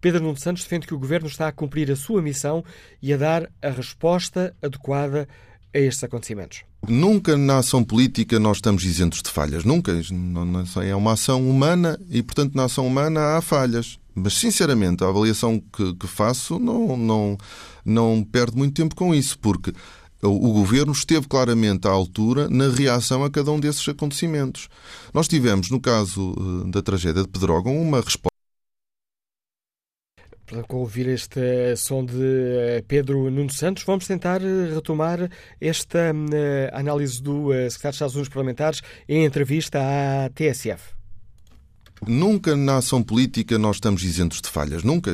Pedro 0.00 0.22
Nuno 0.22 0.36
Santos 0.36 0.62
defende 0.62 0.86
que 0.86 0.94
o 0.94 0.98
governo 0.98 1.26
está 1.26 1.48
a 1.48 1.52
cumprir 1.52 1.90
a 1.90 1.96
sua 1.96 2.22
missão 2.22 2.64
e 3.02 3.12
a 3.12 3.16
dar 3.16 3.50
a 3.60 3.70
resposta 3.70 4.54
adequada 4.62 5.28
a 5.74 5.78
estes 5.78 6.04
acontecimentos. 6.04 6.62
Nunca 6.86 7.36
na 7.36 7.58
ação 7.58 7.82
política 7.82 8.38
nós 8.38 8.58
estamos 8.58 8.84
isentos 8.84 9.22
de 9.22 9.30
falhas. 9.30 9.64
Nunca. 9.64 9.92
É 10.86 10.94
uma 10.94 11.12
ação 11.12 11.48
humana 11.48 11.98
e, 12.08 12.22
portanto, 12.22 12.54
na 12.54 12.64
ação 12.64 12.86
humana 12.86 13.36
há 13.36 13.42
falhas. 13.42 13.98
Mas, 14.14 14.34
sinceramente, 14.34 15.04
a 15.04 15.08
avaliação 15.08 15.62
que, 15.72 15.94
que 15.94 16.06
faço 16.06 16.58
não, 16.58 16.96
não, 16.96 17.38
não 17.84 18.24
perde 18.24 18.56
muito 18.56 18.74
tempo 18.74 18.94
com 18.94 19.14
isso, 19.14 19.38
porque 19.38 19.72
o 20.22 20.52
governo 20.52 20.92
esteve 20.92 21.28
claramente 21.28 21.86
à 21.86 21.90
altura 21.90 22.48
na 22.48 22.68
reação 22.68 23.22
a 23.22 23.30
cada 23.30 23.52
um 23.52 23.60
desses 23.60 23.88
acontecimentos. 23.88 24.68
Nós 25.14 25.28
tivemos, 25.28 25.70
no 25.70 25.80
caso 25.80 26.34
eh, 26.66 26.70
da 26.70 26.82
tragédia 26.82 27.22
de 27.22 27.28
Pedrógão, 27.28 27.80
uma 27.80 28.00
resposta. 28.00 28.28
Para 30.46 30.64
ouvir 30.70 31.06
este 31.08 31.76
som 31.76 32.04
de 32.04 32.14
eh, 32.14 32.84
Pedro 32.88 33.30
Nuno 33.30 33.50
Santos, 33.50 33.84
vamos 33.84 34.06
tentar 34.06 34.42
eh, 34.42 34.74
retomar 34.74 35.30
esta 35.60 36.12
análise 36.72 37.22
do 37.22 37.52
secretário 37.70 37.70
de 37.70 37.94
Estados 37.94 38.14
Unidos 38.14 38.28
Parlamentares 38.28 38.80
em 39.08 39.24
entrevista 39.24 39.78
à 39.78 40.30
TSF. 40.30 40.97
Nunca 42.06 42.56
na 42.56 42.76
ação 42.76 43.02
política 43.02 43.58
nós 43.58 43.76
estamos 43.76 44.02
isentos 44.02 44.40
de 44.40 44.48
falhas. 44.48 44.82
Nunca. 44.82 45.10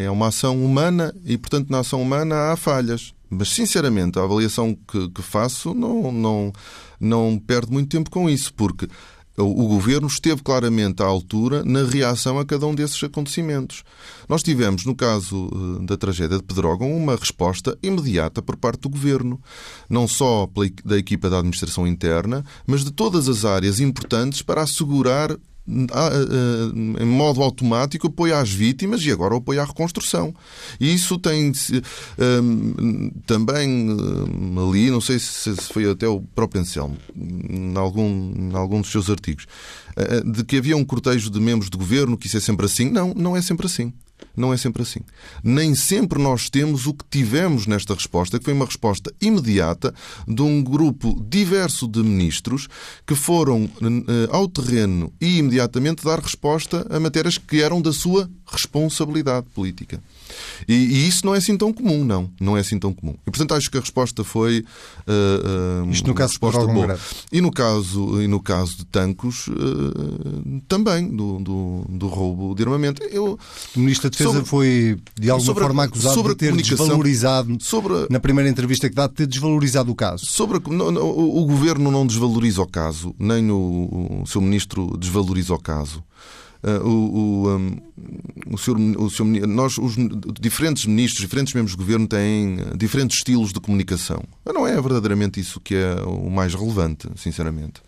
É 0.00 0.10
uma 0.10 0.28
ação 0.28 0.64
humana 0.64 1.14
e, 1.24 1.36
portanto, 1.36 1.70
na 1.70 1.80
ação 1.80 2.02
humana 2.02 2.52
há 2.52 2.56
falhas. 2.56 3.14
Mas, 3.30 3.50
sinceramente, 3.50 4.18
a 4.18 4.22
avaliação 4.22 4.76
que, 4.88 5.08
que 5.08 5.22
faço 5.22 5.74
não, 5.74 6.12
não, 6.12 6.52
não 7.00 7.38
perde 7.38 7.72
muito 7.72 7.88
tempo 7.88 8.10
com 8.10 8.30
isso, 8.30 8.52
porque 8.54 8.88
o 9.36 9.66
governo 9.66 10.06
esteve 10.06 10.42
claramente 10.42 11.02
à 11.02 11.06
altura 11.06 11.64
na 11.64 11.82
reação 11.82 12.38
a 12.38 12.44
cada 12.44 12.66
um 12.66 12.74
desses 12.74 13.02
acontecimentos. 13.02 13.82
Nós 14.28 14.44
tivemos, 14.44 14.84
no 14.84 14.94
caso 14.94 15.50
eh, 15.52 15.86
da 15.86 15.96
tragédia 15.96 16.36
de 16.36 16.44
Pedrógão, 16.44 16.96
uma 16.96 17.16
resposta 17.16 17.76
imediata 17.82 18.40
por 18.40 18.56
parte 18.56 18.82
do 18.82 18.88
governo, 18.88 19.40
não 19.90 20.06
só 20.06 20.48
da 20.84 20.96
equipa 20.96 21.28
da 21.28 21.38
administração 21.38 21.84
interna, 21.84 22.44
mas 22.64 22.84
de 22.84 22.92
todas 22.92 23.28
as 23.28 23.44
áreas 23.44 23.80
importantes 23.80 24.40
para 24.40 24.62
assegurar 24.62 25.36
em 25.66 27.06
modo 27.06 27.42
automático 27.42 28.06
apoio 28.06 28.36
às 28.36 28.50
vítimas 28.50 29.02
e 29.02 29.10
agora 29.10 29.36
apoio 29.36 29.60
à 29.60 29.64
reconstrução. 29.64 30.34
E 30.78 30.92
isso 30.92 31.18
tem 31.18 31.52
um, 32.18 33.10
também 33.26 33.90
um, 33.90 34.68
ali, 34.68 34.90
não 34.90 35.00
sei 35.00 35.18
se 35.18 35.54
foi 35.72 35.90
até 35.90 36.06
o 36.06 36.20
próprio 36.20 36.60
Anselmo, 36.60 36.96
em 37.16 37.76
algum, 37.76 38.32
em 38.36 38.54
algum 38.54 38.80
dos 38.80 38.90
seus 38.90 39.08
artigos, 39.08 39.46
de 40.24 40.44
que 40.44 40.58
havia 40.58 40.76
um 40.76 40.84
cortejo 40.84 41.30
de 41.30 41.40
membros 41.40 41.70
do 41.70 41.78
governo, 41.78 42.16
que 42.16 42.26
isso 42.26 42.36
é 42.36 42.40
sempre 42.40 42.66
assim. 42.66 42.90
Não, 42.90 43.14
não 43.14 43.36
é 43.36 43.40
sempre 43.40 43.66
assim. 43.66 43.92
Não 44.36 44.52
é 44.52 44.56
sempre 44.56 44.82
assim. 44.82 45.00
Nem 45.42 45.74
sempre 45.74 46.20
nós 46.20 46.50
temos 46.50 46.86
o 46.86 46.94
que 46.94 47.04
tivemos 47.08 47.66
nesta 47.66 47.94
resposta, 47.94 48.38
que 48.38 48.44
foi 48.44 48.54
uma 48.54 48.64
resposta 48.64 49.12
imediata 49.20 49.94
de 50.26 50.42
um 50.42 50.62
grupo 50.62 51.24
diverso 51.28 51.86
de 51.86 52.02
ministros 52.02 52.68
que 53.06 53.14
foram 53.14 53.68
ao 54.30 54.48
terreno 54.48 55.12
e 55.20 55.38
imediatamente 55.38 56.04
dar 56.04 56.18
resposta 56.18 56.86
a 56.90 56.98
matérias 56.98 57.38
que 57.38 57.62
eram 57.62 57.80
da 57.80 57.92
sua 57.92 58.28
responsabilidade 58.46 59.46
política. 59.54 60.02
E, 60.68 60.74
e, 60.74 61.08
isso 61.08 61.24
não 61.26 61.34
é 61.34 61.38
assim 61.38 61.56
tão 61.56 61.72
comum, 61.72 62.04
não. 62.04 62.30
Não 62.40 62.56
é 62.56 62.60
assim 62.60 62.78
tão 62.78 62.92
comum. 62.92 63.14
E, 63.26 63.30
portanto, 63.30 63.54
acho 63.54 63.70
que 63.70 63.76
a 63.76 63.80
resposta 63.80 64.24
foi. 64.24 64.64
Uh, 65.06 65.84
uh, 65.84 65.90
Isto 65.90 66.08
no 66.08 66.14
caso 66.14 66.32
resposta 66.32 66.66
boa. 66.66 66.98
E 67.32 67.40
no 67.40 67.50
caso, 67.50 68.22
e 68.22 68.26
no 68.26 68.40
caso 68.40 68.78
de 68.78 68.86
Tancos, 68.86 69.48
uh, 69.48 70.62
também, 70.68 71.08
do, 71.08 71.38
do, 71.38 71.84
do, 71.88 72.08
roubo 72.08 72.54
de 72.54 72.62
armamento. 72.62 73.02
Eu, 73.04 73.38
o 73.76 73.78
Ministro 73.80 74.10
da 74.10 74.12
Defesa 74.12 74.30
sobre, 74.30 74.48
foi, 74.48 74.98
de 75.18 75.30
alguma 75.30 75.54
forma, 75.54 75.84
acusado 75.84 76.22
de 76.22 76.34
ter 76.34 76.54
desvalorizado, 76.54 77.56
sobre, 77.60 78.06
na 78.10 78.20
primeira 78.20 78.48
entrevista 78.48 78.88
que 78.88 78.94
dá, 78.94 79.06
de 79.06 79.14
ter 79.14 79.26
desvalorizado 79.26 79.90
o 79.90 79.94
caso. 79.94 80.26
Sobre, 80.26 80.58
o, 80.58 81.42
o 81.42 81.46
Governo 81.46 81.90
não 81.90 82.06
desvaloriza 82.06 82.62
o 82.62 82.66
caso, 82.66 83.14
nem 83.18 83.50
o, 83.50 84.22
o 84.22 84.26
seu 84.26 84.40
Ministro 84.40 84.96
desvaloriza 84.96 85.54
o 85.54 85.58
caso. 85.58 86.02
Uh, 86.64 86.88
o, 86.88 87.44
o, 87.44 87.56
um, 87.56 87.76
o, 88.54 88.56
senhor, 88.56 88.78
o 88.98 89.10
senhor, 89.10 89.46
nós, 89.46 89.76
os 89.76 89.96
diferentes 90.40 90.86
ministros, 90.86 91.20
diferentes 91.20 91.52
membros 91.52 91.76
do 91.76 91.78
governo 91.78 92.08
têm 92.08 92.54
uh, 92.54 92.74
diferentes 92.74 93.18
estilos 93.18 93.52
de 93.52 93.60
comunicação. 93.60 94.24
Não 94.46 94.66
é 94.66 94.72
verdadeiramente 94.80 95.38
isso 95.38 95.60
que 95.60 95.74
é 95.74 95.96
o 96.06 96.30
mais 96.30 96.54
relevante, 96.54 97.06
sinceramente. 97.16 97.82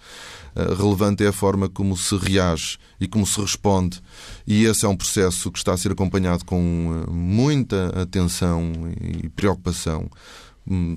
Uh, 0.55 0.75
relevante 0.75 1.25
é 1.25 1.29
a 1.29 1.33
forma 1.33 1.71
como 1.71 1.97
se 1.97 2.15
reage 2.19 2.77
e 3.01 3.09
como 3.09 3.27
se 3.27 3.41
responde. 3.41 3.99
E 4.47 4.65
esse 4.67 4.85
é 4.85 4.89
um 4.89 4.97
processo 4.97 5.51
que 5.51 5.59
está 5.59 5.73
a 5.73 5.79
ser 5.79 5.93
acompanhado 5.93 6.45
com 6.45 7.07
muita 7.09 8.03
atenção 8.03 8.73
e 9.01 9.31
preocupação 9.31 10.11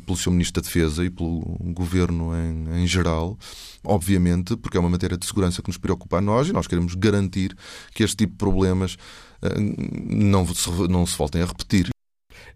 pelo 0.06 0.18
seu 0.18 0.31
Ministro 0.31 0.62
da 0.62 0.66
Defesa 0.66 1.06
e 1.06 1.10
pelo 1.10 1.42
Governo 1.74 2.36
em, 2.36 2.81
em, 2.81 2.88
geral, 2.88 3.38
obviamente, 3.83 4.57
porque 4.57 4.77
é 4.77 4.80
uma 4.80 4.89
matéria 4.89 5.18
de 5.18 5.25
segurança 5.25 5.62
que 5.62 5.69
nos 5.69 5.77
preocupa 5.77 6.18
a 6.18 6.21
nós 6.21 6.48
e 6.48 6.54
nós 6.54 6.68
queremos 6.68 6.95
garantir 6.95 7.56
que 7.94 8.04
este 8.04 8.18
tipo 8.18 8.31
de 8.33 8.38
problemas 8.38 8.95
uh, 9.44 9.60
não, 10.10 10.45
se, 10.54 10.69
não 10.88 11.06
se 11.06 11.18
voltem 11.18 11.42
a 11.42 11.45
repetir. 11.45 11.89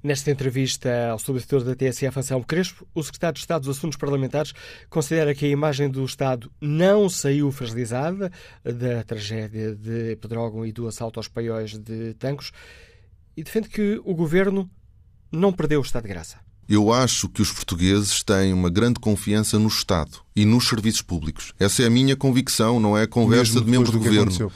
Nesta 0.01 0.31
entrevista 0.31 1.10
ao 1.12 1.19
subdiretor 1.19 1.63
da 1.63 1.75
TSF, 1.75 2.19
Anselmo 2.19 2.45
Crespo, 2.45 2.86
o 2.94 3.01
secretário 3.01 3.36
de 3.36 3.39
Estado 3.39 3.62
dos 3.63 3.77
Assuntos 3.77 3.98
Parlamentares 3.98 4.54
considera 4.89 5.33
que 5.33 5.45
a 5.45 5.50
imagem 5.50 5.89
do 5.89 6.04
Estado 6.04 6.51
não 6.60 7.07
saiu 7.07 7.50
fragilizada 7.51 8.30
da 8.65 9.01
tragédia 9.04 9.74
de 9.74 10.18
Pedrógão 10.18 10.65
e 10.65 10.74
do 10.74 10.88
assalto 10.88 11.19
aos 11.19 11.30
paióis 11.30 11.77
de 11.77 12.15
Tancos 12.15 12.51
e 13.38 13.44
defende 13.44 13.69
que 13.69 14.01
o 14.04 14.13
governo 14.13 14.69
não 15.31 15.54
perdeu 15.54 15.80
o 15.80 15.83
estado 15.83 16.04
de 16.04 16.10
graça. 16.10 16.38
Eu 16.68 16.94
acho 16.94 17.27
que 17.30 17.42
os 17.42 17.51
portugueses 17.51 18.24
têm 18.24 18.54
uma 18.54 18.69
grande 18.69 19.00
confiança 19.00 19.60
no 19.60 19.68
Estado 19.68 20.19
e 20.36 20.45
nos 20.45 20.68
serviços 20.68 21.01
públicos. 21.01 21.54
Essa 21.60 21.83
é 21.83 21.88
a 21.88 21.89
minha 21.89 22.15
convicção, 22.15 22.80
não 22.80 22.98
é 22.98 23.06
conversa 23.06 23.60
de 23.60 23.69
membros 23.69 23.92
do, 23.92 24.00
do 24.00 24.04
governo. 24.04 24.51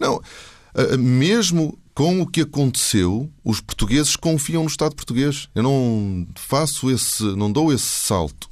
Não, 0.00 0.20
mesmo 0.98 1.78
com 1.94 2.22
o 2.22 2.26
que 2.26 2.40
aconteceu, 2.40 3.30
os 3.44 3.60
portugueses 3.60 4.16
confiam 4.16 4.62
no 4.62 4.68
Estado 4.68 4.96
português. 4.96 5.48
Eu 5.54 5.62
não 5.62 6.26
faço 6.34 6.90
esse, 6.90 7.22
não 7.36 7.52
dou 7.52 7.72
esse 7.72 7.84
salto 7.84 8.50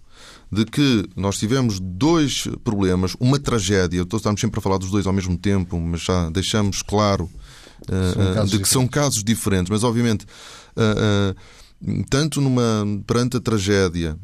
de 0.53 0.65
que 0.65 1.09
nós 1.17 1.39
tivemos 1.39 1.79
dois 1.81 2.49
problemas, 2.63 3.17
uma 3.19 3.39
tragédia. 3.39 4.03
Estamos 4.03 4.41
sempre 4.41 4.59
a 4.59 4.63
falar 4.63 4.79
dos 4.79 4.91
dois 4.91 5.07
ao 5.07 5.13
mesmo 5.13 5.39
tempo, 5.39 5.79
mas 5.81 6.03
já 6.03 6.29
deixamos 6.29 6.83
claro 6.83 7.31
uh, 7.89 8.47
de 8.47 8.59
que 8.59 8.69
são 8.69 8.87
casos 8.87 9.25
diferentes. 9.25 9.71
Mas 9.71 9.85
obviamente. 9.85 10.27
Uh, 10.77 11.33
uh, 11.33 11.61
tanto 12.11 12.41
numa, 12.41 12.85
perante 13.07 13.39
a 13.39 13.41
tragédia 13.41 14.17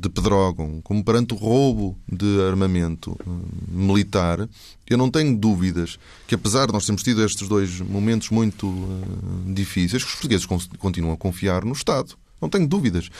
de 0.00 0.08
Pedrógão, 0.08 0.80
como 0.82 1.04
perante 1.04 1.34
o 1.34 1.36
roubo 1.36 1.98
de 2.10 2.40
armamento 2.42 3.16
hum, 3.26 3.42
militar, 3.68 4.48
eu 4.88 4.96
não 4.96 5.10
tenho 5.10 5.36
dúvidas 5.36 5.98
que, 6.28 6.34
apesar 6.34 6.66
de 6.66 6.72
nós 6.72 6.86
termos 6.86 7.02
tido 7.02 7.24
estes 7.24 7.48
dois 7.48 7.80
momentos 7.80 8.30
muito 8.30 8.68
uh, 8.68 9.52
difíceis, 9.52 10.04
os 10.04 10.10
portugueses 10.12 10.46
continuam 10.78 11.14
a 11.14 11.16
confiar 11.16 11.64
no 11.64 11.72
Estado. 11.72 12.14
Não 12.40 12.48
tenho 12.48 12.66
dúvidas. 12.66 13.10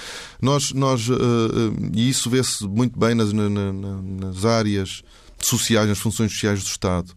Nós, 0.40 0.72
nós, 0.72 1.08
uh, 1.08 1.14
uh, 1.14 1.90
e 1.92 2.08
isso 2.08 2.30
vê-se 2.30 2.64
muito 2.66 2.98
bem 2.98 3.14
nas, 3.14 3.32
na, 3.32 3.48
nas 3.50 4.44
áreas 4.44 5.02
sociais, 5.40 5.88
nas 5.88 5.98
funções 5.98 6.32
sociais 6.32 6.62
do 6.62 6.66
Estado. 6.66 7.12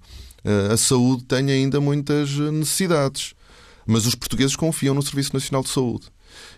a 0.71 0.77
saúde 0.77 1.23
tem 1.25 1.51
ainda 1.51 1.79
muitas 1.79 2.31
necessidades, 2.31 3.33
mas 3.85 4.05
os 4.05 4.15
portugueses 4.15 4.55
confiam 4.55 4.95
no 4.95 5.01
Serviço 5.01 5.33
Nacional 5.33 5.61
de 5.61 5.69
Saúde. 5.69 6.12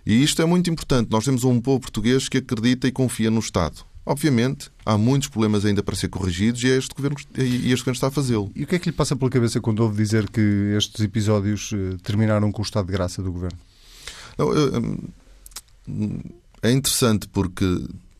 E 0.05 0.21
isto 0.23 0.41
é 0.41 0.45
muito 0.45 0.69
importante. 0.69 1.09
Nós 1.09 1.25
temos 1.25 1.43
um 1.43 1.59
povo 1.59 1.79
português 1.79 2.29
que 2.29 2.37
acredita 2.37 2.87
e 2.87 2.91
confia 2.91 3.31
no 3.31 3.39
Estado. 3.39 3.83
Obviamente, 4.05 4.69
há 4.85 4.99
muitos 4.99 5.29
problemas 5.29 5.65
ainda 5.65 5.81
para 5.81 5.95
ser 5.95 6.09
corrigidos 6.09 6.63
e, 6.63 6.69
é 6.69 6.77
este 6.77 6.93
governo, 6.93 7.17
e 7.37 7.71
este 7.71 7.79
governo 7.79 7.93
está 7.93 8.07
a 8.07 8.11
fazê-lo. 8.11 8.51
E 8.55 8.63
o 8.63 8.67
que 8.67 8.75
é 8.75 8.79
que 8.79 8.89
lhe 8.89 8.95
passa 8.95 9.15
pela 9.15 9.31
cabeça 9.31 9.59
quando 9.59 9.79
ouve 9.79 9.97
dizer 9.97 10.29
que 10.29 10.39
estes 10.77 11.03
episódios 11.03 11.71
eh, 11.73 11.97
terminaram 12.03 12.51
com 12.51 12.61
o 12.61 12.65
estado 12.65 12.85
de 12.85 12.91
graça 12.91 13.23
do 13.23 13.31
governo? 13.31 13.57
Não, 14.37 14.51
hum, 15.87 16.19
é 16.61 16.71
interessante 16.71 17.27
porque 17.27 17.65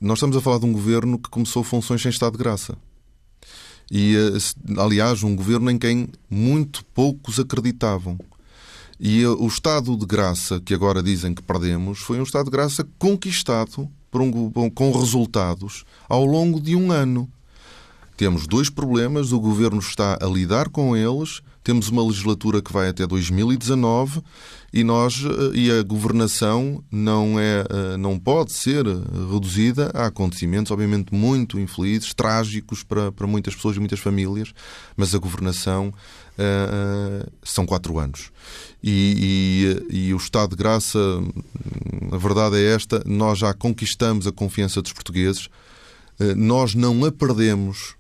nós 0.02 0.18
estamos 0.18 0.36
a 0.36 0.42
falar 0.42 0.58
de 0.58 0.66
um 0.66 0.74
governo 0.74 1.20
que 1.20 1.30
começou 1.30 1.64
funções 1.64 2.02
sem 2.02 2.10
estado 2.10 2.32
de 2.32 2.40
graça. 2.40 2.76
E, 3.92 4.16
eh, 4.16 4.82
aliás, 4.82 5.22
um 5.22 5.36
governo 5.36 5.70
em 5.70 5.78
quem 5.78 6.10
muito 6.28 6.84
poucos 6.86 7.40
acreditavam. 7.40 8.18
E 9.00 9.26
o 9.26 9.46
estado 9.46 9.96
de 9.98 10.06
graça 10.06 10.60
que 10.60 10.74
agora 10.74 11.04
dizem 11.04 11.34
que 11.34 11.42
perdemos 11.42 12.00
foi 12.00 12.20
um 12.20 12.24
estado 12.24 12.46
de 12.46 12.52
graça 12.52 12.88
conquistado 12.98 13.90
um, 14.14 14.70
com 14.70 14.92
resultados 14.92 15.84
ao 16.08 16.26
longo 16.26 16.62
de 16.62 16.76
um 16.76 16.92
ano. 16.92 17.30
Temos 18.16 18.48
dois 18.48 18.70
problemas, 18.70 19.34
o 19.34 19.40
governo 19.40 19.80
está 19.80 20.18
a 20.22 20.26
lidar 20.26 20.70
com 20.70 20.96
eles, 20.96 21.42
temos 21.66 21.90
uma 21.90 22.06
legislatura 22.06 22.62
que 22.62 22.72
vai 22.72 22.88
até 22.90 23.08
2019 23.08 24.22
e 24.72 24.84
nós 24.84 25.24
eh, 25.26 25.58
e 25.58 25.72
a 25.72 25.82
governação 25.82 26.84
não 26.92 27.40
é 27.40 27.66
eh, 27.68 27.98
não 27.98 28.20
pode 28.20 28.54
ser 28.54 28.86
reduzida 28.86 29.92
a 29.96 30.06
acontecimentos 30.06 30.72
obviamente 30.72 31.12
muito 31.12 31.60
infelizes, 31.60 32.14
trágicos 32.14 32.84
para, 32.84 33.12
para 33.12 33.26
muitas 33.26 33.56
pessoas 33.56 33.78
e 33.78 33.80
muitas 33.80 34.00
famílias, 34.00 34.54
mas 34.96 35.16
a 35.16 35.18
governação 35.18 35.92
uh, 36.38 37.32
são 37.44 37.66
quatro 37.66 37.98
anos. 37.98 38.32
E, 38.84 39.82
e, 39.90 40.08
e, 40.08 40.14
o 40.14 40.18
estado 40.18 40.52
de 40.52 40.56
graça, 40.58 41.00
a 42.12 42.18
verdade 42.18 42.58
é 42.58 42.76
esta, 42.76 43.02
nós 43.06 43.40
já 43.40 43.54
conquistamos 43.54 44.28
a 44.28 44.32
confiança 44.32 44.82
dos 44.82 44.94
portugueses, 44.94 45.48
uh, 46.20 46.36
nós 46.36 46.76
não 46.76 47.04
a 47.06 47.12
perdemos 47.12 47.96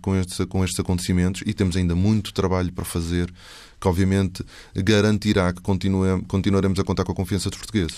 com, 0.00 0.16
estes, 0.16 0.44
com 0.46 0.64
estes 0.64 0.80
acontecimentos 0.80 1.42
e 1.46 1.52
temos 1.52 1.76
ainda 1.76 1.94
muito 1.94 2.32
trabalho 2.32 2.72
para 2.72 2.84
fazer 2.84 3.32
que 3.80 3.88
obviamente 3.88 4.44
garantirá 4.74 5.52
que 5.52 5.60
continuaremos 5.62 6.78
a 6.78 6.84
contar 6.84 7.04
com 7.04 7.12
a 7.12 7.14
confiança 7.14 7.50
dos 7.50 7.58
portugueses. 7.58 7.96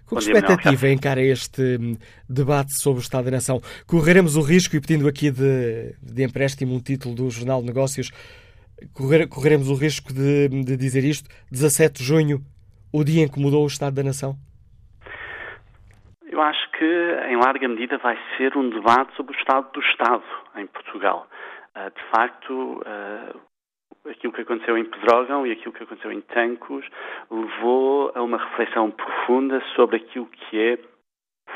Com 0.06 0.18
que 0.18 0.24
expectativa 0.24 0.90
encara 0.90 1.22
este 1.22 1.80
hum, 1.80 1.96
debate 2.30 2.78
sobre 2.78 3.00
o 3.00 3.02
Estado 3.02 3.26
da 3.26 3.32
Nação? 3.32 3.62
Correremos 3.88 4.36
o 4.36 4.42
risco, 4.42 4.76
e 4.76 4.82
pedindo 4.82 5.08
aqui 5.08 5.32
de, 5.32 5.96
de 6.04 6.24
empréstimo 6.24 6.76
um 6.76 6.80
título 6.80 7.16
do 7.16 7.30
Jornal 7.30 7.62
de 7.62 7.68
Negócios, 7.68 8.12
correr, 8.94 9.28
correremos 9.28 9.70
o 9.70 9.74
risco 9.74 10.14
de, 10.14 10.50
de 10.50 10.76
dizer 10.76 11.06
isto, 11.06 11.30
17 11.50 12.00
de 12.00 12.04
junho, 12.04 12.46
o 12.96 13.04
dia 13.04 13.26
em 13.26 13.28
que 13.28 13.40
mudou 13.40 13.64
o 13.64 13.68
Estado 13.68 13.96
da 13.96 14.04
Nação? 14.04 14.36
Eu 16.32 16.42
acho 16.42 16.72
que, 16.72 16.86
em 17.30 17.36
larga 17.36 17.68
medida, 17.68 17.98
vai 17.98 18.18
ser 18.38 18.56
um 18.56 18.70
debate 18.70 19.14
sobre 19.16 19.36
o 19.36 19.38
estado 19.38 19.70
do 19.74 19.82
Estado 19.82 20.24
em 20.56 20.66
Portugal. 20.68 21.28
Ah, 21.74 21.90
de 21.90 22.02
facto, 22.10 22.82
ah, 22.86 23.36
aquilo 24.10 24.32
que 24.32 24.42
aconteceu 24.42 24.78
em 24.78 24.86
Pedrógão 24.86 25.46
e 25.46 25.52
aquilo 25.52 25.74
que 25.74 25.84
aconteceu 25.84 26.12
em 26.12 26.22
Tancos 26.22 26.86
levou 27.30 28.14
a 28.16 28.22
uma 28.22 28.38
reflexão 28.38 28.90
profunda 28.92 29.62
sobre 29.76 29.98
aquilo 29.98 30.28
que 30.28 30.58
é 30.58 30.80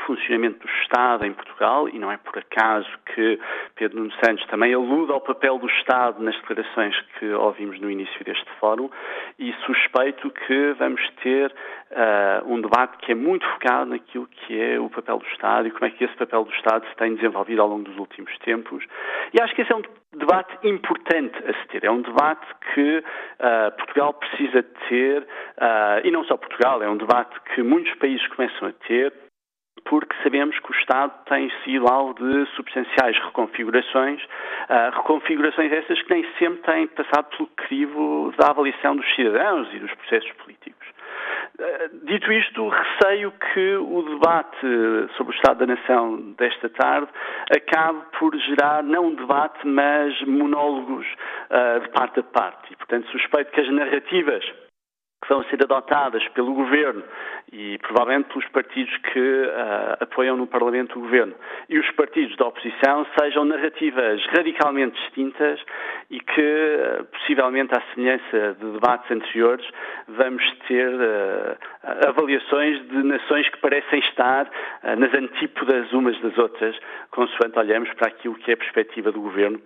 funcionamento 0.06 0.66
do 0.66 0.72
Estado 0.82 1.24
em 1.24 1.32
Portugal, 1.32 1.88
e 1.88 1.98
não 1.98 2.10
é 2.10 2.16
por 2.16 2.38
acaso 2.38 2.88
que 3.14 3.38
Pedro 3.76 3.98
Nuno 3.98 4.12
Santos 4.24 4.44
também 4.46 4.74
alude 4.74 5.12
ao 5.12 5.20
papel 5.20 5.58
do 5.58 5.68
Estado 5.68 6.22
nas 6.22 6.34
declarações 6.36 6.98
que 7.18 7.26
ouvimos 7.32 7.80
no 7.80 7.90
início 7.90 8.24
deste 8.24 8.48
fórum, 8.58 8.90
e 9.38 9.52
suspeito 9.64 10.30
que 10.30 10.72
vamos 10.78 11.00
ter 11.22 11.52
uh, 11.90 12.52
um 12.52 12.60
debate 12.60 12.98
que 12.98 13.12
é 13.12 13.14
muito 13.14 13.46
focado 13.46 13.90
naquilo 13.90 14.26
que 14.26 14.60
é 14.60 14.80
o 14.80 14.88
papel 14.90 15.18
do 15.18 15.26
Estado 15.26 15.68
e 15.68 15.70
como 15.70 15.84
é 15.84 15.90
que 15.90 16.04
esse 16.04 16.16
papel 16.16 16.44
do 16.44 16.52
Estado 16.52 16.86
se 16.88 16.96
tem 16.96 17.14
desenvolvido 17.14 17.62
ao 17.62 17.68
longo 17.68 17.84
dos 17.84 17.96
últimos 17.96 18.36
tempos. 18.38 18.84
E 19.32 19.40
acho 19.40 19.54
que 19.54 19.62
esse 19.62 19.72
é 19.72 19.76
um 19.76 19.82
debate 20.16 20.66
importante 20.66 21.36
a 21.38 21.52
se 21.52 21.68
ter. 21.68 21.84
É 21.84 21.90
um 21.90 22.02
debate 22.02 22.46
que 22.74 22.98
uh, 22.98 23.76
Portugal 23.76 24.14
precisa 24.14 24.62
ter, 24.88 25.22
uh, 25.22 26.00
e 26.04 26.10
não 26.10 26.24
só 26.24 26.36
Portugal, 26.36 26.82
é 26.82 26.88
um 26.88 26.96
debate 26.96 27.38
que 27.54 27.62
muitos 27.62 27.94
países 27.94 28.26
começam 28.28 28.68
a 28.68 28.72
ter, 28.86 29.12
porque 29.90 30.14
sabemos 30.22 30.56
que 30.60 30.70
o 30.70 30.74
Estado 30.76 31.12
tem 31.28 31.50
sido 31.64 31.88
alvo 31.88 32.14
de 32.14 32.46
substanciais 32.54 33.18
reconfigurações, 33.24 34.22
uh, 34.22 34.96
reconfigurações 34.96 35.72
essas 35.72 36.00
que 36.02 36.14
nem 36.14 36.24
sempre 36.38 36.62
têm 36.62 36.86
passado 36.86 37.36
pelo 37.36 37.48
crivo 37.56 38.32
da 38.38 38.50
avaliação 38.50 38.94
dos 38.94 39.14
cidadãos 39.16 39.68
e 39.72 39.78
dos 39.80 39.92
processos 39.94 40.30
políticos. 40.32 40.86
Uh, 41.58 42.06
dito 42.06 42.32
isto, 42.32 42.68
receio 42.68 43.32
que 43.52 43.74
o 43.76 44.02
debate 44.02 44.60
sobre 45.16 45.34
o 45.34 45.36
Estado 45.36 45.66
da 45.66 45.74
Nação 45.74 46.34
desta 46.38 46.68
tarde 46.68 47.08
acabe 47.50 48.00
por 48.18 48.36
gerar 48.36 48.84
não 48.84 49.06
um 49.06 49.14
debate, 49.14 49.66
mas 49.66 50.20
monólogos 50.22 51.06
uh, 51.50 51.80
de 51.80 51.88
parte 51.90 52.20
a 52.20 52.22
parte. 52.22 52.72
E, 52.72 52.76
portanto, 52.76 53.10
suspeito 53.10 53.50
que 53.50 53.60
as 53.60 53.68
narrativas 53.70 54.44
vão 55.30 55.44
ser 55.44 55.62
adotadas 55.62 56.26
pelo 56.30 56.52
Governo 56.52 57.04
e 57.52 57.78
provavelmente 57.78 58.28
pelos 58.28 58.46
partidos 58.48 58.94
que 58.98 59.18
uh, 59.18 60.02
apoiam 60.02 60.36
no 60.36 60.46
Parlamento 60.46 60.98
o 60.98 61.02
Governo. 61.02 61.34
E 61.68 61.78
os 61.78 61.88
partidos 61.92 62.36
da 62.36 62.48
oposição 62.48 63.06
sejam 63.18 63.44
narrativas 63.44 64.20
radicalmente 64.26 65.00
distintas 65.00 65.60
e 66.10 66.18
que, 66.18 66.40
uh, 66.40 67.04
possivelmente 67.04 67.72
à 67.76 67.82
semelhança 67.94 68.56
de 68.60 68.72
debates 68.72 69.10
anteriores, 69.10 69.66
vamos 70.08 70.42
ter 70.66 70.88
uh, 70.88 72.08
avaliações 72.08 72.80
de 72.88 73.02
nações 73.04 73.48
que 73.48 73.58
parecem 73.58 74.00
estar 74.00 74.50
nas 74.98 75.14
antípodas 75.14 75.92
umas 75.92 76.18
das 76.20 76.36
outras, 76.38 76.76
consoante 77.10 77.58
olhamos 77.58 77.92
para 77.94 78.08
aquilo 78.08 78.34
que 78.34 78.50
é 78.50 78.54
a 78.54 78.56
perspectiva 78.56 79.12
do 79.12 79.20
Governo 79.20 79.60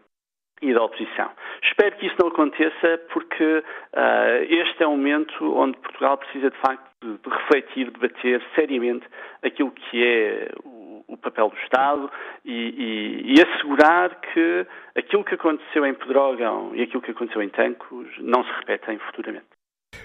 e 0.63 0.73
da 0.73 0.83
oposição. 0.83 1.31
Espero 1.63 1.97
que 1.97 2.07
isso 2.07 2.17
não 2.21 2.29
aconteça 2.29 3.01
porque 3.13 3.45
uh, 3.45 4.43
este 4.49 4.83
é 4.83 4.87
um 4.87 4.97
momento 4.97 5.57
onde 5.57 5.77
Portugal 5.79 6.17
precisa 6.19 6.51
de 6.51 6.57
facto 6.59 6.91
de, 7.03 7.19
de 7.19 7.29
refletir, 7.29 7.91
debater 7.91 8.43
seriamente 8.55 9.07
aquilo 9.43 9.71
que 9.71 10.05
é 10.05 10.51
o, 10.65 11.05
o 11.09 11.17
papel 11.17 11.51
do 11.51 11.57
Estado 11.59 12.11
e, 12.45 12.53
e, 12.53 13.35
e, 13.35 13.43
assegurar 13.43 14.21
que 14.21 14.67
aquilo 14.97 15.25
que 15.25 15.35
aconteceu 15.35 15.85
em 15.85 15.95
Pedrógão 15.95 16.71
e 16.75 16.83
aquilo 16.83 17.03
que 17.03 17.11
aconteceu 17.11 17.43
em 17.43 17.49
Tancos 17.49 18.09
não 18.19 18.45
se 18.45 18.51
repetem 18.53 18.99
futuramente. 18.99 19.54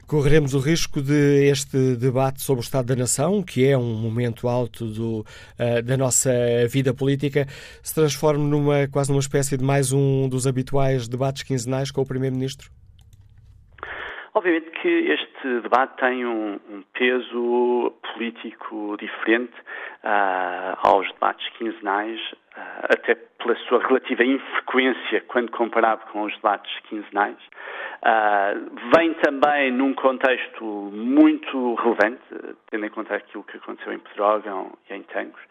Correremos 0.08 0.54
o 0.54 0.60
risco 0.60 1.02
de 1.02 1.50
este 1.50 1.96
debate 1.96 2.42
sobre 2.42 2.62
o 2.62 2.64
Estado 2.64 2.88
da 2.88 2.96
Nação, 2.96 3.44
que 3.44 3.68
é 3.68 3.78
um 3.78 3.96
momento 3.96 4.48
alto 4.48 4.86
do, 4.86 5.20
uh, 5.20 5.82
da 5.84 5.98
nossa 5.98 6.32
vida 6.70 6.94
política, 6.94 7.46
se 7.84 7.94
transforme 7.94 8.44
numa 8.44 8.88
quase 8.88 9.10
numa 9.10 9.20
espécie 9.20 9.58
de 9.58 9.64
mais 9.64 9.92
um 9.92 10.28
dos 10.28 10.48
habituais 10.48 11.08
debates 11.08 11.44
quinzenais 11.44 11.92
com 11.92 12.02
o 12.02 12.08
Primeiro-Ministro? 12.08 12.70
Obviamente 14.34 14.70
que 14.82 14.88
este 14.88 15.62
debate 15.62 15.98
tem 15.98 16.26
um, 16.26 16.60
um 16.70 16.84
peso 16.94 17.94
político 18.14 18.96
diferente 18.98 19.54
uh, 20.04 20.78
aos 20.88 21.12
debates 21.14 21.48
quinzenais, 21.58 22.20
até 22.84 23.16
pela 23.16 23.56
sua 23.68 23.80
relativa 23.80 24.24
infrequência 24.24 25.22
quando 25.28 25.52
comparado 25.52 26.02
com 26.12 26.24
os 26.24 26.36
debates 26.36 26.72
quinzenais. 26.88 27.38
Uh, 28.02 28.96
vem 28.96 29.14
também 29.16 29.72
num 29.72 29.94
contexto 29.94 30.64
muito 30.64 31.76
relevante, 31.76 32.22
tendo 32.70 32.86
em 32.86 32.90
conta 32.90 33.16
aquilo 33.16 33.44
que 33.44 33.58
aconteceu 33.58 33.92
em 33.92 34.00
Pedrógão 34.00 34.72
e 34.90 34.94
em 34.94 35.04
Tangos, 35.04 35.42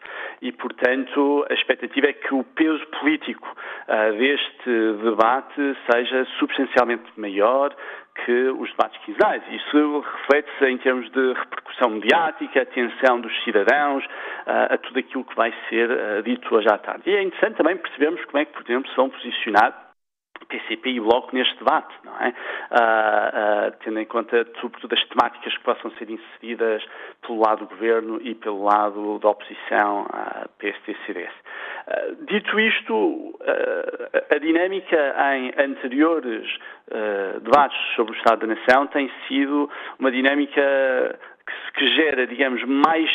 e, 0.41 0.51
portanto, 0.51 1.45
a 1.49 1.53
expectativa 1.53 2.07
é 2.07 2.13
que 2.13 2.33
o 2.33 2.43
peso 2.43 2.85
político 2.99 3.47
uh, 3.87 4.17
deste 4.17 4.93
debate 5.03 5.77
seja 5.91 6.25
substancialmente 6.39 7.11
maior 7.17 7.75
que 8.15 8.49
os 8.49 8.69
debates 8.71 8.99
quinzenais. 9.03 9.41
Isso 9.49 9.99
reflete-se 9.99 10.65
em 10.65 10.77
termos 10.77 11.09
de 11.11 11.33
repercussão 11.33 11.89
mediática, 11.89 12.61
atenção 12.61 13.21
dos 13.21 13.43
cidadãos, 13.43 14.03
a 14.45 14.77
tudo 14.77 14.99
aquilo 14.99 15.23
que 15.23 15.35
vai 15.35 15.53
ser 15.69 16.23
dito 16.23 16.53
hoje 16.53 16.67
à 16.69 16.77
tarde. 16.77 17.09
E 17.09 17.15
é 17.15 17.23
interessante 17.23 17.57
também 17.57 17.77
percebermos 17.77 18.23
como 18.25 18.37
é 18.39 18.45
que, 18.45 18.53
por 18.53 18.63
exemplo, 18.63 18.91
são 18.93 19.09
posicionados 19.09 19.88
PCP 20.47 20.89
e 20.89 20.99
Bloco 20.99 21.35
neste 21.35 21.57
debate, 21.57 21.93
não 22.03 22.15
é? 22.17 22.29
Uh, 22.29 23.69
uh, 23.69 23.77
tendo 23.83 23.99
em 23.99 24.05
conta, 24.05 24.45
sobretudo, 24.59 24.93
as 24.93 25.03
temáticas 25.05 25.55
que 25.57 25.63
possam 25.63 25.91
ser 25.91 26.09
inseridas 26.09 26.83
pelo 27.21 27.39
lado 27.39 27.59
do 27.59 27.67
Governo 27.67 28.19
e 28.21 28.33
pelo 28.35 28.63
lado 28.63 29.19
da 29.19 29.29
oposição, 29.29 30.03
uh, 30.03 30.49
PST-CDS. 30.57 31.33
Uh, 31.87 32.25
dito 32.25 32.59
isto, 32.59 33.39
a 34.29 34.37
dinâmica 34.37 35.15
em 35.35 35.53
anteriores 35.57 36.47
debates 37.41 37.77
sobre 37.95 38.13
o 38.13 38.17
Estado 38.17 38.45
da 38.45 38.55
Nação 38.55 38.87
tem 38.87 39.11
sido 39.27 39.69
uma 39.99 40.11
dinâmica 40.11 40.61
que, 41.49 41.79
que 41.79 41.95
gera, 41.95 42.27
digamos, 42.27 42.63
mais 42.63 43.09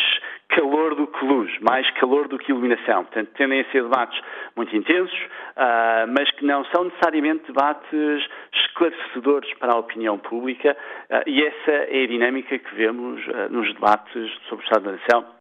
calor 0.49 0.95
do 0.95 1.07
que 1.07 1.25
luz, 1.25 1.51
mais 1.61 1.89
calor 1.93 2.29
do 2.29 2.39
que 2.39 2.53
iluminação. 2.53 3.05
Portanto, 3.05 3.31
tendem 3.37 3.61
a 3.61 3.65
ser 3.71 3.83
debates 3.83 4.21
muito 4.57 4.77
intensos, 4.77 5.19
uh, 5.57 6.07
mas 6.09 6.31
que 6.33 6.45
não 6.45 6.65
são 6.67 6.85
necessariamente 6.85 7.47
debates 7.47 8.29
esclarecedores 8.53 9.53
para 9.55 9.73
a 9.73 9.79
opinião 9.79 10.19
pública, 10.19 10.77
uh, 11.11 11.29
e 11.29 11.43
essa 11.43 11.71
é 11.71 12.05
a 12.05 12.07
dinâmica 12.07 12.59
que 12.59 12.75
vemos 12.75 13.21
uh, 13.27 13.51
nos 13.51 13.73
debates 13.75 14.33
sobre 14.49 14.65
o 14.65 14.67
Estado 14.67 14.85
da 14.85 14.93
Nação 14.93 15.34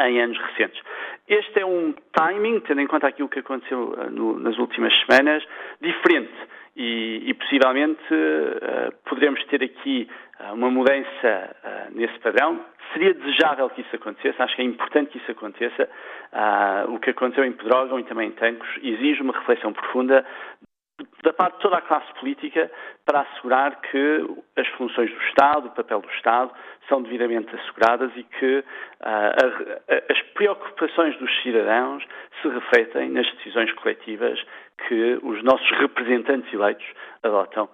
em 0.00 0.20
anos 0.20 0.38
recentes. 0.38 0.80
Este 1.28 1.60
é 1.60 1.66
um 1.66 1.94
timing, 2.12 2.60
tendo 2.60 2.80
em 2.80 2.86
conta 2.86 3.06
aquilo 3.06 3.28
que 3.28 3.38
aconteceu 3.38 3.96
no, 4.10 4.38
nas 4.38 4.58
últimas 4.58 4.92
semanas, 5.00 5.44
diferente 5.80 6.32
e, 6.76 7.22
e 7.26 7.34
possivelmente 7.34 8.02
uh, 8.12 8.92
poderemos 9.08 9.42
ter 9.44 9.62
aqui 9.62 10.08
uh, 10.40 10.54
uma 10.54 10.70
mudança 10.70 11.56
uh, 11.64 11.96
nesse 11.96 12.18
padrão. 12.18 12.60
Seria 12.92 13.14
desejável 13.14 13.70
que 13.70 13.80
isso 13.80 13.96
acontecesse, 13.96 14.40
acho 14.42 14.56
que 14.56 14.62
é 14.62 14.64
importante 14.64 15.10
que 15.10 15.18
isso 15.18 15.30
aconteça. 15.30 15.88
o 16.88 16.98
que 16.98 17.10
aconteceu 17.10 17.44
em 17.44 17.52
Pedrógão 17.52 17.98
e 17.98 18.04
também 18.04 18.28
em 18.28 18.32
Tancos 18.32 18.68
exige 18.82 19.22
uma 19.22 19.32
reflexão 19.32 19.72
profunda 19.72 20.24
da 21.22 21.32
parte 21.32 21.56
de 21.56 21.62
toda 21.62 21.78
a 21.78 21.82
classe 21.82 22.12
política 22.20 22.70
para 23.04 23.22
assegurar 23.22 23.80
que 23.80 24.26
as 24.56 24.68
funções 24.68 25.10
do 25.10 25.20
Estado, 25.24 25.66
o 25.66 25.70
papel 25.70 26.00
do 26.00 26.10
Estado, 26.10 26.52
são 26.88 27.02
devidamente 27.02 27.54
asseguradas 27.54 28.12
e 28.16 28.22
que 28.22 28.58
uh, 28.58 28.64
a, 29.00 29.94
a, 29.94 30.12
as 30.12 30.22
preocupações 30.34 31.16
dos 31.18 31.42
cidadãos 31.42 32.04
se 32.40 32.48
refletem 32.48 33.10
nas 33.10 33.28
decisões 33.34 33.72
coletivas 33.72 34.40
que 34.86 35.18
os 35.22 35.42
nossos 35.42 35.68
representantes 35.78 36.52
eleitos 36.52 36.86
adotam 37.22 37.68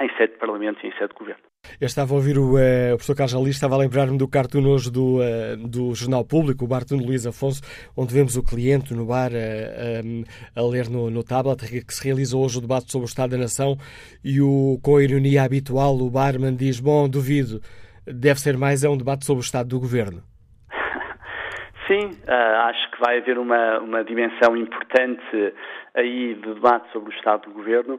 em 0.00 0.08
sede 0.16 0.34
de 0.34 0.38
Parlamento 0.38 0.84
e 0.84 0.88
em 0.88 0.92
sede 0.92 1.08
de 1.08 1.14
Governo. 1.14 1.49
Eu 1.80 1.86
estava 1.86 2.12
a 2.12 2.16
ouvir 2.16 2.36
o, 2.36 2.56
uh, 2.56 2.92
o 2.92 2.96
professor 2.96 3.16
Carlos 3.16 3.34
Ali, 3.34 3.48
estava 3.48 3.74
a 3.74 3.78
lembrar-me 3.78 4.18
do 4.18 4.28
cartoon 4.28 4.66
hoje 4.68 4.92
do, 4.92 5.16
uh, 5.16 5.56
do 5.66 5.94
Jornal 5.94 6.22
Público, 6.22 6.66
o 6.66 6.68
Barton 6.68 6.98
de 6.98 7.06
Luís 7.06 7.26
Afonso, 7.26 7.62
onde 7.96 8.12
vemos 8.12 8.36
o 8.36 8.44
cliente 8.44 8.92
no 8.92 9.06
bar 9.06 9.30
uh, 9.32 10.24
a 10.54 10.62
ler 10.62 10.90
no, 10.90 11.10
no 11.10 11.24
tablet, 11.24 11.60
que 11.82 11.94
se 11.94 12.04
realiza 12.04 12.36
hoje 12.36 12.58
o 12.58 12.60
debate 12.60 12.92
sobre 12.92 13.06
o 13.06 13.08
Estado 13.08 13.30
da 13.30 13.38
Nação, 13.38 13.78
e 14.22 14.42
o, 14.42 14.78
com 14.82 14.98
a 14.98 15.02
ironia 15.02 15.42
habitual 15.42 15.96
o 15.96 16.10
barman 16.10 16.54
diz, 16.54 16.78
bom, 16.78 17.08
duvido, 17.08 17.62
deve 18.06 18.38
ser 18.40 18.58
mais 18.58 18.84
é 18.84 18.88
um 18.90 18.98
debate 18.98 19.24
sobre 19.24 19.40
o 19.40 19.46
Estado 19.48 19.70
do 19.70 19.80
Governo. 19.80 20.22
Sim, 21.88 22.10
acho 22.28 22.90
que 22.90 23.00
vai 23.00 23.20
haver 23.20 23.38
uma, 23.38 23.78
uma 23.80 24.04
dimensão 24.04 24.54
importante 24.54 25.54
aí 25.94 26.34
de 26.34 26.54
debate 26.54 26.92
sobre 26.92 27.08
o 27.08 27.16
Estado 27.16 27.48
do 27.48 27.54
Governo 27.54 27.98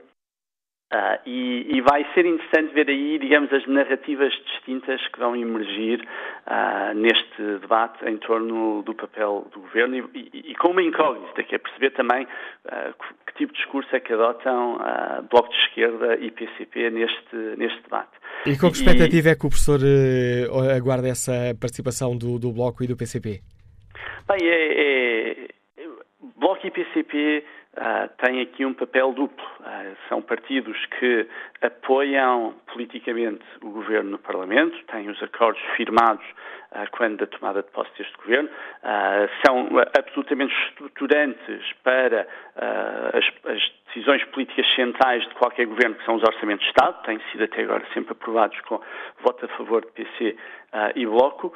Uh, 0.91 1.17
e, 1.25 1.77
e, 1.77 1.81
vai 1.81 2.05
ser 2.13 2.25
interessante 2.25 2.74
ver 2.74 2.89
aí, 2.89 3.17
digamos, 3.17 3.51
as 3.53 3.65
narrativas 3.65 4.33
distintas 4.45 5.01
que 5.07 5.19
vão 5.19 5.33
emergir 5.38 6.05
uh, 6.45 6.93
neste 6.93 7.41
debate 7.62 8.03
em 8.05 8.17
torno 8.17 8.83
do 8.83 8.93
papel 8.93 9.48
do 9.53 9.62
governo 9.62 9.95
e, 9.95 10.29
e, 10.33 10.51
e 10.51 10.55
com 10.55 10.71
uma 10.71 10.83
incógnita, 10.83 11.43
que 11.43 11.55
é 11.55 11.57
perceber 11.57 11.91
também 11.91 12.25
uh, 12.25 12.93
que 13.25 13.33
tipo 13.41 13.53
de 13.53 13.60
discurso 13.60 13.95
é 13.95 14.00
que 14.00 14.13
adotam 14.13 14.77
Bloco 15.29 15.50
de 15.50 15.55
Esquerda 15.60 16.15
e 16.19 16.29
PCP 16.31 16.89
neste, 16.89 17.36
neste 17.57 17.81
debate. 17.83 18.12
E 18.45 18.57
com 18.57 18.69
que 18.69 18.77
expectativa 18.77 19.29
é 19.29 19.36
que 19.36 19.45
o 19.45 19.50
professor 19.50 19.79
eh, 19.83 20.75
aguarda 20.75 21.07
essa 21.07 21.31
participação 21.60 22.17
do, 22.17 22.39
do 22.39 22.51
Bloco 22.51 22.83
e 22.83 22.88
do 22.88 22.98
PCP? 22.98 23.41
Bem, 24.27 24.50
é, 24.50 24.81
é, 24.81 25.48
Bloco 26.38 26.65
e 26.65 26.71
PCP 26.71 27.43
têm 28.18 28.42
aqui 28.42 28.66
um 28.66 28.74
papel 28.74 29.13
duplo. 29.13 29.46
Uh, 29.62 29.96
são 30.10 30.22
partidos 30.22 30.78
que 31.00 31.28
apoiam 31.62 32.54
politicamente 32.68 33.44
o 33.62 33.70
governo 33.70 34.12
no 34.12 34.20
Parlamento, 34.20 34.78
têm 34.86 35.10
os 35.10 35.22
acordos 35.24 35.62
firmados 35.78 36.25
uh, 36.72 36.90
quando 36.92 37.18
da 37.18 37.28
tomada 37.28 37.62
de 37.62 37.70
posse 37.72 37.92
deste 37.98 38.16
governo, 38.18 38.50
são 39.46 39.70
absolutamente 39.98 40.54
estruturantes 40.68 41.74
para 41.84 42.28
as, 43.13 43.25
as, 43.46 43.82
decisões 43.88 44.24
políticas 44.25 44.66
centrais 44.74 45.22
de 45.28 45.36
qualquer 45.36 45.66
governo, 45.66 45.96
que 45.96 46.06
são 46.06 46.16
os 46.16 46.24
orçamentos 46.24 46.63
de 46.63 46.70
Estado, 46.70 47.04
têm 47.04 47.20
sido 47.32 47.44
até 47.44 47.63
agora 47.63 47.86
sempre 47.94 48.13
aprovados 48.13 48.60
com 48.62 48.80
voto 49.22 49.46
a 49.46 49.48
favor 49.50 49.82
de 49.82 49.92
PC 49.92 50.38
e 50.96 51.06
Bloco. 51.06 51.54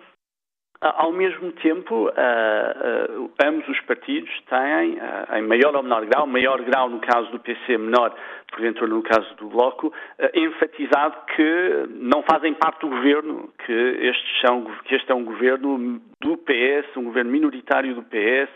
Ao 0.82 1.12
mesmo 1.12 1.52
tempo, 1.54 2.10
uh, 2.10 2.10
uh, 2.10 3.32
ambos 3.44 3.68
os 3.70 3.80
partidos 3.82 4.30
têm, 4.50 4.96
uh, 4.96 5.38
em 5.38 5.42
maior 5.42 5.74
ou 5.74 5.82
menor 5.82 6.06
grau, 6.06 6.28
maior 6.28 6.62
grau 6.64 6.90
no 6.90 7.00
caso 7.00 7.32
do 7.32 7.40
PC, 7.40 7.78
menor, 7.78 8.14
porventura, 8.52 8.88
no 8.88 9.02
caso 9.02 9.34
do 9.36 9.48
Bloco, 9.48 9.94
enfatizado 10.34 11.16
que 11.34 11.88
não 11.90 12.24
fazem 12.24 12.54
parte 12.54 12.82
do 12.82 12.90
governo, 12.90 13.50
que, 13.66 13.72
estes 13.72 14.42
são, 14.42 14.66
que 14.84 14.96
este 14.96 15.12
é 15.12 15.16
um 15.16 15.24
governo 15.24 16.02
do 16.22 16.38
PS, 16.38 16.96
um 16.98 17.06
governo 17.06 17.32
minoritário 17.32 17.96
do 17.96 18.04
PS, 18.04 18.50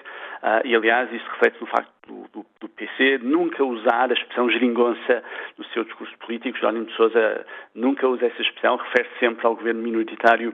e 0.63 0.75
aliás 0.75 1.11
isso 1.11 1.25
reflete 1.31 1.59
no 1.59 1.67
facto 1.67 1.91
do, 2.07 2.23
do, 2.31 2.45
do, 2.61 2.69
PC 2.69 3.19
nunca 3.21 3.63
usar 3.63 4.09
a 4.09 4.13
expressão 4.13 4.49
geringonça 4.49 5.23
no 5.57 5.65
seu 5.65 5.83
discurso 5.83 6.17
político. 6.19 6.57
Jerónimo 6.57 6.85
de 6.85 6.95
Sousa 6.95 7.45
nunca 7.75 8.07
usa 8.07 8.27
essa 8.27 8.41
expressão, 8.41 8.77
refere 8.77 9.09
-se 9.09 9.19
sempre 9.19 9.45
ao 9.45 9.55
governo 9.55 9.81
minoritário 9.81 10.53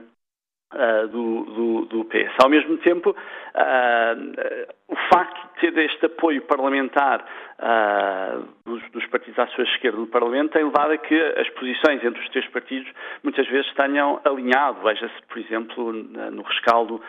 Uh, 0.74 1.06
do, 1.06 1.44
do, 1.44 1.84
do, 1.84 2.04
PS. 2.06 2.34
Ao 2.42 2.48
mesmo 2.48 2.76
tempo, 2.78 3.10
uh, 3.10 4.72
o 4.88 4.96
facto 5.14 5.54
de 5.54 5.70
ter 5.70 5.78
este 5.78 6.06
apoio 6.06 6.42
parlamentar 6.42 7.24
uh, 7.60 8.48
dos, 8.64 8.82
dos, 8.90 9.06
partidos 9.06 9.38
à 9.38 9.46
sua 9.46 9.62
esquerda 9.62 9.96
no 9.96 10.08
Parlamento 10.08 10.54
tem 10.54 10.64
levado 10.64 10.90
a 10.90 10.98
que 10.98 11.14
as 11.14 11.48
posições 11.50 12.02
entre 12.04 12.20
os 12.20 12.28
três 12.30 12.48
partidos 12.48 12.92
muitas 13.22 13.46
vezes 13.46 13.72
tenham 13.74 14.20
alinhado. 14.24 14.82
Veja-se, 14.82 15.14
por 15.28 15.38
exemplo, 15.38 15.92
no 15.92 16.42
rescaldo 16.42 17.00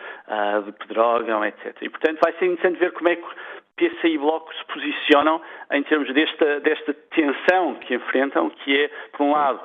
de 0.64 0.72
Pedrógão, 0.72 1.44
etc. 1.44 1.76
E, 1.82 1.88
portanto, 1.88 2.20
vai 2.22 2.32
ser 2.34 2.46
interessante 2.46 2.78
ver 2.78 2.92
como 2.92 3.08
é 3.08 3.16
que 3.16 3.26
PC 3.76 4.08
e 4.08 4.18
Bloco 4.18 4.54
se 4.54 4.64
posicionam 4.66 5.42
em 5.72 5.82
termos 5.82 6.14
desta, 6.14 6.60
desta 6.60 6.94
tensão 7.10 7.74
que 7.80 7.96
enfrentam, 7.96 8.50
que 8.50 8.84
é, 8.84 8.90
por 9.12 9.24
um 9.24 9.32
lado, 9.32 9.60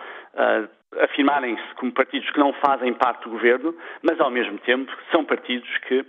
afirmarem-se 1.02 1.76
como 1.76 1.92
partidos 1.92 2.30
que 2.32 2.40
não 2.40 2.54
fazem 2.54 2.94
parte 2.94 3.24
do 3.24 3.32
governo, 3.32 3.76
mas 4.02 4.20
ao 4.20 4.30
mesmo 4.30 4.58
tempo 4.60 4.92
são 5.12 5.24
partidos 5.24 5.70
que 5.88 6.06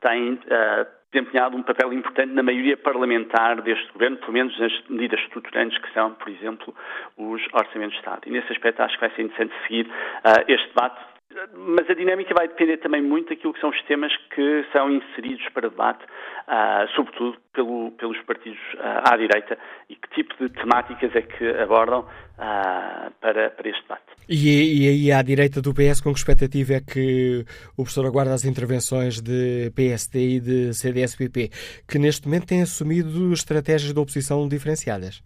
têm 0.00 0.34
uh, 0.34 0.86
desempenhado 1.12 1.56
um 1.56 1.62
papel 1.62 1.92
importante 1.92 2.32
na 2.32 2.42
maioria 2.42 2.76
parlamentar 2.76 3.62
deste 3.62 3.90
governo, 3.92 4.16
pelo 4.18 4.32
menos 4.32 4.58
nas 4.58 4.72
medidas 4.88 5.20
estruturantes 5.20 5.78
que 5.78 5.92
são, 5.92 6.12
por 6.14 6.28
exemplo, 6.28 6.74
os 7.16 7.42
orçamentos 7.52 7.94
de 7.94 7.98
Estado. 8.00 8.22
E 8.26 8.30
nesse 8.30 8.52
aspecto 8.52 8.80
acho 8.82 8.94
que 8.94 9.00
vai 9.00 9.10
ser 9.14 9.22
interessante 9.22 9.54
seguir 9.62 9.86
uh, 9.86 10.44
este 10.48 10.68
debate 10.68 11.13
mas 11.56 11.88
a 11.88 11.94
dinâmica 11.94 12.32
vai 12.34 12.48
depender 12.48 12.78
também 12.78 13.02
muito 13.02 13.28
daquilo 13.28 13.52
que 13.52 13.60
são 13.60 13.70
os 13.70 13.82
temas 13.82 14.12
que 14.34 14.64
são 14.72 14.90
inseridos 14.90 15.46
para 15.52 15.68
debate, 15.68 16.04
uh, 16.04 16.88
sobretudo 16.94 17.36
pelo, 17.52 17.90
pelos 17.92 18.20
partidos 18.22 18.58
uh, 18.74 19.12
à 19.12 19.16
direita, 19.16 19.58
e 19.88 19.96
que 19.96 20.08
tipo 20.10 20.34
de 20.38 20.48
temáticas 20.50 21.14
é 21.14 21.22
que 21.22 21.48
abordam 21.60 22.00
uh, 22.00 23.10
para, 23.20 23.50
para 23.50 23.68
este 23.68 23.82
debate. 23.82 24.04
E, 24.28 24.84
e 24.84 24.88
aí 24.88 25.12
à 25.12 25.22
direita 25.22 25.60
do 25.60 25.74
PS, 25.74 26.00
com 26.00 26.12
que 26.12 26.18
expectativa 26.18 26.74
é 26.74 26.80
que 26.80 27.44
o 27.72 27.82
professor 27.82 28.06
aguarda 28.06 28.32
as 28.32 28.44
intervenções 28.44 29.20
de 29.20 29.70
PSD 29.74 30.36
e 30.36 30.40
de 30.40 30.74
CDS-PP, 30.74 31.50
que 31.88 31.98
neste 31.98 32.26
momento 32.26 32.46
têm 32.46 32.62
assumido 32.62 33.32
estratégias 33.32 33.92
de 33.92 34.00
oposição 34.00 34.48
diferenciadas? 34.48 35.22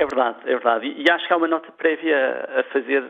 É 0.00 0.06
verdade, 0.06 0.38
é 0.46 0.52
verdade. 0.52 0.94
E, 0.96 1.10
acho 1.10 1.26
que 1.26 1.32
há 1.34 1.36
uma 1.36 1.46
nota 1.46 1.70
prévia 1.72 2.48
a 2.56 2.62
fazer 2.72 3.04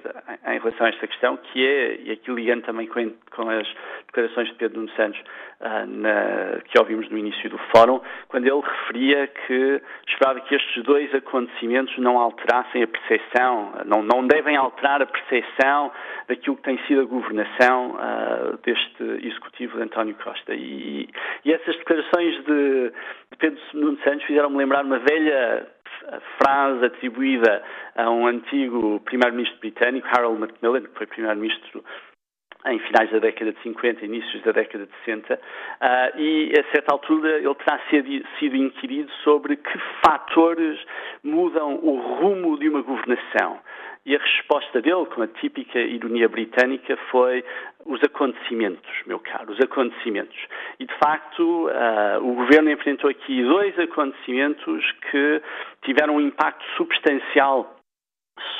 em 0.49 0.59
relação 0.59 0.87
a 0.87 0.89
esta 0.89 1.07
questão, 1.07 1.37
que 1.37 1.65
é, 1.65 2.01
e 2.01 2.11
aqui 2.11 2.33
ligando 2.33 2.63
também 2.63 2.89
com, 2.89 3.49
as 3.49 3.69
declarações 4.09 4.49
de 4.49 4.55
Pedro 4.57 4.81
Nuno 4.81 4.91
Santos 4.97 5.21
uh, 5.61 5.87
na, 5.87 6.61
que 6.65 6.77
ouvimos 6.81 7.09
no 7.09 7.17
início 7.17 7.49
do 7.49 7.59
fórum, 7.73 8.01
quando 8.27 8.45
ele 8.49 8.61
referia 8.61 9.29
que 9.29 9.81
esperava 10.09 10.41
que 10.41 10.53
estes 10.53 10.83
dois 10.83 11.15
acontecimentos 11.15 11.97
não 11.99 12.19
alterassem 12.19 12.83
a 12.83 12.89
percepção, 12.89 13.73
não, 13.87 14.03
não 14.03 14.27
devem 14.27 14.57
alterar 14.57 15.01
a 15.01 15.07
percepção 15.07 15.93
daquilo 16.27 16.57
que 16.57 16.63
tem 16.65 16.79
sido 16.89 17.03
a 17.03 17.05
governação 17.05 17.93
uh, 17.93 18.59
deste 18.65 19.05
executivo 19.25 19.77
de 19.77 19.85
António 19.85 20.17
Costa. 20.17 20.57
E, 20.57 21.09
e 21.45 21.53
essas 21.53 21.77
declarações 21.77 22.35
de, 22.45 22.93
de 23.31 23.37
Pedro 23.39 23.61
Nuno 23.75 23.99
Santos 24.03 24.25
fizeram-me 24.25 24.57
lembrar 24.57 24.85
uma 24.85 24.99
velha 24.99 25.69
frase 26.39 26.85
atribuída 26.85 27.63
a 27.97 28.11
um 28.11 28.27
antigo 28.27 29.01
primeiro-ministro 29.01 29.59
britânico, 29.61 30.09
Harold 30.11 30.41
Macmillan, 30.41 30.83
que 30.83 30.97
foi 30.97 31.07
primeiro-ministro 31.07 31.85
em 32.67 32.79
finais 32.81 33.11
da 33.11 33.19
década 33.19 33.53
de 33.53 33.63
50, 33.63 34.05
inícios 34.05 34.43
da 34.43 34.53
década 34.53 34.87
de 34.87 34.93
60, 35.05 35.35
uh, 35.35 36.21
e 36.21 36.53
a 36.59 36.73
certa 36.75 36.93
altura 36.93 37.39
ele 37.39 37.55
terá 37.55 37.81
sido 37.89 38.57
inquirido 38.57 39.11
sobre 39.25 39.57
que 39.57 39.79
fatores 40.05 40.79
mudam 41.25 41.77
o 41.83 41.97
rumo 41.97 42.59
de 42.59 42.69
uma 42.69 42.83
governação. 42.83 43.59
E 44.07 44.17
a 44.17 44.19
resposta 44.19 44.81
dele, 44.81 45.05
com 45.07 45.23
a 45.23 45.27
típica 45.27 45.79
ironia 45.79 46.29
britânica, 46.29 46.97
foi 47.11 47.45
os 47.85 48.03
acontecimentos, 48.03 48.91
meu 49.07 49.19
caro, 49.19 49.53
os 49.53 49.61
acontecimentos. 49.61 50.37
E, 50.79 50.87
de 50.87 50.95
facto, 50.95 51.69
uh, 51.69 52.19
o 52.23 52.35
governo 52.35 52.71
enfrentou 52.71 53.11
aqui 53.11 53.43
dois 53.43 53.79
acontecimentos 53.79 54.93
que 55.11 55.43
tiveram 55.83 56.17
um 56.17 56.21
impacto 56.21 56.65
substancial 56.77 57.80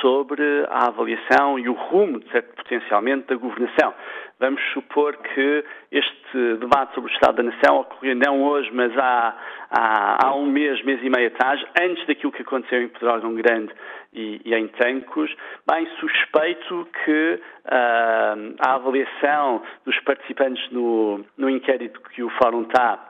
sobre 0.01 0.43
a 0.69 0.89
avaliação 0.89 1.59
e 1.59 1.69
o 1.69 1.73
rumo, 1.75 2.21
potencialmente, 2.57 3.27
da 3.29 3.37
governação. 3.37 3.95
Vamos 4.39 4.63
supor 4.73 5.17
que 5.19 5.65
este 5.93 6.57
debate 6.59 6.95
sobre 6.95 7.11
o 7.11 7.15
Estado 7.15 7.37
da 7.37 7.43
Nação 7.43 7.81
ocorreu 7.81 8.17
não 8.17 8.43
hoje, 8.43 8.71
mas 8.73 8.97
há, 8.97 9.37
há, 9.71 10.27
há 10.27 10.35
um 10.35 10.47
mês, 10.47 10.83
mês 10.83 10.99
e 11.03 11.11
meio 11.11 11.29
atrás, 11.29 11.63
antes 11.79 12.07
daquilo 12.07 12.33
que 12.33 12.41
aconteceu 12.41 12.81
em 12.81 12.89
Pedrógão 12.89 13.35
Grande 13.35 13.71
e, 14.15 14.41
e, 14.45 14.55
em 14.55 14.67
Tancos. 14.69 15.31
Bem, 15.71 15.87
suspeito 15.99 16.89
que 17.05 17.41
uh, 17.67 18.55
a 18.61 18.75
avaliação 18.77 19.63
dos 19.85 19.99
participantes 20.01 20.71
no, 20.71 21.23
no 21.37 21.51
inquérito 21.51 22.01
que 22.15 22.23
o 22.23 22.31
Fórum 22.31 22.63
está 22.63 23.10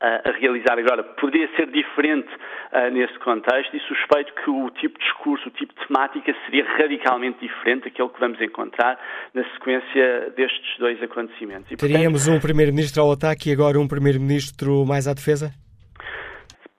a 0.00 0.32
realizar 0.32 0.78
agora 0.78 1.02
poderia 1.02 1.48
ser 1.56 1.66
diferente 1.70 2.28
uh, 2.72 2.90
nesse 2.90 3.18
contexto 3.18 3.76
e 3.76 3.80
suspeito 3.80 4.32
que 4.42 4.50
o 4.50 4.70
tipo 4.70 4.98
de 4.98 5.04
discurso, 5.04 5.48
o 5.48 5.50
tipo 5.50 5.74
de 5.78 5.86
temática 5.86 6.34
seria 6.46 6.64
radicalmente 6.64 7.38
diferente 7.40 7.84
daquele 7.84 8.08
que 8.08 8.20
vamos 8.20 8.40
encontrar 8.40 8.98
na 9.34 9.44
sequência 9.52 10.32
destes 10.36 10.78
dois 10.78 11.02
acontecimentos. 11.02 11.70
E, 11.70 11.76
Teríamos 11.76 12.24
portanto, 12.24 12.38
um 12.38 12.40
primeiro-ministro 12.40 13.02
ao 13.02 13.12
ataque 13.12 13.50
e 13.50 13.52
agora 13.52 13.78
um 13.78 13.86
primeiro-ministro 13.86 14.86
mais 14.86 15.06
à 15.06 15.12
defesa? 15.12 15.52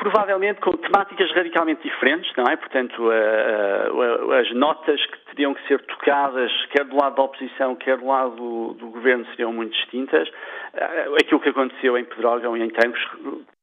provavelmente 0.01 0.59
com 0.61 0.71
temáticas 0.71 1.31
radicalmente 1.31 1.83
diferentes, 1.83 2.31
não 2.35 2.45
é? 2.45 2.55
Portanto, 2.55 3.03
uh, 3.03 3.93
uh, 3.93 4.31
as 4.31 4.51
notas 4.55 4.99
que 5.05 5.17
teriam 5.29 5.53
que 5.53 5.61
ser 5.67 5.79
tocadas, 5.85 6.51
quer 6.71 6.85
do 6.85 6.95
lado 6.95 7.17
da 7.17 7.21
oposição, 7.21 7.75
quer 7.75 7.97
do 7.97 8.07
lado 8.07 8.35
do, 8.35 8.73
do 8.73 8.87
governo, 8.87 9.23
seriam 9.27 9.53
muito 9.53 9.73
distintas. 9.73 10.27
Uh, 10.73 11.15
aquilo 11.15 11.39
que 11.39 11.49
aconteceu 11.49 11.97
em 11.97 12.05
Pedrógão 12.05 12.55
e 12.55 12.63
em 12.63 12.69
Tancos 12.69 13.01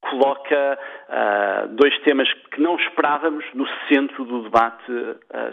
coloca 0.01 0.79
dois 1.71 1.99
temas 2.01 2.33
que 2.51 2.61
não 2.61 2.77
esperávamos 2.77 3.45
no 3.53 3.67
centro 3.89 4.25
do 4.25 4.43
debate 4.45 4.85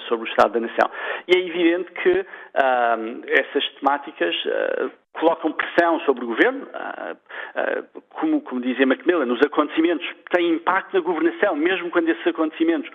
sobre 0.07 0.27
o 0.27 0.29
Estado 0.29 0.53
da 0.53 0.59
Nação. 0.61 0.89
E 1.27 1.35
é 1.35 1.39
evidente 1.39 1.91
que 1.91 2.25
essas 3.27 3.67
temáticas 3.79 4.35
colocam 5.13 5.51
pressão 5.51 5.99
sobre 6.01 6.23
o 6.23 6.27
governo, 6.27 6.67
como, 8.11 8.41
como 8.41 8.61
dizia 8.61 8.85
Macmillan, 8.85 9.31
os 9.33 9.41
acontecimentos 9.45 10.07
têm 10.31 10.53
impacto 10.53 10.93
na 10.93 11.01
governação, 11.01 11.55
mesmo 11.55 11.89
quando 11.89 12.09
esses 12.09 12.27
acontecimentos 12.27 12.89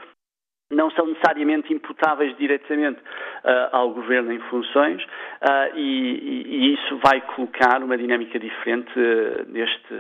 não 0.71 0.91
são 0.93 1.07
necessariamente 1.07 1.73
imputáveis 1.73 2.37
diretamente 2.37 3.01
uh, 3.01 3.77
ao 3.77 3.91
governo 3.91 4.33
em 4.33 4.39
funções 4.51 5.03
uh, 5.03 5.77
e, 5.77 6.45
e, 6.47 6.75
isso 6.75 6.99
vai 7.05 7.21
colocar 7.21 7.83
uma 7.83 7.99
dinâmica 7.99 8.39
diferente 8.39 8.91
uh, 8.99 9.47
neste, 9.49 9.95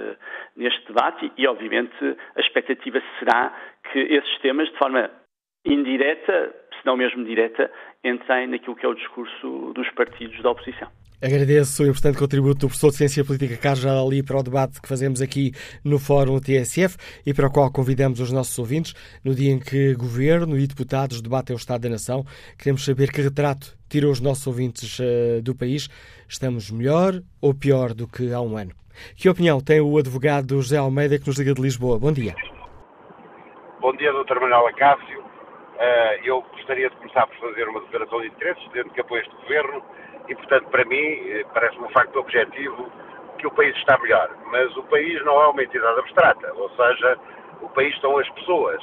neste 0.56 0.87
debate 0.87 1.26
e, 1.37 1.42
e, 1.42 1.46
obviamente, 1.46 1.92
a 2.37 2.40
expectativa 2.40 3.02
será 3.18 3.52
que 3.92 3.98
esses 3.98 4.38
temas, 4.38 4.68
de 4.68 4.78
forma 4.78 5.11
indireta, 5.64 6.54
se 6.78 6.86
não 6.86 6.96
mesmo 6.96 7.24
direta, 7.24 7.70
entrem 8.04 8.48
naquilo 8.48 8.76
que 8.76 8.86
é 8.86 8.88
o 8.88 8.94
discurso 8.94 9.72
dos 9.74 9.88
partidos 9.90 10.42
da 10.42 10.50
oposição. 10.50 10.88
Agradeço 11.22 11.82
o 11.82 11.86
importante 11.86 12.16
contributo 12.16 12.60
do 12.60 12.68
professor 12.68 12.88
de 12.88 12.96
Ciência 12.96 13.22
Política 13.22 13.54
Carlos 13.58 13.84
Ali 13.84 14.22
para 14.22 14.38
o 14.38 14.42
debate 14.42 14.80
que 14.80 14.88
fazemos 14.88 15.20
aqui 15.20 15.52
no 15.84 15.98
Fórum 15.98 16.40
TSF 16.40 16.96
e 17.26 17.34
para 17.34 17.48
o 17.48 17.52
qual 17.52 17.70
convidamos 17.70 18.20
os 18.20 18.32
nossos 18.32 18.58
ouvintes 18.58 18.94
no 19.22 19.34
dia 19.34 19.52
em 19.52 19.58
que 19.58 19.94
Governo 19.94 20.56
e 20.56 20.66
deputados 20.66 21.20
debatem 21.20 21.54
o 21.54 21.58
Estado 21.58 21.82
da 21.82 21.90
Nação. 21.90 22.24
Queremos 22.58 22.86
saber 22.86 23.12
que 23.12 23.20
retrato 23.20 23.76
tiram 23.90 24.10
os 24.10 24.18
nossos 24.18 24.46
ouvintes 24.46 24.98
uh, 24.98 25.42
do 25.42 25.54
país. 25.54 25.90
Estamos 26.26 26.70
melhor 26.70 27.12
ou 27.38 27.52
pior 27.52 27.92
do 27.92 28.08
que 28.08 28.32
há 28.32 28.40
um 28.40 28.56
ano? 28.56 28.70
Que 29.14 29.28
opinião 29.28 29.60
tem 29.60 29.78
o 29.78 29.98
advogado 29.98 30.54
José 30.56 30.78
Almeida 30.78 31.18
que 31.18 31.26
nos 31.26 31.38
liga 31.38 31.52
de 31.52 31.60
Lisboa? 31.60 31.98
Bom 31.98 32.12
dia. 32.12 32.34
Bom 33.78 33.94
dia, 33.96 34.10
Dr. 34.10 34.40
Manuel 34.40 34.68
Acácio. 34.68 35.19
Uh, 35.80 36.20
eu 36.24 36.42
gostaria 36.42 36.90
de 36.90 36.96
começar 36.96 37.26
por 37.26 37.36
fazer 37.38 37.66
uma 37.66 37.80
declaração 37.80 38.20
de 38.20 38.26
interesses, 38.26 38.62
dizendo 38.68 38.90
que 38.90 39.00
apoio 39.00 39.22
este 39.22 39.34
governo 39.36 39.82
e, 40.28 40.34
portanto, 40.34 40.68
para 40.68 40.84
mim, 40.84 40.96
eh, 40.96 41.44
parece-me 41.54 41.86
um 41.86 41.88
facto 41.88 42.16
objetivo 42.16 42.92
que 43.38 43.46
o 43.46 43.50
país 43.50 43.74
está 43.76 43.96
melhor. 43.98 44.30
Mas 44.46 44.76
o 44.76 44.82
país 44.84 45.24
não 45.24 45.40
é 45.40 45.48
uma 45.48 45.62
entidade 45.62 45.98
abstrata, 45.98 46.52
ou 46.54 46.68
seja, 46.76 47.18
o 47.62 47.68
país 47.70 47.98
são 48.00 48.18
as 48.18 48.28
pessoas. 48.28 48.80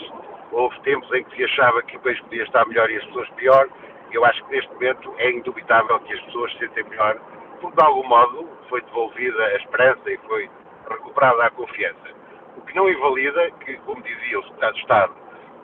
Houve 0.51 0.79
tempos 0.81 1.13
em 1.13 1.23
que 1.23 1.35
se 1.35 1.43
achava 1.43 1.83
que 1.83 1.97
o 1.97 1.99
país 1.99 2.19
podia 2.21 2.43
estar 2.43 2.65
melhor 2.67 2.89
e 2.89 2.97
as 2.97 3.05
pessoas 3.05 3.29
pior. 3.35 3.69
Eu 4.11 4.25
acho 4.25 4.43
que 4.45 4.55
neste 4.55 4.73
momento 4.73 5.13
é 5.19 5.29
indubitável 5.29 5.99
que 5.99 6.13
as 6.13 6.21
pessoas 6.21 6.51
se 6.53 6.59
sentem 6.59 6.83
melhor, 6.85 7.15
porque 7.61 7.77
de 7.77 7.83
algum 7.85 8.07
modo 8.07 8.49
foi 8.69 8.81
devolvida 8.81 9.45
a 9.45 9.55
esperança 9.57 10.09
e 10.09 10.17
foi 10.27 10.49
recuperada 10.89 11.45
a 11.45 11.51
confiança. 11.51 12.17
O 12.57 12.61
que 12.61 12.75
não 12.75 12.89
invalida 12.89 13.51
que, 13.63 13.77
como 13.85 14.01
dizia 14.01 14.39
o 14.39 14.43
Secretário 14.45 14.75
de 14.75 14.81
Estado 14.81 15.13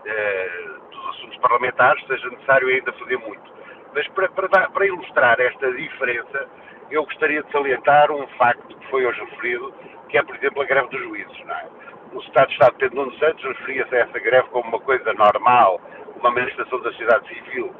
eh, 0.05 0.72
dos 1.03 1.17
Assuntos 1.17 1.37
Parlamentares, 1.37 2.05
seja 2.07 2.29
necessário 2.29 2.67
ainda 2.67 2.93
fazer 2.93 3.17
muito. 3.17 3.53
Mas 3.93 4.07
para, 4.09 4.29
para, 4.29 4.69
para, 4.69 4.85
ilustrar 4.85 5.39
esta 5.39 5.71
diferença, 5.71 6.47
eu 6.89 7.03
gostaria 7.03 7.43
de 7.43 7.51
salientar 7.51 8.11
um 8.11 8.25
facto 8.39 8.75
que 8.75 8.87
foi 8.87 9.05
hoje 9.05 9.19
referido, 9.21 9.73
que 10.09 10.17
é, 10.17 10.23
por 10.23 10.35
exemplo, 10.35 10.61
a 10.61 10.65
greve 10.65 10.89
dos 10.89 11.01
juízes. 11.01 11.37
É? 11.47 11.67
O 12.13 12.21
Secretário 12.21 12.47
de 12.47 12.53
Estado 12.53 12.75
Pedro 12.77 12.95
Nuno 12.95 13.13
Santos 13.19 13.43
referia-se 13.43 13.95
a 13.95 13.99
essa 13.99 14.19
greve 14.19 14.47
como 14.49 14.69
uma 14.69 14.79
coisa 14.79 15.13
normal, 15.13 15.81
uma 16.15 16.31
manifestação 16.31 16.79
da 16.81 16.91
sociedade 16.91 17.27
civil, 17.27 17.73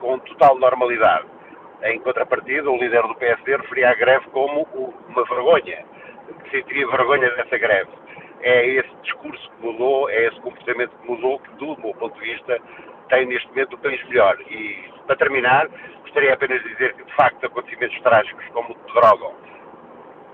com 0.00 0.18
total 0.18 0.58
normalidade. 0.58 1.26
Em 1.82 2.00
contrapartida, 2.00 2.70
o 2.70 2.76
líder 2.76 3.02
do 3.02 3.14
PSD 3.14 3.56
referia 3.56 3.90
a 3.90 3.94
greve 3.94 4.26
como 4.30 4.62
uma 5.08 5.24
vergonha, 5.24 5.84
que 6.44 6.50
sentiria 6.50 6.88
vergonha 6.88 7.30
dessa 7.30 7.58
greve. 7.58 7.90
É 8.44 8.66
esse 8.66 8.94
discurso 9.02 9.50
que 9.52 9.66
mudou, 9.66 10.10
é 10.10 10.26
esse 10.26 10.38
comportamento 10.42 10.94
que 10.98 11.10
mudou, 11.10 11.38
que, 11.38 11.50
do 11.56 11.80
meu 11.80 11.94
ponto 11.94 12.14
de 12.20 12.30
vista, 12.30 12.60
tem 13.08 13.24
neste 13.24 13.48
momento 13.48 13.72
o 13.72 13.78
país 13.78 14.06
melhor. 14.06 14.38
E, 14.42 14.84
para 15.06 15.16
terminar, 15.16 15.66
gostaria 16.02 16.34
apenas 16.34 16.62
de 16.62 16.68
dizer 16.68 16.92
que, 16.92 17.04
de 17.04 17.14
facto, 17.14 17.46
acontecimentos 17.46 17.98
trágicos 18.02 18.44
como 18.48 18.72
o 18.72 18.74
de 18.74 18.92
Drogão 18.92 19.34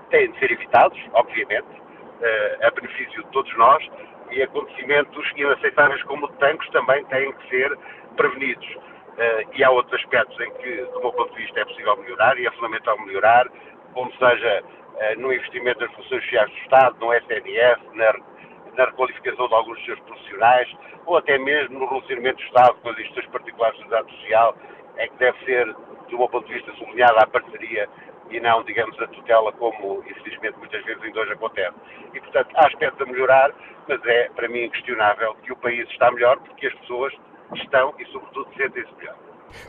têm 0.09 0.29
de 0.29 0.39
ser 0.39 0.51
evitados, 0.51 0.99
obviamente, 1.13 1.69
uh, 1.69 2.67
a 2.67 2.71
benefício 2.71 3.23
de 3.23 3.29
todos 3.29 3.57
nós, 3.57 3.81
e 4.29 4.43
acontecimentos 4.43 5.31
inaceitáveis 5.37 6.03
como 6.03 6.25
o 6.25 6.31
de 6.31 6.37
Tancos 6.37 6.69
também 6.71 7.05
têm 7.05 7.31
que 7.31 7.49
ser 7.49 7.77
prevenidos. 8.17 8.67
Uh, 8.75 9.47
e 9.53 9.63
há 9.63 9.69
outros 9.69 9.93
aspectos 10.01 10.37
em 10.41 10.51
que, 10.55 10.75
do 10.93 10.99
meu 10.99 11.13
ponto 11.13 11.33
de 11.33 11.41
vista, 11.41 11.61
é 11.61 11.65
possível 11.65 11.95
melhorar 11.95 12.37
e 12.37 12.45
é 12.45 12.51
fundamental 12.51 12.99
melhorar, 13.05 13.47
como 13.93 14.11
seja 14.17 14.63
no 15.17 15.33
investimento 15.33 15.79
nas 15.79 15.91
funções 15.93 16.23
sociais 16.23 16.49
do 16.49 16.57
Estado, 16.57 16.95
no 16.99 17.13
SNS, 17.13 17.79
na, 17.93 18.13
na 18.77 18.85
requalificação 18.85 19.47
de 19.47 19.53
alguns 19.53 19.77
dos 19.77 19.85
seus 19.85 19.99
profissionais, 20.01 20.67
ou 21.05 21.17
até 21.17 21.37
mesmo 21.37 21.79
no 21.79 21.87
relacionamento 21.87 22.37
do 22.37 22.43
Estado 22.43 22.75
com 22.81 22.89
as 22.89 22.97
instituições 22.99 23.31
particulares 23.31 23.77
de 23.77 23.83
sociedade 23.83 24.11
social, 24.11 24.55
é 24.97 25.07
que 25.07 25.17
deve 25.17 25.45
ser, 25.45 25.65
do 26.09 26.17
meu 26.17 26.29
ponto 26.29 26.47
de 26.47 26.53
vista, 26.53 26.71
sublinhada 26.73 27.19
a 27.19 27.27
parceria 27.27 27.89
e 28.29 28.39
não, 28.39 28.63
digamos, 28.63 28.97
a 29.01 29.07
tutela, 29.07 29.51
como 29.53 30.03
infelizmente 30.09 30.57
muitas 30.57 30.83
vezes 30.85 31.03
ainda 31.03 31.19
hoje 31.19 31.33
acontece. 31.33 31.75
E, 32.13 32.19
portanto, 32.19 32.49
há 32.55 32.67
aspectos 32.67 33.01
a 33.01 33.11
melhorar, 33.11 33.51
mas 33.87 33.99
é, 34.05 34.29
para 34.29 34.47
mim, 34.47 34.65
inquestionável 34.65 35.35
que 35.43 35.51
o 35.51 35.55
país 35.57 35.89
está 35.89 36.11
melhor 36.11 36.39
porque 36.39 36.67
as 36.67 36.73
pessoas 36.75 37.13
estão 37.55 37.93
e, 37.99 38.05
sobretudo, 38.05 38.47
sentem-se 38.55 38.95
melhor. 38.95 39.15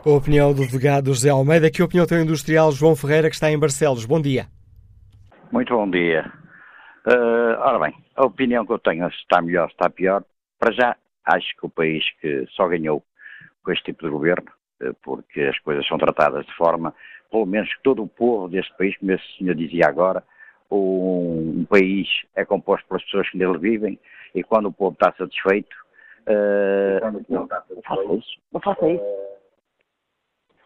A 0.06 0.10
opinião 0.10 0.54
do 0.54 0.64
delegado 0.64 1.06
José 1.06 1.30
Almeida, 1.30 1.70
que 1.70 1.82
a 1.82 1.84
opinião 1.84 2.06
tem 2.06 2.18
o 2.18 2.22
industrial 2.22 2.70
João 2.70 2.94
Ferreira, 2.94 3.28
que 3.28 3.34
está 3.34 3.50
em 3.50 3.58
Barcelos. 3.58 4.06
Bom 4.06 4.20
dia. 4.20 4.46
Muito 5.52 5.76
bom 5.76 5.88
dia. 5.90 6.32
Uh, 7.06 7.60
ora 7.60 7.78
bem, 7.78 7.94
a 8.16 8.24
opinião 8.24 8.64
que 8.64 8.72
eu 8.72 8.78
tenho 8.78 9.06
se 9.10 9.18
está 9.18 9.42
melhor, 9.42 9.68
se 9.68 9.74
está 9.74 9.90
pior, 9.90 10.24
para 10.58 10.72
já 10.72 10.96
acho 11.26 11.54
que 11.58 11.66
o 11.66 11.68
país 11.68 12.02
que 12.22 12.46
só 12.52 12.66
ganhou 12.66 13.04
com 13.62 13.70
este 13.70 13.84
tipo 13.84 14.06
de 14.06 14.10
governo, 14.10 14.50
uh, 14.82 14.94
porque 15.02 15.42
as 15.42 15.58
coisas 15.58 15.86
são 15.86 15.98
tratadas 15.98 16.46
de 16.46 16.54
forma, 16.54 16.94
pelo 17.30 17.44
menos 17.44 17.68
que 17.68 17.82
todo 17.82 18.02
o 18.02 18.08
povo 18.08 18.48
deste 18.48 18.74
país, 18.78 18.96
como 18.96 19.12
esse 19.12 19.36
senhor 19.36 19.54
dizia 19.54 19.88
agora, 19.88 20.24
um, 20.70 21.60
um 21.60 21.66
país 21.66 22.08
é 22.34 22.46
composto 22.46 22.88
pelas 22.88 23.04
pessoas 23.04 23.28
que 23.28 23.36
nele 23.36 23.58
vivem 23.58 24.00
e 24.34 24.42
quando 24.42 24.70
o 24.70 24.72
povo 24.72 24.94
está 24.94 25.12
satisfeito, 25.18 25.76
uh, 26.28 27.22
não, 27.28 27.46
faça 27.46 28.14
isso, 28.14 28.40
não 28.50 28.60
faça 28.62 28.88
isso. 28.88 29.04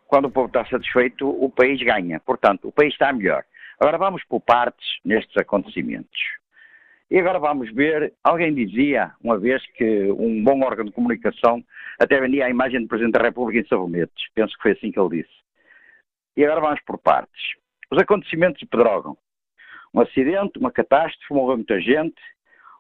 Quando 0.07 0.27
o 0.27 0.31
povo 0.31 0.46
está 0.46 0.64
satisfeito, 0.66 1.29
o 1.29 1.51
país 1.51 1.83
ganha. 1.83 2.20
Portanto, 2.20 2.68
o 2.68 2.72
país 2.72 2.92
está 2.92 3.12
melhor. 3.12 3.44
Agora 3.81 3.99
vamos 3.99 4.25
por 4.25 4.41
partes 4.41 4.99
nestes 5.05 5.37
acontecimentos. 5.37 6.21
E 7.11 7.19
agora 7.19 7.39
vamos 7.39 7.73
ver, 7.73 8.12
alguém 8.25 8.53
dizia 8.53 9.12
uma 9.23 9.39
vez 9.39 9.65
que 9.73 10.11
um 10.11 10.43
bom 10.43 10.61
órgão 10.65 10.85
de 10.85 10.93
comunicação 10.93 11.62
até 12.01 12.21
vendia 12.21 12.47
a 12.47 12.51
imagem 12.51 12.81
do 12.81 12.89
Presidente 12.89 13.15
da 13.15 13.23
República 13.23 13.61
em 13.61 13.69
sabonetes. 13.69 14.29
Penso 14.35 14.57
que 14.57 14.62
foi 14.62 14.73
assim 14.73 14.91
que 14.91 14.99
ele 14.99 15.23
disse. 15.23 15.37
E 16.37 16.45
agora 16.45 16.61
vamos 16.61 16.81
por 16.85 16.99
partes. 16.99 17.55
Os 17.91 17.99
acontecimentos 17.99 18.59
de 18.59 18.67
Pedrógão. 18.67 19.17
Um 19.95 20.01
acidente, 20.01 20.59
uma 20.59 20.73
catástrofe, 20.73 21.33
morreu 21.33 21.57
muita 21.57 21.81
gente. 21.81 22.21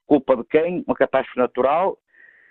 Culpa 0.06 0.36
de 0.36 0.44
quem? 0.44 0.82
Uma 0.86 0.96
catástrofe 0.96 1.38
natural. 1.38 1.98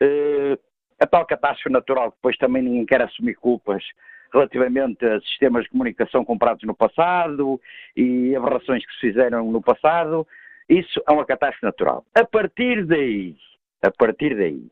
Uh, 0.01 0.57
a 0.99 1.05
tal 1.05 1.25
catástrofe 1.25 1.69
natural 1.69 2.11
depois 2.11 2.37
também 2.37 2.63
ninguém 2.63 2.85
quer 2.85 3.01
assumir 3.01 3.35
culpas 3.35 3.83
relativamente 4.33 5.05
a 5.05 5.19
sistemas 5.21 5.63
de 5.63 5.69
comunicação 5.69 6.25
comprados 6.25 6.63
no 6.63 6.75
passado 6.75 7.59
e 7.95 8.35
aberrações 8.35 8.85
que 8.85 8.93
se 8.93 8.99
fizeram 8.99 9.51
no 9.51 9.61
passado, 9.61 10.27
isso 10.69 11.01
é 11.07 11.11
uma 11.11 11.25
catástrofe 11.25 11.65
natural. 11.65 12.05
A 12.15 12.25
partir 12.25 12.85
daí, 12.85 13.35
a 13.81 13.91
partir 13.91 14.35
daí, 14.35 14.67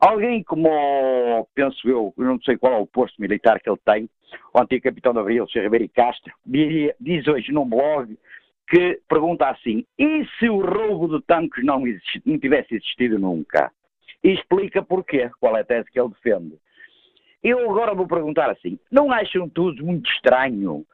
alguém 0.00 0.42
como, 0.42 1.46
penso 1.54 1.88
eu, 1.88 2.12
não 2.16 2.40
sei 2.42 2.56
qual 2.56 2.72
é 2.72 2.78
o 2.78 2.86
posto 2.86 3.20
militar 3.20 3.60
que 3.60 3.68
ele 3.68 3.80
tem, 3.84 4.10
o 4.54 4.60
antigo 4.60 4.84
capitão 4.84 5.12
de 5.12 5.18
Abril, 5.20 5.46
Sr. 5.48 5.62
Ribeiro 5.62 5.88
Castro, 5.90 6.32
diz 6.46 7.26
hoje 7.26 7.52
num 7.52 7.68
blog 7.68 8.16
que 8.68 9.00
pergunta 9.08 9.48
assim, 9.48 9.84
e 9.98 10.26
se 10.38 10.48
o 10.48 10.60
roubo 10.60 11.18
de 11.18 11.24
tanques 11.24 11.64
não, 11.64 11.82
não 12.26 12.38
tivesse 12.38 12.74
existido 12.74 13.18
nunca? 13.18 13.72
E 14.22 14.32
explica 14.32 14.82
porquê, 14.82 15.30
qual 15.40 15.56
é 15.56 15.60
a 15.60 15.64
tese 15.64 15.90
que 15.90 15.98
ele 15.98 16.10
defende. 16.10 16.58
Eu 17.42 17.70
agora 17.70 17.94
vou 17.94 18.06
perguntar 18.06 18.50
assim: 18.50 18.78
não 18.90 19.12
acham 19.12 19.48
todos 19.48 19.80
muito 19.80 20.10
estranho 20.10 20.84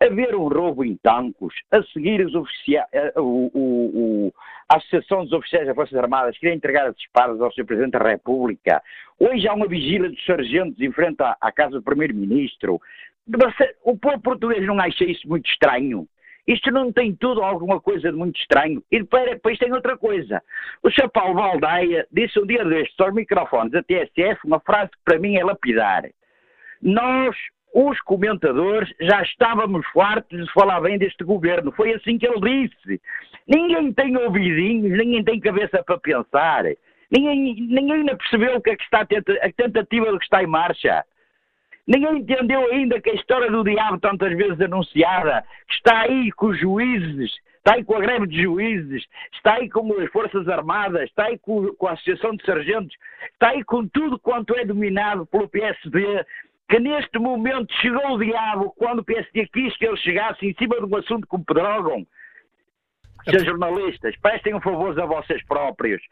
haver 0.00 0.34
um 0.34 0.48
roubo 0.48 0.84
em 0.84 0.96
tancos, 0.96 1.54
a 1.70 1.82
seguir 1.84 2.24
oficiais, 2.36 2.86
eh, 2.92 3.12
o, 3.16 3.50
o, 3.54 3.54
o, 3.54 4.34
a 4.68 4.76
Associação 4.76 5.24
dos 5.24 5.32
Oficiais 5.32 5.66
das 5.66 5.74
Forças 5.74 5.96
Armadas 5.96 6.36
queria 6.38 6.54
entregar 6.54 6.86
as 6.86 6.96
espadas 6.96 7.40
ao 7.40 7.52
Sr. 7.52 7.64
Presidente 7.64 7.92
da 7.92 8.10
República. 8.10 8.82
Hoje 9.18 9.46
há 9.48 9.54
uma 9.54 9.68
vigília 9.68 10.10
dos 10.10 10.24
sargentos 10.24 10.80
em 10.80 10.92
frente 10.92 11.22
à, 11.22 11.36
à 11.40 11.52
Casa 11.52 11.72
do 11.72 11.82
Primeiro-Ministro. 11.82 12.80
O 13.82 13.96
povo 13.96 14.20
português 14.20 14.66
não 14.66 14.78
acha 14.78 15.04
isso 15.04 15.26
muito 15.28 15.48
estranho? 15.48 16.06
Isto 16.46 16.70
não 16.70 16.92
tem 16.92 17.14
tudo 17.14 17.42
alguma 17.42 17.80
coisa 17.80 18.10
de 18.10 18.16
muito 18.16 18.38
estranho. 18.38 18.82
E 18.92 19.00
depois 19.00 19.58
tem 19.58 19.72
outra 19.72 19.96
coisa. 19.96 20.42
O 20.82 20.90
Sr. 20.90 21.08
Paulo 21.08 21.34
Valdeia 21.34 22.06
disse 22.12 22.38
um 22.38 22.46
dia 22.46 22.64
destes 22.64 22.98
aos 23.00 23.14
microfones 23.14 23.72
da 23.72 23.82
TSF 23.82 24.40
uma 24.44 24.60
frase 24.60 24.90
que 24.90 25.04
para 25.04 25.18
mim 25.18 25.36
é 25.36 25.44
lapidar. 25.44 26.04
Nós, 26.82 27.34
os 27.74 27.98
comentadores, 28.02 28.92
já 29.00 29.22
estávamos 29.22 29.86
fartos 29.92 30.44
de 30.44 30.52
falar 30.52 30.80
bem 30.82 30.98
deste 30.98 31.24
governo. 31.24 31.72
Foi 31.72 31.94
assim 31.94 32.18
que 32.18 32.26
ele 32.26 32.68
disse. 32.68 33.00
Ninguém 33.48 33.92
tem 33.92 34.16
ouvidinhos, 34.16 34.98
ninguém 34.98 35.24
tem 35.24 35.40
cabeça 35.40 35.82
para 35.82 35.98
pensar. 35.98 36.64
Ninguém, 37.10 37.54
ninguém 37.54 37.92
ainda 37.92 38.16
percebeu 38.16 38.60
que 38.60 38.70
é 38.70 38.76
que 38.76 38.84
está 38.84 39.00
a 39.00 39.52
tentativa 39.52 40.18
que 40.18 40.24
está 40.24 40.42
em 40.42 40.46
marcha. 40.46 41.04
Ninguém 41.86 42.18
entendeu 42.18 42.70
ainda 42.72 43.00
que 43.00 43.10
a 43.10 43.14
história 43.14 43.50
do 43.50 43.62
diabo, 43.62 44.00
tantas 44.00 44.34
vezes 44.36 44.60
anunciada, 44.60 45.44
está 45.68 46.02
aí 46.02 46.32
com 46.32 46.46
os 46.46 46.58
juízes, 46.58 47.30
está 47.58 47.74
aí 47.74 47.84
com 47.84 47.96
a 47.96 48.00
greve 48.00 48.26
de 48.26 48.42
juízes, 48.42 49.04
está 49.34 49.54
aí 49.54 49.68
com 49.68 49.92
as 50.00 50.10
Forças 50.10 50.48
Armadas, 50.48 51.02
está 51.02 51.26
aí 51.26 51.38
com, 51.38 51.74
com 51.74 51.86
a 51.86 51.92
Associação 51.92 52.34
de 52.36 52.44
Sargentos, 52.44 52.96
está 53.32 53.50
aí 53.50 53.62
com 53.64 53.86
tudo 53.86 54.18
quanto 54.18 54.56
é 54.56 54.64
dominado 54.64 55.26
pelo 55.26 55.48
PSD, 55.48 56.24
que 56.68 56.78
neste 56.78 57.18
momento 57.18 57.72
chegou 57.74 58.12
o 58.12 58.18
diabo 58.18 58.74
quando 58.78 59.00
o 59.00 59.04
PSD 59.04 59.46
quis 59.48 59.76
que 59.76 59.86
ele 59.86 59.96
chegasse 59.98 60.46
em 60.46 60.54
cima 60.54 60.76
de 60.76 60.86
um 60.86 60.96
assunto 60.96 61.26
como 61.26 61.44
Pedrógão. 61.44 62.06
Seus 63.28 63.44
jornalistas, 63.44 64.16
prestem 64.20 64.54
um 64.54 64.60
favor 64.60 64.98
a 64.98 65.06
vocês 65.06 65.42
próprios. 65.44 66.02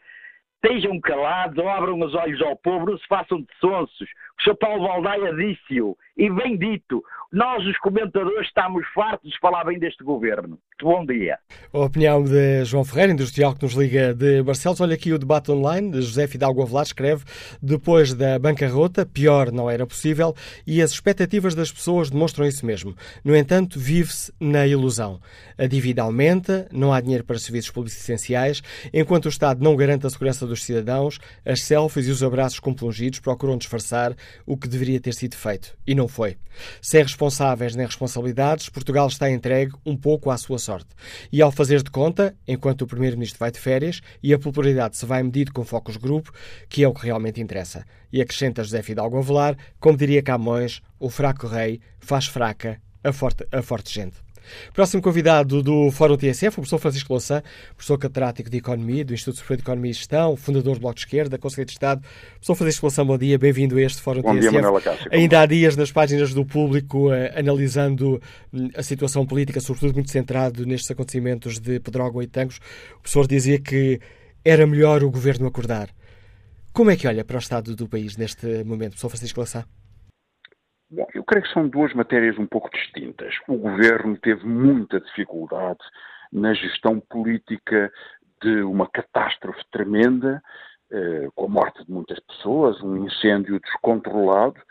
Estejam 0.63 0.99
calados 1.01 1.63
abram 1.65 1.99
os 1.99 2.15
olhos 2.15 2.41
ao 2.41 2.55
povo, 2.55 2.85
não 2.85 2.97
se 2.97 3.05
façam 3.07 3.41
de 3.41 3.53
sonsos. 3.59 4.09
Sr. 4.43 4.55
Paulo 4.59 4.85
Valdaia 4.85 5.33
disse-o, 5.33 5.97
e 6.17 6.29
bem 6.29 6.57
dito, 6.57 7.03
nós, 7.31 7.65
os 7.65 7.77
comentadores, 7.79 8.45
estamos 8.45 8.85
fartos 8.93 9.31
de 9.31 9.39
falar 9.39 9.63
bem 9.63 9.79
deste 9.79 10.03
governo. 10.03 10.59
Bom 10.79 11.03
dia. 11.03 11.39
A 11.73 11.79
opinião 11.79 12.23
de 12.23 12.63
João 12.65 12.83
Ferreira, 12.83 13.13
industrial 13.13 13.55
que 13.55 13.63
nos 13.63 13.73
liga 13.73 14.13
de 14.13 14.43
Barcelos. 14.43 14.81
Olha 14.81 14.93
aqui 14.93 15.11
o 15.11 15.17
debate 15.17 15.49
online. 15.49 15.93
José 16.01 16.27
Fidalgo 16.27 16.61
Avelar 16.61 16.83
escreve: 16.83 17.23
depois 17.59 18.13
da 18.13 18.37
bancarrota, 18.37 19.03
pior 19.05 19.51
não 19.51 19.71
era 19.71 19.87
possível 19.87 20.35
e 20.67 20.81
as 20.81 20.91
expectativas 20.91 21.55
das 21.55 21.71
pessoas 21.71 22.11
demonstram 22.11 22.45
isso 22.45 22.65
mesmo. 22.65 22.95
No 23.23 23.35
entanto, 23.35 23.79
vive-se 23.79 24.31
na 24.39 24.67
ilusão. 24.67 25.19
A 25.57 25.65
dívida 25.65 26.03
aumenta, 26.03 26.67
não 26.71 26.93
há 26.93 27.01
dinheiro 27.01 27.23
para 27.23 27.39
serviços 27.39 27.71
públicos 27.71 27.97
essenciais, 27.99 28.61
enquanto 28.93 29.25
o 29.25 29.29
Estado 29.29 29.63
não 29.63 29.75
garante 29.75 30.05
a 30.05 30.09
segurança 30.09 30.45
dos 30.45 30.63
cidadãos, 30.63 31.17
as 31.43 31.63
selfies 31.63 32.07
e 32.07 32.11
os 32.11 32.21
abraços 32.21 32.59
compungidos 32.59 33.19
procuram 33.19 33.57
disfarçar 33.57 34.13
o 34.45 34.57
que 34.57 34.67
deveria 34.67 34.99
ter 34.99 35.13
sido 35.13 35.35
feito. 35.35 35.77
E 35.85 35.95
não 35.95 36.07
foi. 36.07 36.37
Sem 36.81 37.03
responsáveis 37.03 37.75
nem 37.75 37.85
responsabilidades, 37.85 38.69
Portugal 38.69 39.07
está 39.07 39.29
entregue 39.29 39.73
um 39.85 39.95
pouco 39.95 40.29
à 40.29 40.37
sua 40.37 40.59
sorte. 40.59 40.89
E 41.31 41.41
ao 41.41 41.51
fazer 41.51 41.81
de 41.83 41.89
conta, 41.89 42.35
enquanto 42.47 42.83
o 42.83 42.87
Primeiro-Ministro 42.87 43.39
vai 43.39 43.51
de 43.51 43.59
férias 43.59 44.01
e 44.21 44.33
a 44.33 44.39
popularidade 44.39 44.97
se 44.97 45.05
vai 45.05 45.21
medindo 45.23 45.51
com 45.51 45.63
focos 45.63 45.97
grupo, 45.97 46.31
que 46.69 46.83
é 46.83 46.87
o 46.87 46.93
que 46.93 47.05
realmente 47.05 47.41
interessa. 47.41 47.85
E 48.11 48.21
acrescenta 48.21 48.63
José 48.63 48.81
Fidalgo 48.81 49.17
Avelar, 49.17 49.57
como 49.79 49.97
diria 49.97 50.21
Camões, 50.21 50.81
o 50.99 51.09
fraco 51.09 51.47
rei 51.47 51.81
faz 51.99 52.27
fraca 52.27 52.79
a 53.03 53.11
forte, 53.11 53.45
a 53.51 53.61
forte 53.61 53.93
gente. 53.93 54.22
Próximo 54.73 55.01
convidado 55.01 55.61
do 55.61 55.91
Fórum 55.91 56.17
TSF, 56.17 56.49
o 56.49 56.61
professor 56.61 56.79
Francisco 56.79 57.13
Louçã, 57.13 57.41
professor 57.75 57.97
catedrático 57.97 58.49
de 58.49 58.57
Economia 58.57 59.05
do 59.05 59.13
Instituto 59.13 59.37
Superior 59.37 59.57
de 59.57 59.63
Economia 59.63 59.91
e 59.91 59.93
Gestão, 59.93 60.35
fundador 60.35 60.75
do 60.75 60.81
Bloco 60.81 60.95
de 60.95 61.01
Esquerda, 61.01 61.37
Conselheiro 61.37 61.67
de 61.67 61.73
Estado. 61.73 62.01
Professor 62.33 62.55
Francisco 62.55 62.85
Louçã, 62.85 63.05
bom 63.05 63.17
dia, 63.17 63.37
bem-vindo 63.37 63.77
a 63.77 63.81
este 63.81 64.01
Fórum 64.01 64.21
bom 64.21 64.33
TSF. 64.35 64.51
Dia, 64.51 64.81
Cássio, 64.81 65.07
Ainda 65.11 65.41
há 65.41 65.45
dias 65.45 65.75
nas 65.75 65.91
páginas 65.91 66.33
do 66.33 66.45
Público, 66.45 67.11
eh, 67.13 67.33
analisando 67.35 68.21
hum, 68.51 68.69
a 68.75 68.83
situação 68.83 69.25
política, 69.25 69.59
sobretudo 69.59 69.93
muito 69.93 70.11
centrado 70.11 70.65
nestes 70.65 70.89
acontecimentos 70.91 71.59
de 71.59 71.79
Pedrógão 71.79 72.21
e 72.21 72.27
Tancos, 72.27 72.57
o 72.97 72.99
professor 73.01 73.27
dizia 73.27 73.59
que 73.59 73.99
era 74.43 74.67
melhor 74.67 75.03
o 75.03 75.11
Governo 75.11 75.47
acordar. 75.47 75.89
Como 76.73 76.89
é 76.89 76.95
que 76.95 77.07
olha 77.07 77.23
para 77.23 77.35
o 77.35 77.39
estado 77.39 77.75
do 77.75 77.87
país 77.87 78.17
neste 78.17 78.63
momento, 78.63 78.91
professor 78.91 79.09
Francisco 79.09 79.39
Louçã? 79.39 79.63
Bom, 80.95 81.07
eu 81.15 81.23
creio 81.23 81.43
que 81.43 81.51
são 81.51 81.67
duas 81.67 81.91
matérias 81.95 82.37
um 82.37 82.45
pouco 82.45 82.69
distintas. 82.69 83.33
O 83.47 83.57
governo 83.57 84.15
teve 84.15 84.45
muita 84.45 85.01
dificuldade 85.01 85.79
na 86.31 86.53
gestão 86.53 86.99
política 86.99 87.91
de 88.39 88.61
uma 88.61 88.87
catástrofe 88.87 89.63
tremenda, 89.71 90.39
eh, 90.91 91.29
com 91.33 91.45
a 91.45 91.49
morte 91.49 91.83
de 91.83 91.91
muitas 91.91 92.19
pessoas, 92.19 92.79
um 92.83 93.07
incêndio 93.07 93.59
descontrolado. 93.59 94.61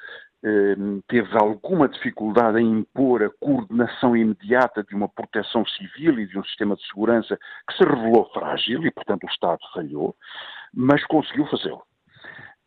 Eh, 0.44 0.76
teve 1.08 1.36
alguma 1.36 1.88
dificuldade 1.88 2.60
em 2.60 2.70
impor 2.70 3.24
a 3.24 3.30
coordenação 3.40 4.16
imediata 4.16 4.84
de 4.84 4.94
uma 4.94 5.08
proteção 5.08 5.66
civil 5.66 6.20
e 6.20 6.26
de 6.28 6.38
um 6.38 6.44
sistema 6.44 6.76
de 6.76 6.86
segurança 6.86 7.36
que 7.66 7.76
se 7.76 7.82
revelou 7.82 8.30
frágil 8.32 8.86
e, 8.86 8.92
portanto, 8.92 9.24
o 9.24 9.30
Estado 9.30 9.58
falhou, 9.74 10.14
mas 10.72 11.04
conseguiu 11.06 11.46
fazê-lo. 11.46 11.82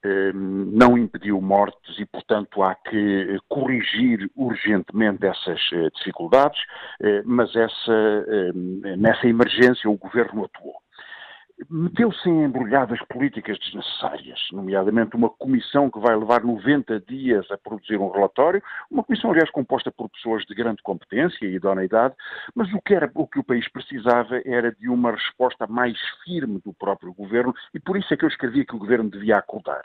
Ehm, 0.06 0.70
não 0.72 0.96
impediu 0.96 1.42
mortes 1.42 1.98
e, 1.98 2.06
portanto, 2.06 2.62
há 2.62 2.76
que 2.76 3.40
corrigir 3.50 4.30
urgentemente 4.36 5.26
essas 5.26 5.60
eh, 5.74 5.90
dificuldades, 5.96 6.62
eh, 7.02 7.24
mas 7.26 7.50
essa, 7.56 8.26
ehm, 8.28 8.98
nessa 8.98 9.28
emergência 9.28 9.90
o 9.90 9.98
governo 9.98 10.46
atuou 10.46 10.85
meteu-se 11.70 12.30
em 12.30 12.44
embrulhadas 12.44 13.00
políticas 13.08 13.58
desnecessárias, 13.60 14.40
nomeadamente 14.52 15.16
uma 15.16 15.30
comissão 15.30 15.90
que 15.90 16.00
vai 16.00 16.16
levar 16.16 16.44
90 16.44 17.00
dias 17.02 17.50
a 17.50 17.58
produzir 17.58 17.98
um 17.98 18.12
relatório, 18.12 18.62
uma 18.92 19.04
comissão, 19.04 19.32
aliás, 19.32 19.50
composta 19.52 19.92
por 19.92 20.10
pessoas 20.10 20.44
de 20.46 20.54
grande 20.54 20.82
competência 20.84 21.46
e 21.46 21.56
idoneidade, 21.56 22.14
mas 22.54 22.72
o 22.74 22.82
que, 22.82 22.94
era, 22.94 23.10
o 23.14 23.28
que 23.28 23.40
o 23.40 23.44
país 23.44 23.68
precisava 23.70 24.42
era 24.46 24.72
de 24.72 24.90
uma 24.90 25.12
resposta 25.12 25.66
mais 25.68 25.98
firme 26.24 26.60
do 26.64 26.74
próprio 26.74 27.14
governo 27.14 27.54
e 27.74 27.80
por 27.80 27.98
isso 27.98 28.14
é 28.14 28.18
que 28.18 28.26
eu 28.26 28.30
escrevia 28.30 28.66
que 28.66 28.76
o 28.76 28.80
governo 28.80 29.10
devia 29.10 29.38
acordar. 29.38 29.84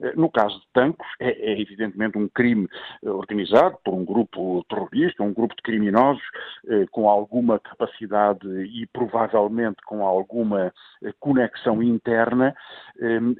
Eh, 0.00 0.12
no 0.14 0.30
caso 0.30 0.58
de 0.60 0.66
Tancos, 0.72 1.06
é, 1.18 1.30
é, 1.30 1.60
evidentemente 1.60 2.18
um 2.18 2.28
crime 2.28 2.68
eh, 3.02 3.10
organizado 3.10 3.78
por 3.84 3.94
um 3.94 4.04
grupo 4.04 4.64
terrorista, 4.68 5.22
um 5.22 5.32
grupo 5.32 5.54
de 5.56 5.62
criminosos 5.62 6.22
eh, 6.68 6.86
com 6.90 7.08
alguma 7.08 7.58
capacidade 7.58 8.46
e 8.46 8.86
provavelmente 8.86 9.78
com 9.86 10.04
alguma 10.04 10.72
conexão 11.20 11.82
interna, 11.82 12.54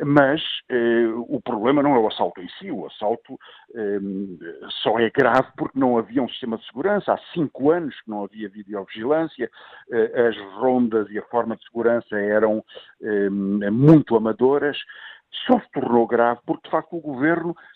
mas 0.05 0.43
o 1.29 1.41
problema 1.41 1.83
não 1.83 1.95
é 1.95 1.99
o 1.99 2.07
assalto 2.07 2.41
em 2.41 2.49
si. 2.59 2.71
O 2.71 2.87
assalto 2.87 3.39
só 4.83 4.99
é 4.99 5.11
grave 5.11 5.49
porque 5.57 5.79
não 5.79 5.99
havia 5.99 6.23
um 6.23 6.29
sistema 6.29 6.59
de 6.59 6.67
segurança. 6.67 7.13
Há 7.13 7.19
cinco 7.33 7.71
anos 7.71 7.95
que 8.01 8.11
não 8.11 8.25
havia 8.25 8.49
videovigilância, 8.49 9.51
as 10.29 10.37
rondas 10.59 11.09
e 11.11 11.19
a 11.19 11.23
forma 11.27 11.57
de 11.57 11.65
segurança 11.65 12.17
eram 12.17 12.65
muito 13.71 14.17
amadoras 14.17 14.77
só 15.45 15.61
se 15.61 15.71
tornou 15.73 16.07
grave 16.07 16.41
porque, 16.47 16.65
de 16.65 16.71
facto, 16.71 16.97
o 16.97 17.01
governo 17.01 17.55
eh, 17.55 17.76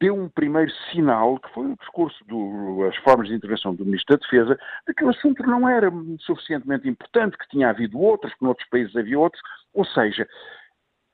deu 0.00 0.14
um 0.14 0.28
primeiro 0.28 0.70
sinal, 0.90 1.38
que 1.38 1.48
foi 1.50 1.66
o 1.66 1.76
discurso 1.76 2.18
das 2.24 2.96
formas 2.98 3.28
de 3.28 3.34
intervenção 3.34 3.74
do 3.74 3.84
Ministro 3.84 4.16
da 4.16 4.22
Defesa, 4.22 4.58
de 4.86 4.94
que 4.94 5.04
o 5.04 5.10
assunto 5.10 5.42
não 5.44 5.68
era 5.68 5.90
suficientemente 6.20 6.88
importante, 6.88 7.38
que 7.38 7.48
tinha 7.48 7.70
havido 7.70 7.98
outros, 7.98 8.34
que 8.34 8.44
noutros 8.44 8.68
países 8.68 8.94
havia 8.96 9.18
outros, 9.18 9.40
ou 9.72 9.84
seja, 9.84 10.28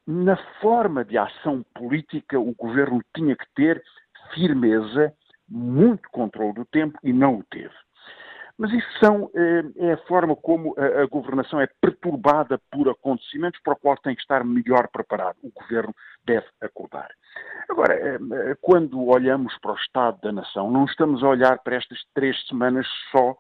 na 0.07 0.37
forma 0.61 1.05
de 1.05 1.19
ação 1.19 1.63
política 1.75 2.41
o 2.41 2.55
governo 2.55 3.03
tinha 3.15 3.37
que 3.37 3.47
ter 3.55 3.83
firmeza, 4.35 5.13
muito 5.49 6.09
controle 6.11 6.55
do 6.55 6.65
tempo 6.65 6.99
e 7.03 7.13
não 7.13 7.39
o 7.39 7.45
teve. 7.45 7.75
Mas 8.59 8.73
isso 8.73 8.89
são, 8.99 9.31
eh, 9.37 9.63
é 9.77 9.93
a 9.93 9.99
forma 9.99 10.35
como 10.35 10.75
a, 10.77 11.07
governação 11.07 11.61
é 11.61 11.69
perturbada 11.81 12.61
por 12.73 12.89
acontecimentos 12.89 13.61
para 13.63 13.75
o 13.75 13.79
qual 13.79 13.97
tem 13.99 14.17
que 14.17 14.21
estar 14.21 14.43
melhor 14.43 14.89
preparado. 14.89 15.37
O 15.45 15.53
governo 15.53 15.95
deve 16.25 16.47
acordar. 16.61 17.09
Agora, 17.69 17.95
eh, 17.95 18.19
eh, 18.19 18.57
quando 18.61 19.07
olhamos 19.07 19.57
para 19.59 19.73
o 19.73 19.77
Estado 19.77 20.21
da 20.21 20.33
Nação, 20.33 20.73
não 20.73 20.87
estamos 20.87 21.23
a 21.23 21.29
olhar 21.29 21.61
para 21.61 21.77
estas 21.77 22.03
três 22.13 22.37
semanas 22.49 22.87
só, 23.13 23.37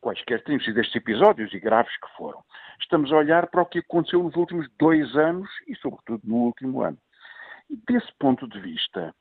quaisquer 0.00 0.42
tenham 0.42 0.60
sido 0.60 0.80
estes 0.80 0.96
episódios 0.96 1.54
e 1.54 1.60
graves 1.60 1.96
que 1.98 2.16
foram. 2.16 2.42
Estamos 2.80 3.12
a 3.12 3.16
olhar 3.16 3.46
para 3.46 3.62
o 3.62 3.66
que 3.66 3.78
aconteceu 3.78 4.20
nos 4.20 4.34
últimos 4.34 4.68
dois 4.76 5.14
anos 5.14 5.48
e, 5.68 5.76
sobretudo, 5.76 6.20
no 6.24 6.34
último 6.46 6.82
ano. 6.82 6.98
E 7.70 7.76
desse 7.86 8.12
ponto 8.18 8.48
de 8.48 8.58
vista, 8.58 9.14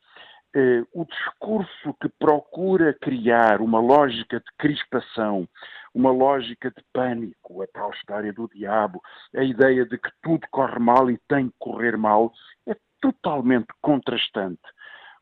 eh, 0.55 0.83
o 0.93 1.05
discurso 1.05 1.93
que 2.01 2.07
procura 2.17 2.93
criar 2.93 3.59
uma 3.59 3.79
lógica 3.79 4.39
de 4.39 4.45
crispação, 4.57 5.47
uma 5.93 6.11
lógica 6.11 6.71
de 6.71 6.81
pânico, 6.93 7.61
a 7.61 7.67
tal 7.67 7.91
história 7.91 8.31
do 8.31 8.47
diabo, 8.47 9.01
a 9.35 9.43
ideia 9.43 9.85
de 9.85 9.97
que 9.97 10.09
tudo 10.23 10.47
corre 10.49 10.79
mal 10.79 11.11
e 11.11 11.19
tem 11.27 11.49
que 11.49 11.55
correr 11.59 11.97
mal, 11.97 12.31
é 12.65 12.75
totalmente 13.01 13.67
contrastante 13.81 14.61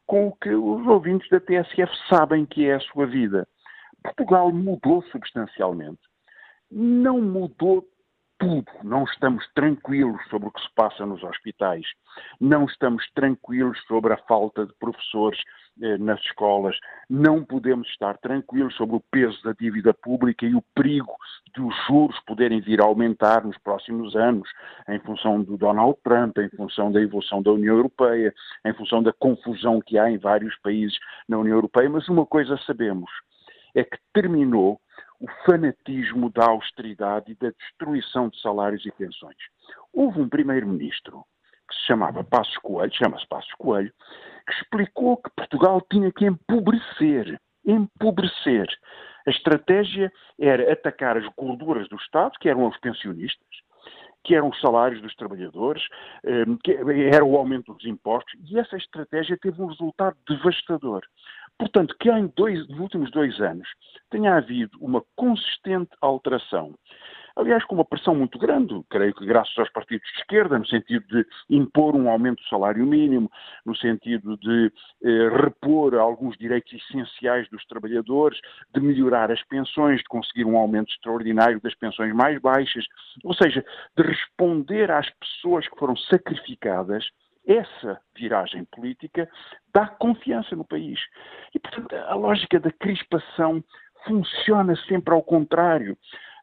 com 0.06 0.28
o 0.28 0.36
que 0.36 0.50
os 0.50 0.86
ouvintes 0.86 1.28
da 1.30 1.40
TSF 1.40 1.92
sabem 2.08 2.46
que 2.46 2.68
é 2.68 2.76
a 2.76 2.80
sua 2.80 3.08
vida. 3.08 3.48
Portugal 4.04 4.52
mudou 4.52 5.02
substancialmente. 5.04 6.02
Não 6.70 7.22
mudou 7.22 7.88
tudo. 8.44 8.66
Não 8.84 9.04
estamos 9.04 9.46
tranquilos 9.54 10.22
sobre 10.30 10.50
o 10.50 10.52
que 10.52 10.62
se 10.62 10.70
passa 10.76 11.06
nos 11.06 11.24
hospitais, 11.24 11.86
não 12.40 12.66
estamos 12.66 13.10
tranquilos 13.14 13.80
sobre 13.88 14.14
a 14.14 14.18
falta 14.18 14.66
de 14.66 14.74
professores 14.74 15.40
eh, 15.82 15.98
nas 15.98 16.20
escolas, 16.22 16.76
não 17.10 17.44
podemos 17.44 17.88
estar 17.90 18.18
tranquilos 18.18 18.76
sobre 18.76 18.96
o 18.96 19.04
peso 19.12 19.42
da 19.44 19.54
dívida 19.54 19.94
pública 19.94 20.46
e 20.46 20.56
o 20.56 20.64
perigo 20.76 21.16
de 21.56 21.62
os 21.62 21.76
juros 21.88 22.20
poderem 22.26 22.60
vir 22.62 22.82
a 22.82 22.86
aumentar 22.86 23.44
nos 23.46 23.58
próximos 23.60 24.16
anos, 24.16 24.50
em 24.88 25.00
função 25.00 25.42
do 25.42 25.58
Donald 25.58 25.98
Trump, 26.04 26.38
em 26.38 26.50
função 26.50 26.92
da 26.92 27.02
evolução 27.02 27.42
da 27.42 27.52
União 27.52 27.76
Europeia, 27.76 28.34
em 28.66 28.74
função 28.74 29.02
da 29.02 29.14
confusão 29.14 29.82
que 29.82 29.98
há 29.98 30.10
em 30.12 30.18
vários 30.18 30.56
países 30.60 30.98
na 31.28 31.38
União 31.38 31.56
Europeia. 31.56 31.90
Mas 31.90 32.08
uma 32.10 32.26
coisa 32.26 32.58
sabemos 32.66 33.10
é 33.76 33.84
que 33.84 33.98
terminou 34.14 34.80
o 35.24 35.28
fanatismo 35.46 36.30
da 36.30 36.48
austeridade 36.48 37.32
e 37.32 37.36
da 37.36 37.50
destruição 37.52 38.28
de 38.28 38.42
salários 38.42 38.86
e 38.86 38.92
pensões. 38.92 39.38
Houve 39.94 40.20
um 40.20 40.28
primeiro-ministro 40.28 41.24
que 41.70 41.76
se 41.76 41.88
chamava 41.88 42.26
Passos 42.26 42.58
Coelho, 42.58 42.94
chama-se 42.94 43.26
Passos 43.30 43.54
Coelho, 43.54 43.94
que 44.46 44.54
explicou 44.54 45.16
que 45.16 45.30
Portugal 45.34 45.82
tinha 45.90 46.12
que 46.12 46.26
empobrecer, 46.26 47.40
empobrecer. 47.66 48.68
A 49.26 49.30
estratégia 49.30 50.12
era 50.38 50.74
atacar 50.74 51.16
as 51.16 51.26
gorduras 51.38 51.88
do 51.88 51.96
Estado, 51.96 52.34
que 52.42 52.50
eram 52.50 52.68
os 52.68 52.78
pensionistas, 52.80 53.48
que 54.26 54.36
eram 54.36 54.50
os 54.50 54.60
salários 54.60 55.02
dos 55.02 55.16
trabalhadores, 55.16 55.84
eh, 56.26 56.44
que 56.66 56.74
era 57.14 57.24
o 57.24 57.38
aumento 57.38 57.74
dos 57.74 57.86
impostos, 57.86 58.34
e 58.44 58.60
essa 58.60 58.76
estratégia 58.76 59.38
teve 59.42 59.62
um 59.62 59.68
resultado 59.68 60.18
devastador. 60.28 61.04
Portanto, 61.58 61.96
que 62.00 62.10
em 62.10 62.32
dois, 62.36 62.68
nos 62.68 62.80
últimos 62.80 63.12
dois 63.12 63.40
anos 63.40 63.68
tenha 64.10 64.36
havido 64.36 64.78
uma 64.82 65.04
consistente 65.16 65.92
alteração. 66.02 66.74
Aliás, 67.36 67.66
com 67.66 67.74
uma 67.74 67.86
pressão 67.86 68.14
muito 68.14 68.38
grande, 68.38 68.80
creio 68.90 69.14
que 69.14 69.26
graças 69.26 69.58
aos 69.58 69.72
partidos 69.72 70.08
de 70.14 70.20
esquerda, 70.20 70.60
no 70.60 70.68
sentido 70.68 71.04
de 71.08 71.26
impor 71.50 71.96
um 71.96 72.08
aumento 72.08 72.44
do 72.44 72.48
salário 72.48 72.86
mínimo, 72.86 73.32
no 73.66 73.76
sentido 73.76 74.38
de 74.38 74.72
eh, 75.04 75.30
repor 75.42 75.96
alguns 75.96 76.38
direitos 76.38 76.72
essenciais 76.74 77.50
dos 77.50 77.66
trabalhadores, 77.66 78.40
de 78.74 78.80
melhorar 78.80 79.32
as 79.32 79.42
pensões, 79.46 79.98
de 79.98 80.06
conseguir 80.06 80.46
um 80.46 80.58
aumento 80.58 80.92
extraordinário 80.92 81.60
das 81.60 81.74
pensões 81.74 82.14
mais 82.14 82.40
baixas, 82.40 82.86
ou 83.24 83.34
seja, 83.34 83.66
de 83.98 84.04
responder 84.04 84.92
às 84.92 85.10
pessoas 85.10 85.68
que 85.68 85.80
foram 85.80 85.98
sacrificadas 85.98 87.04
essa 87.48 88.00
viragem 88.16 88.66
política 88.66 89.30
dá 89.74 89.88
confiança 89.88 90.56
no 90.56 90.66
país. 90.66 91.00
E, 91.54 91.60
portanto, 91.60 91.94
a 91.94 92.16
lógica 92.16 92.60
da 92.60 92.72
crispação 92.72 93.64
funciona 94.06 94.76
sempre 94.88 95.14
ao 95.14 95.22
contrário. 95.22 95.98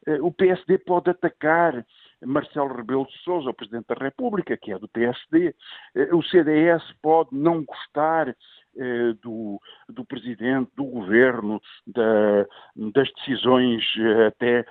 Eh, 0.07 0.21
o 0.21 0.33
PSD 0.33 0.79
pode 0.79 1.11
atacar 1.11 1.85
Marcelo 2.25 2.75
Rebelo 2.75 3.07
de 3.07 3.17
Sousa, 3.23 3.51
o 3.51 3.55
Presidente 3.55 3.87
da 3.89 3.95
República, 3.95 4.57
que 4.57 4.73
é 4.73 4.79
do 4.79 4.89
PSD. 4.89 5.55
Eh, 5.95 6.15
o 6.15 6.23
CDS 6.23 6.83
pode 7.03 7.31
não 7.33 7.65
gostar 7.65 8.29
eh, 8.29 9.13
do, 9.23 9.61
do 9.89 10.05
Presidente, 10.05 10.71
do 10.77 10.85
Governo, 10.85 11.61
da, 11.87 12.47
das 12.93 13.11
decisões 13.15 13.85
até 14.27 14.65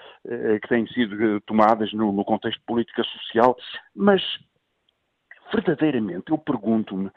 que 0.61 0.67
têm 0.67 0.87
sido 0.87 1.41
tomadas 1.41 1.91
no, 1.93 2.11
no 2.11 2.23
contexto 2.23 2.59
de 2.59 2.65
política 2.65 3.03
social, 3.03 3.57
mas 3.95 4.21
verdadeiramente 5.51 6.31
eu 6.31 6.37
pergunto-me 6.37 7.09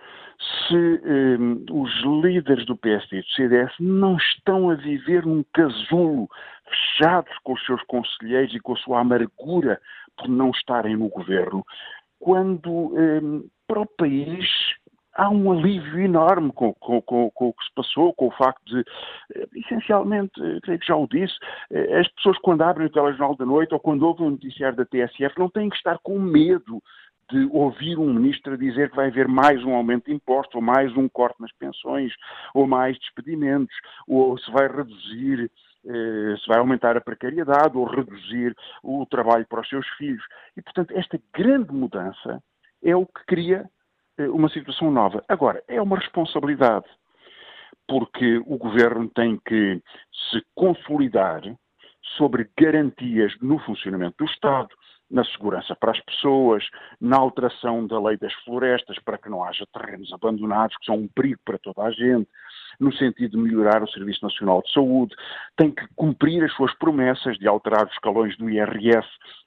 se 0.67 0.77
um, 0.77 1.65
os 1.71 2.03
líderes 2.23 2.67
do 2.67 2.77
PSD 2.77 3.19
e 3.19 3.23
do 3.23 3.29
CDS 3.29 3.73
não 3.79 4.17
estão 4.17 4.71
a 4.71 4.75
viver 4.75 5.25
num 5.27 5.45
casulo, 5.53 6.29
fechados 6.69 7.33
com 7.43 7.53
os 7.53 7.65
seus 7.67 7.83
conselheiros 7.85 8.55
e 8.55 8.61
com 8.61 8.73
a 8.73 8.77
sua 8.77 9.01
amargura 9.01 9.81
por 10.17 10.29
não 10.29 10.51
estarem 10.51 10.97
no 10.97 11.09
governo, 11.09 11.65
quando 12.19 12.71
um, 12.71 13.49
para 13.67 13.81
o 13.81 13.87
país 13.87 14.49
há 15.15 15.29
um 15.29 15.53
alívio 15.53 16.01
enorme 16.01 16.53
com, 16.53 16.73
com, 16.75 17.03
com, 17.03 17.31
com, 17.31 17.49
o 17.49 17.53
que 17.53 17.65
se 17.65 17.75
passou, 17.75 18.15
com 18.15 18.29
o 18.29 18.31
facto 18.33 18.65
de, 18.65 18.81
eh, 19.35 19.47
essencialmente, 19.57 20.33
eh, 20.43 20.59
creio 20.63 20.79
que 20.79 20.87
já 20.87 20.97
o 20.97 21.07
disse, 21.07 21.35
eh, 21.71 22.01
as 22.01 22.09
pessoas 22.13 22.39
quando 22.39 22.63
abrem 22.63 22.87
o 22.87 22.91
telejornal 22.91 23.37
da 23.37 23.45
noite 23.45 23.75
ou 23.75 23.81
quando 23.81 24.05
ouvem 24.05 24.27
o 24.27 24.31
noticiário 24.31 24.77
da 24.77 24.87
TSF 24.87 25.39
não 25.39 25.51
têm 25.51 25.69
que 25.69 25.77
estar 25.77 25.99
com 25.99 26.19
medo 26.19 26.83
de 27.31 27.49
ouvir 27.51 27.99
um 27.99 28.13
ministro 28.13 28.57
dizer 28.59 28.91
que 28.91 28.97
vai 28.97 29.09
haver 29.09 29.29
mais 29.29 29.63
um 29.65 29.75
aumento 29.75 30.07
de 30.07 30.15
impostos, 30.15 30.55
ou 30.55 30.61
mais 30.61 30.95
um 30.97 31.09
corte 31.09 31.41
nas 31.41 31.53
pensões, 31.53 32.13
ou 32.55 32.67
mais 32.67 32.99
despedimentos, 32.99 33.75
ou 34.07 34.37
se 34.39 34.51
vai 34.51 34.69
reduzir, 34.69 35.51
eh, 35.87 36.37
se 36.39 36.49
vai 36.49 36.59
aumentar 36.59 36.97
a 36.97 37.01
precariedade, 37.01 37.77
ou 37.77 37.85
reduzir 37.85 38.55
o 38.83 39.07
trabalho 39.07 39.47
para 39.47 39.61
os 39.61 39.69
seus 39.69 39.87
filhos. 39.97 40.25
E, 40.57 40.63
portanto, 40.63 40.93
esta 40.97 41.21
grande 41.35 41.73
mudança 41.73 42.43
é 42.83 42.95
o 42.95 43.07
que 43.07 43.25
cria 43.27 43.69
eh, 44.19 44.29
uma 44.29 44.49
situação 44.49 44.91
nova. 44.91 45.25
Agora, 45.29 45.63
é 45.69 45.81
uma 45.81 45.99
responsabilidade, 45.99 46.87
porque 47.89 48.39
o 48.47 48.57
governo 48.57 49.09
tem 49.09 49.41
que 49.45 49.83
se 50.31 50.43
consolidar 50.55 51.43
sobre 52.17 52.51
garantias 52.59 53.35
no 53.41 53.59
funcionamento 53.61 54.17
do 54.19 54.31
Estado, 54.31 54.69
na 55.13 55.25
segurança 55.25 55.77
para 55.77 55.93
as 55.93 56.01
pessoas, 56.01 56.65
na 57.01 57.19
alteração 57.19 57.87
da 57.87 58.01
lei 58.01 58.17
das 58.17 58.33
florestas 58.45 58.99
para 59.05 59.19
que 59.19 59.29
não 59.29 59.45
haja 59.45 59.67
terrenos 59.73 60.13
abandonados, 60.13 60.77
que 60.79 60.87
são 60.87 60.97
um 60.97 61.09
perigo 61.09 61.41
para 61.45 61.59
toda 61.59 61.83
a 61.83 61.91
gente, 61.91 62.29
no 62.81 62.93
sentido 62.95 63.33
de 63.33 63.37
melhorar 63.37 63.83
o 63.83 63.91
Serviço 63.91 64.25
Nacional 64.25 64.63
de 64.63 64.73
Saúde, 64.73 65.15
tem 65.57 65.71
que 65.71 65.87
cumprir 65.95 66.43
as 66.43 66.53
suas 66.55 66.75
promessas 66.79 67.37
de 67.39 67.47
alterar 67.47 67.87
os 67.87 67.93
escalões 67.93 68.37
do 68.39 68.49
IRS 68.49 69.07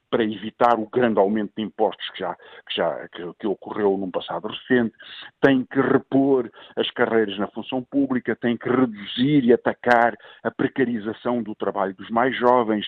para 0.09 0.23
evitar 0.23 0.79
o 0.79 0.87
grande 0.89 1.19
aumento 1.19 1.51
de 1.57 1.63
impostos 1.63 2.09
que 2.11 2.19
já, 2.19 2.35
que 2.35 2.75
já 2.75 3.07
que, 3.09 3.33
que, 3.39 3.47
ocorreu 3.47 3.97
num 3.97 4.11
passado 4.11 4.47
recente, 4.47 4.95
tem 5.41 5.65
que 5.65 5.81
repor 5.81 6.49
as 6.77 6.89
carreiras 6.91 7.37
na 7.37 7.47
função 7.47 7.83
pública, 7.83 8.35
tem 8.35 8.55
que 8.55 8.69
reduzir 8.69 9.43
e 9.43 9.51
atacar 9.51 10.15
a 10.43 10.51
precarização 10.51 11.43
do 11.43 11.55
trabalho 11.55 11.93
dos 11.95 12.09
mais 12.09 12.33
jovens, 12.37 12.85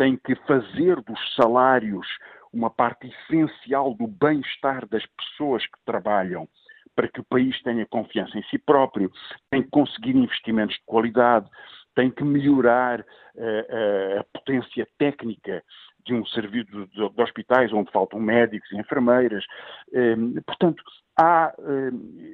tem 0.00 0.16
que 0.16 0.34
fazer 0.46 0.96
dos 1.02 1.34
salários 1.36 2.06
uma 2.50 2.70
parte 2.70 3.06
essencial 3.06 3.92
do 3.92 4.06
bem-estar 4.06 4.88
das 4.88 5.04
pessoas 5.04 5.62
que 5.66 5.78
trabalham 5.84 6.48
para 6.96 7.06
que 7.06 7.20
o 7.20 7.24
país 7.24 7.60
tenha 7.62 7.84
confiança 7.84 8.38
em 8.38 8.42
si 8.44 8.56
próprio, 8.56 9.12
tem 9.50 9.62
que 9.62 9.68
conseguir 9.68 10.16
investimentos 10.16 10.74
de 10.76 10.82
qualidade, 10.86 11.46
tem 11.94 12.10
que 12.10 12.24
melhorar 12.24 13.00
uh, 13.00 13.04
uh, 13.04 14.20
a 14.20 14.24
potência 14.32 14.88
técnica 14.96 15.62
de 16.04 16.14
um 16.14 16.24
serviço 16.26 16.70
de, 16.70 16.86
de, 16.86 17.22
hospitais 17.22 17.72
onde 17.72 17.90
faltam 17.90 18.20
médicos 18.20 18.70
e 18.72 18.78
enfermeiras. 18.78 19.44
Uh, 19.88 20.42
portanto, 20.42 20.82
há, 21.20 21.52
eh, 21.58 21.90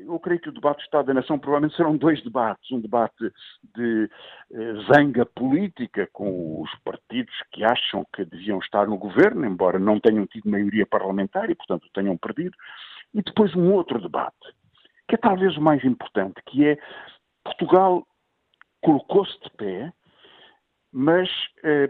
eu 0.07 0.19
creio 0.21 0.41
que 0.41 0.49
o 0.49 0.53
debate 0.53 0.79
do 0.79 0.83
Estado 0.83 1.07
da 1.07 1.15
Nação 1.15 1.39
provavelmente 1.39 1.77
serão 1.77 1.97
dois 1.97 2.23
debates. 2.23 2.71
Um 2.71 2.81
debate 2.81 3.33
de 3.75 4.09
eh, 4.53 4.73
zanga 4.93 5.27
política 5.27 6.09
com 6.13 6.63
os 6.63 6.71
partidos 6.85 7.35
que 7.53 7.65
acham 7.65 8.07
que 8.15 8.25
deviam 8.25 8.59
estar 8.59 8.87
no 8.87 8.97
governo, 8.97 9.45
embora 9.45 9.79
não 9.79 9.99
tenham 9.99 10.27
tido 10.27 10.49
maioria 10.49 10.87
parlamentar 10.87 11.51
e, 11.51 11.55
portanto, 11.55 11.89
tenham 11.93 12.17
perdido. 12.17 12.57
E 13.13 13.23
depois 13.23 13.55
um 13.57 13.73
outro 13.73 14.01
debate, 14.01 14.55
que 15.09 15.17
é 15.17 15.19
talvez 15.19 15.57
o 15.57 15.61
mais 15.61 15.85
importante, 15.85 16.41
que 16.47 16.67
é 16.67 16.79
Portugal 17.43 18.07
colocou-se 18.81 19.39
de 19.41 19.51
pé, 19.57 19.93
mas 20.93 21.29
eh, 21.65 21.89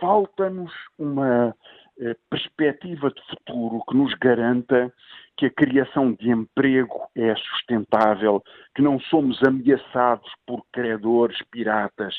falta-nos 0.00 0.72
uma 0.98 1.54
eh, 2.00 2.16
perspectiva 2.30 3.10
de 3.10 3.20
futuro 3.28 3.82
que 3.88 3.96
nos 3.96 4.14
garanta 4.14 4.92
que 5.36 5.46
a 5.46 5.50
criação 5.50 6.12
de 6.12 6.30
emprego 6.30 7.08
é 7.16 7.34
sustentável, 7.34 8.42
que 8.74 8.82
não 8.82 9.00
somos 9.00 9.40
ameaçados 9.42 10.30
por 10.46 10.64
credores 10.72 11.38
piratas, 11.50 12.14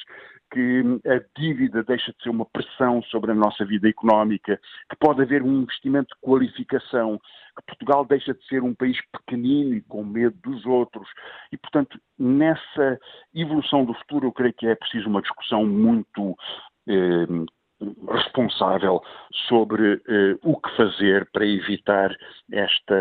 que 0.51 0.83
a 1.05 1.39
dívida 1.39 1.83
deixa 1.83 2.11
de 2.11 2.23
ser 2.23 2.29
uma 2.29 2.45
pressão 2.45 3.01
sobre 3.03 3.31
a 3.31 3.35
nossa 3.35 3.63
vida 3.63 3.87
económica, 3.87 4.59
que 4.89 4.95
pode 4.97 5.21
haver 5.21 5.43
um 5.43 5.61
investimento 5.61 6.13
de 6.15 6.21
qualificação, 6.21 7.19
que 7.57 7.65
Portugal 7.67 8.03
deixa 8.05 8.33
de 8.33 8.43
ser 8.47 8.63
um 8.63 8.73
país 8.73 8.97
pequenino 9.11 9.75
e 9.75 9.81
com 9.81 10.03
medo 10.03 10.35
dos 10.41 10.65
outros. 10.65 11.07
E, 11.51 11.57
portanto, 11.57 11.99
nessa 12.17 12.99
evolução 13.33 13.85
do 13.85 13.93
futuro, 13.93 14.27
eu 14.27 14.31
creio 14.31 14.53
que 14.53 14.67
é 14.67 14.75
preciso 14.75 15.07
uma 15.07 15.21
discussão 15.21 15.65
muito 15.65 16.35
eh, 16.87 17.27
responsável 18.11 19.01
sobre 19.47 19.95
uh, 19.95 20.39
o 20.43 20.59
que 20.59 20.75
fazer 20.75 21.27
para 21.31 21.45
evitar 21.45 22.15
esta, 22.51 22.95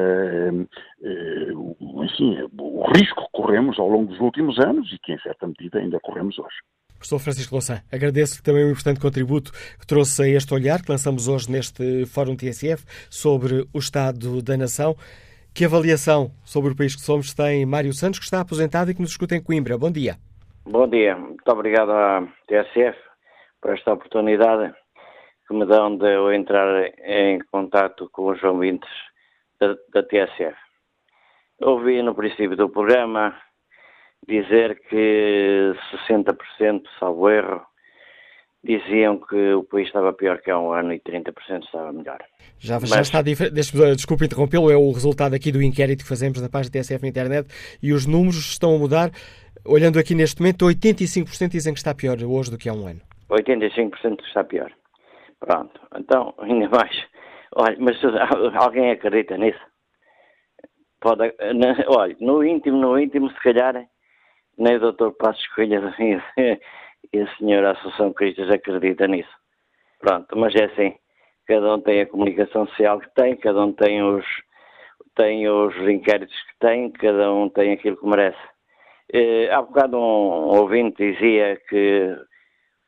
uh, 1.00 2.04
enfim, 2.04 2.48
o 2.58 2.84
risco 2.92 3.22
que 3.22 3.32
corremos 3.32 3.78
ao 3.78 3.88
longo 3.88 4.06
dos 4.06 4.20
últimos 4.20 4.58
anos 4.58 4.92
e 4.92 4.98
que, 4.98 5.12
em 5.12 5.18
certa 5.18 5.46
medida, 5.46 5.78
ainda 5.78 5.98
corremos 6.00 6.38
hoje. 6.38 6.56
Professor 6.94 7.18
Francisco 7.20 7.54
Louçã, 7.54 7.80
agradeço 7.92 8.42
também 8.42 8.64
o 8.64 8.70
importante 8.70 9.00
contributo 9.00 9.52
que 9.78 9.86
trouxe 9.86 10.22
a 10.22 10.28
este 10.28 10.52
olhar 10.52 10.82
que 10.82 10.90
lançamos 10.90 11.28
hoje 11.28 11.50
neste 11.50 12.06
Fórum 12.06 12.34
TSF 12.34 12.84
sobre 13.08 13.66
o 13.72 13.78
Estado 13.78 14.42
da 14.42 14.56
Nação. 14.56 14.96
Que 15.54 15.64
avaliação 15.64 16.30
sobre 16.44 16.72
o 16.72 16.76
país 16.76 16.94
que 16.94 17.02
somos 17.02 17.32
tem 17.32 17.64
Mário 17.64 17.92
Santos, 17.92 18.18
que 18.18 18.24
está 18.24 18.40
aposentado 18.40 18.90
e 18.90 18.94
que 18.94 19.00
nos 19.00 19.10
escuta 19.10 19.36
em 19.36 19.42
Coimbra? 19.42 19.78
Bom 19.78 19.90
dia. 19.90 20.16
Bom 20.64 20.86
dia. 20.88 21.16
Muito 21.16 21.48
obrigado 21.48 21.90
à 21.90 22.22
TSF 22.46 23.07
por 23.60 23.72
esta 23.74 23.92
oportunidade 23.92 24.74
que 25.46 25.54
me 25.54 25.66
dão 25.66 25.96
de 25.96 26.14
eu 26.14 26.32
entrar 26.32 26.92
em 27.04 27.38
contato 27.50 28.08
com 28.12 28.30
os 28.30 28.42
ouvintes 28.42 28.90
da, 29.60 29.74
da 29.92 30.02
TSF. 30.02 30.56
Ouvi 31.60 32.02
no 32.02 32.14
princípio 32.14 32.56
do 32.56 32.68
programa 32.68 33.34
dizer 34.26 34.80
que 34.88 35.72
60%, 36.08 36.82
salvo 36.98 37.30
erro, 37.30 37.62
diziam 38.62 39.18
que 39.18 39.54
o 39.54 39.64
país 39.64 39.86
estava 39.86 40.12
pior 40.12 40.40
que 40.40 40.50
há 40.50 40.58
um 40.58 40.72
ano 40.72 40.92
e 40.92 41.00
30% 41.00 41.64
estava 41.64 41.92
melhor. 41.92 42.18
Já, 42.58 42.78
Mas... 42.80 42.90
já 42.90 43.00
está 43.00 43.22
diferente. 43.22 43.54
Desculpe 43.54 44.26
interrompê-lo, 44.26 44.70
é 44.70 44.76
o 44.76 44.90
resultado 44.92 45.34
aqui 45.34 45.50
do 45.50 45.62
inquérito 45.62 46.02
que 46.02 46.08
fazemos 46.08 46.40
na 46.40 46.48
página 46.48 46.72
TSF 46.72 47.02
na 47.02 47.08
internet 47.08 47.48
e 47.82 47.92
os 47.92 48.04
números 48.04 48.50
estão 48.50 48.74
a 48.74 48.78
mudar. 48.78 49.10
Olhando 49.64 49.98
aqui 49.98 50.14
neste 50.14 50.40
momento, 50.40 50.66
85% 50.66 51.48
dizem 51.48 51.72
que 51.72 51.80
está 51.80 51.94
pior 51.94 52.22
hoje 52.22 52.50
do 52.50 52.58
que 52.58 52.68
há 52.68 52.72
um 52.72 52.86
ano. 52.86 53.00
85% 53.30 54.24
está 54.24 54.44
pior. 54.44 54.72
Pronto, 55.40 55.80
então, 55.96 56.34
ainda 56.40 56.68
mais. 56.68 57.06
Olha, 57.54 57.76
mas 57.78 57.96
alguém 58.56 58.90
acredita 58.90 59.36
nisso? 59.36 59.60
Pode, 61.00 61.32
olha, 61.86 62.16
no 62.20 62.44
íntimo, 62.44 62.76
no 62.76 62.98
íntimo, 62.98 63.30
se 63.30 63.40
calhar, 63.40 63.86
nem 64.58 64.76
o 64.76 64.80
doutor 64.80 65.12
Passos 65.12 65.46
Coelho 65.48 65.94
e 67.12 67.20
a 67.20 67.36
senhora 67.36 67.72
Associação 67.72 68.12
Cristas 68.12 68.50
acredita 68.50 69.06
nisso. 69.06 69.30
Pronto, 70.00 70.36
mas 70.36 70.54
é 70.56 70.64
assim. 70.64 70.96
Cada 71.46 71.74
um 71.74 71.80
tem 71.80 72.02
a 72.02 72.06
comunicação 72.06 72.66
social 72.66 73.00
que 73.00 73.14
tem, 73.14 73.36
cada 73.36 73.64
um 73.64 73.72
tem 73.72 74.02
os, 74.02 74.26
tem 75.14 75.48
os 75.48 75.74
inquéritos 75.88 76.34
que 76.34 76.58
tem, 76.58 76.90
cada 76.90 77.32
um 77.32 77.48
tem 77.48 77.72
aquilo 77.72 77.96
que 77.96 78.06
merece. 78.06 78.38
Eh, 79.12 79.48
há 79.50 79.62
bocado 79.62 79.96
um 79.96 80.58
ouvinte 80.58 81.12
dizia 81.12 81.56
que 81.68 82.14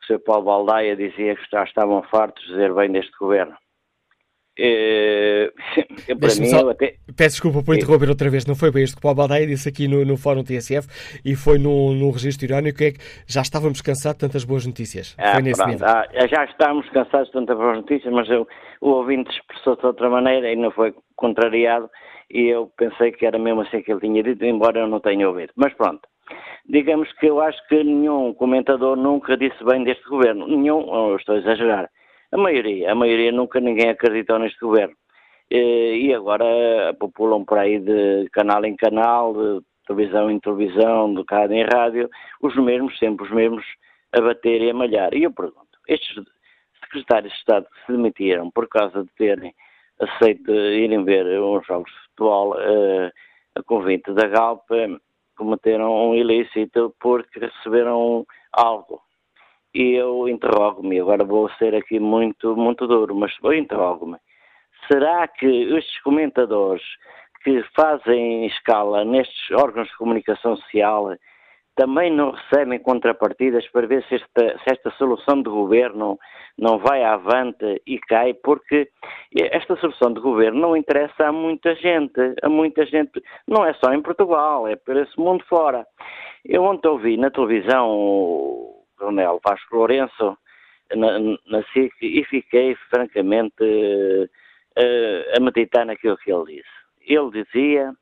o 0.02 0.06
Sr. 0.06 0.18
Paulo 0.20 0.44
Baldaia 0.44 0.96
dizia 0.96 1.34
que 1.34 1.42
já 1.50 1.64
estavam 1.64 2.02
fartos 2.04 2.42
de 2.44 2.52
dizer 2.52 2.74
bem 2.74 2.90
deste 2.90 3.12
governo. 3.18 3.54
Uh, 4.58 5.48
para 6.20 6.34
mim, 6.34 6.46
só, 6.46 6.68
até... 6.68 6.96
Peço 7.16 7.36
desculpa 7.36 7.62
por 7.62 7.74
interromper 7.74 8.10
outra 8.10 8.28
vez, 8.28 8.44
não 8.44 8.54
foi 8.54 8.70
bem 8.70 8.84
isto 8.84 8.94
que 8.94 8.98
o 8.98 9.02
Paulo 9.02 9.16
Baldaia 9.16 9.46
disse 9.46 9.68
aqui 9.68 9.88
no, 9.88 10.04
no 10.04 10.18
Fórum 10.18 10.44
TSF 10.44 10.86
e 11.24 11.34
foi 11.34 11.58
no, 11.58 11.94
no 11.94 12.10
registro 12.10 12.46
irónico 12.46 12.82
é 12.82 12.90
que 12.90 12.98
já 13.26 13.40
estávamos 13.40 13.80
cansados 13.80 14.18
de 14.18 14.26
tantas 14.26 14.44
boas 14.44 14.66
notícias. 14.66 15.14
Ah, 15.18 15.34
foi 15.34 15.42
nesse 15.42 15.64
nível. 15.64 15.86
Ah, 15.86 16.06
já 16.26 16.44
estávamos 16.44 16.88
cansados 16.90 17.28
de 17.28 17.32
tantas 17.32 17.56
boas 17.56 17.76
notícias, 17.78 18.12
mas 18.12 18.28
eu, 18.28 18.46
o 18.82 18.90
ouvinte 18.90 19.30
expressou-se 19.30 19.80
de 19.80 19.86
outra 19.86 20.10
maneira 20.10 20.52
e 20.52 20.56
não 20.56 20.70
foi 20.70 20.94
contrariado 21.16 21.88
e 22.30 22.48
eu 22.48 22.70
pensei 22.76 23.12
que 23.12 23.26
era 23.26 23.38
mesmo 23.38 23.62
assim 23.62 23.82
que 23.82 23.90
ele 23.90 24.00
tinha 24.00 24.22
dito, 24.22 24.44
embora 24.44 24.80
eu 24.80 24.86
não 24.86 25.00
tenha 25.00 25.28
ouvido. 25.28 25.52
Mas 25.56 25.72
pronto, 25.74 26.02
digamos 26.68 27.12
que 27.14 27.26
eu 27.26 27.40
acho 27.40 27.58
que 27.68 27.82
nenhum 27.82 28.32
comentador 28.34 28.96
nunca 28.96 29.36
disse 29.36 29.62
bem 29.64 29.84
deste 29.84 30.04
governo. 30.08 30.46
Nenhum, 30.46 31.16
estou 31.16 31.34
a 31.34 31.38
exagerar 31.38 31.90
a 32.32 32.36
maioria, 32.36 32.92
a 32.92 32.94
maioria 32.94 33.32
nunca 33.32 33.60
ninguém 33.60 33.90
acreditou 33.90 34.38
neste 34.38 34.60
governo. 34.60 34.94
E 35.50 36.14
agora 36.14 36.94
populam 36.98 37.44
por 37.44 37.58
aí 37.58 37.80
de 37.80 38.28
canal 38.32 38.64
em 38.64 38.76
canal, 38.76 39.34
de 39.34 39.64
televisão 39.86 40.30
em 40.30 40.38
televisão, 40.38 41.12
de 41.12 41.24
rádio 41.28 41.56
em 41.56 41.64
rádio, 41.64 42.08
os 42.40 42.54
mesmos, 42.56 42.96
sempre 42.98 43.24
os 43.26 43.33
mesmos, 43.33 43.64
a 44.12 44.20
bater 44.20 44.62
e 44.62 44.70
a 44.70 44.74
malhar. 44.74 45.12
E 45.12 45.24
eu 45.24 45.33
pergunto, 45.33 45.78
estes 45.88 46.22
secretários 46.85 47.33
de 47.33 47.38
Estado 47.38 47.66
que 47.66 47.87
se 47.87 47.92
demitiram 47.92 48.50
por 48.52 48.68
causa 48.68 49.02
de 49.02 49.10
terem 49.16 49.52
aceito 49.98 50.50
irem 50.52 51.04
ver 51.04 51.26
uns 51.40 51.66
jogos 51.66 51.90
de 51.90 51.98
futebol 52.10 52.52
uh, 52.52 53.10
a 53.56 53.62
convite 53.64 54.12
da 54.12 54.28
Galp, 54.28 54.70
cometeram 55.40 56.10
um 56.10 56.14
ilícito 56.14 56.94
porque 57.00 57.40
receberam 57.40 58.26
algo. 58.52 59.00
E 59.74 59.94
eu 59.94 60.28
interrogo-me, 60.28 61.00
agora 61.00 61.24
vou 61.24 61.48
ser 61.52 61.74
aqui 61.74 61.98
muito, 61.98 62.54
muito 62.54 62.86
duro, 62.86 63.14
mas 63.14 63.32
eu 63.42 63.54
interrogo-me, 63.54 64.18
será 64.86 65.26
que 65.26 65.46
estes 65.46 66.02
comentadores 66.02 66.82
que 67.42 67.62
fazem 67.74 68.46
escala 68.46 69.02
nestes 69.02 69.50
órgãos 69.52 69.88
de 69.88 69.96
comunicação 69.96 70.56
social 70.56 71.16
também 71.81 72.12
não 72.14 72.33
recebem 72.33 72.78
contrapartidas 72.78 73.66
para 73.68 73.87
ver 73.87 74.04
se 74.04 74.16
esta, 74.16 74.58
se 74.58 74.70
esta 74.70 74.90
solução 74.98 75.42
de 75.42 75.48
governo 75.48 76.18
não 76.58 76.78
vai 76.78 77.02
avante 77.02 77.81
e 77.87 77.98
cai, 78.00 78.35
porque 78.35 78.90
esta 79.35 79.74
solução 79.76 80.12
de 80.12 80.20
governo 80.20 80.60
não 80.60 80.76
interessa 80.76 81.28
a 81.28 81.33
muita 81.33 81.74
gente, 81.76 82.20
a 82.42 82.50
muita 82.50 82.85
gente, 82.85 83.22
não 83.48 83.64
é 83.64 83.72
só 83.83 83.94
em 83.94 84.02
Portugal, 84.02 84.68
é 84.68 84.76
por 84.76 84.94
esse 84.94 85.18
mundo 85.18 85.42
fora. 85.48 85.87
Eu 86.44 86.64
ontem 86.64 86.87
ouvi 86.87 87.16
na 87.16 87.31
televisão 87.31 87.88
Coronel 88.98 89.40
Vasco 89.42 89.74
Lourenço 89.74 90.37
na, 90.94 91.18
na 91.18 91.62
SIC 91.72 91.94
e 92.02 92.22
fiquei 92.26 92.76
francamente 92.90 93.64
uh, 93.64 95.35
a 95.35 95.40
meditar 95.40 95.87
naquilo 95.87 96.18
que 96.18 96.31
ele 96.31 96.56
disse. 96.56 96.81
Ele 97.00 97.42
dizia 97.42 97.94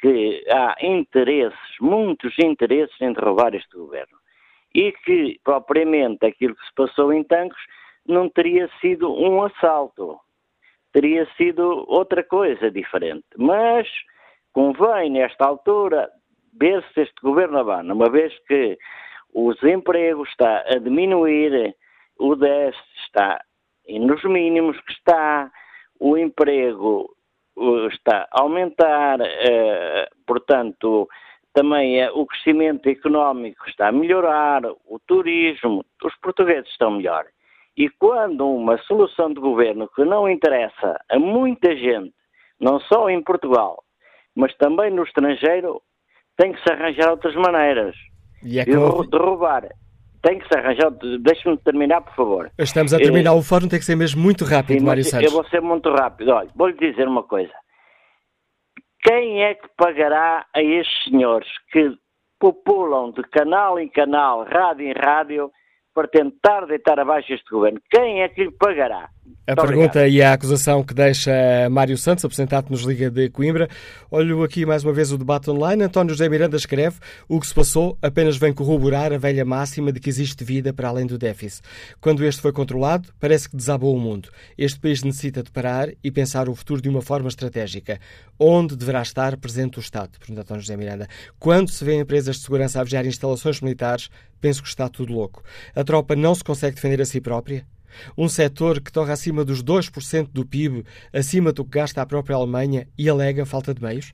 que 0.00 0.44
há 0.50 0.76
interesses, 0.80 1.58
muitos 1.80 2.38
interesses 2.38 3.00
em 3.00 3.12
derrubar 3.12 3.54
este 3.54 3.76
governo 3.76 4.16
e 4.74 4.92
que 4.92 5.40
propriamente 5.42 6.26
aquilo 6.26 6.54
que 6.54 6.66
se 6.66 6.74
passou 6.74 7.12
em 7.12 7.24
Tancos 7.24 7.60
não 8.06 8.28
teria 8.28 8.68
sido 8.80 9.12
um 9.12 9.42
assalto, 9.42 10.18
teria 10.92 11.26
sido 11.36 11.84
outra 11.88 12.22
coisa 12.22 12.70
diferente. 12.70 13.24
Mas 13.36 13.88
convém, 14.52 15.10
nesta 15.10 15.46
altura, 15.46 16.10
ver 16.58 16.84
se 16.92 17.02
este 17.02 17.20
governo 17.22 17.58
abana, 17.58 17.94
uma 17.94 18.10
vez 18.10 18.32
que 18.46 18.78
o 19.32 19.52
desemprego 19.54 20.24
está 20.24 20.64
a 20.66 20.78
diminuir, 20.78 21.74
o 22.18 22.34
déficit 22.34 22.84
está 23.04 23.40
nos 23.88 24.22
mínimos 24.24 24.78
que 24.80 24.92
está, 24.92 25.50
o 26.00 26.16
emprego 26.16 27.15
está 27.90 28.28
a 28.30 28.42
aumentar, 28.42 29.20
uh, 29.20 30.16
portanto, 30.26 31.08
também 31.52 32.06
uh, 32.06 32.18
o 32.18 32.26
crescimento 32.26 32.88
económico 32.88 33.68
está 33.68 33.88
a 33.88 33.92
melhorar, 33.92 34.62
o 34.64 34.98
turismo, 35.06 35.84
os 36.04 36.14
portugueses 36.16 36.70
estão 36.70 36.90
melhor. 36.90 37.24
E 37.76 37.88
quando 37.90 38.48
uma 38.48 38.78
solução 38.78 39.32
de 39.32 39.40
governo 39.40 39.88
que 39.88 40.04
não 40.04 40.28
interessa 40.28 40.98
a 41.10 41.18
muita 41.18 41.76
gente, 41.76 42.14
não 42.58 42.80
só 42.80 43.08
em 43.10 43.22
Portugal, 43.22 43.82
mas 44.34 44.54
também 44.56 44.90
no 44.90 45.02
estrangeiro, 45.02 45.82
tem 46.36 46.52
que 46.52 46.62
se 46.62 46.72
arranjar 46.72 47.10
outras 47.10 47.34
maneiras. 47.34 47.94
E 48.42 48.58
é 48.58 48.64
que 48.64 48.70
derrubar. 49.10 49.68
Tem 50.26 50.40
que 50.40 50.48
se 50.48 50.58
arranjar. 50.58 50.90
Deixe-me 51.20 51.56
terminar, 51.58 52.00
por 52.00 52.14
favor. 52.16 52.50
Estamos 52.58 52.92
a 52.92 52.98
terminar 52.98 53.34
o 53.34 53.42
fórum, 53.42 53.68
tem 53.68 53.78
que 53.78 53.84
ser 53.84 53.94
mesmo 53.94 54.20
muito 54.20 54.44
rápido, 54.44 54.80
Sim, 54.80 54.84
Mário 54.84 55.04
Santos. 55.04 55.26
Eu 55.26 55.30
vou 55.30 55.46
ser 55.48 55.62
muito 55.62 55.88
rápido. 55.88 56.32
Olha, 56.32 56.48
vou-lhe 56.52 56.76
dizer 56.76 57.06
uma 57.06 57.22
coisa. 57.22 57.52
Quem 59.04 59.44
é 59.44 59.54
que 59.54 59.68
pagará 59.76 60.44
a 60.52 60.60
estes 60.60 61.04
senhores 61.04 61.46
que 61.70 61.96
populam 62.40 63.12
de 63.12 63.22
canal 63.22 63.78
em 63.78 63.88
canal, 63.88 64.44
rádio 64.44 64.88
em 64.88 64.94
rádio, 64.94 65.52
para 65.96 66.06
tentar 66.08 66.66
deitar 66.66 67.00
abaixo 67.00 67.32
este 67.32 67.48
governo? 67.50 67.80
Quem 67.90 68.20
é 68.20 68.28
que 68.28 68.44
lhe 68.44 68.50
pagará? 68.50 69.08
A 69.46 69.52
Muito 69.52 69.66
pergunta 69.66 69.98
obrigado. 70.00 70.08
e 70.12 70.22
a 70.22 70.32
acusação 70.34 70.84
que 70.84 70.92
deixa 70.92 71.32
Mário 71.70 71.96
Santos, 71.96 72.24
apresentado 72.24 72.68
nos 72.68 72.82
Liga 72.82 73.10
de 73.10 73.30
Coimbra. 73.30 73.66
Olho 74.10 74.42
aqui 74.42 74.66
mais 74.66 74.84
uma 74.84 74.92
vez 74.92 75.10
o 75.10 75.16
debate 75.16 75.48
online. 75.48 75.84
António 75.84 76.10
José 76.10 76.28
Miranda 76.28 76.56
escreve: 76.56 76.96
O 77.28 77.40
que 77.40 77.46
se 77.46 77.54
passou 77.54 77.96
apenas 78.02 78.36
vem 78.36 78.52
corroborar 78.52 79.12
a 79.12 79.18
velha 79.18 79.44
máxima 79.44 79.90
de 79.90 80.00
que 80.00 80.10
existe 80.10 80.44
vida 80.44 80.72
para 80.74 80.88
além 80.88 81.06
do 81.06 81.16
déficit. 81.16 81.62
Quando 82.00 82.24
este 82.24 82.42
foi 82.42 82.52
controlado, 82.52 83.08
parece 83.18 83.48
que 83.48 83.56
desabou 83.56 83.96
o 83.96 84.00
mundo. 84.00 84.28
Este 84.58 84.78
país 84.78 85.02
necessita 85.02 85.42
de 85.42 85.50
parar 85.50 85.88
e 86.04 86.10
pensar 86.10 86.48
o 86.48 86.54
futuro 86.54 86.82
de 86.82 86.88
uma 86.88 87.00
forma 87.00 87.28
estratégica. 87.28 87.98
Onde 88.38 88.76
deverá 88.76 89.00
estar 89.00 89.36
presente 89.38 89.78
o 89.78 89.80
Estado? 89.80 90.18
Pergunta 90.18 90.42
António 90.42 90.60
José 90.60 90.76
Miranda. 90.76 91.08
Quando 91.38 91.70
se 91.70 91.82
vê 91.84 91.94
empresas 91.94 92.36
de 92.36 92.42
segurança 92.42 92.80
a 92.80 92.84
vigiar 92.84 93.06
instalações 93.06 93.60
militares, 93.60 94.10
penso 94.40 94.62
que 94.62 94.68
está 94.68 94.88
tudo 94.88 95.12
louco. 95.12 95.42
A 95.74 95.84
tropa 95.84 96.16
não 96.16 96.34
se 96.34 96.44
consegue 96.44 96.76
defender 96.76 97.00
a 97.00 97.04
si 97.04 97.20
própria? 97.20 97.66
Um 98.16 98.28
setor 98.28 98.80
que 98.80 98.92
torna 98.92 99.12
acima 99.12 99.44
dos 99.44 99.62
2% 99.62 100.28
do 100.32 100.44
PIB, 100.44 100.84
acima 101.12 101.52
do 101.52 101.64
que 101.64 101.78
gasta 101.78 102.02
a 102.02 102.06
própria 102.06 102.36
Alemanha 102.36 102.86
e 102.96 103.08
alega 103.08 103.46
falta 103.46 103.72
de 103.72 103.82
meios? 103.82 104.12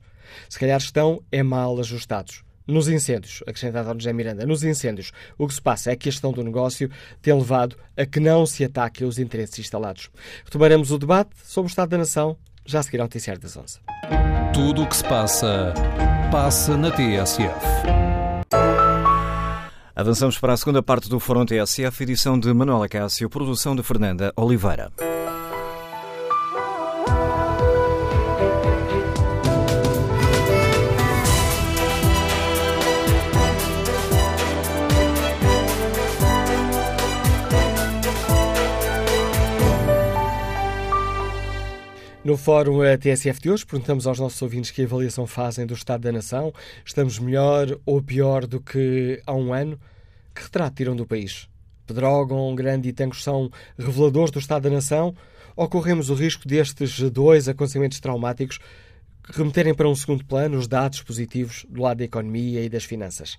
Se 0.49 0.57
calhar 0.59 0.77
estão 0.77 1.21
é 1.31 1.43
mal 1.43 1.79
ajustados. 1.79 2.43
Nos 2.65 2.87
incêndios, 2.87 3.43
acrescentado 3.45 3.93
José 3.99 4.13
Miranda, 4.13 4.45
nos 4.45 4.63
incêndios, 4.63 5.11
o 5.37 5.47
que 5.47 5.53
se 5.53 5.61
passa 5.61 5.91
é 5.91 5.95
que 5.97 6.07
a 6.07 6.11
gestão 6.11 6.31
do 6.31 6.41
negócio 6.43 6.89
tem 7.21 7.33
levado 7.33 7.75
a 7.97 8.05
que 8.05 8.21
não 8.21 8.45
se 8.45 8.63
ataque 8.63 9.03
os 9.03 9.19
interesses 9.19 9.59
instalados. 9.59 10.09
Retomaremos 10.45 10.89
o 10.91 10.97
debate 10.97 11.31
sobre 11.43 11.67
o 11.67 11.71
Estado 11.71 11.89
da 11.89 11.97
Nação, 11.97 12.37
já 12.65 12.79
a 12.79 12.83
seguir 12.83 12.99
ao 12.99 13.05
Noticiário 13.05 13.41
das 13.41 13.57
11. 13.57 13.79
Tudo 14.53 14.83
o 14.83 14.87
que 14.87 14.95
se 14.95 15.03
passa, 15.03 15.73
passa 16.31 16.77
na 16.77 16.89
TSF. 16.89 18.82
Avançamos 19.95 20.39
para 20.39 20.53
a 20.53 20.57
segunda 20.57 20.81
parte 20.81 21.07
do 21.07 21.19
Fórum 21.19 21.45
TSF, 21.45 22.01
edição 22.01 22.39
de 22.39 22.51
Manuela 22.51 22.89
Cássio, 22.89 23.29
produção 23.29 23.75
de 23.75 23.83
Fernanda 23.83 24.33
Oliveira. 24.35 24.91
No 42.23 42.37
Fórum 42.37 42.79
TSF 42.97 43.41
de 43.41 43.51
hoje, 43.51 43.65
perguntamos 43.65 44.07
aos 44.07 44.17
nossos 44.17 44.41
ouvintes 44.41 44.71
que 44.71 44.83
avaliação 44.83 45.27
fazem 45.27 45.65
do 45.65 45.73
Estado 45.73 46.03
da 46.03 46.11
Nação. 46.11 46.53
Estamos 46.85 47.19
melhor 47.19 47.77
ou 47.85 48.01
pior 48.01 48.47
do 48.47 48.61
que 48.61 49.21
há 49.27 49.33
um 49.33 49.53
ano? 49.53 49.77
Que 50.33 50.43
retrato 50.43 50.77
tiram 50.77 50.95
do 50.95 51.05
país? 51.05 51.49
Pedrógão, 51.85 52.55
Grande 52.55 52.87
e 52.87 52.93
Tancos 52.93 53.21
são 53.21 53.51
reveladores 53.77 54.31
do 54.31 54.39
Estado 54.39 54.63
da 54.63 54.69
Nação? 54.69 55.13
Ou 55.53 55.67
corremos 55.67 56.09
o 56.09 56.13
risco 56.13 56.47
destes 56.47 56.97
dois 57.11 57.49
acontecimentos 57.49 57.99
traumáticos 57.99 58.57
remeterem 59.29 59.73
para 59.73 59.89
um 59.89 59.95
segundo 59.95 60.23
plano 60.23 60.57
os 60.57 60.65
dados 60.65 61.01
positivos 61.01 61.65
do 61.67 61.81
lado 61.81 61.97
da 61.97 62.05
economia 62.05 62.63
e 62.63 62.69
das 62.69 62.85
finanças? 62.85 63.37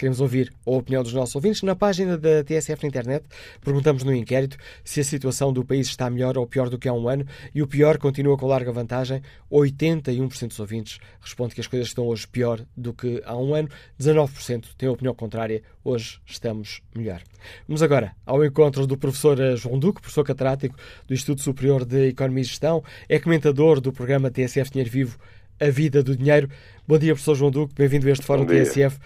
Queremos 0.00 0.18
ouvir 0.18 0.50
a 0.66 0.70
opinião 0.70 1.02
dos 1.02 1.12
nossos 1.12 1.36
ouvintes. 1.36 1.60
Na 1.60 1.76
página 1.76 2.16
da 2.16 2.42
TSF 2.42 2.84
na 2.84 2.88
internet, 2.88 3.26
perguntamos 3.62 4.02
no 4.02 4.14
inquérito 4.14 4.56
se 4.82 4.98
a 5.00 5.04
situação 5.04 5.52
do 5.52 5.62
país 5.62 5.88
está 5.88 6.08
melhor 6.08 6.38
ou 6.38 6.46
pior 6.46 6.70
do 6.70 6.78
que 6.78 6.88
há 6.88 6.92
um 6.94 7.06
ano 7.06 7.26
e 7.54 7.60
o 7.60 7.66
pior 7.66 7.98
continua 7.98 8.34
com 8.38 8.46
larga 8.46 8.72
vantagem. 8.72 9.20
81% 9.52 10.48
dos 10.48 10.58
ouvintes 10.58 11.00
responde 11.20 11.54
que 11.54 11.60
as 11.60 11.66
coisas 11.66 11.88
estão 11.88 12.06
hoje 12.06 12.26
pior 12.26 12.64
do 12.74 12.94
que 12.94 13.22
há 13.26 13.36
um 13.36 13.54
ano. 13.54 13.68
19% 14.00 14.68
têm 14.78 14.88
a 14.88 14.92
opinião 14.92 15.14
contrária. 15.14 15.62
Hoje 15.84 16.18
estamos 16.24 16.80
melhor. 16.96 17.20
Vamos 17.68 17.82
agora 17.82 18.16
ao 18.24 18.42
encontro 18.42 18.86
do 18.86 18.96
professor 18.96 19.36
João 19.58 19.78
Duque, 19.78 20.00
professor 20.00 20.24
catedrático 20.24 20.76
do 21.06 21.12
Instituto 21.12 21.42
Superior 21.42 21.84
de 21.84 22.08
Economia 22.08 22.40
e 22.40 22.44
Gestão, 22.44 22.82
é 23.06 23.18
comentador 23.18 23.82
do 23.82 23.92
programa 23.92 24.30
TSF 24.30 24.70
Dinheiro 24.70 24.90
Vivo, 24.90 25.18
A 25.60 25.68
Vida 25.68 26.02
do 26.02 26.16
Dinheiro. 26.16 26.48
Bom 26.88 26.96
dia, 26.96 27.12
professor 27.12 27.34
João 27.34 27.50
Duque, 27.50 27.74
bem-vindo 27.74 28.08
a 28.08 28.12
este 28.12 28.24
Fórum 28.24 28.46
TSF. 28.46 28.98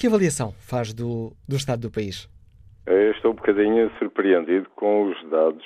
Que 0.00 0.06
avaliação 0.06 0.52
faz 0.52 0.94
do, 0.94 1.36
do 1.46 1.56
estado 1.56 1.82
do 1.82 1.90
país? 1.90 2.26
Eu 2.86 3.10
estou 3.10 3.32
um 3.32 3.34
bocadinho 3.34 3.90
surpreendido 3.98 4.66
com 4.70 5.10
os 5.10 5.28
dados 5.28 5.62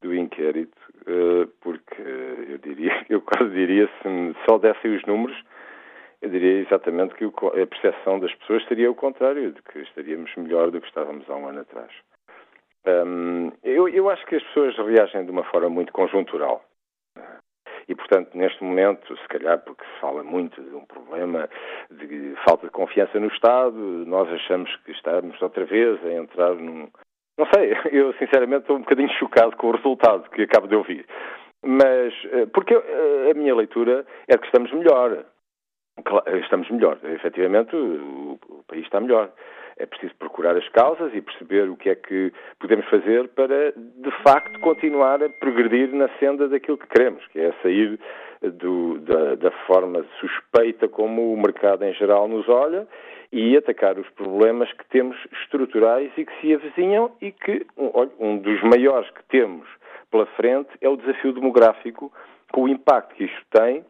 do 0.00 0.14
inquérito, 0.14 0.78
eh, 1.04 1.48
porque 1.60 2.00
eu 2.00 2.58
diria, 2.58 3.04
eu 3.10 3.20
quase 3.20 3.52
diria, 3.52 3.88
se 3.88 4.36
só 4.48 4.58
dessem 4.58 4.94
os 4.94 5.04
números, 5.06 5.36
eu 6.22 6.30
diria 6.30 6.60
exatamente 6.60 7.16
que 7.16 7.24
a 7.24 7.66
percepção 7.66 8.20
das 8.20 8.32
pessoas 8.36 8.64
seria 8.68 8.88
o 8.88 8.94
contrário, 8.94 9.50
de 9.50 9.60
que 9.60 9.80
estaríamos 9.80 10.30
melhor 10.36 10.70
do 10.70 10.80
que 10.80 10.86
estávamos 10.86 11.28
há 11.28 11.34
um 11.34 11.48
ano 11.48 11.62
atrás. 11.62 11.90
Eu, 13.64 13.88
eu 13.88 14.08
acho 14.08 14.24
que 14.26 14.36
as 14.36 14.42
pessoas 14.44 14.76
reagem 14.76 15.24
de 15.24 15.32
uma 15.32 15.42
forma 15.42 15.68
muito 15.68 15.92
conjuntural. 15.92 16.64
E, 17.88 17.94
portanto, 17.94 18.36
neste 18.36 18.62
momento, 18.62 19.16
se 19.16 19.28
calhar 19.28 19.58
porque 19.60 19.82
se 19.82 20.00
fala 20.00 20.22
muito 20.22 20.62
de 20.62 20.74
um 20.74 20.84
problema 20.84 21.48
de 21.90 22.34
falta 22.46 22.66
de 22.66 22.72
confiança 22.72 23.18
no 23.18 23.28
Estado, 23.28 23.78
nós 24.06 24.30
achamos 24.30 24.74
que 24.84 24.92
estamos 24.92 25.40
outra 25.40 25.64
vez 25.64 26.04
a 26.04 26.12
entrar 26.12 26.54
num. 26.54 26.88
Não 27.38 27.46
sei, 27.54 27.72
eu 27.90 28.12
sinceramente 28.14 28.62
estou 28.62 28.76
um 28.76 28.80
bocadinho 28.80 29.08
chocado 29.18 29.56
com 29.56 29.68
o 29.68 29.76
resultado 29.76 30.28
que 30.30 30.42
acabo 30.42 30.68
de 30.68 30.76
ouvir. 30.76 31.06
Mas, 31.64 32.12
eh, 32.32 32.46
porque 32.52 32.74
eh, 32.74 33.30
a 33.30 33.34
minha 33.34 33.54
leitura 33.54 34.04
é 34.28 34.36
que 34.36 34.46
estamos 34.46 34.70
melhor. 34.72 35.24
Estamos 36.42 36.70
melhor. 36.70 36.98
Efetivamente, 37.02 37.74
o 37.74 38.38
país 38.68 38.84
está 38.84 39.00
melhor. 39.00 39.32
É 39.78 39.86
preciso 39.86 40.14
procurar 40.16 40.56
as 40.56 40.68
causas 40.70 41.14
e 41.14 41.20
perceber 41.20 41.70
o 41.70 41.76
que 41.76 41.88
é 41.88 41.94
que 41.94 42.32
podemos 42.58 42.86
fazer 42.86 43.28
para, 43.28 43.72
de 43.72 44.10
facto, 44.22 44.58
continuar 44.60 45.22
a 45.22 45.28
progredir 45.28 45.94
na 45.94 46.08
senda 46.18 46.48
daquilo 46.48 46.78
que 46.78 46.86
queremos, 46.88 47.24
que 47.28 47.38
é 47.38 47.52
sair 47.62 47.98
do, 48.42 48.98
da, 49.00 49.34
da 49.36 49.50
forma 49.66 50.04
suspeita 50.20 50.88
como 50.88 51.32
o 51.32 51.36
mercado 51.36 51.84
em 51.84 51.92
geral 51.94 52.28
nos 52.28 52.48
olha 52.48 52.86
e 53.32 53.56
atacar 53.56 53.98
os 53.98 54.08
problemas 54.10 54.72
que 54.72 54.86
temos 54.88 55.16
estruturais 55.42 56.10
e 56.16 56.24
que 56.24 56.40
se 56.40 56.54
avizinham 56.54 57.12
e 57.20 57.30
que, 57.30 57.66
um 58.18 58.38
dos 58.38 58.62
maiores 58.62 59.10
que 59.10 59.22
temos 59.24 59.68
pela 60.10 60.26
frente 60.26 60.70
é 60.80 60.88
o 60.88 60.96
desafio 60.96 61.32
demográfico, 61.32 62.12
com 62.52 62.62
o 62.62 62.68
impacto 62.68 63.14
que 63.14 63.24
isto 63.24 63.42
tem 63.50 63.84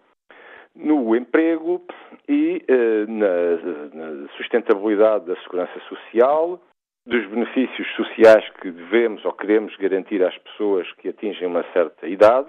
no 0.78 1.14
emprego 1.16 1.82
e 2.28 2.62
eh, 2.68 3.06
na, 3.06 3.94
na, 3.94 4.28
sustentabilidade 4.36 5.26
da 5.26 5.36
segurança 5.42 5.78
social, 5.88 6.60
dos 7.04 7.26
benefícios 7.26 7.88
sociais 7.96 8.48
que 8.60 8.70
devemos 8.70 9.24
ou 9.24 9.32
queremos 9.32 9.74
garantir 9.76 10.22
às 10.22 10.36
pessoas 10.38 10.90
que 10.94 11.08
atingem 11.08 11.48
uma 11.48 11.64
certa 11.72 12.06
idade 12.06 12.48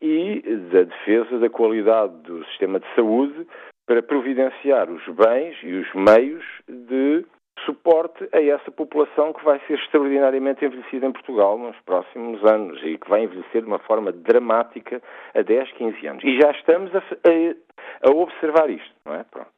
e 0.00 0.40
da 0.72 0.84
defesa 0.84 1.38
da 1.38 1.50
qualidade 1.50 2.14
do 2.22 2.44
sistema 2.46 2.80
de 2.80 2.86
saúde 2.94 3.46
para 3.86 4.02
providenciar 4.02 4.88
os 4.90 5.04
bens 5.08 5.56
e 5.62 5.72
os 5.74 5.94
meios 5.94 6.44
de 6.68 7.24
suporte 7.64 8.28
a 8.32 8.42
essa 8.42 8.70
população 8.70 9.32
que 9.32 9.44
vai 9.44 9.60
ser 9.66 9.74
extraordinariamente 9.74 10.64
envelhecida 10.64 11.06
em 11.06 11.12
Portugal 11.12 11.58
nos 11.58 11.76
próximos 11.80 12.44
anos 12.44 12.80
e 12.82 12.98
que 12.98 13.08
vai 13.08 13.24
envelhecer 13.24 13.62
de 13.62 13.68
uma 13.68 13.78
forma 13.78 14.12
dramática 14.12 15.02
a 15.34 15.42
10, 15.42 15.72
15 15.72 16.06
anos. 16.06 16.24
E 16.24 16.40
já 16.40 16.50
estamos 16.50 16.94
a, 16.94 16.98
a, 16.98 18.08
a 18.08 18.10
observar 18.10 18.70
isto, 18.70 18.94
não 19.04 19.14
é? 19.14 19.24
Pronto. 19.24 19.50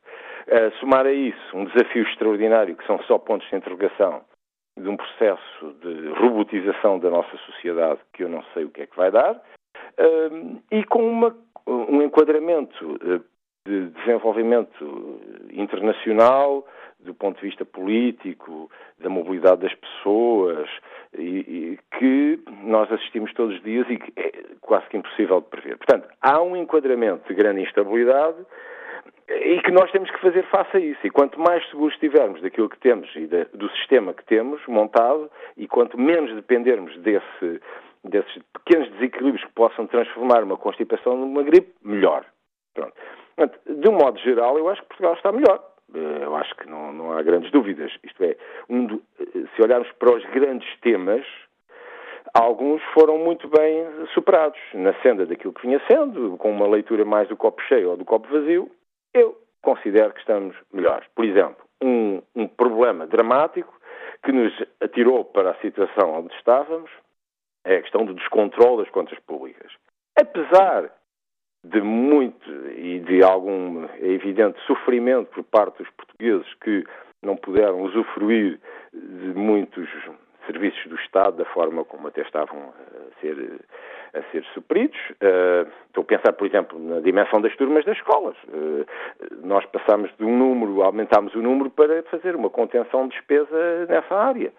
A 0.51 0.71
somar 0.81 1.07
a 1.07 1.13
isso 1.13 1.57
um 1.57 1.65
desafio 1.67 2.03
extraordinário, 2.03 2.77
que 2.77 2.87
são 2.87 2.99
só 3.03 3.19
pontos 3.19 3.49
de 3.49 3.57
interrogação, 3.57 4.23
de 4.79 4.89
um 4.89 4.97
processo 4.97 5.75
de 5.83 6.09
robotização 6.21 6.99
da 6.99 7.11
nossa 7.11 7.37
sociedade 7.39 8.01
que 8.13 8.25
eu 8.25 8.29
não 8.29 8.43
sei 8.55 8.65
o 8.65 8.71
que 8.71 8.83
é 8.83 8.87
que 8.87 8.97
vai 8.97 9.11
dar, 9.11 9.41
um, 10.33 10.61
e 10.71 10.85
com 10.85 11.03
uma, 11.03 11.37
um 11.67 12.03
enquadramento 12.03 12.99
eh, 13.03 13.21
de 13.67 13.91
desenvolvimento 13.91 15.21
internacional 15.53 16.67
do 17.03 17.15
ponto 17.15 17.41
de 17.41 17.47
vista 17.47 17.65
político, 17.65 18.71
da 18.99 19.09
mobilidade 19.09 19.63
das 19.63 19.75
pessoas, 19.75 20.69
e, 21.17 21.23
e, 21.23 21.79
que 21.99 22.39
nós 22.63 22.91
assistimos 22.93 23.33
todos 23.35 23.57
os 23.57 23.63
dias 23.63 23.87
e 23.89 23.97
que 23.97 24.13
é 24.21 24.33
quase 24.61 24.87
que 24.89 24.97
impossível 24.97 25.41
de 25.41 25.49
prever. 25.49 25.77
Portanto, 25.79 26.09
há 26.21 26.41
um 26.43 26.57
enquadramento 26.57 27.27
de 27.27 27.35
grande 27.35 27.63
instabilidade 27.63 28.37
e 29.29 29.61
que 29.63 29.71
nós 29.71 29.91
temos 29.91 30.11
que 30.11 30.21
fazer 30.21 30.43
face 30.51 30.77
a 30.77 30.81
isso. 30.81 31.07
E 31.07 31.11
quanto 31.11 31.41
mais 31.41 31.67
seguros 31.71 31.95
estivermos 31.95 32.41
daquilo 32.43 32.69
que 32.69 32.79
temos 32.79 33.09
e 33.17 33.27
do 33.27 33.71
sistema 33.77 34.13
que 34.13 34.25
temos 34.25 34.65
montado, 34.67 35.31
e 35.57 35.67
quanto 35.67 35.99
menos 35.99 36.35
dependermos 36.35 36.97
desse, 36.99 37.61
desses 38.05 38.43
pequenos 38.53 38.91
desequilíbrios 38.93 39.45
que 39.45 39.53
possam 39.53 39.87
transformar 39.87 40.45
uma 40.45 40.57
constipação 40.57 41.17
numa 41.17 41.43
gripe, 41.43 41.73
melhor. 41.83 42.25
Pronto. 42.75 42.95
Portanto, 43.41 43.59
de 43.67 43.89
um 43.89 43.93
modo 43.93 44.19
geral, 44.19 44.59
eu 44.59 44.69
acho 44.69 44.83
que 44.83 44.89
Portugal 44.89 45.15
está 45.15 45.33
melhor. 45.33 45.65
Eh, 45.95 46.25
eu 46.25 46.37
acho 46.37 46.55
que 46.57 46.69
não, 46.69 46.93
não 46.93 47.13
há 47.13 47.23
grandes 47.23 47.51
dúvidas. 47.51 47.91
Isto 48.05 48.23
é, 48.23 48.37
um 48.69 48.85
do, 48.85 49.03
eh, 49.19 49.47
se 49.57 49.63
olharmos 49.63 49.91
para 49.93 50.15
os 50.15 50.23
grandes 50.27 50.69
temas, 50.81 51.25
alguns 52.35 52.83
foram 52.93 53.17
muito 53.17 53.49
bem 53.49 53.87
superados 54.13 54.61
na 54.75 54.93
senda 55.01 55.25
daquilo 55.25 55.55
que 55.55 55.67
vinha 55.67 55.81
sendo, 55.91 56.37
com 56.37 56.51
uma 56.51 56.69
leitura 56.69 57.03
mais 57.07 57.29
do 57.29 57.37
copo 57.37 57.63
cheio 57.63 57.93
ou 57.93 57.97
do 57.97 58.05
copo 58.05 58.29
vazio. 58.29 58.71
Eu 59.15 59.35
considero 59.63 60.13
que 60.13 60.21
estamos 60.21 60.55
melhores. 60.71 61.09
Por 61.15 61.25
exemplo, 61.25 61.65
um, 61.83 62.21
um 62.37 62.47
problema 62.47 63.07
dramático 63.07 63.73
que 64.23 64.33
nos 64.33 64.53
atirou 64.83 65.25
para 65.25 65.53
a 65.53 65.61
situação 65.63 66.13
onde 66.13 66.35
estávamos 66.35 66.91
é 67.65 67.77
a 67.77 67.81
questão 67.81 68.05
do 68.05 68.13
descontrole 68.13 68.83
das 68.83 68.91
contas 68.91 69.19
públicas. 69.21 69.73
Apesar 70.15 70.93
de 71.65 71.81
muito 71.81 72.51
e 72.77 73.01
de 73.01 73.23
algum 73.23 73.85
é 73.85 74.09
evidente 74.09 74.59
sofrimento 74.67 75.31
por 75.31 75.45
parte 75.45 75.79
dos 75.79 75.91
portugueses 75.91 76.47
que 76.63 76.85
não 77.23 77.37
puderam 77.37 77.83
usufruir 77.83 78.59
de 78.93 79.35
muitos 79.35 79.89
serviços 80.47 80.85
do 80.87 80.97
Estado 80.97 81.37
da 81.37 81.45
forma 81.45 81.85
como 81.85 82.09
até 82.09 82.23
estavam 82.23 82.59
a 82.59 83.21
ser, 83.21 83.61
a 84.15 84.23
ser 84.31 84.45
supridos. 84.55 84.99
Uh, 85.11 85.69
estou 85.87 86.03
a 86.03 86.07
pensar, 86.07 86.33
por 86.33 86.47
exemplo, 86.47 86.79
na 86.79 87.01
dimensão 87.01 87.41
das 87.41 87.55
turmas 87.57 87.85
das 87.85 87.97
escolas. 87.97 88.37
Uh, 88.49 88.87
nós 89.43 89.65
passamos 89.67 90.11
de 90.19 90.25
um 90.25 90.37
número, 90.37 90.83
aumentámos 90.83 91.35
o 91.35 91.43
número 91.43 91.71
para 91.71 92.03
fazer 92.05 92.35
uma 92.35 92.51
contenção 92.51 93.07
de 93.09 93.17
despesa 93.17 93.87
nessa 93.89 94.15
área. 94.15 94.53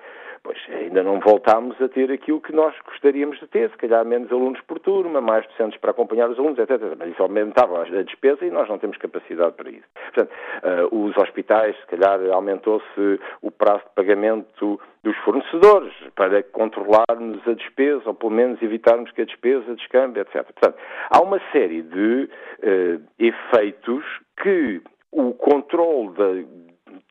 Pois 0.43 0.57
ainda 0.69 1.03
não 1.03 1.19
voltámos 1.19 1.79
a 1.79 1.87
ter 1.87 2.11
aquilo 2.11 2.41
que 2.41 2.51
nós 2.51 2.75
gostaríamos 2.85 3.39
de 3.39 3.47
ter, 3.47 3.69
se 3.69 3.77
calhar 3.77 4.03
menos 4.03 4.31
alunos 4.31 4.59
por 4.61 4.79
turma, 4.79 5.21
mais 5.21 5.45
docentes 5.47 5.79
para 5.79 5.91
acompanhar 5.91 6.29
os 6.29 6.39
alunos, 6.39 6.57
etc. 6.57 6.81
Mas 6.97 7.11
isso 7.11 7.21
aumentava 7.21 7.83
a 7.83 8.03
despesa 8.03 8.43
e 8.43 8.49
nós 8.49 8.67
não 8.67 8.79
temos 8.79 8.97
capacidade 8.97 9.53
para 9.53 9.69
isso. 9.69 9.85
Portanto, 9.93 10.31
uh, 10.63 11.05
os 11.05 11.15
hospitais, 11.17 11.75
se 11.79 11.85
calhar 11.85 12.19
aumentou-se 12.31 13.19
o 13.41 13.51
prazo 13.51 13.83
de 13.83 13.93
pagamento 13.93 14.79
dos 15.03 15.15
fornecedores 15.17 15.93
para 16.15 16.41
controlarmos 16.41 17.47
a 17.47 17.53
despesa, 17.53 18.01
ou 18.05 18.15
pelo 18.15 18.31
menos 18.31 18.61
evitarmos 18.63 19.11
que 19.11 19.21
a 19.21 19.25
despesa 19.25 19.75
descambe, 19.75 20.19
etc. 20.19 20.43
Portanto, 20.43 20.75
há 21.09 21.21
uma 21.21 21.39
série 21.51 21.83
de 21.83 22.29
uh, 22.63 23.01
efeitos 23.19 24.03
que 24.41 24.81
o 25.11 25.33
controle 25.33 26.47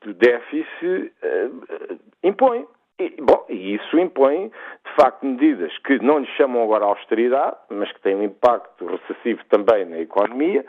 do 0.03 0.13
déficit 0.13 1.13
uh, 1.23 1.99
impõe. 2.23 2.65
E, 3.01 3.15
bom, 3.19 3.43
e 3.49 3.73
isso 3.73 3.97
impõe, 3.97 4.49
de 4.85 4.95
facto, 4.95 5.25
medidas 5.25 5.75
que 5.79 5.97
não 6.03 6.19
lhe 6.19 6.27
chamam 6.37 6.61
agora 6.61 6.85
austeridade, 6.85 7.57
mas 7.69 7.91
que 7.91 8.01
têm 8.01 8.15
um 8.15 8.23
impacto 8.23 8.85
recessivo 8.85 9.41
também 9.49 9.85
na 9.85 9.99
economia, 9.99 10.63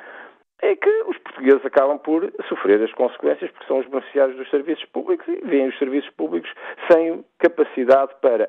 é 0.62 0.74
que 0.74 0.90
os 1.08 1.18
portugueses 1.18 1.66
acabam 1.66 1.98
por 1.98 2.32
sofrer 2.48 2.82
as 2.82 2.92
consequências, 2.94 3.50
porque 3.50 3.66
são 3.66 3.80
os 3.80 3.86
beneficiários 3.86 4.36
dos 4.36 4.48
serviços 4.48 4.84
públicos 4.86 5.26
e 5.28 5.46
veem 5.46 5.68
os 5.68 5.78
serviços 5.78 6.08
públicos 6.10 6.50
sem 6.90 7.22
capacidade 7.38 8.12
para 8.22 8.48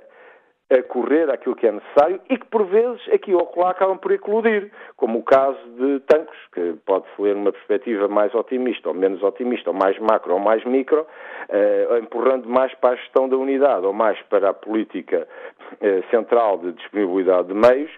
a 0.70 0.82
correr 0.82 1.30
aquilo 1.30 1.56
que 1.56 1.68
é 1.68 1.72
necessário 1.72 2.20
e 2.30 2.38
que, 2.38 2.46
por 2.48 2.66
vezes, 2.66 3.02
aqui 3.14 3.34
ou 3.34 3.52
lá 3.58 3.72
acabam 3.72 3.98
por 3.98 4.12
eclodir, 4.12 4.72
como 4.96 5.20
o 5.20 5.24
caso 5.24 5.60
de 5.78 6.00
Tancos, 6.02 6.38
que 6.54 6.74
pode-se 6.86 7.22
ler 7.22 7.36
numa 7.36 7.52
perspectiva 7.52 8.08
mais 8.08 8.34
otimista 8.34 8.90
ou 8.90 8.96
menos 8.96 9.22
otimista, 9.22 9.70
ou 9.70 9.76
mais 9.76 9.98
macro 10.00 10.34
ou 10.34 10.40
mais 10.40 10.64
micro, 10.66 11.06
eh, 11.50 12.00
empurrando 12.02 12.48
mais 12.48 12.74
para 12.76 12.92
a 12.92 12.96
gestão 12.96 13.28
da 13.28 13.38
unidade 13.38 13.86
ou 13.86 13.94
mais 13.94 14.20
para 14.24 14.50
a 14.50 14.54
política 14.54 15.28
eh, 15.82 16.04
central 16.10 16.58
de 16.58 16.72
disponibilidade 16.74 17.50
de 17.50 17.54
meios, 17.54 17.92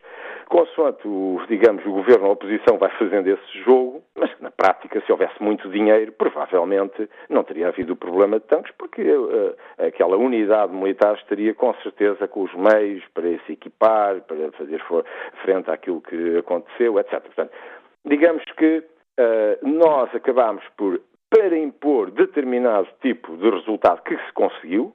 consoante, 0.47 1.07
o, 1.07 1.39
digamos, 1.47 1.85
o 1.85 1.91
governo 1.91 2.25
ou 2.25 2.29
a 2.31 2.33
oposição 2.33 2.77
vai 2.77 2.89
fazendo 2.97 3.27
esse 3.27 3.63
jogo, 3.63 4.03
mas 4.15 4.29
na 4.39 4.51
prática, 4.51 5.01
se 5.05 5.11
houvesse 5.11 5.41
muito 5.41 5.69
dinheiro, 5.69 6.11
provavelmente 6.11 7.09
não 7.29 7.43
teria 7.43 7.67
havido 7.67 7.93
o 7.93 7.95
problema 7.95 8.39
de 8.39 8.45
tanques, 8.45 8.71
porque 8.77 9.01
uh, 9.01 9.55
aquela 9.77 10.17
unidade 10.17 10.73
militar 10.73 11.15
estaria 11.15 11.53
com 11.53 11.73
certeza 11.75 12.27
com 12.27 12.43
os 12.43 12.53
meios 12.55 13.03
para 13.13 13.37
se 13.45 13.53
equipar, 13.53 14.21
para 14.21 14.51
fazer 14.53 14.81
frente 15.43 15.69
àquilo 15.69 16.01
que 16.01 16.37
aconteceu, 16.37 16.99
etc. 16.99 17.21
Portanto, 17.21 17.51
digamos 18.05 18.43
que 18.57 18.83
uh, 19.19 19.67
nós 19.67 20.13
acabamos 20.15 20.63
por, 20.77 21.01
para 21.29 21.57
impor 21.57 22.11
determinado 22.11 22.87
tipo 23.01 23.35
de 23.37 23.49
resultado 23.49 24.01
que 24.03 24.15
se 24.15 24.33
conseguiu, 24.33 24.93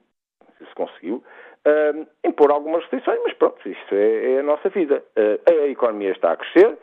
que 0.57 0.65
se 0.65 0.75
conseguiu, 0.75 1.23
uh, 1.67 2.07
impor 2.23 2.51
algumas 2.51 2.81
restrições, 2.83 3.19
mas 3.23 3.33
pronto, 3.33 3.67
isto 3.67 3.95
é, 3.95 4.33
é 4.33 4.39
a 4.39 4.43
nossa 4.43 4.69
vida. 4.69 5.03
Uh, 5.17 5.63
a 5.63 5.67
economia 5.67 6.11
está 6.11 6.33
a 6.33 6.37
crescer. 6.37 6.77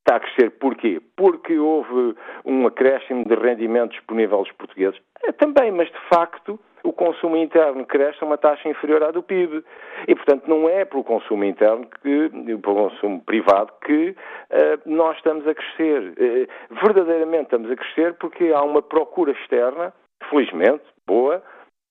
Está 0.00 0.16
a 0.16 0.20
crescer 0.20 0.50
porquê? 0.52 1.00
Porque 1.14 1.58
houve 1.58 2.16
um 2.46 2.66
acréscimo 2.66 3.22
de 3.26 3.34
rendimento 3.34 3.92
disponível 3.92 4.38
aos 4.38 4.50
portugueses. 4.52 4.98
É, 5.22 5.30
também, 5.30 5.70
mas 5.70 5.88
de 5.88 6.00
facto 6.08 6.58
o 6.82 6.92
consumo 6.92 7.36
interno 7.36 7.84
cresce 7.86 8.18
a 8.22 8.26
uma 8.26 8.38
taxa 8.38 8.68
inferior 8.68 9.02
à 9.02 9.10
do 9.10 9.22
PIB. 9.22 9.64
E, 10.08 10.14
portanto, 10.14 10.46
não 10.46 10.68
é 10.68 10.84
pelo 10.84 11.04
consumo 11.04 11.44
interno, 11.44 11.86
que, 12.02 12.28
pelo 12.28 12.60
consumo 12.60 13.20
privado, 13.22 13.72
que 13.84 14.10
uh, 14.10 14.80
nós 14.86 15.16
estamos 15.16 15.46
a 15.46 15.54
crescer. 15.54 16.12
Uh, 16.12 16.74
verdadeiramente 16.84 17.44
estamos 17.44 17.70
a 17.70 17.76
crescer 17.76 18.14
porque 18.14 18.52
há 18.52 18.62
uma 18.62 18.82
procura 18.82 19.32
externa, 19.32 19.92
felizmente, 20.28 20.84
boa, 21.06 21.42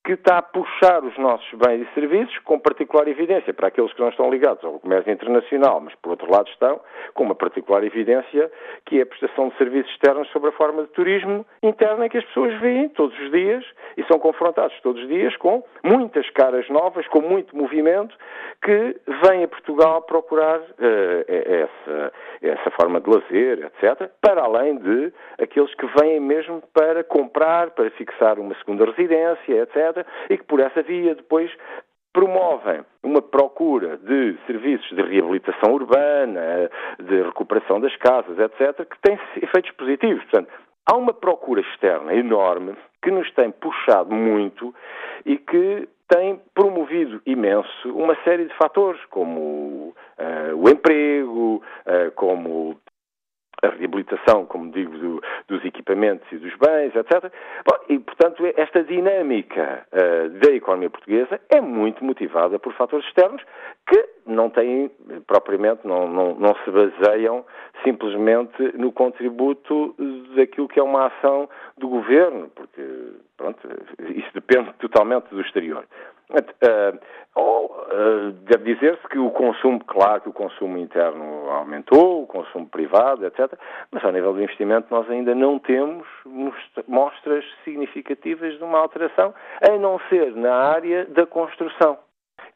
que 0.10 0.14
está 0.14 0.40
a 0.40 0.42
puxar 0.42 1.04
os 1.04 1.16
nossos 1.20 1.48
bens 1.54 1.88
e 1.88 1.94
serviços 1.94 2.36
com 2.40 2.58
particular 2.58 3.08
evidência 3.08 3.54
para 3.54 3.68
aqueles 3.68 3.94
que 3.94 4.02
não 4.02 4.10
estão 4.10 4.32
ligados 4.32 4.64
ao 4.66 4.80
comércio 4.80 5.14
internacional, 5.14 5.80
mas 5.80 5.94
por 6.02 6.10
outro 6.10 6.32
lado 6.32 6.50
estão 6.50 6.80
com 7.14 7.26
uma 7.26 7.36
particular 7.36 7.84
evidência 7.84 8.52
que 8.88 8.98
é 8.98 9.04
a 9.04 9.06
prestação 9.06 9.50
de 9.50 9.58
serviços 9.58 9.92
externos 9.92 10.28
sobre 10.30 10.50
a 10.50 10.54
forma 10.54 10.82
de 10.82 10.90
turismo 10.90 11.46
interno 11.62 12.04
em 12.04 12.10
que 12.10 12.18
as 12.18 12.26
pessoas 12.26 12.60
veem 12.60 12.90
todos 12.90 13.16
os 13.20 13.30
dias 13.30 13.64
e 13.98 14.04
são 14.06 14.18
confrontados 14.18 14.76
todos 14.82 15.00
os 15.00 15.08
dias 15.08 15.36
com 15.38 15.64
muitas 15.84 16.28
caras 16.32 16.68
novas, 16.70 17.08
com 17.10 17.22
muito 17.22 17.56
movimento, 17.56 18.18
que 18.64 18.98
vêm 19.24 19.44
a 19.44 19.48
Portugal 19.48 20.02
procurar 20.02 20.60
uh, 20.60 21.26
essa, 21.28 22.14
essa 22.42 22.72
forma 22.72 23.00
de 23.00 23.10
lazer, 23.10 23.60
etc., 23.66 24.10
para 24.20 24.42
além 24.42 24.78
de 24.78 25.14
aqueles 25.40 25.74
que 25.76 25.86
vêm 26.00 26.20
mesmo 26.20 26.64
para 26.74 27.04
comprar, 27.04 27.70
para 27.72 27.92
fixar 27.92 28.40
uma 28.40 28.56
segunda 28.56 28.86
residência, 28.86 29.62
etc., 29.64 29.99
e 30.30 30.38
que 30.38 30.44
por 30.44 30.60
essa 30.60 30.82
via 30.82 31.16
depois 31.16 31.52
promovem 32.14 32.82
uma 33.04 33.22
procura 33.22 33.98
de 33.98 34.38
serviços 34.48 34.90
de 34.90 35.02
reabilitação 35.02 35.74
urbana, 35.74 36.70
de 37.00 37.22
recuperação 37.22 37.80
das 37.80 37.96
casas, 37.98 38.38
etc., 38.40 38.86
que 38.86 39.00
tem 39.02 39.20
efeitos 39.42 39.72
positivos. 39.72 40.24
Portanto, 40.24 40.52
há 40.86 40.98
uma 40.98 41.14
procura 41.14 41.62
externa 41.62 42.14
enorme 42.14 42.76
que 43.02 43.12
nos 43.12 43.32
tem 43.34 43.52
puxado 43.52 44.14
muito 44.14 44.74
e 45.26 45.38
que 45.38 45.88
tem 46.08 46.42
promovido 46.56 47.22
imenso 47.26 47.90
uma 47.94 48.16
série 48.24 48.46
de 48.46 48.54
fatores, 48.56 49.00
como 49.06 49.94
uh, 50.18 50.56
o 50.56 50.68
emprego, 50.68 51.62
uh, 51.86 52.12
como 52.16 52.80
a 53.62 53.70
reabilitação, 53.70 54.46
como 54.46 54.72
digo, 54.72 54.98
do, 54.98 55.22
dos 55.48 55.64
equipamentos 55.66 56.30
e 56.32 56.38
dos 56.38 56.56
bens, 56.56 56.96
etc. 56.96 57.32
Bom, 57.66 57.78
e, 57.90 58.00
portanto, 58.00 58.44
esta 58.56 58.84
dinâmica 58.84 59.86
uh, 59.92 60.30
da 60.40 60.52
economia 60.52 60.90
portuguesa 60.90 61.40
é 61.50 61.60
muito 61.60 62.04
motivada 62.04 62.58
por 62.60 62.74
fatores 62.74 63.06
externos 63.08 63.44
que 63.88 64.10
não 64.26 64.50
têm, 64.50 64.92
propriamente, 65.26 65.86
não, 65.86 66.08
não, 66.08 66.36
não 66.36 66.56
se 66.64 66.72
baseiam 66.72 67.46
simplesmente 67.84 68.62
no 68.78 68.92
contributo 68.92 69.96
daquilo 70.36 70.68
que 70.68 70.80
é 70.80 70.84
uma 70.84 71.08
ação 71.08 71.50
do 71.78 71.88
governo, 71.88 72.50
porque, 72.56 72.82
pronto, 73.40 73.58
isso 74.14 74.30
depende 74.34 74.72
totalmente 74.74 75.30
do 75.30 75.42
exterior. 75.42 75.86
Uh, 76.30 77.40
uh, 77.40 78.32
deve 78.44 78.76
dizer-se 78.76 79.08
que 79.08 79.18
o 79.18 79.32
consumo, 79.32 79.80
claro 79.86 80.22
que 80.22 80.30
o 80.30 80.34
consumo 80.34 80.78
interno 80.78 81.50
aumentou, 81.50 82.24
o 82.24 82.28
consumo 82.28 82.68
privado, 82.68 83.26
etc., 83.26 83.52
mas 83.92 84.04
ao 84.04 84.12
nível 84.12 84.34
do 84.34 84.44
investimento 84.44 84.88
nós 84.92 85.10
ainda 85.10 85.34
não 85.34 85.58
temos 85.58 86.06
mostras 86.88 87.46
significativas 87.64 88.58
de 88.58 88.64
uma 88.64 88.78
alteração, 88.78 89.34
a 89.62 89.78
não 89.78 90.00
ser 90.10 90.36
na 90.36 90.54
área 90.54 91.06
da 91.06 91.26
construção. 91.26 91.98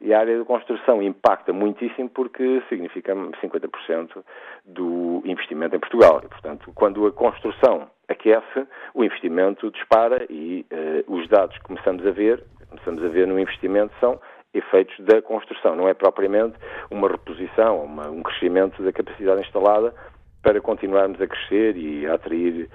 E 0.00 0.12
a 0.12 0.20
área 0.20 0.38
da 0.38 0.44
construção 0.44 1.02
impacta 1.02 1.52
muitíssimo 1.52 2.10
porque 2.10 2.62
significa 2.68 3.14
50% 3.14 4.22
do 4.66 5.22
investimento 5.24 5.74
em 5.74 5.80
Portugal. 5.80 6.20
E, 6.22 6.28
portanto, 6.28 6.70
quando 6.74 7.06
a 7.06 7.12
construção 7.12 7.88
aquece, 8.08 8.66
o 8.94 9.04
investimento 9.04 9.70
dispara 9.70 10.26
e 10.30 10.66
uh, 10.72 11.14
os 11.14 11.28
dados 11.28 11.56
que 11.58 11.64
começamos 11.64 12.06
a 12.06 12.10
ver 12.10 12.42
começamos 12.74 13.04
a 13.04 13.08
ver 13.08 13.26
no 13.26 13.38
investimento 13.38 13.94
são 14.00 14.20
efeitos 14.52 14.94
da 15.04 15.22
construção, 15.22 15.74
não 15.74 15.88
é 15.88 15.94
propriamente 15.94 16.56
uma 16.90 17.08
reposição, 17.08 17.84
uma, 17.84 18.08
um 18.08 18.22
crescimento 18.22 18.82
da 18.82 18.92
capacidade 18.92 19.40
instalada 19.42 19.94
para 20.42 20.60
continuarmos 20.60 21.20
a 21.20 21.26
crescer 21.26 21.76
e 21.76 22.06
a 22.06 22.14
atrair 22.14 22.68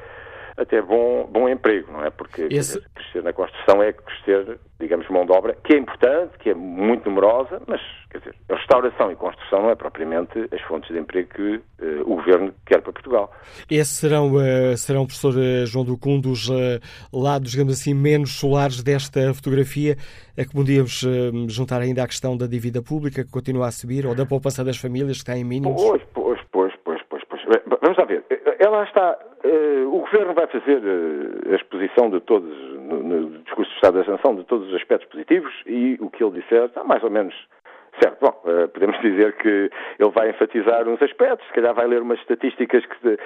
até 0.60 0.82
bom, 0.82 1.26
bom 1.32 1.48
emprego, 1.48 1.92
não 1.92 2.04
é? 2.04 2.10
Porque 2.10 2.48
Esse... 2.52 2.82
crescer 2.94 3.24
na 3.24 3.32
construção 3.32 3.82
é 3.82 3.94
crescer, 3.94 4.60
digamos, 4.78 5.08
mão 5.10 5.26
de 5.26 5.32
obra, 5.32 5.56
que 5.64 5.74
é 5.74 5.78
importante, 5.78 6.38
que 6.38 6.50
é 6.50 6.54
muito 6.54 7.10
numerosa, 7.10 7.62
mas, 7.66 7.80
quer 8.12 8.18
dizer, 8.18 8.36
a 8.50 8.56
restauração 8.56 9.10
e 9.10 9.16
construção 9.16 9.62
não 9.62 9.70
é 9.70 9.76
propriamente 9.76 10.38
as 10.52 10.62
fontes 10.64 10.90
de 10.92 11.00
emprego 11.00 11.30
que 11.30 11.56
uh, 11.56 12.02
o 12.02 12.16
Governo 12.18 12.54
quer 12.66 12.82
para 12.82 12.92
Portugal. 12.92 13.32
Esses 13.72 13.98
serão, 13.98 14.34
uh, 14.34 14.76
serão 14.76 15.06
professor 15.06 15.34
uh, 15.34 15.66
João 15.66 15.86
Ducum, 15.86 16.16
um 16.16 16.22
dos 16.22 16.50
lados, 17.14 17.52
digamos 17.52 17.80
assim, 17.80 17.94
menos 17.94 18.38
solares 18.38 18.84
desta 18.84 19.34
fotografia, 19.34 19.96
a 20.38 20.44
que 20.44 20.52
podíamos 20.52 21.06
juntar 21.48 21.82
ainda 21.82 22.04
a 22.04 22.08
questão 22.08 22.36
da 22.36 22.48
dívida 22.48 22.82
pública, 22.82 23.24
que 23.24 23.32
continua 23.32 23.68
a 23.68 23.72
subir, 23.72 24.06
ou 24.06 24.16
da 24.16 24.26
poupança 24.26 24.64
das 24.64 24.78
famílias, 24.78 25.18
que 25.18 25.24
está 25.24 25.38
em 25.38 25.44
mínimos? 25.44 25.82
Pois, 25.82 26.02
pois, 26.14 26.40
pois, 26.52 26.74
pois, 26.84 27.02
pois. 27.10 27.24
pois. 27.30 27.62
Vamos 27.82 27.98
lá 27.98 28.06
ver. 28.06 28.24
Ela 28.60 28.84
está 28.84 29.18
Uh, 29.29 29.29
o 29.88 30.00
Governo 30.00 30.34
vai 30.34 30.48
fazer 30.48 30.78
uh, 30.78 31.52
a 31.52 31.56
exposição 31.56 32.10
de 32.10 32.20
todos, 32.22 32.56
no, 32.74 33.04
no, 33.04 33.40
discurso 33.40 33.70
de 33.72 33.76
Estado 33.76 34.00
da 34.00 34.06
Sanção, 34.06 34.36
de 34.36 34.44
todos 34.44 34.68
os 34.68 34.76
aspectos 34.76 35.10
positivos 35.10 35.54
e 35.66 35.98
o 36.00 36.10
que 36.10 36.24
ele 36.24 36.42
disser 36.42 36.66
está 36.66 36.84
mais 36.84 37.04
ou 37.04 37.10
menos 37.10 37.34
certo. 38.02 38.18
Bom, 38.22 38.42
uh, 38.46 38.68
podemos 38.70 39.00
dizer 39.02 39.34
que 39.38 39.70
ele 40.00 40.12
vai 40.14 40.30
enfatizar 40.30 40.88
uns 40.88 41.02
aspectos, 41.02 41.48
se 41.48 41.54
calhar 41.54 41.74
vai 41.74 41.88
ler 41.88 42.02
umas 42.02 42.20
estatísticas 42.20 42.86
que, 42.86 43.18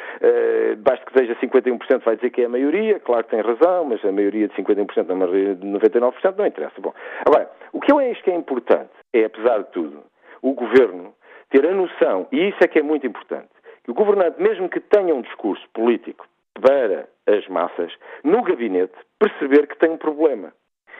basta 0.78 1.05
que 1.05 1.17
seja 1.17 1.36
51% 1.36 2.03
vai 2.03 2.15
dizer 2.15 2.30
que 2.30 2.41
é 2.41 2.45
a 2.45 2.49
maioria, 2.49 2.99
claro 2.99 3.24
que 3.24 3.32
tem 3.32 3.41
razão, 3.41 3.86
mas 3.86 4.03
a 4.05 4.11
maioria 4.11 4.47
de 4.47 4.55
51% 4.55 5.07
não, 5.07 5.15
maioria 5.15 5.55
de 5.55 5.67
99% 5.67 6.38
não 6.38 6.45
interessa. 6.45 6.80
Bom, 6.80 6.93
agora, 7.26 7.49
o 7.71 7.80
que 7.80 7.91
eu 7.91 7.99
acho 7.99 8.24
que 8.24 8.32
é 8.32 8.36
importante 8.36 8.91
é, 9.13 9.26
apesar 9.26 9.59
de 9.59 9.71
tudo, 9.71 10.03
o 10.41 10.53
Governo 10.53 11.13
ter 11.49 11.67
a 11.67 11.74
noção, 11.74 12.28
e 12.32 12.49
isso 12.49 12.57
é 12.61 12.67
que 12.67 12.80
é 12.80 12.82
muito 12.82 13.05
importante, 13.05 13.49
que 13.84 13.92
o 13.92 13.94
governante, 13.94 14.42
mesmo 14.42 14.70
que 14.70 14.80
tenha 14.80 15.14
um 15.14 15.22
discurso 15.22 15.68
político 15.74 16.26
para 16.54 17.08
as 17.28 17.48
massas, 17.48 17.94
no 18.24 18.42
gabinete, 18.44 18.94
perceber 19.20 19.68
que 19.68 19.78
tem 19.78 19.92
um 19.92 19.98
problema 19.98 20.54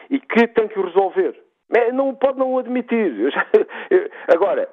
e 0.10 0.20
que 0.20 0.48
tem 0.48 0.68
que 0.68 0.80
o 0.80 0.86
resolver. 0.86 1.36
É, 1.76 1.92
não 1.92 2.14
pode 2.14 2.38
não 2.38 2.54
o 2.54 2.60
admitir. 2.60 3.34
Agora, 4.34 4.70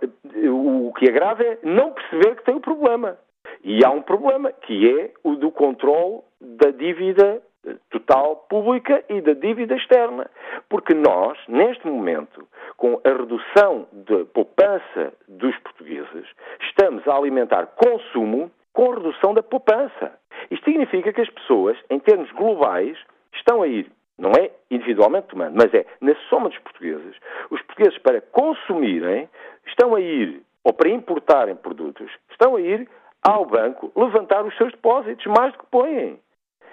o 0.52 0.92
que 0.94 1.08
agrava 1.08 1.42
é 1.42 1.58
não 1.62 1.92
perceber 1.92 2.36
que 2.36 2.44
tem 2.44 2.54
um 2.54 2.60
problema. 2.60 3.18
E 3.64 3.84
há 3.84 3.90
um 3.90 4.02
problema, 4.02 4.52
que 4.52 5.00
é 5.00 5.12
o 5.24 5.34
do 5.34 5.50
controle 5.50 6.20
da 6.40 6.70
dívida 6.70 7.42
total 7.90 8.36
pública 8.48 9.04
e 9.08 9.20
da 9.20 9.32
dívida 9.32 9.74
externa. 9.76 10.28
Porque 10.68 10.94
nós, 10.94 11.38
neste 11.48 11.86
momento, 11.86 12.46
com 12.76 13.00
a 13.04 13.08
redução 13.08 13.86
da 13.92 14.24
poupança 14.26 15.12
dos 15.28 15.56
portugueses, 15.58 16.26
estamos 16.62 17.06
a 17.06 17.16
alimentar 17.16 17.66
consumo 17.76 18.50
com 18.72 18.90
redução 18.90 19.34
da 19.34 19.42
poupança. 19.42 20.12
Isto 20.50 20.64
significa 20.64 21.12
que 21.12 21.20
as 21.20 21.30
pessoas, 21.30 21.76
em 21.90 21.98
termos 21.98 22.30
globais, 22.32 22.96
estão 23.34 23.62
a 23.62 23.66
ir, 23.66 23.90
não 24.18 24.32
é 24.32 24.50
individualmente 24.70 25.28
tomando, 25.28 25.54
mas 25.56 25.72
é 25.74 25.84
na 26.00 26.14
soma 26.28 26.48
dos 26.48 26.58
portugueses, 26.58 27.16
os 27.50 27.60
portugueses 27.62 27.98
para 27.98 28.20
consumirem 28.20 29.28
estão 29.66 29.94
a 29.94 30.00
ir, 30.00 30.42
ou 30.64 30.72
para 30.72 30.90
importarem 30.90 31.56
produtos, 31.56 32.10
estão 32.30 32.56
a 32.56 32.60
ir 32.60 32.88
ao 33.22 33.44
banco 33.44 33.92
levantar 33.96 34.44
os 34.44 34.56
seus 34.56 34.72
depósitos 34.72 35.26
mais 35.26 35.52
do 35.52 35.58
que 35.58 35.66
põem. 35.66 36.18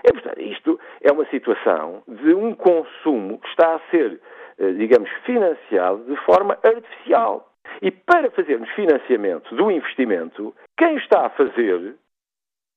E, 0.03 0.11
portanto, 0.11 0.39
isto 0.41 0.79
é 1.01 1.11
uma 1.11 1.25
situação 1.25 2.03
de 2.07 2.33
um 2.33 2.53
consumo 2.53 3.39
que 3.39 3.47
está 3.49 3.75
a 3.75 3.79
ser, 3.91 4.19
eh, 4.59 4.71
digamos, 4.73 5.09
financiado 5.25 6.03
de 6.05 6.15
forma 6.25 6.57
artificial. 6.63 7.49
E 7.81 7.91
para 7.91 8.31
fazermos 8.31 8.69
financiamento 8.71 9.53
do 9.55 9.69
investimento, 9.69 10.55
quem 10.77 10.97
está 10.97 11.25
a 11.25 11.29
fazer 11.29 11.95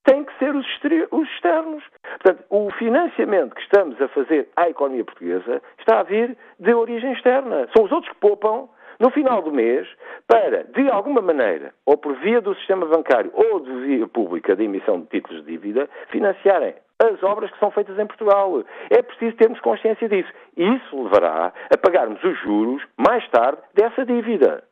tem 0.04 0.24
que 0.24 0.38
ser 0.38 0.54
os, 0.54 0.66
externos. 0.66 1.84
Portanto, 2.02 2.44
o 2.50 2.70
financiamento 2.72 3.54
que 3.54 3.62
estamos 3.62 4.00
a 4.00 4.08
fazer 4.08 4.48
à 4.56 4.68
economia 4.68 5.04
portuguesa 5.04 5.62
está 5.78 6.00
a 6.00 6.02
vir 6.02 6.36
de 6.58 6.74
origem 6.74 7.12
externa. 7.12 7.68
São 7.76 7.84
os 7.84 7.92
outros 7.92 8.12
que 8.12 8.18
poupam 8.18 8.68
no 8.98 9.10
final 9.10 9.42
do 9.42 9.52
mês 9.52 9.88
para, 10.26 10.64
de 10.64 10.88
alguma 10.90 11.22
maneira, 11.22 11.72
ou 11.86 11.96
por 11.96 12.14
via 12.16 12.40
do 12.40 12.54
sistema 12.56 12.86
bancário 12.86 13.30
ou 13.34 13.60
de 13.60 13.72
via 13.86 14.06
pública 14.06 14.54
de 14.54 14.64
emissão 14.64 15.00
de 15.00 15.06
títulos 15.06 15.44
de 15.44 15.52
dívida, 15.52 15.88
financiarem 16.08 16.74
as 17.02 17.22
obras 17.22 17.50
que 17.50 17.58
são 17.58 17.70
feitas 17.70 17.98
em 17.98 18.06
Portugal. 18.06 18.62
É 18.90 19.02
preciso 19.02 19.36
termos 19.36 19.60
consciência 19.60 20.08
disso. 20.08 20.30
Isso 20.56 21.02
levará 21.02 21.52
a 21.72 21.78
pagarmos 21.78 22.22
os 22.22 22.38
juros 22.40 22.82
mais 22.96 23.26
tarde 23.30 23.62
dessa 23.74 24.04
dívida, 24.04 24.62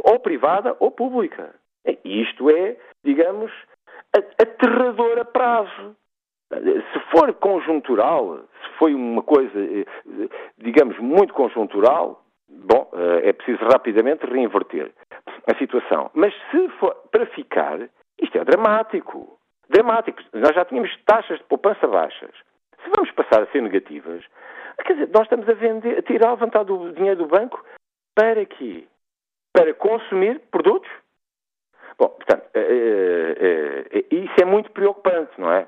ou 0.00 0.18
privada 0.18 0.76
ou 0.80 0.90
pública. 0.90 1.54
E 2.04 2.22
isto 2.22 2.50
é, 2.50 2.76
digamos, 3.04 3.52
aterrador 4.40 5.18
a 5.18 5.24
prazo. 5.24 5.96
Se 6.48 7.00
for 7.10 7.32
conjuntural, 7.34 8.38
se 8.62 8.78
foi 8.78 8.94
uma 8.94 9.22
coisa, 9.22 9.52
digamos, 10.58 10.98
muito 10.98 11.34
conjuntural, 11.34 12.22
bom, 12.48 12.88
é 13.22 13.32
preciso 13.32 13.64
rapidamente 13.64 14.24
reinverter 14.24 14.92
a 15.46 15.56
situação. 15.58 16.10
Mas 16.14 16.32
se 16.50 16.68
for 16.78 16.94
para 17.10 17.26
ficar, 17.26 17.80
isto 18.20 18.38
é 18.38 18.44
dramático 18.44 19.36
dramáticos. 19.68 20.24
Nós 20.32 20.54
já 20.54 20.64
tínhamos 20.64 20.90
taxas 21.04 21.38
de 21.38 21.44
poupança 21.44 21.86
baixas. 21.86 22.30
Se 22.82 22.90
vamos 22.96 23.10
passar 23.12 23.42
a 23.42 23.46
ser 23.46 23.62
negativas, 23.62 24.24
Quer 24.84 24.92
dizer, 24.92 25.10
nós 25.12 25.22
estamos 25.22 25.48
a 25.48 25.54
vender, 25.54 25.98
a 25.98 26.02
tirar, 26.02 26.28
a 26.28 26.32
levantar 26.32 26.64
do 26.64 26.92
dinheiro 26.92 27.18
do 27.18 27.26
banco 27.26 27.64
para 28.14 28.44
quê? 28.44 28.84
Para 29.52 29.72
consumir 29.74 30.40
produtos? 30.50 30.90
Bom, 31.98 32.08
portanto, 32.08 32.44
é, 32.54 32.60
é, 33.90 34.14
isso 34.14 34.34
é 34.40 34.44
muito 34.44 34.70
preocupante, 34.70 35.32
não 35.38 35.50
é? 35.50 35.66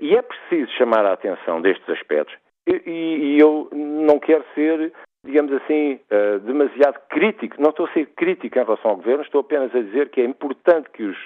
E 0.00 0.16
é 0.16 0.22
preciso 0.22 0.72
chamar 0.72 1.04
a 1.04 1.12
atenção 1.12 1.60
destes 1.60 1.88
aspectos. 1.90 2.34
E 2.66 3.36
eu 3.38 3.68
não 3.72 4.18
quero 4.18 4.44
ser, 4.54 4.92
digamos 5.24 5.52
assim, 5.52 6.00
demasiado 6.44 6.98
crítico. 7.08 7.60
Não 7.60 7.70
estou 7.70 7.86
a 7.86 7.92
ser 7.92 8.06
crítico 8.16 8.58
em 8.58 8.64
relação 8.64 8.90
ao 8.90 8.96
governo, 8.96 9.22
estou 9.22 9.40
apenas 9.40 9.74
a 9.74 9.80
dizer 9.80 10.10
que 10.10 10.20
é 10.20 10.24
importante 10.24 10.90
que 10.90 11.04
os 11.04 11.16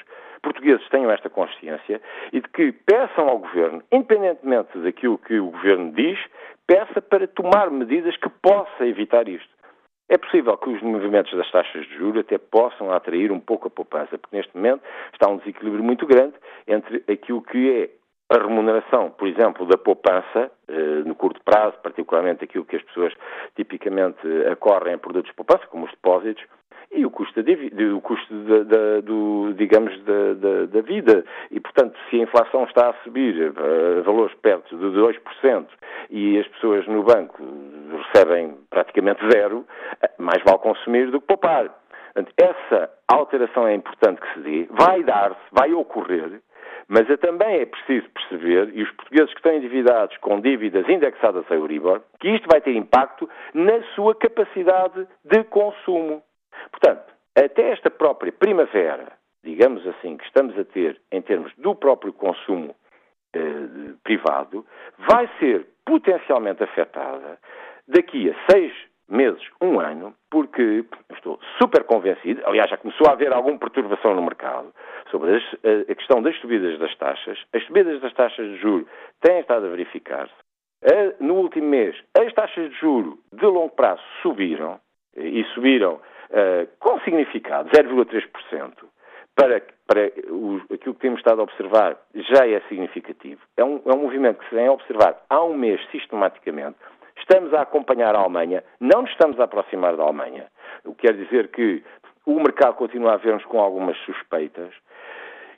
portugueses 0.43 0.87
tenham 0.91 1.11
esta 1.11 1.29
consciência 1.29 2.01
e 2.33 2.41
de 2.41 2.49
que 2.49 2.71
peçam 2.73 3.29
ao 3.29 3.39
governo, 3.39 3.83
independentemente 3.91 4.79
daquilo 4.79 5.19
que 5.19 5.41
o 5.41 5.51
governo 5.51 5.93
diz, 5.93 6.19
peça 6.67 7.01
para 7.01 7.27
tomar 7.27 7.71
medidas 7.71 8.17
que 8.17 8.29
possa 8.29 8.87
evitar 8.87 9.29
isto. 9.29 9.57
É 10.09 10.17
possível 10.17 10.57
que 10.57 10.71
os 10.71 10.81
movimentos 10.83 11.37
das 11.37 11.51
taxas 11.51 11.85
de 11.87 11.95
juros 11.97 12.21
até 12.21 12.39
possam 12.39 12.93
atrair 12.93 13.33
um 13.33 13.41
pouco 13.41 13.67
a 13.67 13.71
poupança, 13.71 14.17
porque 14.17 14.37
neste 14.37 14.55
momento 14.55 14.83
está 15.13 15.29
um 15.29 15.39
desequilíbrio 15.39 15.83
muito 15.83 16.07
grande 16.07 16.35
entre 16.69 17.03
aquilo 17.11 17.43
que 17.43 17.73
é 17.73 17.91
a 18.29 18.39
remuneração, 18.39 19.11
por 19.11 19.29
exemplo, 19.29 19.67
da 19.67 19.79
poupança, 19.79 20.51
eh, 20.69 21.03
no 21.05 21.15
curto 21.15 21.41
prazo, 21.45 21.77
particularmente 21.83 22.45
aquilo 22.45 22.65
que 22.65 22.77
as 22.77 22.83
pessoas 22.83 23.13
tipicamente 23.55 24.27
acorrem 24.51 24.95
em 24.95 24.99
produtos 24.99 25.31
de 25.31 25.37
poupança, 25.37 25.67
como 25.69 25.85
os 25.85 25.91
depósitos, 25.93 26.45
e 26.93 27.05
o 27.05 27.11
custo, 27.11 27.43
da, 27.43 27.53
o 27.95 28.01
custo 28.01 28.35
do, 29.03 29.53
digamos, 29.55 29.93
da, 30.05 30.67
da, 30.67 30.81
vida. 30.81 31.25
E, 31.51 31.61
portanto, 31.61 31.97
se 32.09 32.17
a 32.17 32.23
inflação 32.23 32.65
está 32.65 32.91
a 32.91 32.95
subir 33.05 33.53
a 33.57 34.03
valores 34.03 34.35
perto 34.37 34.77
de 34.77 34.85
2% 34.99 35.67
e 36.11 36.39
as 36.39 36.47
pessoas 36.49 36.87
no 36.87 37.03
banco 37.03 37.43
recebem 38.13 38.57
praticamente 38.71 39.21
zero, 39.31 39.67
mais 40.19 40.43
vale 40.45 40.59
consumir 40.59 41.11
do 41.11 41.21
que 41.21 41.27
poupar. 41.27 41.71
Portanto, 42.15 42.33
essa 42.39 42.91
alteração 43.09 43.67
é 43.67 43.75
importante 43.75 44.21
que 44.21 44.35
se 44.35 44.41
dê, 44.41 44.69
vai 44.71 45.03
dar-se, 45.03 45.41
vai 45.53 45.73
ocorrer, 45.75 46.41
mas 46.89 47.09
é, 47.11 47.17
também 47.17 47.61
é 47.61 47.67
preciso 47.67 48.09
perceber, 48.11 48.71
e 48.75 48.83
os 48.83 48.91
portugueses 48.93 49.31
que 49.31 49.39
estão 49.39 49.55
endividados 49.55 50.17
com 50.19 50.41
dívidas 50.41 50.89
indexadas 50.89 51.45
a 51.51 51.55
Euribor, 51.55 52.03
que 52.21 52.29
isto 52.29 52.49
vai 52.49 52.61
ter 52.61 52.75
impacto 52.75 53.29
na 53.55 53.83
sua 53.95 54.15
capacidade 54.15 55.07
de 55.25 55.45
consumo. 55.45 56.23
Portanto, 56.71 57.13
até 57.35 57.71
esta 57.71 57.91
própria 57.91 58.33
primavera, 58.33 59.13
digamos 59.43 59.87
assim, 59.87 60.17
que 60.17 60.25
estamos 60.25 60.59
a 60.59 60.65
ter 60.65 61.01
em 61.11 61.21
termos 61.21 61.53
do 61.59 61.75
próprio 61.75 62.13
consumo 62.13 62.75
eh, 63.35 63.93
privado, 64.03 64.65
vai 64.99 65.29
ser 65.39 65.67
potencialmente 65.85 66.63
afetada 66.63 67.39
daqui 67.87 68.31
a 68.31 68.53
seis 68.53 68.73
meses, 69.09 69.43
um 69.61 69.79
ano, 69.81 70.15
porque 70.31 70.85
estou 71.15 71.39
super 71.59 71.85
convencido, 71.85 72.43
aliás, 72.45 72.71
já 72.71 72.77
começou 72.77 73.07
a 73.09 73.13
haver 73.13 73.33
alguma 73.33 73.59
perturbação 73.59 74.15
no 74.15 74.23
mercado 74.23 74.73
sobre 75.11 75.37
as, 75.37 75.45
a, 75.89 75.95
questão 75.95 76.23
das 76.23 76.37
subidas 76.41 76.79
das 76.79 76.95
taxas. 76.97 77.39
As 77.53 77.63
subidas 77.65 78.01
das 78.01 78.13
taxas 78.15 78.47
de 78.47 78.57
juro 78.59 78.87
têm 79.21 79.41
estado 79.41 79.67
a 79.67 79.71
verificar-se. 79.71 80.35
No 81.21 81.35
último 81.35 81.69
mês, 81.69 81.97
as 82.17 82.33
taxas 82.35 82.71
de 82.71 82.77
juro 82.79 83.19
de 83.33 83.47
longo 83.47 83.71
prazo 83.71 84.03
subiram, 84.23 84.79
e 85.17 85.43
subiram 85.55 86.01
com 86.79 87.01
significado, 87.01 87.71
0,3%. 87.71 88.73
Para, 89.35 89.61
para 89.87 90.11
o, 90.31 90.63
aquilo 90.73 90.95
que 90.95 91.01
temos 91.01 91.19
estado 91.19 91.41
a 91.41 91.45
observar 91.45 91.99
já 92.15 92.49
é 92.49 92.59
significativo. 92.69 93.41
É 93.57 93.63
um, 93.63 93.83
é 93.85 93.93
um 93.93 93.99
movimento 93.99 94.39
que 94.39 94.49
se 94.49 94.55
vem 94.55 94.67
a 94.67 94.73
observar 94.73 95.23
há 95.29 95.45
um 95.45 95.55
mês 95.55 95.79
sistematicamente 95.91 96.79
Estamos 97.19 97.53
a 97.55 97.63
acompanhar 97.63 98.15
a 98.15 98.21
Alemanha, 98.21 98.63
não 98.81 99.03
nos 99.03 99.11
estamos 99.11 99.39
a 99.41 99.45
aproximar 99.45 99.97
da 99.97 100.03
Alemanha. 100.03 100.47
O 100.85 100.95
que 100.95 101.07
quer 101.07 101.15
dizer 101.15 101.49
que 101.49 101.83
o 102.25 102.35
mercado 102.35 102.75
continua 102.75 103.15
a 103.15 103.17
ver-nos 103.17 103.45
com 103.45 103.61
algumas 103.61 103.97
suspeitas. 103.99 104.73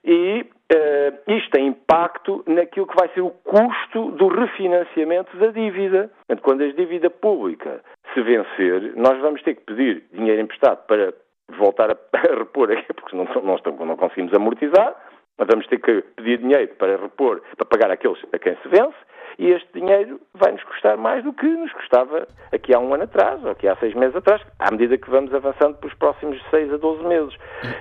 E 0.04 0.42
uh, 0.42 1.32
isto 1.32 1.50
tem 1.50 1.66
impacto 1.66 2.44
naquilo 2.46 2.86
que 2.86 2.96
vai 2.96 3.08
ser 3.08 3.20
o 3.20 3.30
custo 3.30 4.12
do 4.12 4.28
refinanciamento 4.28 5.36
da 5.38 5.48
dívida. 5.48 6.10
Quando 6.42 6.62
a 6.62 6.72
dívida 6.72 7.10
pública 7.10 7.82
se 8.14 8.22
vencer, 8.22 8.94
nós 8.96 9.18
vamos 9.20 9.42
ter 9.42 9.54
que 9.54 9.64
pedir 9.64 10.04
dinheiro 10.12 10.40
emprestado 10.40 10.86
para 10.86 11.12
voltar 11.58 11.90
a, 11.90 11.96
repor, 12.38 12.68
porque 12.94 13.16
não, 13.16 13.24
não, 13.24 13.86
não 13.86 13.96
conseguimos 13.96 14.32
amortizar, 14.34 14.94
mas 15.38 15.46
vamos 15.46 15.66
ter 15.68 15.78
que 15.78 16.02
pedir 16.16 16.38
dinheiro 16.38 16.74
para 16.74 16.96
repor, 16.96 17.40
para 17.56 17.66
pagar 17.66 17.90
aqueles 17.90 18.18
a 18.32 18.38
quem 18.38 18.56
se 18.56 18.68
vence, 18.68 18.96
e 19.38 19.52
este 19.52 19.68
dinheiro 19.72 20.20
vai 20.34 20.50
nos 20.50 20.64
custar 20.64 20.96
mais 20.96 21.22
do 21.22 21.32
que 21.32 21.46
nos 21.46 21.72
custava 21.72 22.26
aqui 22.52 22.74
há 22.74 22.78
um 22.80 22.92
ano 22.92 23.04
atrás, 23.04 23.42
ou 23.44 23.52
aqui 23.52 23.68
há 23.68 23.76
seis 23.76 23.94
meses 23.94 24.16
atrás, 24.16 24.42
à 24.58 24.70
medida 24.72 24.98
que 24.98 25.08
vamos 25.08 25.32
avançando 25.32 25.76
para 25.76 25.86
os 25.86 25.94
próximos 25.94 26.42
seis 26.50 26.72
a 26.72 26.76
doze 26.76 27.04
meses. 27.04 27.34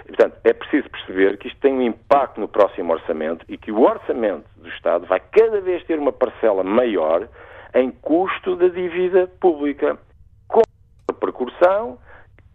E, 0.05 0.07
portanto, 0.09 0.37
é 0.43 0.53
preciso 0.53 0.87
perceber 0.89 1.37
que 1.37 1.47
isto 1.47 1.59
tem 1.59 1.73
um 1.73 1.81
impacto 1.81 2.39
no 2.39 2.47
próximo 2.47 2.93
orçamento 2.93 3.43
e 3.49 3.57
que 3.57 3.71
o 3.71 3.81
orçamento 3.81 4.45
do 4.57 4.69
Estado 4.69 5.07
vai 5.07 5.19
cada 5.19 5.59
vez 5.59 5.83
ter 5.85 5.97
uma 5.97 6.11
parcela 6.11 6.63
maior 6.63 7.27
em 7.73 7.89
custo 7.89 8.55
da 8.55 8.67
dívida 8.67 9.27
pública, 9.39 9.97
com 10.47 10.61
a 11.09 11.13
percussão 11.13 11.97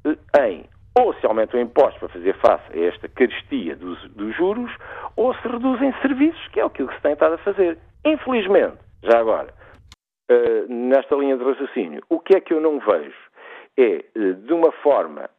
eh, 0.04 0.46
em 0.46 0.71
ou 0.98 1.14
se 1.14 1.26
aumentam 1.26 1.60
impostos 1.60 1.98
para 1.98 2.08
fazer 2.08 2.34
face 2.36 2.64
a 2.72 2.86
esta 2.86 3.08
carestia 3.08 3.76
dos, 3.76 3.98
dos, 4.10 4.36
juros, 4.36 4.70
ou 5.16 5.34
se 5.34 5.48
reduzem 5.48 5.94
serviços, 6.02 6.48
que 6.48 6.60
é 6.60 6.64
aquilo 6.64 6.88
que 6.88 6.96
se 6.96 7.02
tem 7.02 7.12
estado 7.12 7.34
a 7.34 7.38
fazer. 7.38 7.78
Infelizmente, 8.04 8.76
já 9.02 9.18
agora, 9.18 9.52
uh, 10.30 10.72
nesta 10.72 11.16
linha 11.16 11.36
de 11.36 11.44
raciocínio, 11.44 12.02
o 12.08 12.20
que 12.20 12.36
é 12.36 12.40
que 12.40 12.52
eu 12.52 12.60
não 12.60 12.78
vejo 12.78 13.16
é, 13.78 14.04
uh, 14.16 14.34
de 14.34 14.52
uma 14.52 14.70
forma 14.72 15.30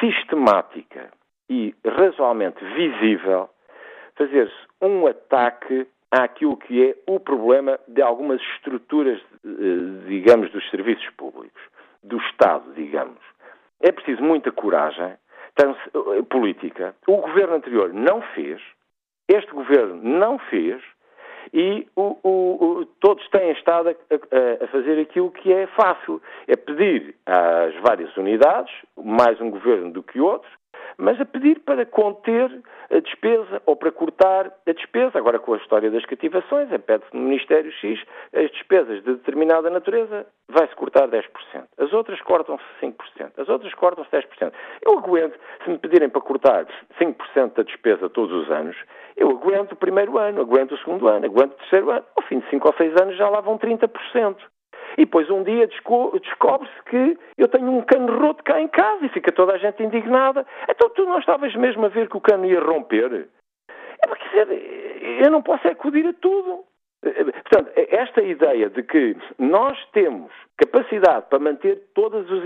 sistemática 0.00 1.10
e 1.48 1.74
razoavelmente 1.84 2.64
visível, 2.64 3.50
fazer-se 4.16 4.54
um 4.80 5.06
ataque 5.06 5.86
àquilo 6.10 6.56
que 6.56 6.90
é 6.90 6.96
o 7.06 7.18
problema 7.18 7.80
de 7.88 8.00
algumas 8.00 8.40
estruturas, 8.54 9.20
uh, 9.44 10.06
digamos, 10.06 10.50
dos 10.52 10.68
serviços 10.70 11.08
públicos, 11.16 11.60
do 12.02 12.16
Estado, 12.18 12.72
digamos. 12.74 13.18
É 13.82 13.92
preciso 13.92 14.22
muita 14.22 14.50
coragem 14.52 15.14
política. 16.30 16.94
O 17.06 17.18
governo 17.18 17.56
anterior 17.56 17.92
não 17.92 18.22
fez, 18.34 18.60
este 19.28 19.52
governo 19.52 19.96
não 20.02 20.38
fez, 20.38 20.82
e 21.52 21.86
o, 21.94 22.16
o, 22.22 22.64
o, 22.80 22.86
todos 23.00 23.28
têm 23.28 23.50
estado 23.52 23.90
a, 23.90 23.92
a, 23.92 24.64
a, 24.64 24.68
fazer 24.68 24.98
aquilo 25.00 25.30
que 25.30 25.52
é 25.52 25.66
fácil, 25.66 26.22
é 26.46 26.56
pedir 26.56 27.14
às 27.26 27.74
várias 27.82 28.16
unidades, 28.16 28.72
mais 28.96 29.40
um 29.40 29.50
governo 29.50 29.90
do 29.90 30.02
que 30.02 30.20
outros, 30.20 30.50
mas 30.98 31.20
a 31.20 31.24
pedir 31.24 31.60
para 31.60 31.84
conter 31.86 32.50
a 32.90 33.00
despesa 33.00 33.62
ou 33.66 33.76
para 33.76 33.90
cortar 33.90 34.52
a 34.66 34.72
despesa. 34.72 35.18
Agora, 35.18 35.38
com 35.38 35.54
a 35.54 35.56
história 35.56 35.90
das 35.90 36.04
cativações, 36.04 36.68
pede-se 36.86 37.14
no 37.16 37.22
Ministério 37.22 37.72
X 37.72 38.00
as 38.34 38.50
despesas 38.50 39.02
de 39.02 39.14
determinada 39.14 39.70
natureza, 39.70 40.26
vai-se 40.48 40.74
cortar 40.74 41.08
10%. 41.08 41.24
As 41.78 41.92
outras 41.92 42.20
cortam-se 42.22 42.64
5%. 42.80 42.94
As 43.38 43.48
outras 43.48 43.72
cortam-se 43.74 44.10
10%. 44.10 44.52
Eu 44.84 44.98
aguento, 44.98 45.38
se 45.64 45.70
me 45.70 45.78
pedirem 45.78 46.08
para 46.08 46.20
cortar 46.20 46.66
5% 47.00 47.54
da 47.54 47.62
despesa 47.62 48.08
todos 48.10 48.44
os 48.44 48.50
anos, 48.50 48.76
eu 49.16 49.30
aguento 49.30 49.72
o 49.72 49.76
primeiro 49.76 50.18
ano, 50.18 50.40
aguento 50.40 50.72
o 50.72 50.78
segundo 50.78 51.08
ano, 51.08 51.26
aguento 51.26 51.52
o 51.52 51.56
terceiro 51.56 51.90
ano. 51.90 52.04
Ao 52.16 52.22
fim 52.24 52.40
de 52.40 52.48
5 52.50 52.66
ou 52.66 52.74
6 52.74 53.00
anos 53.00 53.16
já 53.16 53.28
lá 53.28 53.40
vão 53.40 53.58
30%. 53.58 54.36
E 54.98 55.04
depois 55.04 55.30
um 55.30 55.42
dia 55.42 55.66
descobre-se 55.66 56.82
que 56.86 57.18
eu 57.38 57.48
tenho 57.48 57.70
um 57.70 57.82
cano 57.82 58.18
roto 58.18 58.42
cá 58.44 58.60
em 58.60 58.68
casa 58.68 59.06
e 59.06 59.08
fica 59.08 59.32
toda 59.32 59.54
a 59.54 59.58
gente 59.58 59.82
indignada. 59.82 60.46
Então 60.68 60.90
tu 60.90 61.04
não 61.04 61.18
estavas 61.18 61.54
mesmo 61.54 61.86
a 61.86 61.88
ver 61.88 62.08
que 62.08 62.16
o 62.16 62.20
cano 62.20 62.46
ia 62.46 62.60
romper? 62.60 63.28
É 64.02 64.06
porque 64.06 64.26
eu 65.24 65.30
não 65.30 65.42
posso 65.42 65.66
acudir 65.68 66.06
a 66.06 66.12
tudo. 66.14 66.64
Portanto, 67.02 67.72
esta 67.74 68.22
ideia 68.22 68.70
de 68.70 68.82
que 68.84 69.16
nós 69.36 69.76
temos 69.92 70.30
capacidade 70.56 71.26
para 71.28 71.40
manter 71.40 71.82
todas 71.94 72.30
as 72.30 72.44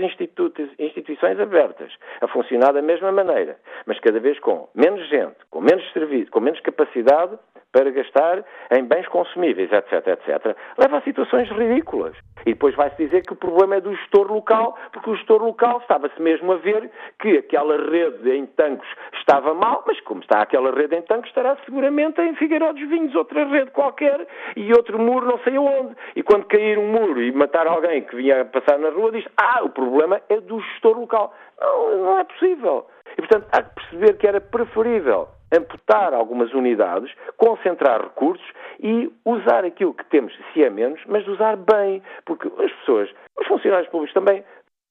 instituições 0.79 1.39
abertas 1.39 1.93
a 2.21 2.27
funcionar 2.27 2.73
da 2.73 2.81
mesma 2.81 3.11
maneira, 3.11 3.59
mas 3.85 3.99
cada 3.99 4.19
vez 4.19 4.39
com 4.39 4.67
menos 4.73 5.07
gente, 5.09 5.35
com 5.51 5.61
menos 5.61 5.87
serviço, 5.93 6.31
com 6.31 6.39
menos 6.39 6.59
capacidade 6.61 7.37
para 7.71 7.91
gastar 7.91 8.43
em 8.71 8.83
bens 8.85 9.07
consumíveis, 9.07 9.71
etc, 9.71 10.07
etc, 10.07 10.57
leva 10.77 10.97
a 10.97 11.01
situações 11.01 11.47
ridículas. 11.49 12.15
E 12.45 12.53
depois 12.53 12.73
vai-se 12.75 12.95
dizer 12.97 13.23
que 13.23 13.33
o 13.33 13.35
problema 13.35 13.75
é 13.75 13.81
do 13.81 13.93
gestor 13.95 14.31
local, 14.31 14.77
porque 14.91 15.09
o 15.09 15.15
gestor 15.15 15.43
local 15.43 15.79
estava-se 15.79 16.19
mesmo 16.21 16.53
a 16.53 16.57
ver 16.57 16.89
que 17.19 17.37
aquela 17.37 17.77
rede 17.77 18.31
em 18.31 18.45
Tancos 18.47 18.87
estava 19.19 19.53
mal, 19.53 19.83
mas 19.85 19.99
como 20.01 20.21
está 20.21 20.41
aquela 20.41 20.71
rede 20.71 20.95
em 20.95 21.01
Tancos, 21.03 21.29
estará 21.29 21.55
seguramente 21.65 22.19
em 22.21 22.33
Figueiró 22.35 22.71
dos 22.71 22.87
Vinhos, 22.87 23.13
outra 23.15 23.45
rede 23.45 23.69
qualquer, 23.71 24.25
e 24.55 24.71
outro 24.73 24.99
muro 24.99 25.25
não 25.25 25.39
sei 25.39 25.55
aonde. 25.55 25.95
E 26.15 26.23
quando 26.23 26.45
cair 26.45 26.77
um 26.77 26.87
muro 26.87 27.21
e 27.21 27.31
matar 27.31 27.67
alguém 27.67 28.03
que 28.03 28.15
vinha 28.15 28.45
passar 28.45 28.77
na 28.79 28.89
rua, 28.89 29.11
diz, 29.11 29.25
ah, 29.37 29.63
o 29.63 29.69
problema 29.69 30.21
é 30.29 30.39
do 30.39 30.59
gestor 30.59 30.99
local. 30.99 31.33
Não, 31.59 31.97
não 31.97 32.19
é 32.19 32.23
possível. 32.23 32.87
E, 33.13 33.15
portanto, 33.17 33.47
há 33.51 33.63
que 33.63 33.75
perceber 33.75 34.17
que 34.17 34.27
era 34.27 34.41
preferível 34.41 35.27
amputar 35.55 36.13
algumas 36.13 36.53
unidades, 36.53 37.11
concentrar 37.37 38.01
recursos 38.01 38.45
e 38.79 39.11
usar 39.25 39.63
aquilo 39.63 39.93
que 39.93 40.05
temos, 40.05 40.33
se 40.53 40.63
é 40.63 40.69
menos, 40.69 41.01
mas 41.07 41.27
usar 41.27 41.55
bem. 41.55 42.01
Porque 42.25 42.47
as 42.47 42.71
pessoas, 42.73 43.09
os 43.39 43.47
funcionários 43.47 43.89
públicos 43.89 44.13
também, 44.13 44.43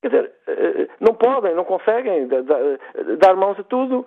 quer 0.03 0.09
dizer, 0.09 0.33
eh, 0.49 0.89
não 1.01 1.15
podem, 1.15 1.55
não 1.55 1.65
conseguem 1.65 2.29
dar 3.19 3.37
mãos 3.37 3.59
a 3.59 3.65
tudo. 3.65 4.07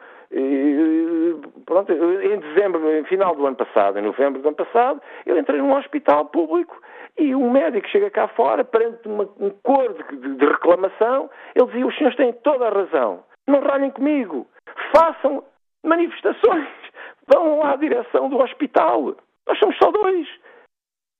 Pronto, 1.65 1.91
em 1.91 2.39
dezembro, 2.39 2.91
em 2.97 3.03
final 3.05 3.35
do 3.35 3.45
ano 3.45 3.55
passado, 3.55 3.97
em 3.97 4.01
novembro 4.01 4.41
do 4.41 4.47
ano 4.47 4.57
passado, 4.57 5.01
eu 5.25 5.37
entrei 5.37 5.59
num 5.59 5.75
hospital 5.75 6.25
público 6.25 6.79
e 7.17 7.35
um 7.35 7.51
médico 7.51 7.87
chega 7.89 8.09
cá 8.09 8.27
fora, 8.29 8.63
perante 8.63 9.07
uma, 9.07 9.23
um 9.39 9.49
cor 9.63 9.93
de, 9.93 10.35
de, 10.35 10.45
reclamação, 10.45 11.29
ele 11.55 11.65
dizia: 11.67 11.85
os 11.85 11.95
senhores 11.95 12.17
têm 12.17 12.33
toda 12.33 12.67
a 12.67 12.71
razão, 12.71 13.23
não 13.47 13.61
ralhem 13.61 13.91
comigo, 13.91 14.47
façam 14.95 15.43
manifestações, 15.83 16.67
vão 17.27 17.59
lá 17.59 17.73
à 17.73 17.75
direção 17.75 18.29
do 18.29 18.37
hospital. 18.37 19.15
Nós 19.47 19.59
somos 19.59 19.77
só 19.77 19.91
dois. 19.91 20.27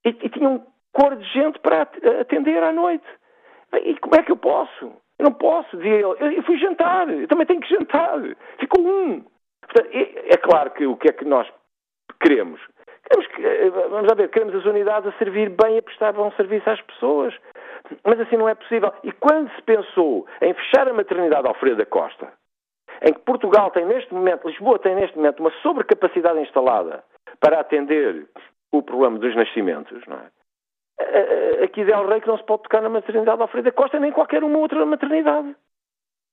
E, 0.05 0.09
e 0.09 0.29
tinha 0.29 0.49
um 0.49 0.63
cor 0.93 1.15
de 1.15 1.25
gente 1.33 1.59
para 1.59 1.81
atender 2.21 2.63
à 2.63 2.71
noite. 2.71 3.05
E 3.83 3.97
como 3.99 4.15
é 4.15 4.23
que 4.23 4.31
eu 4.31 4.37
posso? 4.37 4.93
Eu 5.19 5.25
não 5.25 5.33
posso, 5.33 5.75
dizia 5.75 5.95
ele. 5.95 6.37
Eu 6.37 6.43
fui 6.43 6.57
jantar, 6.57 7.09
eu 7.09 7.27
também 7.27 7.45
tenho 7.45 7.59
que 7.59 7.69
jantar. 7.69 8.19
Ficou 8.57 8.87
um. 8.87 9.21
Portanto, 9.61 9.89
é, 9.93 10.33
é 10.33 10.37
claro 10.37 10.71
que 10.71 10.87
o 10.87 10.95
que 10.95 11.09
é 11.09 11.13
que 11.13 11.25
nós 11.25 11.47
queremos? 12.21 12.61
Queremos 13.03 13.35
que, 13.35 13.45
eh, 13.45 13.69
vamos 13.69 14.07
lá 14.07 14.15
ver, 14.15 14.29
queremos 14.29 14.55
as 14.55 14.65
unidades 14.65 15.13
a 15.13 15.17
servir 15.17 15.49
bem, 15.49 15.77
a 15.77 15.81
prestar 15.81 16.13
bom 16.13 16.31
serviço 16.31 16.69
às 16.69 16.81
pessoas. 16.81 17.35
Mas 18.05 18.19
assim 18.19 18.37
não 18.37 18.47
é 18.47 18.55
possível. 18.55 18.93
E 19.03 19.11
quando 19.11 19.51
se 19.55 19.61
pensou 19.63 20.25
em 20.41 20.53
fechar 20.53 20.87
a 20.87 20.93
maternidade 20.93 21.47
Alfredo 21.47 21.77
da 21.77 21.85
Costa, 21.85 22.31
em 23.01 23.13
que 23.13 23.19
Portugal 23.19 23.71
tem 23.71 23.85
neste 23.85 24.13
momento, 24.13 24.47
Lisboa 24.47 24.79
tem 24.79 24.95
neste 24.95 25.17
momento 25.17 25.39
uma 25.41 25.51
sobrecapacidade 25.61 26.39
instalada 26.39 27.03
para 27.39 27.59
atender 27.59 28.27
o 28.71 28.81
problema 28.81 29.17
dos 29.19 29.35
nascimentos, 29.35 30.05
não 30.07 30.17
é? 30.17 30.38
Aqui 31.63 31.83
Del 31.83 32.07
Rey 32.07 32.21
que 32.21 32.27
não 32.27 32.37
se 32.37 32.43
pode 32.43 32.63
tocar 32.63 32.81
na 32.81 32.89
maternidade 32.89 33.41
Alfredo 33.41 33.65
da 33.65 33.71
Costa 33.71 33.99
nem 33.99 34.11
qualquer 34.11 34.43
uma 34.43 34.59
outra 34.59 34.85
maternidade. 34.85 35.55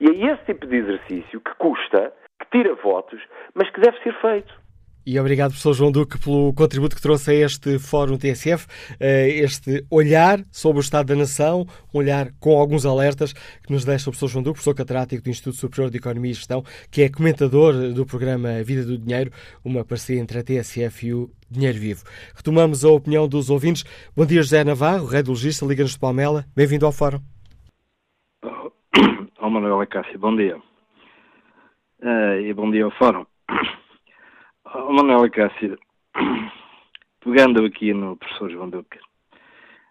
E 0.01 0.09
é 0.09 0.33
esse 0.33 0.45
tipo 0.45 0.67
de 0.67 0.77
exercício 0.77 1.41
que 1.41 1.55
custa, 1.55 2.13
que 2.39 2.47
tira 2.51 2.75
votos, 2.75 3.23
mas 3.55 3.71
que 3.71 3.81
deve 3.81 3.99
ser 4.03 4.13
feito. 4.21 4.66
E 5.09 5.21
obrigado, 5.21 5.51
professor 5.51 5.73
João 5.73 5.93
Duque, 5.93 6.19
pelo 6.19 6.53
contributo 6.53 6.97
que 6.97 7.01
trouxe 7.01 7.31
a 7.31 7.35
este 7.35 7.79
Fórum 7.79 8.19
TSF, 8.19 8.67
eh, 8.99 9.29
este 9.29 9.87
olhar 9.89 10.41
sobre 10.51 10.81
o 10.81 10.81
Estado 10.81 11.07
da 11.07 11.15
Nação, 11.15 11.65
um 11.95 11.99
olhar 11.99 12.33
com 12.41 12.59
alguns 12.59 12.85
alertas 12.85 13.33
que 13.33 13.73
nos 13.73 13.85
deixa 13.85 14.11
o 14.11 14.13
professor 14.13 14.27
João 14.27 14.43
Duque, 14.43 14.55
professor 14.55 14.75
catedrático 14.75 15.23
do 15.23 15.31
Instituto 15.31 15.55
Superior 15.55 15.91
de 15.91 15.99
Economia 15.99 16.33
e 16.33 16.35
Gestão, 16.35 16.65
que 16.91 17.03
é 17.03 17.09
comentador 17.09 17.73
do 17.95 18.05
programa 18.05 18.65
Vida 18.65 18.85
do 18.85 18.99
Dinheiro, 18.99 19.31
uma 19.65 19.85
parceria 19.85 20.21
entre 20.21 20.41
a 20.41 20.43
TSF 20.43 21.07
e 21.07 21.15
o 21.15 21.31
Dinheiro 21.49 21.79
Vivo. 21.79 22.03
Retomamos 22.35 22.85
a 22.85 22.91
opinião 22.91 23.29
dos 23.29 23.49
ouvintes. 23.49 23.85
Bom 24.17 24.27
dia, 24.27 24.43
José 24.43 24.65
Navarro, 24.65 25.07
radiologista, 25.07 25.65
Liga-nos 25.65 25.93
de 25.93 26.01
Palmela. 26.01 26.45
Bem-vindo 26.57 26.85
ao 26.85 26.91
Fórum. 26.91 27.21
Oh, 29.39 29.51
Manuel 29.51 29.81
Acácio, 29.83 30.19
bom 30.19 30.35
dia. 30.35 30.57
Uh, 32.03 32.41
e 32.43 32.53
bom 32.53 32.69
dia 32.69 32.85
ao 32.85 32.91
Fórum. 32.91 33.25
Oh, 34.79 34.93
Manuel 34.93 35.31
Cássio, 35.31 35.79
pegando 37.25 37.65
aqui 37.65 37.95
no 37.95 38.15
professor 38.19 38.51
João 38.51 38.69
Duque, 38.69 38.99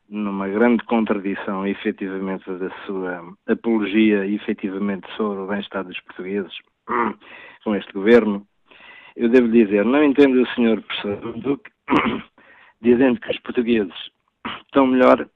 numa 0.07 0.47
grande 0.47 0.83
contradição, 0.86 1.65
efetivamente, 1.65 2.45
da 2.51 2.69
sua 2.86 3.33
apologia, 3.47 4.27
efetivamente, 4.27 5.07
sobre 5.17 5.39
o 5.39 5.47
bem-estar 5.47 5.83
dos 5.83 5.99
portugueses 6.01 6.53
com 7.63 7.75
este 7.75 7.91
governo, 7.93 8.45
eu 9.15 9.27
devo 9.27 9.47
dizer, 9.49 9.83
não 9.83 10.03
entendo 10.03 10.39
o 10.39 10.47
senhor 10.53 10.79
professor 10.83 11.19
João 11.19 11.39
Duque 11.39 11.71
dizendo 12.79 13.19
que 13.19 13.31
os 13.31 13.39
portugueses 13.39 14.11
estão 14.67 14.86
melhor, 14.86 15.27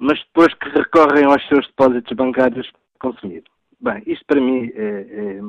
mas 0.00 0.18
depois 0.18 0.52
que 0.52 0.68
recorrem 0.68 1.24
aos 1.24 1.42
seus 1.48 1.66
depósitos 1.68 2.14
bancários 2.14 2.70
consumir. 3.00 3.42
Bem, 3.82 4.00
isto 4.06 4.24
para 4.26 4.40
mim 4.40 4.70
é, 4.76 4.80
é, 4.80 5.40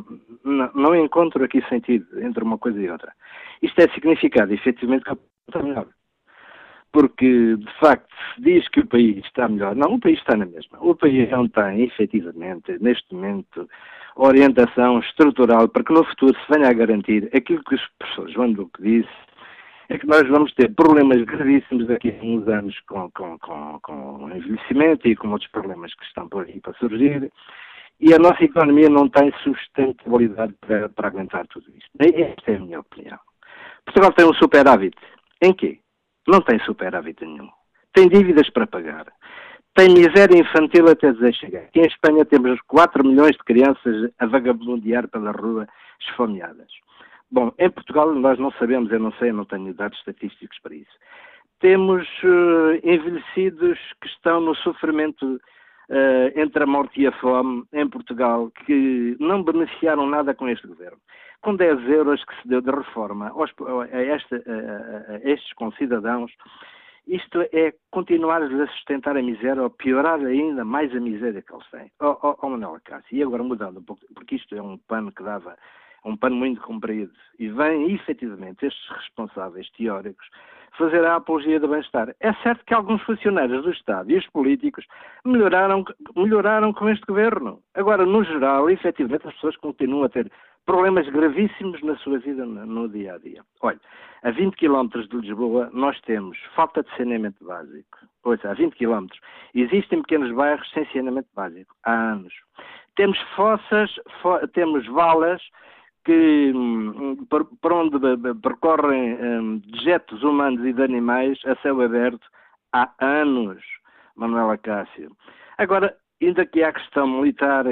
não, 0.44 0.72
não, 0.74 0.96
encontro 0.96 1.44
aqui 1.44 1.64
sentido 1.70 2.20
entre 2.20 2.44
uma 2.44 2.58
coisa 2.58 2.82
e 2.82 2.90
outra. 2.90 3.14
Isto 3.62 3.80
é 3.80 3.88
significado, 3.90 4.52
efetivamente, 4.52 5.06
que 5.06 5.16
está 5.48 5.62
melhor. 5.62 5.86
Porque, 6.92 7.56
de 7.56 7.80
facto, 7.80 8.12
se 8.34 8.42
diz 8.42 8.68
que 8.70 8.80
o 8.80 8.88
país 8.88 9.24
está 9.24 9.48
melhor. 9.48 9.76
Não, 9.76 9.94
o 9.94 10.00
país 10.00 10.18
está 10.18 10.36
na 10.36 10.48
mesma. 10.48 10.80
O 10.82 10.96
país 10.96 11.30
não 11.30 11.48
tem, 11.48 11.84
efetivamente, 11.84 12.76
neste 12.82 13.14
momento, 13.14 13.70
orientação 14.16 15.00
estrutural 15.00 15.70
para 15.70 15.84
que 15.84 15.94
no 15.94 16.04
futuro 16.04 16.36
se 16.36 16.54
venha 16.58 16.70
a 16.70 16.74
garantir 16.74 17.30
aquilo 17.36 17.64
que 17.64 17.76
os 17.76 17.88
professores 18.00 18.34
João 18.34 18.52
Duque 18.52 18.82
disse, 18.82 19.14
é 19.90 19.98
que 20.00 20.08
nós 20.08 20.28
vamos 20.28 20.52
ter 20.56 20.74
problemas 20.74 21.22
gravíssimos 21.22 21.86
daqui 21.86 22.10
a 22.10 22.26
uns 22.26 22.48
anos 22.48 22.80
com, 22.88 23.12
com, 23.12 23.38
com, 23.38 23.80
com 23.84 24.26
o 24.26 24.36
envelhecimento 24.36 25.08
e 25.08 25.16
com 25.16 25.30
outros 25.30 25.52
problemas 25.52 25.94
que 25.94 26.06
estão 26.06 26.28
por 26.28 26.46
aí 26.46 26.60
para 26.60 26.74
surgir 26.74 27.32
e 28.00 28.14
a 28.14 28.20
nossa 28.20 28.44
economia 28.44 28.90
não 28.90 29.08
tem 29.08 29.32
sustentabilidade 29.44 30.54
para, 30.62 30.90
para 30.90 31.08
aguentar 31.08 31.48
tudo 31.48 31.66
isto. 31.70 31.90
Esta 32.00 32.52
é 32.52 32.56
a 32.56 32.60
minha 32.60 32.80
opinião. 32.80 33.20
Portugal 33.86 34.14
tem 34.14 34.26
um 34.26 34.34
superávit. 34.34 34.98
Em 35.42 35.54
quê? 35.54 35.80
Não 36.28 36.42
tem 36.42 36.60
superávit 36.60 37.24
nenhum. 37.24 37.50
Tem 37.94 38.08
dívidas 38.08 38.50
para 38.50 38.68
pagar. 38.68 39.06
Tem 39.76 39.90
miséria 39.90 40.40
infantil 40.40 40.88
até 40.88 41.12
dizer 41.12 41.34
chegar. 41.34 41.64
Aqui 41.64 41.80
em 41.80 41.88
Espanha 41.88 42.26
temos 42.26 42.60
4 42.68 43.04
milhões 43.04 43.32
de 43.32 43.44
crianças 43.44 44.12
a 44.20 44.26
vagabundear 44.26 45.08
pela 45.08 45.32
rua 45.32 45.68
esfomeadas. 46.00 46.72
Bom, 47.32 47.52
em 47.58 47.70
Portugal 47.70 48.14
nós 48.14 48.38
não 48.38 48.52
sabemos, 48.52 48.92
eu 48.92 49.00
não 49.00 49.12
sei, 49.14 49.32
eu 49.32 49.34
não 49.34 49.46
tenho 49.46 49.74
dados 49.74 49.98
estatísticos 49.98 50.60
para 50.60 50.76
isso. 50.76 50.92
Temos 51.60 52.08
uh, 52.24 52.80
envelhecidos 52.84 53.80
que 54.00 54.08
estão 54.08 54.40
no 54.42 54.56
sofrimento 54.58 55.40
uh, 55.90 56.40
entre 56.40 56.64
a 56.64 56.68
morte 56.68 57.02
e 57.02 57.08
a 57.08 57.12
fome 57.14 57.64
em 57.74 57.88
Portugal 57.90 58.52
que 58.66 59.16
não 59.20 59.44
beneficiaram 59.44 60.08
nada 60.08 60.34
com 60.34 60.48
este 60.48 60.68
governo. 60.68 60.98
Com 61.42 61.56
10 61.56 61.90
euros 61.90 62.24
que 62.24 62.42
se 62.42 62.48
deu 62.48 62.62
de 62.62 62.72
reforma 62.72 63.30
aos, 63.30 63.52
a, 63.92 63.98
esta, 63.98 64.36
a, 64.38 65.14
a, 65.14 65.30
estes 65.30 65.52
concidadãos, 65.54 66.32
isto 67.08 67.42
é 67.52 67.74
continuar-lhes 67.92 68.60
a 68.62 68.68
sustentar 68.68 69.18
a 69.18 69.22
miséria 69.22 69.62
ou 69.62 69.70
piorar 69.70 70.20
ainda 70.20 70.64
mais 70.64 70.96
a 70.96 71.00
miséria 71.00 71.42
que 71.42 71.54
eles 71.54 71.70
têm. 71.70 71.92
Oh, 72.00 72.18
oh, 72.24 72.38
oh 72.42 72.50
Manuel 72.50 72.80
Cássio, 72.86 73.18
e 73.18 73.24
agora 73.24 73.44
mudando 73.44 73.80
um 73.80 73.84
pouco, 73.84 74.02
porque 74.16 74.36
isto 74.36 74.56
é 74.56 74.62
um 74.62 74.78
pano 74.88 75.12
que 75.12 75.22
dava, 75.22 75.58
um 76.06 76.16
pano 76.16 76.38
muito 76.38 76.62
comprido, 76.62 77.12
e 77.38 77.50
vêm 77.50 77.94
efetivamente 77.94 78.66
estes 78.66 78.90
responsáveis 78.90 79.70
teóricos 79.72 80.26
fazer 80.78 81.06
a 81.06 81.16
apologia 81.16 81.60
do 81.60 81.68
bem-estar. 81.68 82.14
É 82.20 82.34
certo 82.42 82.66
que 82.66 82.74
alguns 82.74 83.02
funcionários 83.04 83.64
do 83.64 83.72
Estado 83.72 84.12
e 84.12 84.18
os 84.18 84.28
políticos 84.28 84.86
melhoraram, 85.26 85.84
melhoraram 86.16 86.74
com 86.74 86.90
este 86.90 87.06
governo. 87.06 87.60
Agora, 87.74 88.06
no 88.06 88.24
geral, 88.24 88.70
efetivamente, 88.70 89.28
as 89.28 89.34
pessoas 89.36 89.58
continuam 89.58 90.04
a 90.04 90.10
ter 90.10 90.32
problemas 90.66 91.08
gravíssimos 91.10 91.82
na 91.84 91.96
sua 91.98 92.20
vida 92.20 92.46
no 92.46 92.88
dia 92.90 93.16
a 93.16 93.18
dia. 93.18 93.42
Olha, 93.62 93.80
a 94.24 94.32
20 94.32 94.56
km 94.56 94.88
de 95.10 95.18
Lisboa 95.18 95.70
nós 95.74 96.00
temos 96.02 96.38
falta 96.56 96.84
de 96.84 96.96
saneamento 96.96 97.44
básico. 97.44 98.00
Ouça, 98.24 98.50
a 98.50 98.54
20 98.54 98.76
km. 98.76 99.08
Existem 99.54 100.02
pequenos 100.02 100.32
bairros 100.32 100.70
sem 100.72 100.86
saneamento 100.88 101.28
básico 101.36 101.76
há 101.84 101.92
anos. 101.92 102.34
Temos 102.96 103.20
fossas, 103.36 103.92
fo 104.22 104.48
temos 104.50 104.86
valas 104.88 105.42
que, 106.04 106.52
hum, 106.54 107.26
por, 107.30 107.74
onde 107.74 107.98
percorrem 108.42 109.16
um, 109.16 109.58
dejetos 109.60 110.24
humanos 110.24 110.66
e 110.66 110.74
de 110.74 110.84
animais 110.84 111.40
a 111.46 111.56
céu 111.58 111.82
aberto 111.82 112.26
há 112.74 112.92
anos, 113.00 113.64
Manuela 114.16 114.58
Cássio. 114.58 115.16
Agora, 115.58 115.96
ainda 116.22 116.46
que 116.46 116.64
há 116.64 116.74
questão 116.74 117.08
militar 117.08 117.66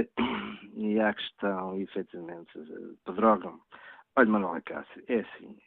e 0.75 0.99
há 0.99 1.13
questão, 1.13 1.77
efetivamente, 1.79 2.51
pedrógão, 3.05 3.59
olha, 4.15 4.29
Manuela 4.29 4.61
Cássio, 4.61 5.03
é 5.07 5.19
assim. 5.19 5.57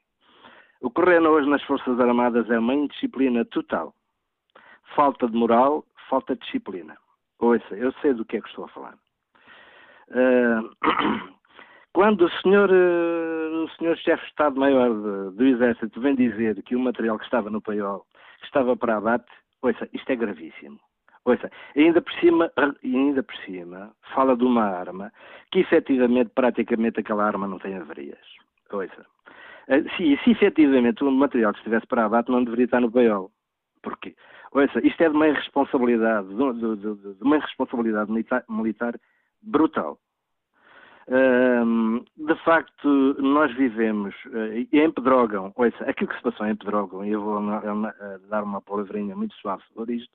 O 0.81 0.93
reina 1.01 1.29
hoje 1.29 1.49
nas 1.49 1.63
Forças 1.63 1.99
Armadas 1.99 2.49
é 2.51 2.59
uma 2.59 2.75
indisciplina 2.75 3.45
total. 3.47 3.95
Falta 4.95 5.29
de 5.29 5.37
moral, 5.37 5.85
falta 6.09 6.35
de 6.35 6.43
disciplina. 6.43 6.97
Ouça, 7.39 7.75
eu 7.75 7.93
sei 7.95 8.15
do 8.15 8.25
que 8.25 8.37
é 8.37 8.41
que 8.41 8.49
estou 8.49 8.67
a 8.67 8.69
falar. 8.69 8.99
Uh, 10.09 11.34
Quando 11.95 12.25
o 12.25 12.31
senhor, 12.43 12.69
eh, 12.73 13.49
o 13.55 13.69
senhor 13.79 13.97
chefe 13.99 14.25
de 14.25 14.31
Estado-Maior 14.31 15.31
do 15.31 15.45
Exército 15.45 16.01
vem 16.01 16.17
dizer 16.17 16.61
que 16.65 16.75
o 16.75 16.81
material 16.81 17.17
que 17.17 17.25
estava 17.25 17.49
no 17.49 17.63
paiol 17.63 18.05
estava 18.43 18.77
para 18.77 18.97
abate, 18.97 19.31
ouça, 19.63 19.89
isto 19.93 20.11
é 20.11 20.17
gravíssimo. 20.17 20.81
Ouça, 21.25 21.49
ainda 21.77 22.03
por 22.03 22.13
cima, 22.15 22.51
ainda 22.83 23.23
por 23.23 23.37
cima, 23.37 23.93
fala 24.13 24.37
de 24.37 24.43
uma 24.43 24.65
arma 24.65 25.13
que 25.53 25.61
efetivamente, 25.61 26.33
praticamente, 26.35 26.99
aquela 26.99 27.25
arma 27.25 27.47
não 27.47 27.61
tem 27.61 27.77
avarias. 27.77 28.27
Ouça. 28.73 29.07
Eh, 29.69 29.85
se, 29.97 30.19
se 30.25 30.33
efetivamente 30.33 31.05
o 31.05 31.11
material 31.13 31.53
estivesse 31.53 31.87
para 31.87 32.07
abate, 32.07 32.29
não 32.29 32.43
deveria 32.43 32.65
estar 32.65 32.81
no 32.81 32.91
paiol. 32.91 33.31
Porquê? 33.83 34.17
Ouça, 34.51 34.85
isto 34.85 35.01
é 35.01 35.09
de 35.09 35.15
uma 35.15 35.29
irresponsabilidade, 35.29 36.27
de, 36.27 36.53
de, 36.55 36.77
de, 36.77 37.15
de 37.15 37.23
uma 37.23 37.37
irresponsabilidade 37.37 38.11
militar, 38.11 38.45
militar 38.49 38.99
brutal. 39.41 40.01
De 41.09 42.35
facto, 42.45 42.89
nós 43.21 43.55
vivemos 43.55 44.15
uh, 44.27 44.67
em 44.73 44.91
Pedrógão, 44.91 45.53
ouça, 45.55 45.85
aquilo 45.85 46.09
que 46.09 46.17
se 46.17 46.23
passou 46.23 46.47
em 46.47 46.57
Pedrógão, 46.57 47.05
e 47.05 47.11
eu 47.11 47.21
vou 47.21 47.41
dar 48.29 48.43
uma 48.43 48.63
palavrinha 48.63 49.15
muito 49.15 49.35
suave 49.37 49.63
sobre 49.75 49.97
isto, 49.97 50.13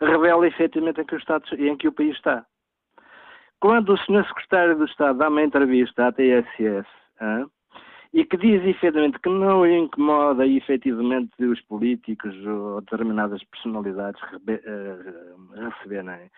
revela 0.00 0.46
efetivamente 0.46 1.00
em 1.00 1.04
que 1.04 1.14
o, 1.14 1.18
Estado, 1.18 1.44
em 1.58 1.76
que 1.76 1.88
o 1.88 1.92
país 1.92 2.14
está. 2.16 2.44
Quando 3.60 3.92
o 3.92 3.98
Sr. 3.98 4.26
Secretário 4.28 4.78
do 4.78 4.86
Estado 4.86 5.18
dá 5.18 5.28
uma 5.28 5.42
entrevista 5.42 6.06
à 6.06 6.12
TSS 6.12 6.88
e 8.12 8.24
que 8.24 8.36
diz 8.36 8.64
efetivamente 8.64 9.18
que 9.20 9.28
não 9.28 9.66
incomoda 9.66 10.46
efetivamente 10.46 11.44
os 11.44 11.60
políticos 11.62 12.34
ou 12.46 12.80
determinadas 12.80 13.42
personalidades 13.44 14.20
uh, 14.22 15.70
receberem 15.70 16.30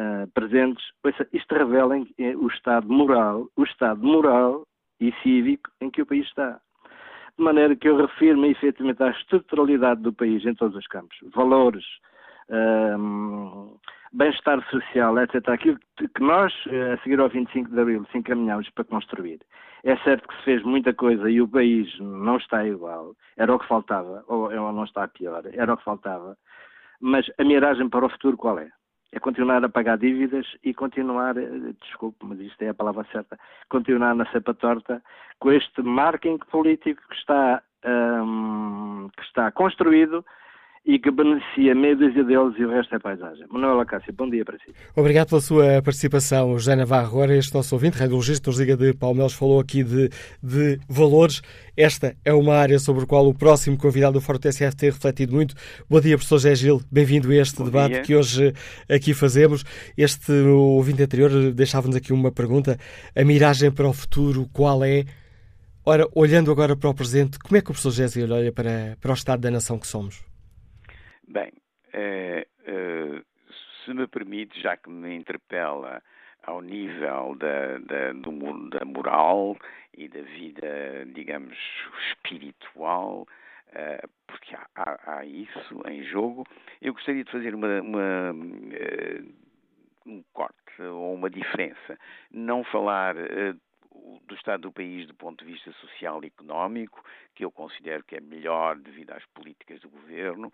uh, 0.00 0.30
presentes, 0.32 0.84
isto 1.32 1.54
revela 1.54 1.96
o 2.36 2.48
estado 2.48 2.88
moral, 2.88 3.48
o 3.56 3.64
estado 3.64 4.02
moral 4.02 4.64
e 5.00 5.12
cívico 5.22 5.70
em 5.80 5.90
que 5.90 6.02
o 6.02 6.06
país 6.06 6.26
está. 6.26 6.60
De 7.38 7.44
maneira 7.44 7.76
que 7.76 7.88
eu 7.88 7.96
refiro-me 7.96 8.50
efetivamente 8.50 9.02
à 9.02 9.10
estruturalidade 9.10 10.02
do 10.02 10.12
país 10.12 10.44
em 10.44 10.54
todos 10.54 10.76
os 10.76 10.86
campos. 10.86 11.16
Valores, 11.34 11.84
um, 12.50 13.76
bem-estar 14.12 14.62
social, 14.70 15.18
etc. 15.18 15.48
Aquilo 15.48 15.78
que 15.96 16.22
nós, 16.22 16.52
eh, 16.68 16.92
a 16.92 16.98
seguir 16.98 17.20
ao 17.20 17.28
25 17.28 17.70
de 17.70 17.80
Abril, 17.80 18.06
se 18.10 18.18
encaminhámos 18.18 18.68
para 18.70 18.84
construir. 18.84 19.40
É 19.84 19.96
certo 19.98 20.28
que 20.28 20.36
se 20.36 20.42
fez 20.42 20.62
muita 20.64 20.92
coisa 20.92 21.30
e 21.30 21.40
o 21.40 21.48
país 21.48 21.88
não 22.00 22.36
está 22.36 22.66
igual. 22.66 23.14
Era 23.36 23.54
o 23.54 23.58
que 23.58 23.68
faltava, 23.68 24.24
ou 24.26 24.50
não 24.50 24.84
está 24.84 25.06
pior, 25.08 25.42
era 25.52 25.72
o 25.72 25.76
que 25.76 25.84
faltava. 25.84 26.36
Mas 27.00 27.30
a 27.38 27.44
miragem 27.44 27.88
para 27.88 28.04
o 28.04 28.10
futuro 28.10 28.36
qual 28.36 28.58
é? 28.58 28.68
É 29.12 29.18
continuar 29.18 29.64
a 29.64 29.68
pagar 29.68 29.98
dívidas 29.98 30.46
e 30.62 30.72
continuar, 30.72 31.36
eh, 31.36 31.74
desculpe, 31.82 32.24
mas 32.24 32.38
isto 32.40 32.62
é 32.62 32.68
a 32.68 32.74
palavra 32.74 33.06
certa, 33.10 33.38
continuar 33.68 34.14
na 34.14 34.30
cepa 34.30 34.54
torta 34.54 35.02
com 35.38 35.50
este 35.50 35.82
marketing 35.82 36.38
político 36.50 37.02
que 37.08 37.16
está, 37.16 37.62
um, 37.84 39.08
que 39.16 39.22
está 39.22 39.50
construído 39.50 40.24
e 40.84 40.98
que 40.98 41.10
beneficia 41.10 41.74
meia 41.74 41.94
dúzia 41.94 42.24
deles 42.24 42.54
e 42.58 42.64
o 42.64 42.70
resto 42.70 42.94
é 42.94 42.98
paisagem. 42.98 43.46
Manuela 43.50 43.84
Cássio, 43.84 44.12
bom 44.14 44.28
dia 44.28 44.44
para 44.44 44.58
si. 44.58 44.72
Obrigado 44.96 45.28
pela 45.28 45.40
sua 45.40 45.82
participação, 45.82 46.52
José 46.58 46.74
Navarro. 46.74 47.18
Agora 47.20 47.36
este 47.36 47.54
nosso 47.54 47.74
ouvinte, 47.74 47.98
radiologista, 47.98 48.50
nos 48.50 48.58
liga 48.58 48.76
de 48.76 48.94
Palmeiras, 48.94 49.34
falou 49.34 49.60
aqui 49.60 49.84
de, 49.84 50.08
de 50.42 50.80
valores. 50.88 51.42
Esta 51.76 52.16
é 52.24 52.32
uma 52.32 52.54
área 52.54 52.78
sobre 52.78 53.04
a 53.04 53.06
qual 53.06 53.28
o 53.28 53.34
próximo 53.34 53.76
convidado 53.76 54.14
do 54.14 54.20
Fórum 54.20 54.38
TSF 54.38 54.74
tem 54.74 54.90
refletido 54.90 55.34
muito. 55.34 55.54
Bom 55.88 56.00
dia, 56.00 56.16
professor 56.16 56.38
José 56.38 56.54
Gil. 56.54 56.80
Bem-vindo 56.90 57.30
a 57.30 57.36
este 57.36 57.58
bom 57.58 57.64
debate 57.66 57.94
dia. 57.94 58.02
que 58.02 58.16
hoje 58.16 58.52
aqui 58.88 59.12
fazemos. 59.12 59.64
Este 59.96 60.32
ouvinte 60.32 61.02
anterior 61.02 61.52
deixava-nos 61.52 61.96
aqui 61.96 62.12
uma 62.12 62.32
pergunta. 62.32 62.78
A 63.14 63.24
miragem 63.24 63.70
para 63.70 63.86
o 63.86 63.92
futuro, 63.92 64.48
qual 64.52 64.82
é? 64.82 65.04
Ora, 65.84 66.08
olhando 66.14 66.50
agora 66.50 66.74
para 66.74 66.88
o 66.88 66.94
presente, 66.94 67.38
como 67.38 67.56
é 67.56 67.60
que 67.60 67.70
o 67.70 67.74
professor 67.74 67.90
José 67.90 68.08
Gil 68.08 68.34
olha 68.34 68.50
para, 68.50 68.96
para 69.00 69.10
o 69.10 69.14
estado 69.14 69.40
da 69.40 69.50
nação 69.50 69.78
que 69.78 69.86
somos? 69.86 70.29
Bem, 71.30 71.52
é, 71.92 72.44
é, 72.66 73.22
se 73.84 73.94
me 73.94 74.08
permite, 74.08 74.60
já 74.60 74.76
que 74.76 74.90
me 74.90 75.14
interpela 75.14 76.02
ao 76.42 76.60
nível 76.60 77.36
da, 77.36 77.78
da, 77.78 78.12
do, 78.14 78.68
da 78.70 78.84
moral 78.84 79.56
e 79.96 80.08
da 80.08 80.22
vida, 80.22 81.06
digamos, 81.14 81.56
espiritual, 82.08 83.28
uh, 83.68 84.08
porque 84.26 84.56
há, 84.56 84.66
há, 84.74 85.18
há, 85.18 85.24
isso 85.24 85.80
em 85.86 86.02
jogo, 86.02 86.44
eu 86.82 86.92
gostaria 86.92 87.22
de 87.22 87.30
fazer 87.30 87.54
uma, 87.54 87.80
uma 87.80 88.32
um 90.06 90.24
corte 90.32 90.82
ou 90.82 91.14
uma 91.14 91.30
diferença. 91.30 91.96
Não 92.32 92.64
falar 92.64 93.14
do 94.26 94.34
estado 94.34 94.62
do 94.62 94.72
país 94.72 95.06
do 95.06 95.14
ponto 95.14 95.44
de 95.44 95.52
vista 95.52 95.72
social 95.72 96.22
e 96.22 96.28
económico, 96.28 97.04
que 97.34 97.44
eu 97.44 97.50
considero 97.50 98.04
que 98.04 98.16
é 98.16 98.20
melhor 98.20 98.76
devido 98.76 99.10
às 99.12 99.24
políticas 99.26 99.80
do 99.80 99.90
governo, 99.90 100.52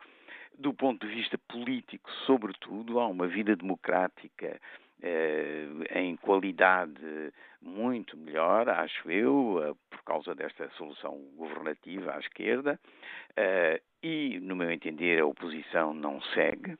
do 0.58 0.72
ponto 0.72 1.06
de 1.06 1.14
vista 1.14 1.38
político, 1.48 2.10
sobretudo, 2.26 2.98
há 2.98 3.06
uma 3.06 3.26
vida 3.26 3.54
democrática 3.54 4.58
eh, 5.02 5.66
em 5.94 6.16
qualidade 6.16 7.32
muito 7.60 8.16
melhor, 8.16 8.68
acho 8.68 9.10
eu, 9.10 9.60
eh, 9.62 9.74
por 9.90 10.02
causa 10.04 10.34
desta 10.34 10.70
solução 10.70 11.18
governativa 11.36 12.14
à 12.14 12.18
esquerda, 12.18 12.80
eh, 13.36 13.82
e, 14.02 14.38
no 14.40 14.56
meu 14.56 14.70
entender, 14.70 15.20
a 15.20 15.26
oposição 15.26 15.92
não 15.92 16.20
segue. 16.32 16.78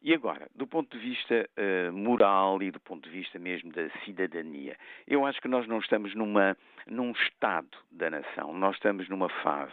E 0.00 0.14
agora, 0.14 0.48
do 0.54 0.66
ponto 0.66 0.96
de 0.96 1.04
vista 1.04 1.48
uh, 1.56 1.92
moral 1.92 2.62
e 2.62 2.70
do 2.70 2.78
ponto 2.78 3.08
de 3.08 3.10
vista 3.10 3.38
mesmo 3.38 3.72
da 3.72 3.90
cidadania, 4.04 4.76
eu 5.06 5.26
acho 5.26 5.40
que 5.40 5.48
nós 5.48 5.66
não 5.66 5.78
estamos 5.80 6.14
numa, 6.14 6.56
num 6.86 7.10
estado 7.12 7.76
da 7.90 8.08
nação, 8.08 8.52
nós 8.52 8.76
estamos 8.76 9.08
numa 9.08 9.28
fase, 9.28 9.72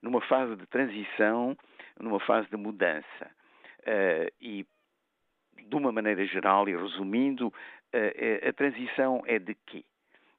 numa 0.00 0.20
fase 0.20 0.54
de 0.54 0.66
transição 0.66 1.56
numa 2.00 2.20
fase 2.20 2.48
de 2.48 2.56
mudança. 2.56 3.30
Uh, 3.80 4.30
e, 4.40 4.66
de 5.68 5.76
uma 5.76 5.92
maneira 5.92 6.24
geral 6.26 6.68
e 6.68 6.76
resumindo, 6.76 7.48
uh, 7.48 8.48
a 8.48 8.52
transição 8.52 9.22
é 9.26 9.38
de 9.38 9.54
quê? 9.66 9.84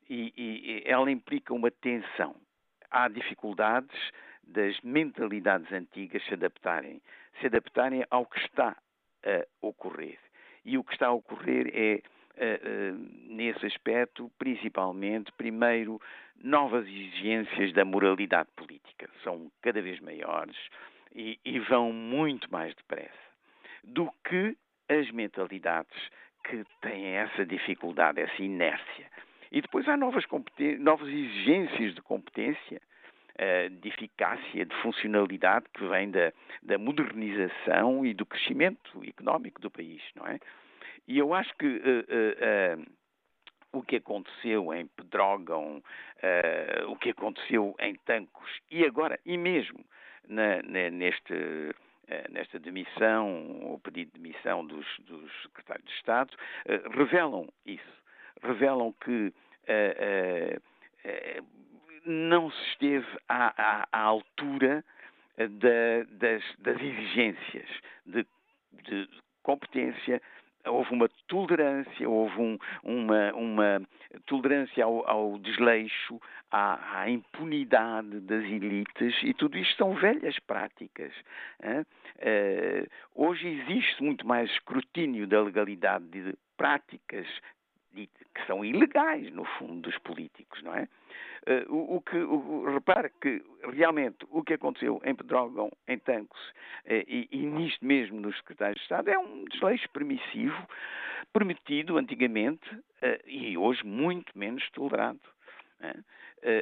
E, 0.09 0.33
e, 0.35 0.83
ela 0.85 1.09
implica 1.09 1.53
uma 1.53 1.71
tensão. 1.71 2.35
Há 2.91 3.07
dificuldades 3.07 3.97
das 4.43 4.79
mentalidades 4.81 5.71
antigas 5.71 6.23
se 6.25 6.33
adaptarem, 6.33 7.01
se 7.39 7.47
adaptarem 7.47 8.05
ao 8.09 8.25
que 8.25 8.39
está 8.39 8.75
a 9.25 9.45
ocorrer. 9.61 10.17
E 10.63 10.77
o 10.77 10.83
que 10.83 10.93
está 10.93 11.07
a 11.07 11.13
ocorrer 11.13 11.71
é, 11.73 12.01
uh, 12.37 12.95
uh, 12.95 13.33
nesse 13.33 13.65
aspecto, 13.65 14.31
principalmente, 14.37 15.31
primeiro, 15.33 16.01
novas 16.43 16.85
exigências 16.87 17.73
da 17.73 17.85
moralidade 17.85 18.49
política. 18.55 19.09
São 19.23 19.51
cada 19.61 19.81
vez 19.81 19.99
maiores 19.99 20.57
e, 21.13 21.39
e 21.45 21.59
vão 21.59 21.91
muito 21.91 22.51
mais 22.51 22.73
depressa 22.75 23.25
do 23.83 24.09
que 24.27 24.57
as 24.89 25.09
mentalidades 25.11 26.09
que 26.43 26.63
têm 26.81 27.05
essa 27.15 27.45
dificuldade, 27.45 28.21
essa 28.21 28.41
inércia. 28.41 29.09
E 29.51 29.61
depois 29.61 29.87
há 29.87 29.95
novas, 29.95 30.25
novas 30.79 31.07
exigências 31.07 31.95
de 31.95 32.01
competência, 32.01 32.81
de 33.81 33.89
eficácia, 33.89 34.65
de 34.65 34.75
funcionalidade 34.81 35.65
que 35.73 35.85
vem 35.87 36.09
da, 36.09 36.31
da, 36.63 36.77
modernização 36.77 38.05
e 38.05 38.13
do 38.13 38.25
crescimento 38.25 39.03
económico 39.05 39.59
do 39.59 39.69
país, 39.69 40.01
não 40.15 40.25
é? 40.25 40.39
E 41.07 41.17
eu 41.17 41.33
acho 41.33 41.53
que 41.57 41.67
uh, 41.67 42.79
uh, 42.79 42.85
o 43.73 43.83
que 43.83 43.97
aconteceu 43.97 44.73
em 44.73 44.87
Pedrógão, 44.87 45.83
o 46.87 46.95
que 46.95 47.09
aconteceu 47.09 47.75
em 47.77 47.93
Tancos 48.05 48.49
e 48.71 48.85
agora, 48.85 49.19
e 49.25 49.37
mesmo 49.37 49.83
na, 50.27 50.61
na, 50.63 50.89
neste, 50.89 51.33
eh, 52.07 52.25
nesta 52.29 52.59
demissão, 52.59 53.73
o 53.73 53.79
pedido 53.79 54.11
de 54.13 54.21
demissão 54.21 54.65
dos, 54.65 54.85
dos 54.99 55.31
secretários 55.41 55.87
de 55.87 55.95
Estado, 55.95 56.35
eh, 56.65 56.81
revelam 56.91 57.47
isso. 57.65 58.03
Revelam 58.43 58.93
que 59.03 59.33
uh, 59.67 60.59
uh, 60.59 61.45
não 62.05 62.51
se 62.51 62.61
esteve 62.69 63.07
à, 63.27 63.53
à, 63.57 63.87
à 63.91 64.01
altura 64.01 64.83
da, 65.37 66.03
das, 66.09 66.43
das, 66.59 66.81
exigências 66.81 67.69
de, 68.05 68.25
de 68.83 69.09
competência, 69.43 70.21
houve 70.65 70.93
uma 70.93 71.09
tolerância, 71.27 72.09
houve 72.09 72.39
um, 72.39 72.57
uma, 72.83 73.33
uma, 73.33 73.81
tolerância 74.25 74.83
ao, 74.83 75.07
ao 75.07 75.37
desleixo, 75.39 76.19
à, 76.49 77.01
à, 77.01 77.09
impunidade 77.09 78.21
das 78.21 78.43
elites, 78.43 79.21
e 79.23 79.33
tudo 79.33 79.57
isto 79.57 79.77
são 79.77 79.93
velhas 79.93 80.37
práticas. 80.39 81.13
Uh, 81.59 82.87
hoje 83.13 83.47
existe 83.47 84.01
muito 84.01 84.25
mais 84.25 84.49
escrutínio 84.51 85.27
da 85.27 85.41
legalidade 85.41 86.05
de 86.05 86.33
práticas 86.57 87.27
que 87.95 88.45
são 88.45 88.63
ilegais, 88.63 89.31
no 89.33 89.45
fundo, 89.45 89.81
dos 89.81 89.97
políticos, 89.99 90.61
não 90.63 90.73
é? 90.73 90.87
Uh, 91.47 91.73
o, 91.73 91.95
o, 91.97 92.01
que, 92.01 92.17
o, 92.17 92.73
repare 92.73 93.11
que 93.21 93.43
realmente 93.71 94.25
o 94.31 94.43
que 94.43 94.53
aconteceu 94.53 94.99
em 95.05 95.13
Pedrógão, 95.13 95.71
em 95.87 95.97
Tancos 95.99 96.39
uh, 96.85 97.05
e, 97.07 97.27
e 97.31 97.37
nisto 97.37 97.85
mesmo 97.85 98.19
nos 98.19 98.35
secretários 98.37 98.77
de 98.77 98.83
Estado 98.83 99.09
é 99.09 99.17
um 99.17 99.45
desleixo 99.45 99.87
permissivo, 99.91 100.67
permitido 101.31 101.97
antigamente 101.97 102.67
uh, 102.73 103.27
e 103.27 103.55
hoje 103.57 103.85
muito 103.85 104.37
menos 104.37 104.67
tolerado. 104.71 105.19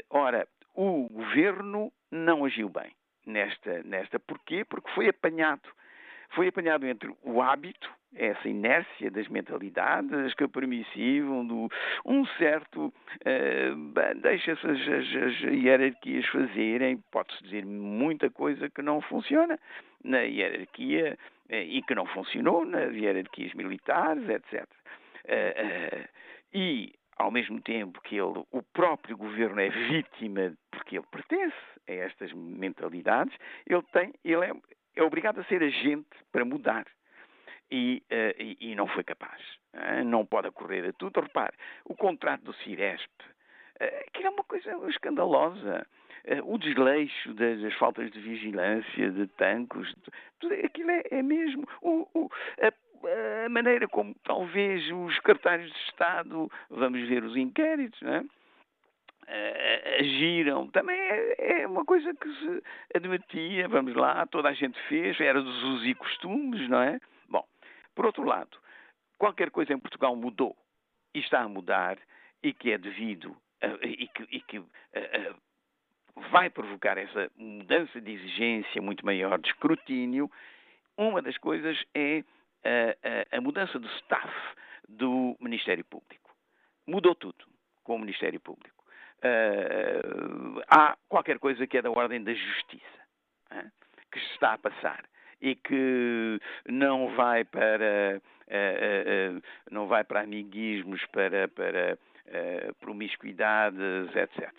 ora, 0.09 0.47
o 0.75 1.07
governo 1.09 1.91
não 2.11 2.43
agiu 2.43 2.67
bem 2.67 2.91
nesta, 3.25 3.84
nesta. 3.84 4.19
Porquê? 4.19 4.65
Porque 4.65 4.91
foi 4.91 5.07
apanhado. 5.07 5.69
Foi 6.36 6.47
apanhado 6.47 6.86
entre 6.86 7.13
o 7.23 7.41
hábito 7.41 7.89
essa 8.15 8.47
inércia 8.47 9.09
das 9.09 9.27
mentalidades 9.27 10.34
que 10.36 10.47
permissivam 10.47 11.45
do, 11.45 11.69
um 12.05 12.25
certo 12.38 12.88
uh, 12.88 14.21
deixa-se 14.21 14.65
as, 14.65 14.79
as, 14.79 15.23
as, 15.23 15.41
hierarquias 15.41 16.25
fazerem, 16.27 16.97
pode-se 17.11 17.43
dizer 17.43 17.65
muita 17.65 18.29
coisa 18.29 18.69
que 18.69 18.81
não 18.81 19.01
funciona 19.01 19.59
na 20.03 20.19
hierarquia 20.19 21.17
uh, 21.49 21.55
e 21.55 21.81
que 21.84 21.95
não 21.95 22.05
funcionou 22.05 22.65
nas 22.65 22.93
hierarquias 22.93 23.53
militares, 23.53 24.27
etc. 24.29 24.63
Uh, 25.25 26.07
e 26.53 26.93
ao 27.17 27.31
mesmo 27.31 27.61
tempo 27.61 28.01
que 28.01 28.15
ele, 28.15 28.43
o 28.51 28.61
próprio 28.73 29.17
governo 29.17 29.59
é 29.59 29.69
vítima 29.69 30.53
porque 30.71 30.97
ele 30.97 31.05
pertence 31.11 31.55
a 31.88 31.93
estas 31.93 32.31
mentalidades, 32.34 33.36
ele 33.67 33.84
tem, 33.91 34.13
ele 34.23 34.45
é, 34.45 34.51
é 34.95 35.03
obrigado 35.03 35.39
a 35.39 35.43
ser 35.45 35.63
agente 35.63 36.07
para 36.31 36.45
mudar. 36.45 36.85
E, 37.71 38.03
uh, 38.11 38.41
e, 38.41 38.57
e, 38.71 38.75
não 38.75 38.87
foi 38.87 39.03
capaz. 39.03 39.41
Uh, 39.73 40.03
não 40.05 40.25
pode 40.25 40.47
ocorrer 40.47 40.87
a 40.87 40.93
tudo. 40.93 41.21
Repare, 41.21 41.55
o 41.85 41.95
contrato 41.95 42.43
do 42.43 42.53
Ciresp, 42.53 43.09
uh, 43.21 44.11
que 44.11 44.23
é 44.23 44.29
uma 44.29 44.43
coisa 44.43 44.71
escandalosa. 44.89 45.85
O 46.45 46.57
desleixo 46.57 47.33
das, 47.33 47.59
das, 47.59 47.73
faltas 47.73 48.09
de 48.09 48.17
vigilância, 48.21 49.11
de 49.11 49.27
tanques, 49.27 49.93
tudo 50.39 50.53
aquilo 50.53 50.89
é, 50.89 51.03
é 51.11 51.21
mesmo. 51.21 51.67
O, 51.81 52.07
o, 52.13 52.29
a, 52.61 53.45
a, 53.45 53.49
maneira 53.49 53.89
como 53.89 54.15
talvez 54.23 54.89
os 54.89 55.13
secretários 55.15 55.69
de 55.69 55.77
Estado, 55.79 56.49
vamos 56.69 57.05
ver 57.09 57.25
os 57.25 57.35
inquéritos, 57.35 58.01
não 58.01 58.13
é? 58.13 58.23
Uh, 59.24 59.99
agiram. 59.99 60.67
Também 60.67 60.99
é, 60.99 61.61
é, 61.61 61.67
uma 61.67 61.86
coisa 61.86 62.13
que 62.13 62.30
se 62.30 62.63
admitia, 62.95 63.67
vamos 63.67 63.95
lá, 63.95 64.26
toda 64.28 64.49
a 64.49 64.53
gente 64.53 64.80
fez, 64.88 65.19
era 65.19 65.41
dos 65.41 65.63
usos 65.63 65.88
e 65.88 65.95
costumes, 65.95 66.69
não 66.69 66.82
é? 66.82 66.99
Bom, 67.28 67.45
por 67.95 68.05
outro 68.05 68.24
lado, 68.24 68.57
qualquer 69.17 69.49
coisa 69.49 69.74
em 69.74 69.80
Portugal 69.80 70.15
mudou 70.15 70.55
e 71.13 71.19
está 71.19 71.41
a 71.41 71.47
mudar 71.47 71.97
e 72.41 72.53
que 72.53 72.71
é 72.71 72.78
devido 72.78 73.36
e 73.82 74.07
que, 74.07 74.24
e 74.30 74.41
que 74.41 74.61
vai 76.32 76.49
provocar 76.49 76.97
essa 76.97 77.32
mudança 77.38 78.01
de 78.01 78.11
exigência 78.11 78.82
muito 78.82 79.05
maior 79.05 79.39
de 79.39 79.47
escrutínio, 79.47 80.30
uma 80.97 81.21
das 81.21 81.38
coisas 81.38 81.82
é 81.95 82.24
a, 83.32 83.38
a 83.38 83.41
mudança 83.41 83.80
do 83.80 83.88
staff 83.88 84.30
do 84.88 85.36
Ministério 85.39 85.86
Público. 85.86 86.36
Mudou 86.86 87.15
tudo 87.15 87.45
com 87.84 87.95
o 87.95 87.99
Ministério 87.99 88.39
Público 88.39 88.82
uh, 89.24 90.61
há 90.67 90.97
qualquer 91.07 91.39
coisa 91.39 91.65
que 91.65 91.78
é 91.78 91.82
da 91.82 91.89
ordem 91.89 92.24
da 92.24 92.34
justiça 92.34 92.99
uh, 93.51 93.71
que 94.11 94.19
se 94.19 94.34
está 94.34 94.53
a 94.53 94.57
passar 94.57 95.03
e 95.41 95.55
que 95.55 96.39
não 96.67 97.15
vai 97.15 97.43
para 97.43 98.21
uh, 98.47 99.41
não 99.71 99.88
vai 99.88 100.03
para 100.03 100.21
amiguismos, 100.21 101.03
para, 101.07 101.47
para 101.49 101.97
promiscuidades, 102.80 104.15
etc. 104.15 104.49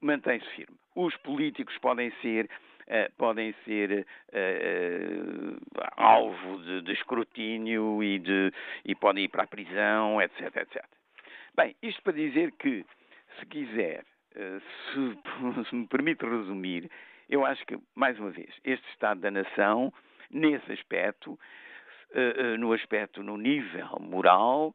Mantém-se 0.00 0.46
firme. 0.50 0.76
Os 0.94 1.16
políticos 1.18 1.76
podem 1.78 2.10
ser 2.22 2.48
Uh, 2.86 3.12
podem 3.16 3.52
ser 3.64 4.06
uh, 4.32 5.56
uh, 5.56 5.90
alvo 5.96 6.62
de, 6.62 6.82
de, 6.82 6.92
escrutínio 6.92 8.00
e, 8.00 8.20
de, 8.20 8.52
e 8.84 8.94
podem 8.94 9.24
ir 9.24 9.28
para 9.28 9.42
a 9.42 9.46
prisão, 9.48 10.22
etc, 10.22 10.54
etc. 10.54 10.84
Bem, 11.56 11.74
isto 11.82 12.02
para 12.02 12.12
dizer 12.12 12.52
que, 12.58 12.84
se 13.40 13.46
quiser, 13.46 14.04
eh, 14.34 14.60
se, 14.92 15.18
se 15.70 15.74
me 15.74 15.86
permite 15.86 16.22
resumir, 16.26 16.90
eu 17.30 17.46
acho 17.46 17.64
que, 17.64 17.78
mais 17.94 18.18
uma 18.20 18.30
vez, 18.30 18.54
este 18.62 18.86
Estado 18.90 19.22
da 19.22 19.30
Nação, 19.30 19.90
nesse 20.30 20.70
aspecto, 20.70 21.38
eh, 22.12 22.34
eh, 22.36 22.56
no 22.58 22.74
aspecto, 22.74 23.22
no 23.22 23.38
nível 23.38 23.98
moral, 24.00 24.74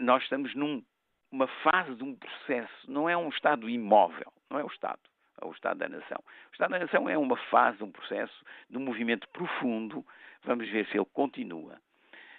nós 0.00 0.22
estamos 0.22 0.54
numa 0.54 1.48
fase 1.64 1.96
de 1.96 2.04
um 2.04 2.14
processo, 2.14 2.88
não 2.88 3.08
é 3.08 3.16
um 3.16 3.28
Estado 3.28 3.68
imóvel, 3.68 4.32
não 4.48 4.60
é 4.60 4.64
o 4.64 4.68
Estado, 4.68 5.00
é 5.42 5.44
o 5.44 5.50
Estado 5.50 5.78
da 5.78 5.88
Nação. 5.88 6.22
O 6.50 6.52
Estado 6.52 6.70
da 6.70 6.78
Nação 6.78 7.08
é 7.08 7.18
uma 7.18 7.36
fase, 7.50 7.82
um 7.82 7.90
processo 7.90 8.44
de 8.70 8.78
um 8.78 8.80
movimento 8.80 9.28
profundo, 9.30 10.06
vamos 10.44 10.68
ver 10.70 10.86
se 10.86 10.96
ele 10.96 11.08
continua. 11.12 11.80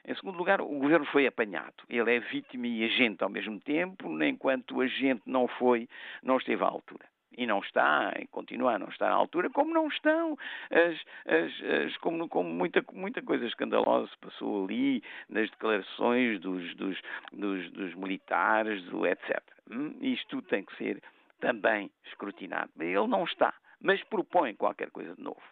Em 0.07 0.15
segundo 0.15 0.37
lugar, 0.37 0.61
o 0.61 0.67
governo 0.67 1.05
foi 1.07 1.27
apanhado. 1.27 1.83
Ele 1.89 2.15
é 2.15 2.19
vítima 2.19 2.65
e 2.65 2.85
agente 2.85 3.21
ao 3.21 3.29
mesmo 3.29 3.59
tempo, 3.59 4.23
enquanto 4.23 4.77
o 4.77 4.81
agente 4.81 5.21
não 5.25 5.49
foi, 5.49 5.89
não 6.23 6.37
esteve 6.37 6.63
à 6.63 6.67
altura. 6.67 7.05
E 7.37 7.45
não 7.45 7.59
está, 7.59 8.13
e 8.17 8.25
continua 8.27 8.75
a 8.75 8.79
não 8.79 8.87
estar 8.87 9.11
à 9.11 9.13
altura, 9.13 9.49
como 9.49 9.73
não 9.73 9.87
estão, 9.89 10.37
as, 10.71 10.95
as, 11.27 11.63
as, 11.85 11.97
como, 11.97 12.27
como, 12.29 12.49
muita, 12.49 12.83
muita 12.93 13.21
coisa 13.21 13.45
escandalosa 13.45 14.07
se 14.07 14.17
passou 14.17 14.63
ali 14.63 15.03
nas 15.29 15.49
declarações 15.51 16.39
dos, 16.39 16.73
dos, 16.75 16.99
dos, 17.33 17.69
dos 17.71 17.93
militares, 17.93 18.81
do 18.85 19.05
etc. 19.05 19.43
Hum? 19.69 19.93
Isto 20.01 20.41
tem 20.43 20.63
que 20.63 20.75
ser 20.77 21.03
também 21.41 21.91
escrutinado. 22.05 22.71
Ele 22.79 23.07
não 23.07 23.25
está, 23.25 23.53
mas 23.81 24.01
propõe 24.05 24.55
qualquer 24.55 24.89
coisa 24.89 25.13
de 25.13 25.21
novo. 25.21 25.43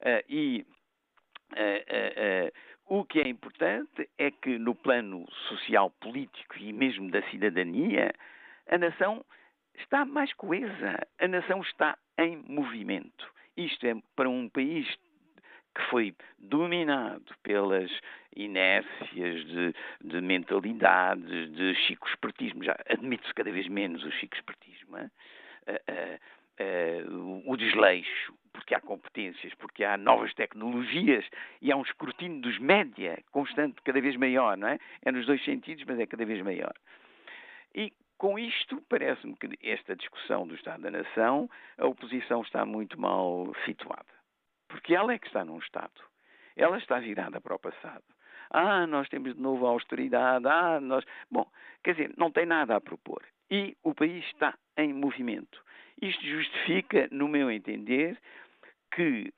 Uh, 0.00 0.24
e 0.28 0.66
Uh, 1.56 1.80
uh, 1.80 2.52
o 2.88 3.04
que 3.04 3.20
é 3.20 3.28
importante 3.28 4.08
é 4.18 4.30
que, 4.30 4.58
no 4.58 4.74
plano 4.74 5.26
social, 5.48 5.90
político 6.00 6.58
e 6.58 6.72
mesmo 6.72 7.10
da 7.10 7.22
cidadania, 7.30 8.12
a 8.68 8.78
nação 8.78 9.24
está 9.74 10.04
mais 10.04 10.32
coesa, 10.34 11.06
a 11.20 11.28
nação 11.28 11.60
está 11.60 11.96
em 12.18 12.36
movimento. 12.48 13.30
Isto 13.56 13.86
é 13.86 13.94
para 14.16 14.28
um 14.28 14.48
país 14.48 14.86
que 15.74 15.82
foi 15.90 16.14
dominado 16.38 17.34
pelas 17.42 17.90
inércias 18.34 19.44
de, 19.46 19.74
de 20.02 20.20
mentalidades, 20.20 21.52
de 21.52 21.74
chico-espertismo, 21.86 22.64
já 22.64 22.76
admite-se 22.88 23.34
cada 23.34 23.50
vez 23.52 23.68
menos 23.68 24.02
o 24.04 24.10
chico-espertismo, 24.12 24.96
uh, 24.96 25.02
uh, 26.60 27.50
o 27.50 27.56
desleixo, 27.56 28.34
porque 28.58 28.74
há 28.74 28.80
competências, 28.80 29.54
porque 29.54 29.84
há 29.84 29.96
novas 29.96 30.34
tecnologias 30.34 31.24
e 31.62 31.70
há 31.70 31.76
um 31.76 31.82
escrutínio 31.82 32.40
dos 32.40 32.58
média 32.58 33.22
constante, 33.30 33.80
cada 33.82 34.00
vez 34.00 34.16
maior, 34.16 34.56
não 34.56 34.66
é? 34.66 34.80
É 35.02 35.12
nos 35.12 35.26
dois 35.26 35.42
sentidos, 35.44 35.84
mas 35.86 36.00
é 36.00 36.06
cada 36.06 36.24
vez 36.24 36.42
maior. 36.42 36.74
E 37.72 37.92
com 38.16 38.36
isto, 38.36 38.82
parece-me 38.88 39.36
que 39.36 39.48
esta 39.62 39.94
discussão 39.94 40.44
do 40.44 40.56
Estado 40.56 40.82
da 40.82 40.90
Nação, 40.90 41.48
a 41.78 41.86
oposição 41.86 42.42
está 42.42 42.66
muito 42.66 43.00
mal 43.00 43.52
situada. 43.64 44.12
Porque 44.66 44.92
ela 44.92 45.12
é 45.12 45.18
que 45.20 45.28
está 45.28 45.44
num 45.44 45.58
Estado. 45.58 46.02
Ela 46.56 46.78
está 46.78 46.98
virada 46.98 47.40
para 47.40 47.54
o 47.54 47.60
passado. 47.60 48.04
Ah, 48.50 48.88
nós 48.88 49.08
temos 49.08 49.36
de 49.36 49.40
novo 49.40 49.66
a 49.66 49.70
austeridade. 49.70 50.48
Ah, 50.48 50.80
nós. 50.80 51.04
Bom, 51.30 51.48
quer 51.84 51.92
dizer, 51.92 52.12
não 52.16 52.32
tem 52.32 52.44
nada 52.44 52.74
a 52.74 52.80
propor. 52.80 53.22
E 53.48 53.76
o 53.84 53.94
país 53.94 54.24
está 54.26 54.58
em 54.76 54.92
movimento. 54.92 55.62
Isto 56.00 56.24
justifica, 56.24 57.08
no 57.10 57.26
meu 57.26 57.50
entender, 57.50 58.18
que, 58.90 59.32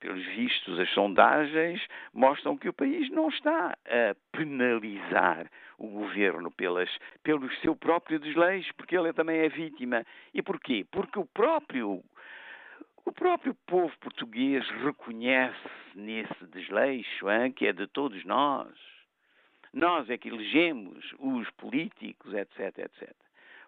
pelos 0.00 0.24
vistos, 0.26 0.78
as 0.78 0.90
sondagens 0.90 1.80
mostram 2.12 2.56
que 2.56 2.68
o 2.68 2.72
país 2.72 3.08
não 3.10 3.28
está 3.28 3.76
a 3.86 4.16
penalizar 4.36 5.48
o 5.78 5.88
governo 5.88 6.50
pelas, 6.50 6.90
pelo 7.22 7.50
seu 7.56 7.76
próprio 7.76 8.18
desleixo, 8.18 8.74
porque 8.76 8.96
ele 8.96 9.12
também 9.12 9.38
é 9.38 9.48
vítima. 9.48 10.04
E 10.34 10.42
porquê? 10.42 10.86
Porque 10.90 11.18
o 11.18 11.26
próprio 11.26 12.02
o 13.04 13.12
próprio 13.12 13.54
povo 13.66 13.92
português 13.98 14.64
reconhece 14.84 15.68
nesse 15.94 16.46
desleixo, 16.46 17.28
hein, 17.28 17.52
que 17.52 17.66
é 17.66 17.72
de 17.72 17.86
todos 17.88 18.24
nós. 18.24 18.72
Nós 19.72 20.08
é 20.08 20.16
que 20.16 20.28
elegemos 20.28 21.14
os 21.18 21.50
políticos, 21.50 22.32
etc, 22.32 22.78
etc. 22.78 23.10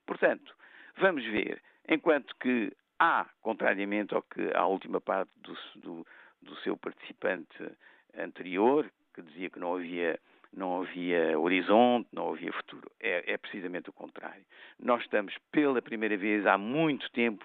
Portanto, 0.07 0.55
vamos 0.99 1.25
ver, 1.25 1.61
enquanto 1.89 2.35
que 2.37 2.73
há, 2.99 3.27
contrariamente 3.41 4.15
ao 4.15 4.23
que 4.23 4.51
à 4.55 4.67
última 4.67 5.01
parte 5.01 5.31
do, 5.37 5.57
do, 5.77 6.07
do 6.43 6.57
seu 6.57 6.77
participante 6.77 7.71
anterior, 8.17 8.91
que 9.15 9.23
dizia 9.23 9.51
que 9.51 9.59
não 9.59 9.75
havia 9.75 10.19
não 10.57 10.83
havia 10.83 11.37
horizonte, 11.39 12.09
não 12.13 12.33
havia 12.33 12.53
futuro. 12.53 12.89
É, 13.01 13.33
é, 13.33 13.37
precisamente 13.37 13.91
o 13.91 13.93
contrário. 13.93 14.45
Nós 14.79 15.03
estamos, 15.03 15.35
pela 15.51 15.83
primeira 15.83 16.17
vez 16.17 16.47
há 16.47 16.57
muito 16.57 17.11
tempo, 17.11 17.45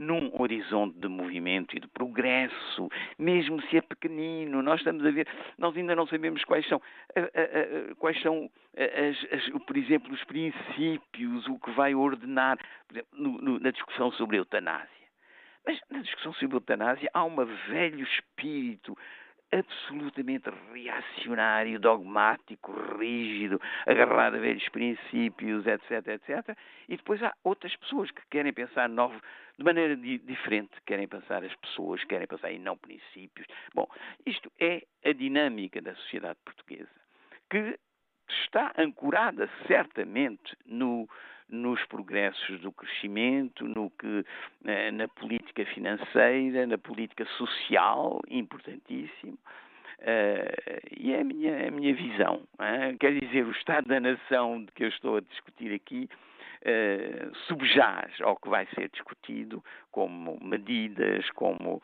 num 0.00 0.30
horizonte 0.40 0.98
de 0.98 1.08
movimento 1.08 1.76
e 1.76 1.80
de 1.80 1.86
progresso, 1.86 2.88
mesmo 3.18 3.60
se 3.68 3.76
é 3.76 3.82
pequenino. 3.82 4.62
Nós 4.62 4.80
estamos 4.80 5.04
a 5.04 5.10
ver, 5.10 5.28
nós 5.58 5.76
ainda 5.76 5.94
não 5.94 6.06
sabemos 6.06 6.42
quais 6.44 6.66
são, 6.66 6.80
quais 7.98 8.20
são 8.22 8.50
as, 8.74 9.32
as, 9.32 9.64
por 9.64 9.76
exemplo, 9.76 10.10
os 10.12 10.24
princípios, 10.24 11.46
o 11.48 11.58
que 11.58 11.70
vai 11.72 11.94
ordenar, 11.94 12.58
exemplo, 12.90 13.08
no, 13.12 13.32
no, 13.42 13.60
na 13.60 13.70
discussão 13.70 14.10
sobre 14.12 14.36
a 14.36 14.40
eutanásia. 14.40 14.88
Mas 15.66 15.78
na 15.90 16.00
discussão 16.00 16.32
sobre 16.32 16.56
a 16.56 16.56
eutanásia 16.56 17.10
há 17.12 17.22
um 17.22 17.36
velho 17.68 18.02
espírito 18.02 18.96
absolutamente 19.52 20.48
reacionário, 20.72 21.80
dogmático, 21.80 22.72
rígido, 22.98 23.60
agarrado 23.86 24.36
a 24.36 24.40
velhos 24.40 24.68
princípios, 24.68 25.66
etc, 25.66 26.06
etc. 26.08 26.56
E 26.88 26.96
depois 26.96 27.22
há 27.22 27.34
outras 27.42 27.74
pessoas 27.76 28.10
que 28.10 28.22
querem 28.30 28.52
pensar 28.52 28.88
novo, 28.88 29.20
de 29.58 29.64
maneira 29.64 29.96
di 29.96 30.18
diferente, 30.18 30.70
querem 30.86 31.08
pensar 31.08 31.44
as 31.44 31.54
pessoas, 31.56 32.02
querem 32.04 32.26
pensar 32.26 32.52
em 32.52 32.58
não 32.58 32.76
princípios. 32.76 33.46
Bom, 33.74 33.88
isto 34.24 34.50
é 34.60 34.82
a 35.04 35.12
dinâmica 35.12 35.80
da 35.82 35.94
sociedade 35.96 36.38
portuguesa, 36.44 36.88
que 37.50 37.78
está 38.44 38.72
ancorada 38.78 39.48
certamente 39.66 40.56
no, 40.64 41.08
nos 41.50 41.84
progressos 41.86 42.60
do 42.60 42.72
crescimento, 42.72 43.66
no 43.66 43.90
que, 43.90 44.24
eh, 44.64 44.90
na 44.90 45.08
política 45.08 45.64
financeira, 45.66 46.66
na 46.66 46.78
política 46.78 47.24
social, 47.36 48.20
importantíssimo, 48.28 49.38
Uh, 50.00 50.80
e 50.98 51.12
é 51.12 51.20
a 51.20 51.24
minha, 51.24 51.68
a 51.68 51.70
minha 51.70 51.94
visão. 51.94 52.42
Uh, 52.54 52.96
quer 52.98 53.20
dizer, 53.20 53.44
o 53.44 53.50
Estado 53.50 53.86
da 53.86 54.00
Nação 54.00 54.64
de 54.64 54.72
que 54.72 54.84
eu 54.84 54.88
estou 54.88 55.16
a 55.18 55.20
discutir 55.20 55.74
aqui 55.74 56.08
uh, 56.62 57.36
subjaz 57.46 58.18
ao 58.22 58.34
que 58.36 58.48
vai 58.48 58.66
ser 58.74 58.88
discutido 58.88 59.62
como 59.90 60.38
medidas, 60.40 61.28
como 61.32 61.82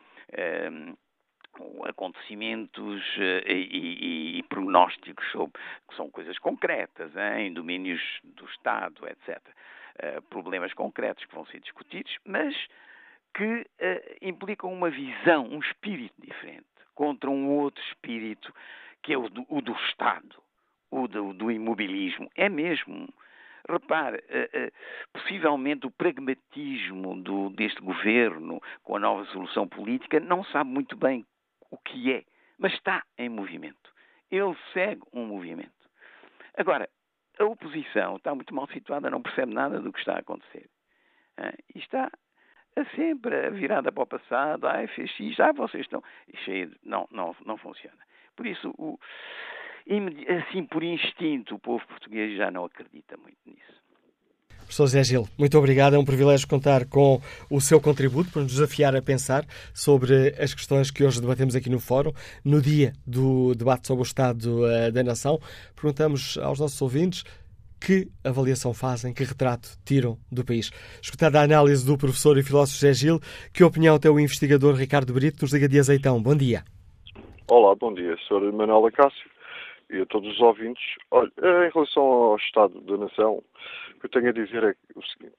acontecimentos 1.84 3.02
e, 3.46 3.52
e, 3.52 4.38
e, 4.38 4.42
prognósticos 4.44 5.30
sobre, 5.30 5.60
que 5.88 5.96
são 5.96 6.10
coisas 6.10 6.38
concretas, 6.38 7.12
em 7.38 7.52
domínios 7.52 8.00
do 8.24 8.44
Estado, 8.46 9.06
etc. 9.08 9.40
problemas 10.28 10.72
concretos 10.74 11.24
que 11.24 11.34
vão 11.34 11.46
ser 11.46 11.60
discutidos, 11.60 12.16
mas 12.24 12.54
que 13.34 13.66
implicam 14.22 14.72
uma 14.72 14.90
visão, 14.90 15.46
um 15.46 15.58
espírito 15.58 16.14
diferente 16.18 16.66
contra 16.94 17.30
um 17.30 17.50
outro 17.50 17.82
espírito 17.84 18.52
que 19.02 19.12
é 19.12 19.18
o 19.18 19.28
do, 19.28 19.46
o 19.48 19.60
do 19.60 19.72
Estado, 19.88 20.42
o 20.90 21.06
do, 21.06 21.32
do, 21.32 21.50
imobilismo. 21.50 22.28
É 22.34 22.48
mesmo. 22.48 23.08
Repare, 23.68 24.22
possivelmente 25.12 25.86
o 25.86 25.90
pragmatismo 25.90 27.20
do, 27.20 27.50
deste 27.50 27.80
governo 27.80 28.60
com 28.82 28.96
a 28.96 29.00
nova 29.00 29.24
solução 29.26 29.66
política 29.66 30.20
não 30.20 30.44
sabe 30.44 30.70
muito 30.70 30.96
bem 30.96 31.26
o 31.76 31.78
que 31.78 32.12
é, 32.12 32.24
mas 32.58 32.72
está 32.72 33.04
em 33.18 33.28
movimento. 33.28 33.94
Ele 34.30 34.56
segue 34.72 35.02
um 35.12 35.26
movimento. 35.26 35.70
Agora, 36.56 36.88
a 37.38 37.44
oposição 37.44 38.16
está 38.16 38.34
muito 38.34 38.54
mal 38.54 38.66
situada, 38.68 39.10
não 39.10 39.22
percebe 39.22 39.52
nada 39.52 39.78
do 39.80 39.92
que 39.92 39.98
está 39.98 40.14
a 40.14 40.20
acontecer. 40.20 40.68
Uh, 41.38 41.62
e 41.74 41.78
está 41.78 42.10
sempre 42.94 43.50
virada 43.50 43.92
para 43.92 44.02
o 44.02 44.06
passado, 44.06 44.66
ai, 44.66 44.86
fez 44.88 45.10
X, 45.10 45.38
ah, 45.40 45.52
vocês 45.52 45.84
estão. 45.84 46.02
Cheio 46.44 46.70
de... 46.70 46.78
não, 46.82 47.06
não, 47.10 47.36
não 47.44 47.56
funciona. 47.58 47.98
Por 48.34 48.46
isso, 48.46 48.70
o... 48.78 48.98
assim, 50.48 50.64
por 50.64 50.82
instinto, 50.82 51.54
o 51.54 51.58
povo 51.58 51.86
português 51.86 52.36
já 52.36 52.50
não 52.50 52.64
acredita 52.64 53.16
muito 53.18 53.38
nisso. 53.46 53.85
Professor 54.66 54.86
Zé 54.88 55.04
Gil, 55.04 55.28
muito 55.38 55.56
obrigado. 55.56 55.94
É 55.94 55.98
um 55.98 56.04
privilégio 56.04 56.48
contar 56.48 56.86
com 56.86 57.20
o 57.48 57.60
seu 57.60 57.80
contributo 57.80 58.30
para 58.32 58.42
nos 58.42 58.52
desafiar 58.52 58.96
a 58.96 59.00
pensar 59.00 59.44
sobre 59.72 60.34
as 60.38 60.52
questões 60.52 60.90
que 60.90 61.04
hoje 61.04 61.20
debatemos 61.20 61.54
aqui 61.54 61.70
no 61.70 61.78
Fórum. 61.78 62.12
No 62.44 62.60
dia 62.60 62.92
do 63.06 63.54
debate 63.54 63.86
sobre 63.86 64.02
o 64.02 64.04
Estado 64.04 64.64
uh, 64.64 64.90
da 64.90 65.04
Nação, 65.04 65.38
perguntamos 65.74 66.36
aos 66.38 66.58
nossos 66.58 66.82
ouvintes 66.82 67.22
que 67.80 68.08
avaliação 68.24 68.74
fazem, 68.74 69.14
que 69.14 69.22
retrato 69.22 69.68
tiram 69.84 70.18
do 70.32 70.44
país? 70.44 70.72
Escutada 71.00 71.40
a 71.40 71.44
análise 71.44 71.86
do 71.86 71.96
professor 71.96 72.36
e 72.36 72.42
filósofo 72.42 72.80
José 72.80 72.92
Gil, 72.92 73.20
que 73.54 73.62
opinião 73.62 74.00
tem 74.00 74.10
o 74.10 74.18
investigador 74.18 74.74
Ricardo 74.74 75.12
Brito 75.12 75.42
nos 75.42 75.52
Liga 75.52 75.68
de 75.68 75.78
Azeitão? 75.78 76.20
Bom 76.20 76.34
dia. 76.34 76.64
Olá, 77.48 77.72
bom 77.76 77.94
dia, 77.94 78.16
Sr. 78.26 78.52
Manuel 78.52 78.86
Acácio 78.86 79.30
e 79.90 80.00
a 80.00 80.06
todos 80.06 80.32
os 80.32 80.40
ouvintes. 80.40 80.82
Olha, 81.10 81.30
em 81.38 81.70
relação 81.72 82.02
ao 82.02 82.36
Estado 82.36 82.80
da 82.80 82.96
Nação, 82.96 83.42
o 83.96 84.00
que 84.00 84.06
eu 84.06 84.10
tenho 84.10 84.28
a 84.28 84.32
dizer 84.32 84.62
é 84.62 84.74
o 84.94 85.02
seguinte: 85.02 85.36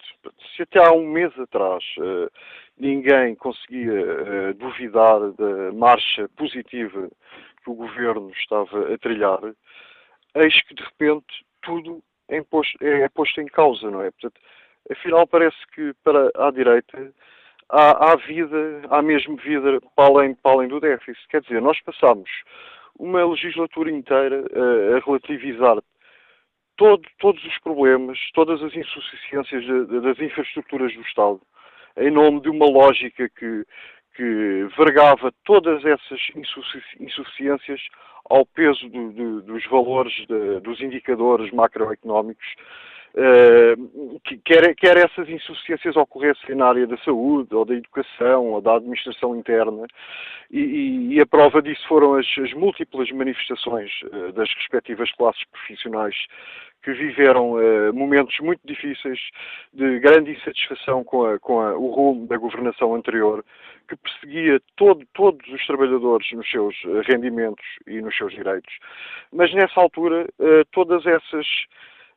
se 0.55 0.63
até 0.63 0.79
há 0.79 0.91
um 0.91 1.07
mês 1.07 1.38
atrás 1.39 1.84
uh, 1.99 2.29
ninguém 2.77 3.35
conseguia 3.35 3.93
uh, 3.93 4.53
duvidar 4.55 5.31
da 5.34 5.71
marcha 5.73 6.27
positiva 6.35 7.09
que 7.63 7.69
o 7.69 7.75
governo 7.75 8.31
estava 8.31 8.93
a 8.93 8.97
trilhar, 8.97 9.39
eis 10.35 10.61
que 10.63 10.73
de 10.73 10.84
repente 10.84 11.45
tudo 11.61 12.01
é, 12.29 12.38
imposto, 12.38 12.77
é, 12.81 13.01
é 13.01 13.09
posto 13.09 13.39
em 13.41 13.45
causa, 13.45 13.89
não 13.89 14.01
é? 14.01 14.11
Portanto, 14.11 14.41
afinal 14.91 15.27
parece 15.27 15.57
que 15.73 15.93
para 16.03 16.31
a 16.35 16.51
direita 16.51 17.13
há, 17.69 18.11
há 18.11 18.15
vida, 18.15 18.81
há 18.89 19.01
mesmo 19.01 19.35
vida 19.38 19.79
para 19.95 20.05
além, 20.05 20.35
para 20.35 20.51
além 20.51 20.67
do 20.67 20.79
déficit. 20.79 21.27
Quer 21.29 21.41
dizer, 21.41 21.61
nós 21.61 21.79
passamos 21.81 22.29
uma 22.97 23.25
legislatura 23.25 23.91
inteira 23.91 24.43
a, 24.53 24.97
a 24.97 24.99
relativizar 25.05 25.77
todo, 26.77 27.01
todos 27.19 27.43
os 27.43 27.57
problemas, 27.59 28.17
todas 28.33 28.61
as 28.63 28.73
insuficiências 28.75 29.65
das 30.03 30.19
infraestruturas 30.19 30.93
do 30.93 31.01
Estado, 31.01 31.41
em 31.97 32.11
nome 32.11 32.41
de 32.41 32.49
uma 32.49 32.69
lógica 32.69 33.27
que, 33.29 33.65
que 34.15 34.67
vergava 34.77 35.33
todas 35.43 35.83
essas 35.83 36.19
insuficiências 36.99 37.81
ao 38.29 38.45
peso 38.45 38.87
do, 38.89 39.11
do, 39.11 39.41
dos 39.41 39.65
valores, 39.67 40.13
de, 40.27 40.59
dos 40.61 40.79
indicadores 40.79 41.51
macroeconómicos, 41.51 42.45
uh, 43.18 44.19
que, 44.23 44.38
quer, 44.38 44.76
quer 44.76 44.98
essas 44.98 45.27
insuficiências 45.27 45.95
ocorressem 45.95 46.56
na 46.56 46.68
área 46.68 46.88
da 46.88 46.98
saúde, 46.99 47.53
ou 47.56 47.65
da 47.65 47.73
educação, 47.73 48.45
ou 48.53 48.61
da 48.61 48.76
administração 48.76 49.35
interna, 49.35 49.88
e, 50.52 51.15
e, 51.15 51.19
a 51.19 51.26
prova 51.26 51.61
disso 51.61 51.85
foram 51.88 52.14
as, 52.14 52.26
as 52.38 52.53
múltiplas 52.53 53.11
manifestações 53.11 53.91
uh, 54.03 54.31
das 54.31 54.49
respectivas 54.53 55.11
classes 55.14 55.44
profissionais 55.52 56.15
que 56.84 56.94
viveram 56.94 57.53
uh, 57.53 57.94
momentos 57.94 58.38
muito 58.39 58.61
difíceis 58.64 59.19
de 59.73 59.99
grande 59.99 60.31
insatisfação 60.31 61.03
com, 61.03 61.26
a, 61.26 61.39
com 61.39 61.60
a, 61.60 61.76
o 61.76 61.91
rumo 61.91 62.27
da 62.27 62.38
governação 62.38 62.95
anterior, 62.95 63.44
que 63.89 63.95
perseguia 63.98 64.61
todo, 64.77 65.06
todos 65.14 65.45
os 65.49 65.65
trabalhadores 65.65 66.30
nos 66.34 66.49
seus 66.49 66.76
eh, 66.84 67.02
rendimentos 67.10 67.65
e 67.88 68.02
nos 68.02 68.18
seus 68.18 68.34
direitos. 68.34 68.73
Mas 69.31 69.53
nessa 69.53 69.80
altura, 69.80 70.27
todas 70.73 71.06
essas 71.06 71.48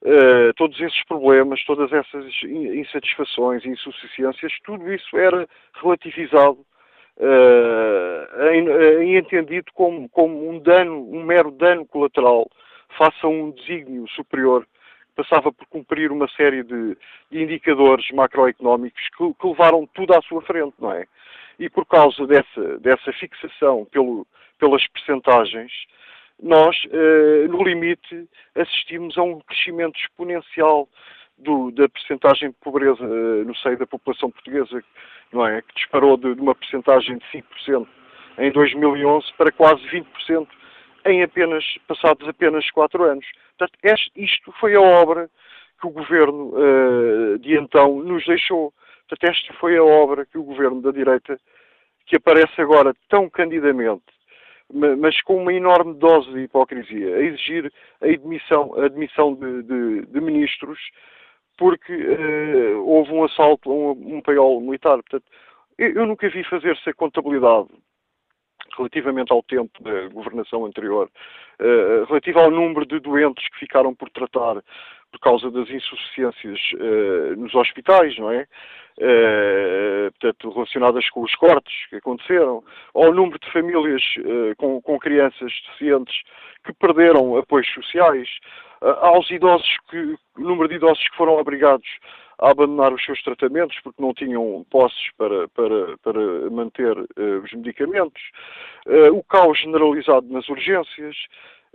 Uh, 0.02 0.54
todos 0.56 0.80
esses 0.80 1.04
problemas, 1.04 1.62
todas 1.64 1.92
essas 1.92 2.24
insatisfações, 2.42 3.66
insuficiências, 3.66 4.50
tudo 4.64 4.90
isso 4.90 5.14
era 5.14 5.46
relativizado 5.74 6.64
uh, 7.18 8.48
em, 8.50 9.04
em, 9.04 9.16
entendido 9.18 9.70
como, 9.74 10.08
como 10.08 10.48
um 10.48 10.58
dano, 10.58 11.06
um 11.10 11.22
mero 11.22 11.50
dano 11.50 11.84
colateral 11.84 12.48
face 12.96 13.18
a 13.22 13.28
um 13.28 13.50
desígnio 13.50 14.08
superior 14.08 14.64
que 14.64 15.22
passava 15.22 15.52
por 15.52 15.66
cumprir 15.66 16.10
uma 16.10 16.28
série 16.28 16.62
de, 16.62 16.96
de 17.30 17.42
indicadores 17.42 18.10
macroeconómicos 18.10 19.02
que, 19.16 19.34
que, 19.34 19.46
levaram 19.46 19.86
tudo 19.94 20.14
à 20.14 20.22
sua 20.22 20.40
frente, 20.42 20.74
não 20.78 20.92
é? 20.92 21.04
E 21.58 21.68
por 21.68 21.84
causa 21.84 22.26
dessa, 22.26 22.78
dessa 22.78 23.12
fixação 23.12 23.86
pelo, 23.90 24.26
pelas 24.58 24.86
percentagens, 24.88 25.70
nós, 26.42 26.76
eh, 26.90 27.48
no 27.48 27.62
limite, 27.62 28.28
assistimos 28.54 29.16
a 29.18 29.22
um 29.22 29.40
crescimento 29.40 29.98
exponencial 29.98 30.88
do, 31.38 31.70
da 31.70 31.88
percentagem 31.88 32.50
de 32.50 32.56
pobreza 32.56 33.02
eh, 33.02 33.44
no 33.44 33.54
seio 33.56 33.78
da 33.78 33.86
população 33.86 34.30
portuguesa, 34.30 34.82
não 35.32 35.46
é? 35.46 35.62
Que 35.62 35.74
disparou 35.74 36.16
de, 36.16 36.34
de 36.34 36.40
uma 36.40 36.54
percentagem 36.54 37.18
de 37.18 37.24
5% 37.26 37.86
em 38.38 38.50
2011 38.52 39.26
para 39.36 39.52
quase 39.52 39.82
20% 39.88 40.48
em 41.06 41.22
apenas, 41.22 41.64
passados 41.86 42.28
apenas 42.28 42.70
quatro 42.70 43.04
anos. 43.04 43.26
Portanto, 43.58 43.78
isto 44.16 44.52
foi 44.60 44.74
a 44.74 44.80
obra 44.80 45.30
que 45.80 45.86
o 45.86 45.90
governo 45.90 46.52
uh, 46.54 47.38
de 47.38 47.56
então 47.56 48.02
nos 48.02 48.24
deixou. 48.26 48.72
Portanto, 49.08 49.30
esta 49.30 49.54
foi 49.54 49.76
a 49.76 49.84
obra 49.84 50.26
que 50.26 50.38
o 50.38 50.42
governo 50.42 50.82
da 50.82 50.90
direita, 50.90 51.38
que 52.06 52.16
aparece 52.16 52.60
agora 52.60 52.94
tão 53.08 53.28
candidamente, 53.30 54.04
mas 54.72 55.20
com 55.22 55.36
uma 55.36 55.52
enorme 55.52 55.94
dose 55.94 56.30
de 56.32 56.40
hipocrisia, 56.40 57.16
a 57.16 57.20
exigir 57.20 57.72
a 58.00 58.06
admissão, 58.06 58.74
a 58.76 58.86
admissão 58.86 59.34
de, 59.34 59.62
de, 59.62 60.06
de 60.06 60.20
ministros, 60.20 60.78
porque 61.58 61.92
uh, 61.92 62.84
houve 62.86 63.12
um 63.12 63.24
assalto 63.24 63.70
a 63.70 63.74
um, 63.74 64.16
um 64.16 64.22
paiol 64.22 64.60
militar. 64.60 64.96
Portanto, 65.02 65.24
eu, 65.76 65.92
eu 65.92 66.06
nunca 66.06 66.28
vi 66.28 66.42
fazer-se 66.44 66.88
a 66.88 66.94
contabilidade 66.94 67.68
relativamente 68.76 69.32
ao 69.32 69.42
tempo 69.42 69.82
da 69.82 70.08
governação 70.08 70.64
anterior, 70.64 71.10
uh, 71.60 72.38
ao 72.38 72.50
número 72.50 72.86
de 72.86 73.00
doentes 73.00 73.46
que 73.48 73.58
ficaram 73.58 73.94
por 73.94 74.08
tratar 74.10 74.62
por 75.10 75.20
causa 75.20 75.50
das 75.50 75.68
insuficiências 75.68 76.58
uh, 76.74 77.36
nos 77.36 77.54
hospitais, 77.54 78.16
não 78.18 78.30
é? 78.30 78.46
Uh, 79.00 80.12
portanto, 80.12 80.50
relacionadas 80.50 81.08
com 81.08 81.22
os 81.22 81.34
cortes 81.36 81.86
que 81.88 81.96
aconteceram, 81.96 82.62
ao 82.94 83.14
número 83.14 83.38
de 83.38 83.50
famílias 83.50 84.02
uh, 84.18 84.54
com, 84.58 84.82
com, 84.82 84.98
crianças 84.98 85.50
deficientes 85.66 86.14
que 86.64 86.74
perderam 86.74 87.38
apoios 87.38 87.66
sociais, 87.72 88.28
aos 88.82 89.30
idosos 89.30 89.78
que, 89.90 90.16
número 90.36 90.68
de 90.68 90.74
idosos 90.74 91.06
que 91.08 91.16
foram 91.16 91.38
obrigados 91.38 91.86
a 92.40 92.50
abandonar 92.50 92.92
os 92.92 93.04
seus 93.04 93.22
tratamentos 93.22 93.78
porque 93.84 94.02
não 94.02 94.14
tinham 94.14 94.64
posses 94.70 95.10
para, 95.16 95.46
para, 95.48 95.98
para 95.98 96.50
manter 96.50 96.98
uh, 96.98 97.44
os 97.44 97.52
medicamentos, 97.52 98.22
uh, 98.86 99.14
o 99.14 99.22
caos 99.24 99.58
generalizado 99.60 100.26
nas 100.30 100.48
urgências. 100.48 101.16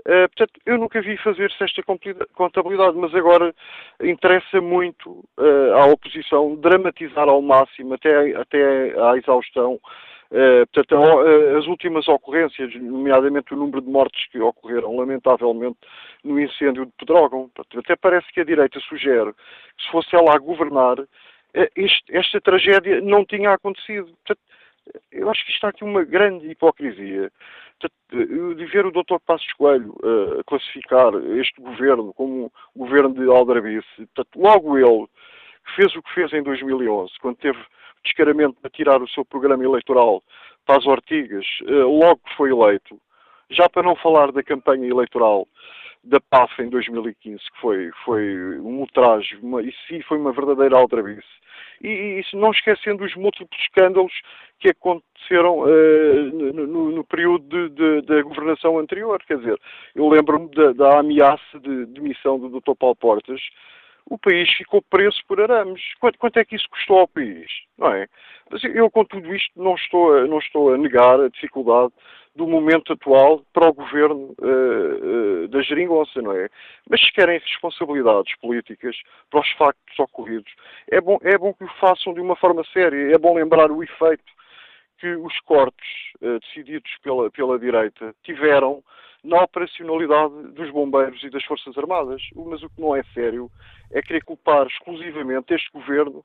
Uh, 0.02 0.28
portanto, 0.30 0.54
eu 0.66 0.78
nunca 0.78 1.02
vi 1.02 1.18
fazer-se 1.18 1.64
esta 1.64 1.82
contabilidade, 2.34 2.98
mas 2.98 3.14
agora 3.16 3.54
interessa 4.02 4.62
muito 4.62 5.24
à 5.74 5.86
oposição 5.86 6.56
dramatizar 6.58 7.28
ao 7.28 7.42
máximo, 7.42 7.94
até, 7.96 8.36
até 8.36 8.94
à 9.02 9.18
exaustão, 9.18 9.80
Uh, 10.32 10.66
portanto, 10.74 10.96
uh, 10.96 11.58
as 11.58 11.68
últimas 11.68 12.08
ocorrências, 12.08 12.74
nomeadamente 12.76 13.54
o 13.54 13.58
número 13.58 13.82
de 13.82 13.90
mortes 13.90 14.28
que 14.32 14.40
ocorreram, 14.40 14.98
lamentavelmente, 14.98 15.78
no 16.24 16.40
incêndio 16.40 16.86
de 16.86 16.92
Pedrógão, 16.98 17.50
até 17.78 17.96
parece 17.96 18.32
que 18.34 18.42
a 18.42 18.44
direita 18.44 18.80
sugere 18.82 19.32
que 19.34 19.84
se 19.86 19.92
fosse 19.92 20.16
ela 20.16 20.34
a 20.34 20.40
governar, 20.40 21.00
uh, 21.00 21.08
este, 21.76 22.04
esta 22.16 22.42
tragédia 22.42 23.02
não 23.02 23.24
tinha 23.24 23.52
acontecido. 23.52 24.08
Portanto, 24.26 24.40
eu 25.12 25.30
acho 25.30 25.46
que 25.46 25.52
está 25.52 25.70
aqui 25.70 25.84
uma 25.84 26.04
grande 26.04 26.50
hipocrisia 26.50 27.32
de 28.10 28.66
ver 28.66 28.86
o 28.86 28.92
Dr. 28.92 29.18
Passos 29.26 29.52
Coelho 29.54 29.96
uh, 30.04 30.44
classificar 30.46 31.14
este 31.38 31.60
governo 31.60 32.14
como 32.14 32.46
um 32.46 32.80
governo 32.80 33.14
de 33.14 33.30
aldrabice. 33.30 33.86
Portanto, 33.98 34.30
logo 34.40 34.78
ele, 34.78 35.08
que 35.66 35.76
fez 35.76 35.96
o 35.96 36.02
que 36.02 36.14
fez 36.14 36.32
em 36.34 36.42
2011, 36.42 37.12
quando 37.20 37.38
teve 37.38 37.60
descaramento 38.04 38.58
de 38.64 38.70
tirar 38.70 39.02
o 39.02 39.10
seu 39.10 39.26
programa 39.26 39.64
eleitoral 39.64 40.24
para 40.66 40.78
as 40.78 40.86
ortigas, 40.86 41.46
uh, 41.64 41.88
logo 41.88 42.22
que 42.26 42.36
foi 42.36 42.52
eleito, 42.52 43.00
já 43.50 43.68
para 43.70 43.84
não 43.84 43.96
falar 43.96 44.32
da 44.32 44.42
campanha 44.42 44.88
eleitoral 44.88 45.48
da 46.04 46.20
PAF 46.22 46.62
em 46.62 46.70
2015, 46.70 47.40
que 47.40 47.60
foi, 47.60 47.92
foi 48.06 48.60
um 48.60 48.80
ultraje, 48.80 49.38
e 49.64 49.74
sim 49.88 50.02
foi 50.04 50.18
uma 50.18 50.32
verdadeira 50.32 50.78
aldrabice. 50.78 51.28
E, 51.82 52.22
e 52.22 52.38
não 52.38 52.52
esquecendo 52.52 53.04
os 53.04 53.16
múltiplos 53.16 53.60
escândalos 53.62 54.14
que 54.60 54.70
aconteceram 54.70 55.60
uh, 55.60 56.54
no, 56.54 56.92
no, 56.92 57.04
período 57.04 57.70
da 58.04 58.22
governação 58.22 58.80
anterior. 58.80 59.22
Quer 59.28 59.38
dizer, 59.38 59.60
eu 59.94 60.08
lembro-me 60.08 60.50
da, 60.52 60.72
da, 60.74 61.00
ameaça 61.00 61.60
de 61.60 61.86
demissão 61.88 62.40
do 62.40 62.50
Dr. 62.50 62.76
Paulo 62.78 62.96
Portas. 62.96 63.42
O 64.08 64.18
país 64.18 64.50
ficou 64.54 64.82
preso 64.82 65.20
por 65.28 65.42
arames. 65.42 65.82
Quanto, 66.00 66.20
quanto, 66.20 66.38
é 66.38 66.46
que 66.46 66.56
isso 66.56 66.70
custou 66.70 67.00
ao 67.00 67.08
país? 67.08 67.48
Não 67.78 67.92
é? 67.92 68.08
Mas 68.52 68.64
eu, 68.64 68.90
com 68.92 69.04
tudo 69.04 69.34
isto, 69.36 69.52
não 69.56 69.76
estou, 69.76 70.16
a, 70.16 70.28
não 70.28 70.38
estou 70.38 70.74
a 70.74 70.78
negar 70.78 71.20
a 71.20 71.30
dificuldade 71.30 71.92
do 72.36 72.46
momento 72.46 72.94
atual 72.94 73.42
para 73.54 73.70
o 73.70 73.74
governo 73.74 74.36
uh, 74.40 75.46
uh, 75.46 75.48
da 75.48 75.62
geringonça, 75.62 76.22
não 76.22 76.34
é? 76.34 76.50
Mas 76.90 77.02
se 77.02 77.12
querem 77.14 77.40
responsabilidades 77.40 78.36
políticas 78.40 78.96
para 79.32 79.40
os 79.40 79.50
factos 79.54 79.98
ocorridos, 79.98 80.52
é 80.92 81.00
bom, 81.00 81.18
é 81.24 81.38
bom 81.38 81.54
que 81.54 81.64
o 81.64 81.70
façam 81.80 82.14
de 82.14 82.20
uma 82.20 82.36
forma 82.36 82.64
séria. 82.74 83.16
É 83.16 83.18
bom 83.18 83.34
lembrar 83.36 83.72
o 83.72 83.82
efeito 83.82 84.36
que 85.00 85.16
os 85.16 85.40
cortes 85.42 85.88
uh, 86.22 86.40
decididos 86.40 86.92
pela, 87.02 87.32
pela 87.32 87.58
direita 87.58 88.14
tiveram 88.24 88.84
na 89.26 89.44
operacionalidade 89.44 90.54
dos 90.54 90.70
bombeiros 90.72 91.22
e 91.24 91.30
das 91.30 91.44
Forças 91.44 91.78
Armadas. 91.78 92.22
Mas 92.36 92.64
o 92.64 92.70
que 92.70 92.80
não 92.80 92.96
é 92.96 93.04
sério 93.14 93.50
é 93.92 94.02
querer 94.02 94.24
culpar 94.24 94.68
exclusivamente 94.68 95.54
este 95.54 95.70
governo 95.72 96.24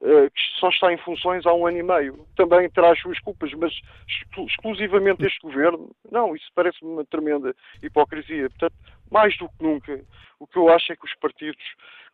eh, 0.00 0.30
que 0.30 0.40
só 0.60 0.68
está 0.68 0.92
em 0.92 0.98
funções 0.98 1.44
há 1.44 1.52
um 1.52 1.66
ano 1.66 1.78
e 1.78 1.82
meio. 1.82 2.26
Também 2.36 2.70
terá 2.70 2.92
as 2.92 3.00
suas 3.00 3.18
culpas, 3.20 3.52
mas 3.54 3.72
exclusivamente 4.36 5.26
este 5.26 5.40
governo, 5.40 5.90
não, 6.10 6.36
isso 6.36 6.48
parece-me 6.54 6.92
uma 6.92 7.04
tremenda 7.04 7.54
hipocrisia. 7.82 8.48
Portanto, 8.48 8.74
mais 9.10 9.36
do 9.38 9.48
que 9.48 9.62
nunca, 9.62 10.00
o 10.38 10.46
que 10.46 10.56
eu 10.56 10.68
acho 10.68 10.92
é 10.92 10.96
que 10.96 11.04
os 11.04 11.14
partidos 11.16 11.64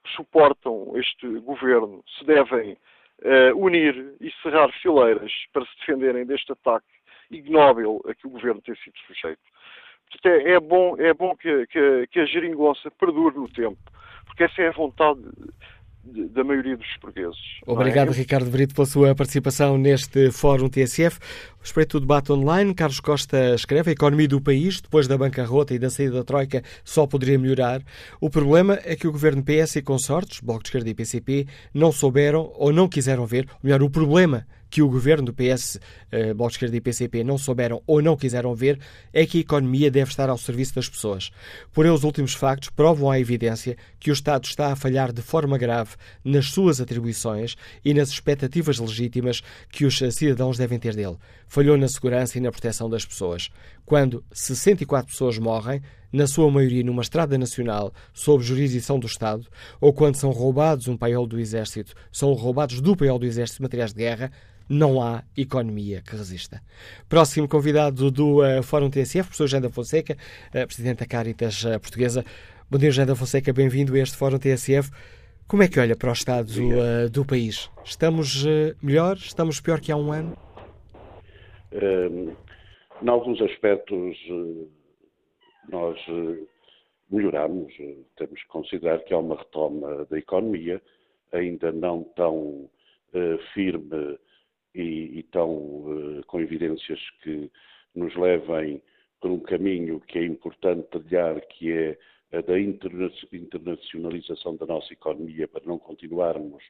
que 0.03 0.11
suportam 0.17 0.93
este 0.97 1.27
governo 1.41 2.03
se 2.19 2.25
devem 2.25 2.73
uh, 2.73 3.57
unir 3.57 4.15
e 4.21 4.31
cerrar 4.43 4.73
fileiras 4.81 5.33
para 5.53 5.65
se 5.67 5.79
defenderem 5.81 6.25
deste 6.25 6.53
ataque 6.53 6.87
ignóbil 7.31 8.01
a 8.09 8.15
que 8.15 8.27
o 8.27 8.31
governo 8.31 8.63
tem 8.63 8.75
sido 8.77 8.97
sujeito. 9.07 9.43
Portanto, 10.11 10.47
é, 10.47 10.53
é 10.53 10.61
bom, 10.61 10.97
é 10.99 11.15
bom 11.15 11.37
que, 11.37 11.67
que, 11.67 12.07
que 12.11 12.21
a 12.21 12.27
geringonça 12.27 12.91
perdure 12.91 13.37
no 13.37 13.49
tempo, 13.49 13.79
porque 14.27 14.45
essa 14.45 14.63
é 14.63 14.69
a 14.69 14.73
vontade 14.73 15.21
da 16.05 16.45
maioria 16.45 16.77
dos 16.77 16.87
portugueses. 16.99 17.39
É? 17.67 17.71
Obrigado, 17.71 18.13
é? 18.13 18.15
Ricardo 18.15 18.51
Brito, 18.51 18.75
pela 18.75 18.87
sua 18.87 19.15
participação 19.15 19.79
neste 19.79 20.31
Fórum 20.31 20.69
TSF. 20.69 21.19
Respeito 21.61 21.99
do 21.99 22.01
debate 22.01 22.31
online, 22.31 22.75
Carlos 22.75 23.01
Costa 23.01 23.55
escreve: 23.55 23.91
a 23.91 23.93
economia 23.93 24.29
do 24.29 24.41
país, 24.41 24.81
depois 24.81 25.09
da 25.09 25.17
bancarrota 25.17 25.75
e 25.75 25.79
da 25.79 25.89
saída 25.89 26.19
da 26.19 26.25
Troika, 26.25 26.63
só 26.85 27.07
poderia 27.07 27.39
melhorar. 27.39 27.81
O 28.21 28.29
problema 28.29 28.79
é 28.85 28.95
que 28.95 29.07
o 29.07 29.13
governo 29.13 29.43
PS 29.43 29.77
e 29.77 29.83
consortes, 29.83 30.41
Bloco 30.41 30.63
de 30.63 30.69
Esquerda 30.69 30.91
e 30.91 30.95
PCP, 30.95 31.47
não 31.73 31.91
souberam 31.91 32.53
ou 32.55 32.73
não 32.73 32.89
quiseram 32.89 33.25
ver, 33.27 33.47
ou 33.51 33.59
melhor, 33.63 33.83
o 33.83 33.91
problema 33.91 34.47
que 34.75 34.83
o 34.83 34.89
governo 34.89 35.27
do 35.27 35.33
PS, 35.33 35.79
eh, 36.11 36.35
Bloco 36.35 36.51
de 36.51 36.57
Esquerda 36.57 36.77
e 36.77 36.81
PCP 36.81 37.23
não 37.23 37.39
souberam 37.39 37.81
ou 37.87 38.03
não 38.03 38.17
quiseram 38.17 38.57
ver 38.57 38.81
é 39.13 39.25
que 39.25 39.39
a 39.39 39.41
economia 39.41 39.89
deve 39.89 40.11
estar 40.11 40.29
ao 40.29 40.37
serviço 40.37 40.75
das 40.75 40.89
pessoas. 40.89 41.31
Porém, 41.73 41.93
os 41.93 42.03
últimos 42.03 42.35
factos 42.35 42.71
provam 42.71 43.09
à 43.09 43.21
evidência 43.21 43.77
que 44.01 44.11
o 44.11 44.13
Estado 44.13 44.47
está 44.47 44.73
a 44.73 44.77
falhar 44.77 45.13
de 45.13 45.23
forma 45.23 45.57
grave 45.57 45.93
nas 46.25 46.47
suas 46.47 46.81
atribuições 46.81 47.55
e 47.85 47.95
nas 47.95 48.09
expectativas 48.09 48.81
legítimas 48.81 49.45
que 49.71 49.85
os 49.87 49.97
cidadãos 49.97 50.59
devem 50.59 50.81
ter 50.81 50.97
dele. 50.97 51.19
Falhou 51.55 51.77
na 51.77 51.87
segurança 51.87 52.37
e 52.37 52.41
na 52.41 52.51
proteção 52.51 52.91
das 52.91 53.05
pessoas. 53.05 53.49
Quando 53.87 54.25
64 54.33 55.13
pessoas 55.13 55.39
morrem, 55.39 55.81
na 56.13 56.27
sua 56.27 56.51
maioria 56.51 56.83
numa 56.83 57.01
estrada 57.01 57.39
nacional, 57.39 57.93
sob 58.13 58.43
jurisdição 58.43 58.99
do 58.99 59.07
Estado, 59.07 59.47
ou 59.81 59.93
quando 59.93 60.17
são 60.17 60.33
roubados 60.33 60.89
um 60.89 60.97
paiol 60.97 61.29
do 61.29 61.39
Exército, 61.39 61.95
são 62.11 62.33
roubados 62.33 62.81
do 62.81 62.97
paiol 62.97 63.21
do 63.21 63.25
Exército 63.25 63.63
materiais 63.63 63.93
de 63.93 63.99
guerra, 63.99 64.33
não 64.69 65.01
há 65.01 65.23
economia 65.37 66.03
que 66.03 66.17
resista. 66.17 66.61
Próximo 67.09 67.47
convidado 67.47 68.11
do 68.11 68.43
uh, 68.43 68.61
Fórum 68.61 68.91
TSF, 68.91 69.29
professor 69.29 69.47
Janda 69.47 69.71
Fonseca, 69.71 70.17
uh, 70.49 70.67
Presidente 70.67 70.99
da 70.99 71.07
Caritas 71.07 71.63
uh, 71.63 71.79
Portuguesa. 71.79 72.25
Bom 72.69 72.79
dia, 72.79 72.91
Janda 72.91 73.15
Fonseca, 73.15 73.53
bem-vindo 73.53 73.95
a 73.95 73.99
este 74.01 74.17
Fórum 74.17 74.41
TSF. 74.41 74.91
Como 75.47 75.63
é 75.63 75.69
que 75.69 75.79
olha 75.79 75.95
para 75.95 76.11
o 76.11 76.13
estado 76.13 76.53
do, 76.53 77.11
do 77.11 77.25
país? 77.25 77.71
Estamos 77.85 78.45
melhor? 78.83 79.17
Estamos 79.19 79.61
pior 79.61 79.79
que 79.79 79.93
há 79.93 79.97
um 79.97 80.11
ano? 80.11 80.44
Um, 81.75 82.37
em 83.03 83.09
alguns 83.09 83.43
aspectos, 83.43 84.17
nós 85.69 85.99
melhoramos. 87.11 87.75
Temos 88.17 88.41
que 88.41 88.49
considerar 88.49 89.01
que 89.01 89.13
há 89.13 89.19
uma 89.19 89.37
retoma 89.37 90.05
da 90.07 90.19
economia, 90.19 90.81
ainda 91.33 91.73
não 91.73 92.05
tão 92.17 92.71
firme 93.53 94.19
e, 94.75 95.19
e 95.19 95.39
uh, 95.39 96.25
com 96.27 96.41
evidências 96.41 97.01
que 97.23 97.51
nos 97.95 98.15
levem 98.17 98.83
por 99.21 99.31
um 99.31 99.41
caminho 99.41 100.01
que 100.01 100.19
é 100.19 100.25
importante 100.25 100.89
trilhar, 100.91 101.41
que 101.47 101.73
é 101.73 101.99
a 102.33 102.41
da 102.41 102.59
internacionalização 102.59 104.57
da 104.57 104.67
nossa 104.67 104.93
economia, 104.93 105.47
para 105.47 105.63
não 105.65 105.79
continuarmos 105.79 106.63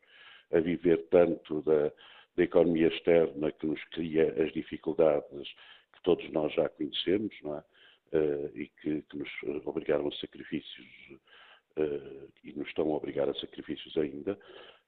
a 0.52 0.60
viver 0.60 1.06
tanto 1.10 1.62
da, 1.62 1.90
da 2.36 2.44
economia 2.44 2.89
externa 2.89 3.52
que 3.52 3.66
nos 3.66 3.82
cria 3.86 4.35
as 4.43 4.52
dificuldades 4.52 5.48
que 5.94 6.02
todos 6.02 6.28
nós 6.32 6.52
já 6.55 6.69
conhecemos, 6.69 7.35
não 7.43 7.56
é? 7.56 7.65
Uh, 8.12 8.51
e 8.55 8.69
que, 8.81 9.02
que, 9.02 9.16
nos 9.16 9.28
obrigaram 9.65 10.06
a 10.06 10.12
sacrifícios 10.12 10.86
uh, 11.77 12.31
e 12.44 12.52
nos 12.52 12.69
estão 12.69 12.93
a 12.93 12.97
obrigar 12.97 13.28
a 13.28 13.35
sacrifícios 13.35 13.97
ainda, 13.97 14.39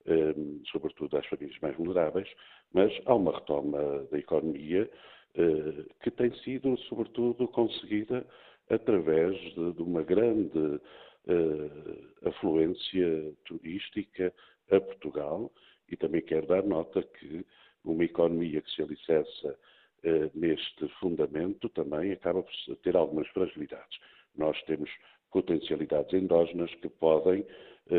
uh, 0.06 0.62
sobretudo 0.70 1.16
às 1.16 1.26
famílias 1.26 1.58
mais 1.60 1.76
vulneráveis, 1.76 2.28
mas 2.72 2.92
há 3.04 3.14
uma 3.14 3.36
retoma 3.36 4.06
da 4.12 4.18
economia 4.18 4.88
eh, 5.36 5.84
que 6.02 6.10
tem 6.10 6.34
sido, 6.38 6.78
sobretudo, 6.88 7.46
conseguida 7.48 8.26
através 8.70 9.36
de, 9.54 9.72
de 9.74 9.82
uma 9.82 10.02
grande 10.02 10.80
eh, 11.28 12.28
afluência 12.28 13.34
turística 13.44 14.32
a 14.70 14.80
Portugal 14.80 15.52
e 15.90 15.96
também 15.96 16.20
quero 16.22 16.46
dar 16.46 16.62
nota 16.62 17.02
que 17.02 17.44
uma 17.84 18.04
economia 18.04 18.60
que 18.60 18.70
se 18.70 18.82
alicerça 18.82 19.58
eh, 20.02 20.30
neste 20.34 20.88
fundamento 21.00 21.68
também 21.68 22.12
acaba 22.12 22.42
por 22.42 22.76
ter 22.82 22.96
algumas 22.96 23.28
fragilidades. 23.28 23.98
Nós 24.36 24.60
temos 24.64 24.90
potencialidades 25.30 26.12
endógenas 26.12 26.74
que 26.76 26.88
podem 26.88 27.44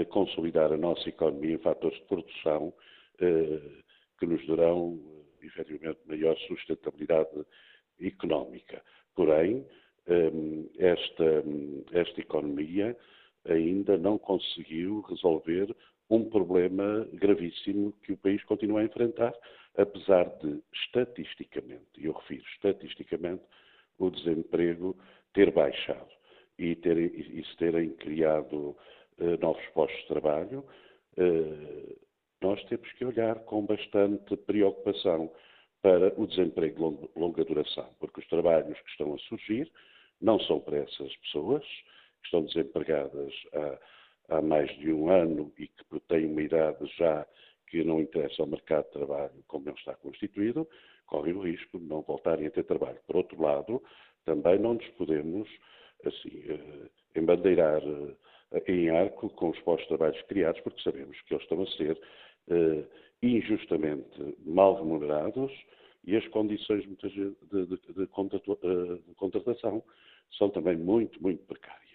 consolidar 0.09 0.73
a 0.73 0.77
nossa 0.77 1.07
economia 1.07 1.55
em 1.55 1.59
fatores 1.59 1.97
de 1.97 2.05
produção 2.05 2.73
que 4.19 4.25
nos 4.25 4.45
darão, 4.47 4.99
efetivamente, 5.41 5.99
maior 6.05 6.37
sustentabilidade 6.39 7.29
económica. 8.01 8.81
Porém, 9.15 9.65
esta, 10.77 11.43
esta 11.91 12.19
economia 12.19 12.97
ainda 13.45 13.97
não 13.97 14.17
conseguiu 14.17 15.01
resolver 15.01 15.75
um 16.09 16.29
problema 16.29 17.07
gravíssimo 17.13 17.93
que 18.03 18.13
o 18.13 18.17
país 18.17 18.43
continua 18.45 18.81
a 18.81 18.85
enfrentar, 18.85 19.33
apesar 19.77 20.25
de, 20.37 20.61
estatisticamente, 20.73 21.85
e 21.97 22.05
eu 22.05 22.13
refiro 22.13 22.43
estatisticamente, 22.53 23.43
o 23.99 24.09
desemprego 24.09 24.97
ter 25.33 25.51
baixado 25.51 26.11
e, 26.57 26.75
ter, 26.75 26.97
e 26.97 27.43
se 27.43 27.57
terem 27.57 27.89
criado 27.95 28.75
uh, 29.19 29.37
novos 29.41 29.65
postos 29.73 29.99
de 30.01 30.07
trabalho, 30.07 30.65
uh, 31.17 31.97
nós 32.41 32.63
temos 32.65 32.91
que 32.93 33.05
olhar 33.05 33.39
com 33.45 33.65
bastante 33.65 34.37
preocupação 34.37 35.31
para 35.81 36.13
o 36.19 36.27
desemprego 36.27 36.91
de 36.91 37.19
longa 37.19 37.43
duração, 37.43 37.89
porque 37.99 38.19
os 38.19 38.27
trabalhos 38.27 38.79
que 38.79 38.89
estão 38.91 39.13
a 39.13 39.17
surgir 39.19 39.71
não 40.21 40.39
são 40.41 40.59
para 40.59 40.77
essas 40.77 41.15
pessoas 41.17 41.63
que 41.63 42.25
estão 42.25 42.43
desempregadas 42.43 43.33
há, 43.53 43.79
há 44.29 44.41
mais 44.41 44.69
de 44.77 44.91
um 44.91 45.09
ano 45.09 45.51
e 45.57 45.67
que 45.67 45.99
têm 46.07 46.25
uma 46.25 46.41
idade 46.41 46.85
já 46.97 47.25
que 47.67 47.83
não 47.83 48.01
interessa 48.01 48.41
ao 48.41 48.47
mercado 48.47 48.85
de 48.85 48.91
trabalho 48.91 49.43
como 49.47 49.69
ele 49.69 49.77
está 49.77 49.93
constituído, 49.95 50.67
correm 51.05 51.33
o 51.33 51.41
risco 51.41 51.79
de 51.79 51.85
não 51.85 52.01
voltarem 52.01 52.47
a 52.47 52.51
ter 52.51 52.63
trabalho. 52.63 52.99
Por 53.05 53.17
outro 53.17 53.41
lado, 53.41 53.83
também 54.25 54.59
não 54.59 54.75
nos 54.75 54.87
podemos 54.89 55.49
assim, 56.05 56.43
eh, 56.47 56.89
embandeirar 57.19 57.81
eh, 57.83 58.63
em 58.67 58.89
arco 58.89 59.29
com 59.31 59.49
os 59.49 59.59
postos 59.59 59.87
de 59.89 59.97
trabalho 59.97 60.25
criados, 60.27 60.61
porque 60.61 60.81
sabemos 60.81 61.19
que 61.21 61.33
eles 61.33 61.43
estão 61.43 61.61
a 61.61 61.67
ser 61.71 61.99
eh, 62.49 62.83
injustamente 63.21 64.37
mal 64.45 64.75
remunerados 64.75 65.51
e 66.05 66.15
as 66.15 66.27
condições 66.27 66.83
de, 66.83 67.35
de, 67.51 67.65
de, 67.65 67.77
de 67.95 68.07
contratação 69.15 69.83
são 70.37 70.49
também 70.49 70.77
muito, 70.77 71.21
muito 71.21 71.43
precárias. 71.45 71.86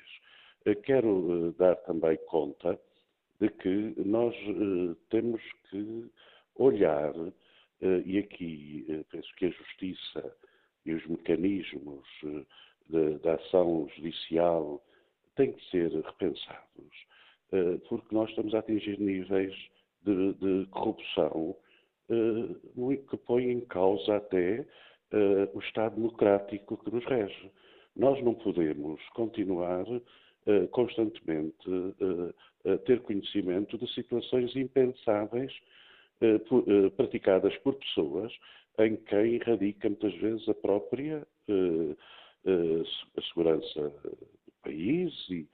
Quero 0.85 1.53
dar 1.59 1.77
também 1.77 2.17
conta 2.27 2.79
de 3.41 3.49
que 3.49 3.95
nós 3.97 4.35
temos 5.11 5.43
que 5.69 6.09
olhar, 6.57 7.13
e 7.81 8.19
aqui 8.19 9.05
penso 9.11 9.29
que 9.37 9.47
a 9.47 9.51
justiça 9.51 10.37
e 10.87 10.95
os 10.95 11.05
mecanismos 11.07 12.07
da 13.23 13.35
ação 13.35 13.89
judicial 13.97 14.81
têm 15.35 15.53
que 15.53 15.71
ser 15.71 15.91
repensados, 15.91 17.07
porque 17.89 18.15
nós 18.15 18.31
estamos 18.31 18.55
a 18.55 18.61
atingir 18.61 19.01
níveis 19.01 19.55
de, 20.03 20.35
de 20.35 20.67
corrupção 20.71 21.57
que 22.09 23.17
põe 23.19 23.51
em 23.51 23.61
causa 23.63 24.17
até 24.17 24.65
o 25.55 25.59
Estado 25.61 25.97
democrático 25.97 26.77
que 26.77 26.91
nos 26.91 27.05
rege. 27.07 27.51
Nós 27.97 28.23
não 28.23 28.35
podemos 28.35 29.01
continuar 29.11 29.85
constantemente 30.71 31.69
a 32.65 32.79
ter 32.79 33.01
conhecimento 33.01 33.79
de 33.79 33.93
situações 33.95 34.55
impensáveis 34.57 35.53
por, 36.49 36.65
praticadas 36.97 37.57
por 37.59 37.75
pessoas 37.75 38.33
em 38.79 38.97
quem 38.97 39.39
radica 39.39 39.89
muitas 39.89 40.15
vezes 40.15 40.49
a 40.49 40.55
própria 40.55 41.27
segurança 43.29 43.81
do 43.83 44.53
país 44.63 45.13
e, 45.31 45.49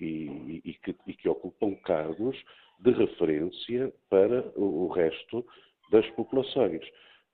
e, 0.00 0.62
e, 0.64 0.74
que, 0.74 0.94
e, 1.06 1.14
que, 1.14 1.28
ocupam 1.28 1.74
cargos 1.84 2.36
de 2.80 2.90
referência 2.92 3.92
para 4.08 4.52
o 4.56 4.88
resto 4.88 5.44
das 5.90 6.08
populações. 6.10 6.82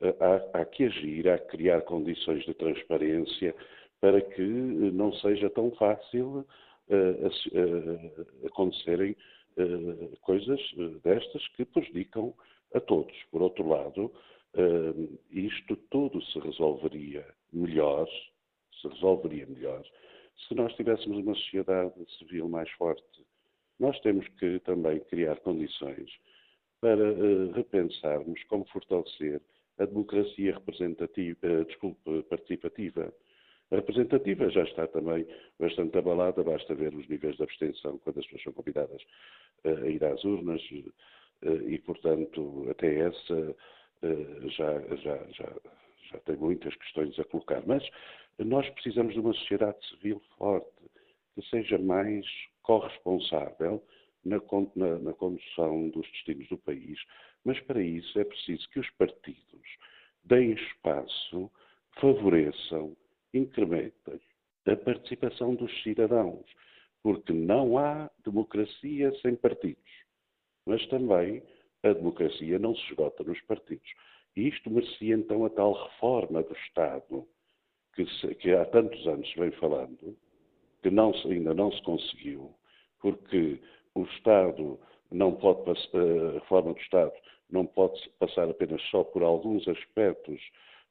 Eh, 0.01 0.17
há, 0.21 0.61
há 0.61 0.65
que 0.65 0.85
agir, 0.85 1.29
há 1.29 1.39
que 1.39 1.57
criar 1.57 1.83
condições 1.83 2.45
de 2.45 2.55
transparência 2.55 3.55
para 4.01 4.21
que 4.21 4.43
eh, 4.43 4.91
não 4.93 5.13
seja 5.15 5.51
tão 5.51 5.71
fácil 5.73 6.47
uh, 6.89 8.47
acontecerem 8.47 9.17
uh, 9.57 10.17
coisas 10.21 10.61
destas 11.03 11.47
que 11.49 11.65
prejudicam 11.65 12.35
a 12.75 12.81
todos. 12.81 13.15
Por 13.31 13.43
outro 13.43 13.69
lado, 13.69 14.13
isto 15.31 15.77
tudo 15.91 16.23
se 16.23 16.39
resolveria 16.39 17.27
melhor, 17.53 18.09
se 18.81 18.89
resolveria 18.89 19.47
melhor, 19.47 19.85
se 20.47 20.55
nós 20.55 20.73
tivéssemos 20.75 21.19
uma 21.19 21.35
sociedade 21.35 21.93
civil 22.19 22.49
mais 22.49 22.71
forte. 22.73 23.27
Nós 23.81 23.99
temos 24.01 24.27
que 24.39 24.61
também 24.61 25.01
criar 25.01 25.37
condições 25.41 26.11
para 26.81 27.53
repensarmos 27.55 28.43
como 28.45 28.65
fortalecer 28.67 29.41
a 29.79 29.85
democracia 29.87 30.55
representativa, 30.55 31.65
desculpe, 31.65 32.23
participativa. 32.25 33.13
Representativa 33.71 34.49
já 34.51 34.63
está 34.63 34.87
também 34.87 35.27
bastante 35.59 35.97
abalada, 35.99 36.43
basta 36.43 36.75
ver 36.75 36.95
os 36.95 37.09
níveis 37.09 37.37
de 37.37 37.43
abstenção 37.43 37.99
quando 37.99 38.21
as 38.21 38.25
pessoas 38.27 38.43
são 38.43 38.53
convidadas 38.53 39.03
uh, 39.65 39.85
a 39.85 39.89
ir 39.89 40.05
às 40.05 40.23
urnas 40.25 40.63
e, 41.67 41.79
portanto, 41.79 42.67
até 42.71 43.01
essa 43.01 43.57
já, 44.49 44.81
já, 44.97 45.17
já, 45.33 45.53
já 46.11 46.19
tem 46.21 46.37
muitas 46.37 46.75
questões 46.77 47.19
a 47.19 47.25
colocar. 47.25 47.63
Mas 47.67 47.87
nós 48.39 48.69
precisamos 48.71 49.15
de 49.15 49.21
uma 49.21 49.35
sociedade 49.35 49.77
civil 49.89 50.21
forte, 50.37 50.71
que 51.35 51.43
seja 51.49 51.79
mais 51.79 52.27
corresponsável 52.63 53.83
na, 54.25 54.41
na, 54.75 54.99
na 54.99 55.13
condução 55.13 55.89
dos 55.91 56.11
destinos 56.13 56.49
do 56.49 56.59
país, 56.59 56.99
mas 57.45 57.61
para 57.61 57.83
isso 57.83 58.19
é 58.19 58.25
preciso 58.25 58.69
que 58.71 58.81
os 58.81 58.91
partidos 58.91 59.79
deem 60.25 60.53
espaço, 60.53 61.51
favoreçam, 62.01 62.97
incrementem 63.35 64.21
a 64.67 64.77
participação 64.77 65.55
dos 65.55 65.71
cidadãos, 65.83 66.45
porque 67.03 67.33
não 67.33 67.77
há 67.77 68.11
democracia 68.25 69.13
sem 69.21 69.37
partidos. 69.37 69.93
Mas 70.65 70.87
também 70.87 71.43
a 71.83 71.93
democracia 71.93 72.59
não 72.59 72.75
se 72.75 72.83
esgota 72.89 73.23
nos 73.25 73.41
partidos. 73.43 73.91
E 74.37 74.49
isto 74.49 74.71
merecia 74.71 75.15
então 75.15 75.45
a 75.45 75.51
tal 75.51 75.73
reforma 75.73 76.43
do 76.43 76.55
Estado, 76.55 77.27
que, 77.95 78.07
se, 78.07 78.35
que 78.37 78.53
há 78.53 78.65
tantos 78.65 79.07
anos 79.07 79.31
se 79.31 79.39
vem 79.39 79.51
falando, 79.53 80.17
que 80.83 80.91
não, 80.91 81.13
ainda 81.27 81.53
não 81.53 81.71
se 81.71 81.83
conseguiu, 81.83 82.55
porque 83.01 83.61
o 83.95 84.03
Estado 84.05 84.81
não 85.11 85.35
pode, 85.35 85.71
a 85.71 86.33
reforma 86.33 86.73
do 86.73 86.81
Estado 86.81 87.13
não 87.51 87.67
pode 87.67 88.01
passar 88.19 88.49
apenas 88.49 88.83
só 88.91 89.05
por 89.05 89.23
alguns 89.23 89.69
aspectos 89.69 90.41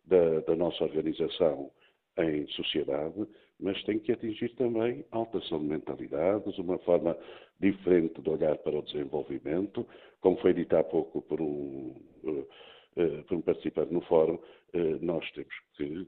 da, 0.05 0.41
da 0.41 0.55
nossa 0.55 0.83
organização 0.83 1.71
em 2.17 2.47
sociedade, 2.47 3.27
mas 3.59 3.81
tem 3.83 3.99
que 3.99 4.11
atingir 4.11 4.49
também 4.55 5.05
alteração 5.11 5.59
de 5.59 5.65
mentalidades, 5.65 6.57
uma 6.57 6.77
forma 6.79 7.17
diferente 7.59 8.21
de 8.21 8.29
olhar 8.29 8.57
para 8.57 8.77
o 8.77 8.81
desenvolvimento, 8.81 9.87
como 10.21 10.37
foi 10.37 10.53
dito 10.53 10.75
há 10.75 10.83
pouco 10.83 11.21
por 11.21 11.41
um, 11.41 11.95
uh, 12.23 13.23
por 13.27 13.37
um 13.37 13.41
participante 13.41 13.93
no 13.93 14.01
fórum, 14.01 14.35
uh, 14.35 14.99
nós 15.01 15.29
temos 15.31 15.53
que 15.77 16.07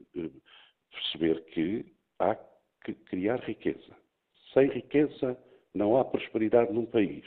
perceber 0.90 1.44
que 1.46 1.86
há 2.18 2.36
que 2.84 2.94
criar 2.94 3.40
riqueza. 3.40 3.96
Sem 4.54 4.68
riqueza 4.68 5.36
não 5.74 5.96
há 5.96 6.04
prosperidade 6.04 6.72
num 6.72 6.86
país. 6.86 7.24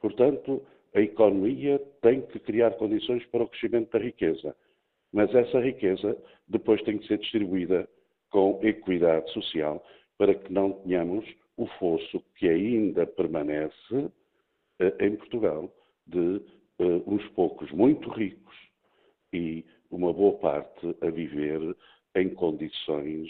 Portanto, 0.00 0.62
a 0.94 1.00
economia 1.00 1.78
tem 2.02 2.22
que 2.22 2.38
criar 2.38 2.72
condições 2.72 3.24
para 3.26 3.44
o 3.44 3.48
crescimento 3.48 3.90
da 3.90 3.98
riqueza. 3.98 4.54
Mas 5.12 5.34
essa 5.34 5.60
riqueza 5.60 6.16
depois 6.46 6.82
tem 6.82 6.98
que 6.98 7.06
ser 7.06 7.18
distribuída 7.18 7.88
com 8.30 8.60
equidade 8.62 9.30
social 9.32 9.84
para 10.18 10.34
que 10.34 10.52
não 10.52 10.72
tenhamos 10.72 11.24
o 11.56 11.66
fosso 11.78 12.20
que 12.36 12.48
ainda 12.48 13.06
permanece 13.06 14.10
eh, 14.80 14.94
em 15.00 15.16
Portugal 15.16 15.72
de 16.06 16.42
eh, 16.78 17.02
uns 17.06 17.26
poucos 17.30 17.70
muito 17.72 18.08
ricos 18.10 18.54
e 19.32 19.64
uma 19.90 20.12
boa 20.12 20.38
parte 20.38 20.96
a 21.00 21.10
viver 21.10 21.76
em 22.14 22.28
condições 22.30 23.28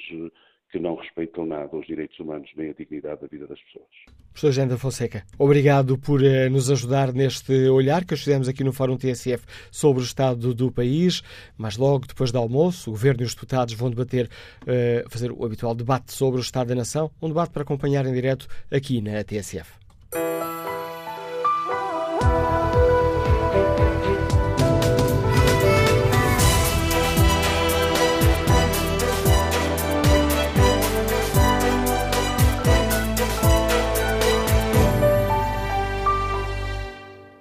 que 0.70 0.78
não 0.78 0.97
respeitam 0.97 1.47
nada 1.47 1.74
os 1.77 1.86
direitos 1.86 2.19
humanos 2.19 2.51
nem 2.57 2.70
a 2.70 2.73
dignidade 2.73 3.20
da 3.20 3.27
vida 3.27 3.47
das 3.47 3.61
pessoas. 3.62 3.86
Professor 4.32 4.53
Genda 4.53 4.78
Fonseca, 4.78 5.24
obrigado 5.39 5.99
por 5.99 6.20
uh, 6.20 6.51
nos 6.51 6.70
ajudar 6.70 7.12
neste 7.12 7.69
olhar 7.69 8.05
que 8.05 8.16
fizemos 8.16 8.49
aqui 8.49 8.62
no 8.62 8.73
Fórum 8.73 8.97
TSF 8.97 9.45
sobre 9.70 10.03
o 10.03 10.05
estado 10.05 10.55
do 10.55 10.70
país. 10.70 11.23
Mas 11.57 11.77
logo 11.77 12.07
depois 12.07 12.31
do 12.31 12.39
almoço, 12.39 12.90
o 12.90 12.93
Governo 12.93 13.23
e 13.23 13.24
os 13.24 13.35
deputados 13.35 13.74
vão 13.74 13.90
debater, 13.90 14.28
uh, 14.62 15.09
fazer 15.11 15.32
o 15.32 15.45
habitual 15.45 15.74
debate 15.74 16.12
sobre 16.12 16.40
o 16.40 16.43
estado 16.43 16.69
da 16.69 16.74
nação, 16.74 17.11
um 17.20 17.28
debate 17.28 17.51
para 17.51 17.62
acompanhar 17.62 18.07
em 18.07 18.12
direto 18.12 18.47
aqui 18.70 19.01
na 19.01 19.24
TSF. 19.24 19.88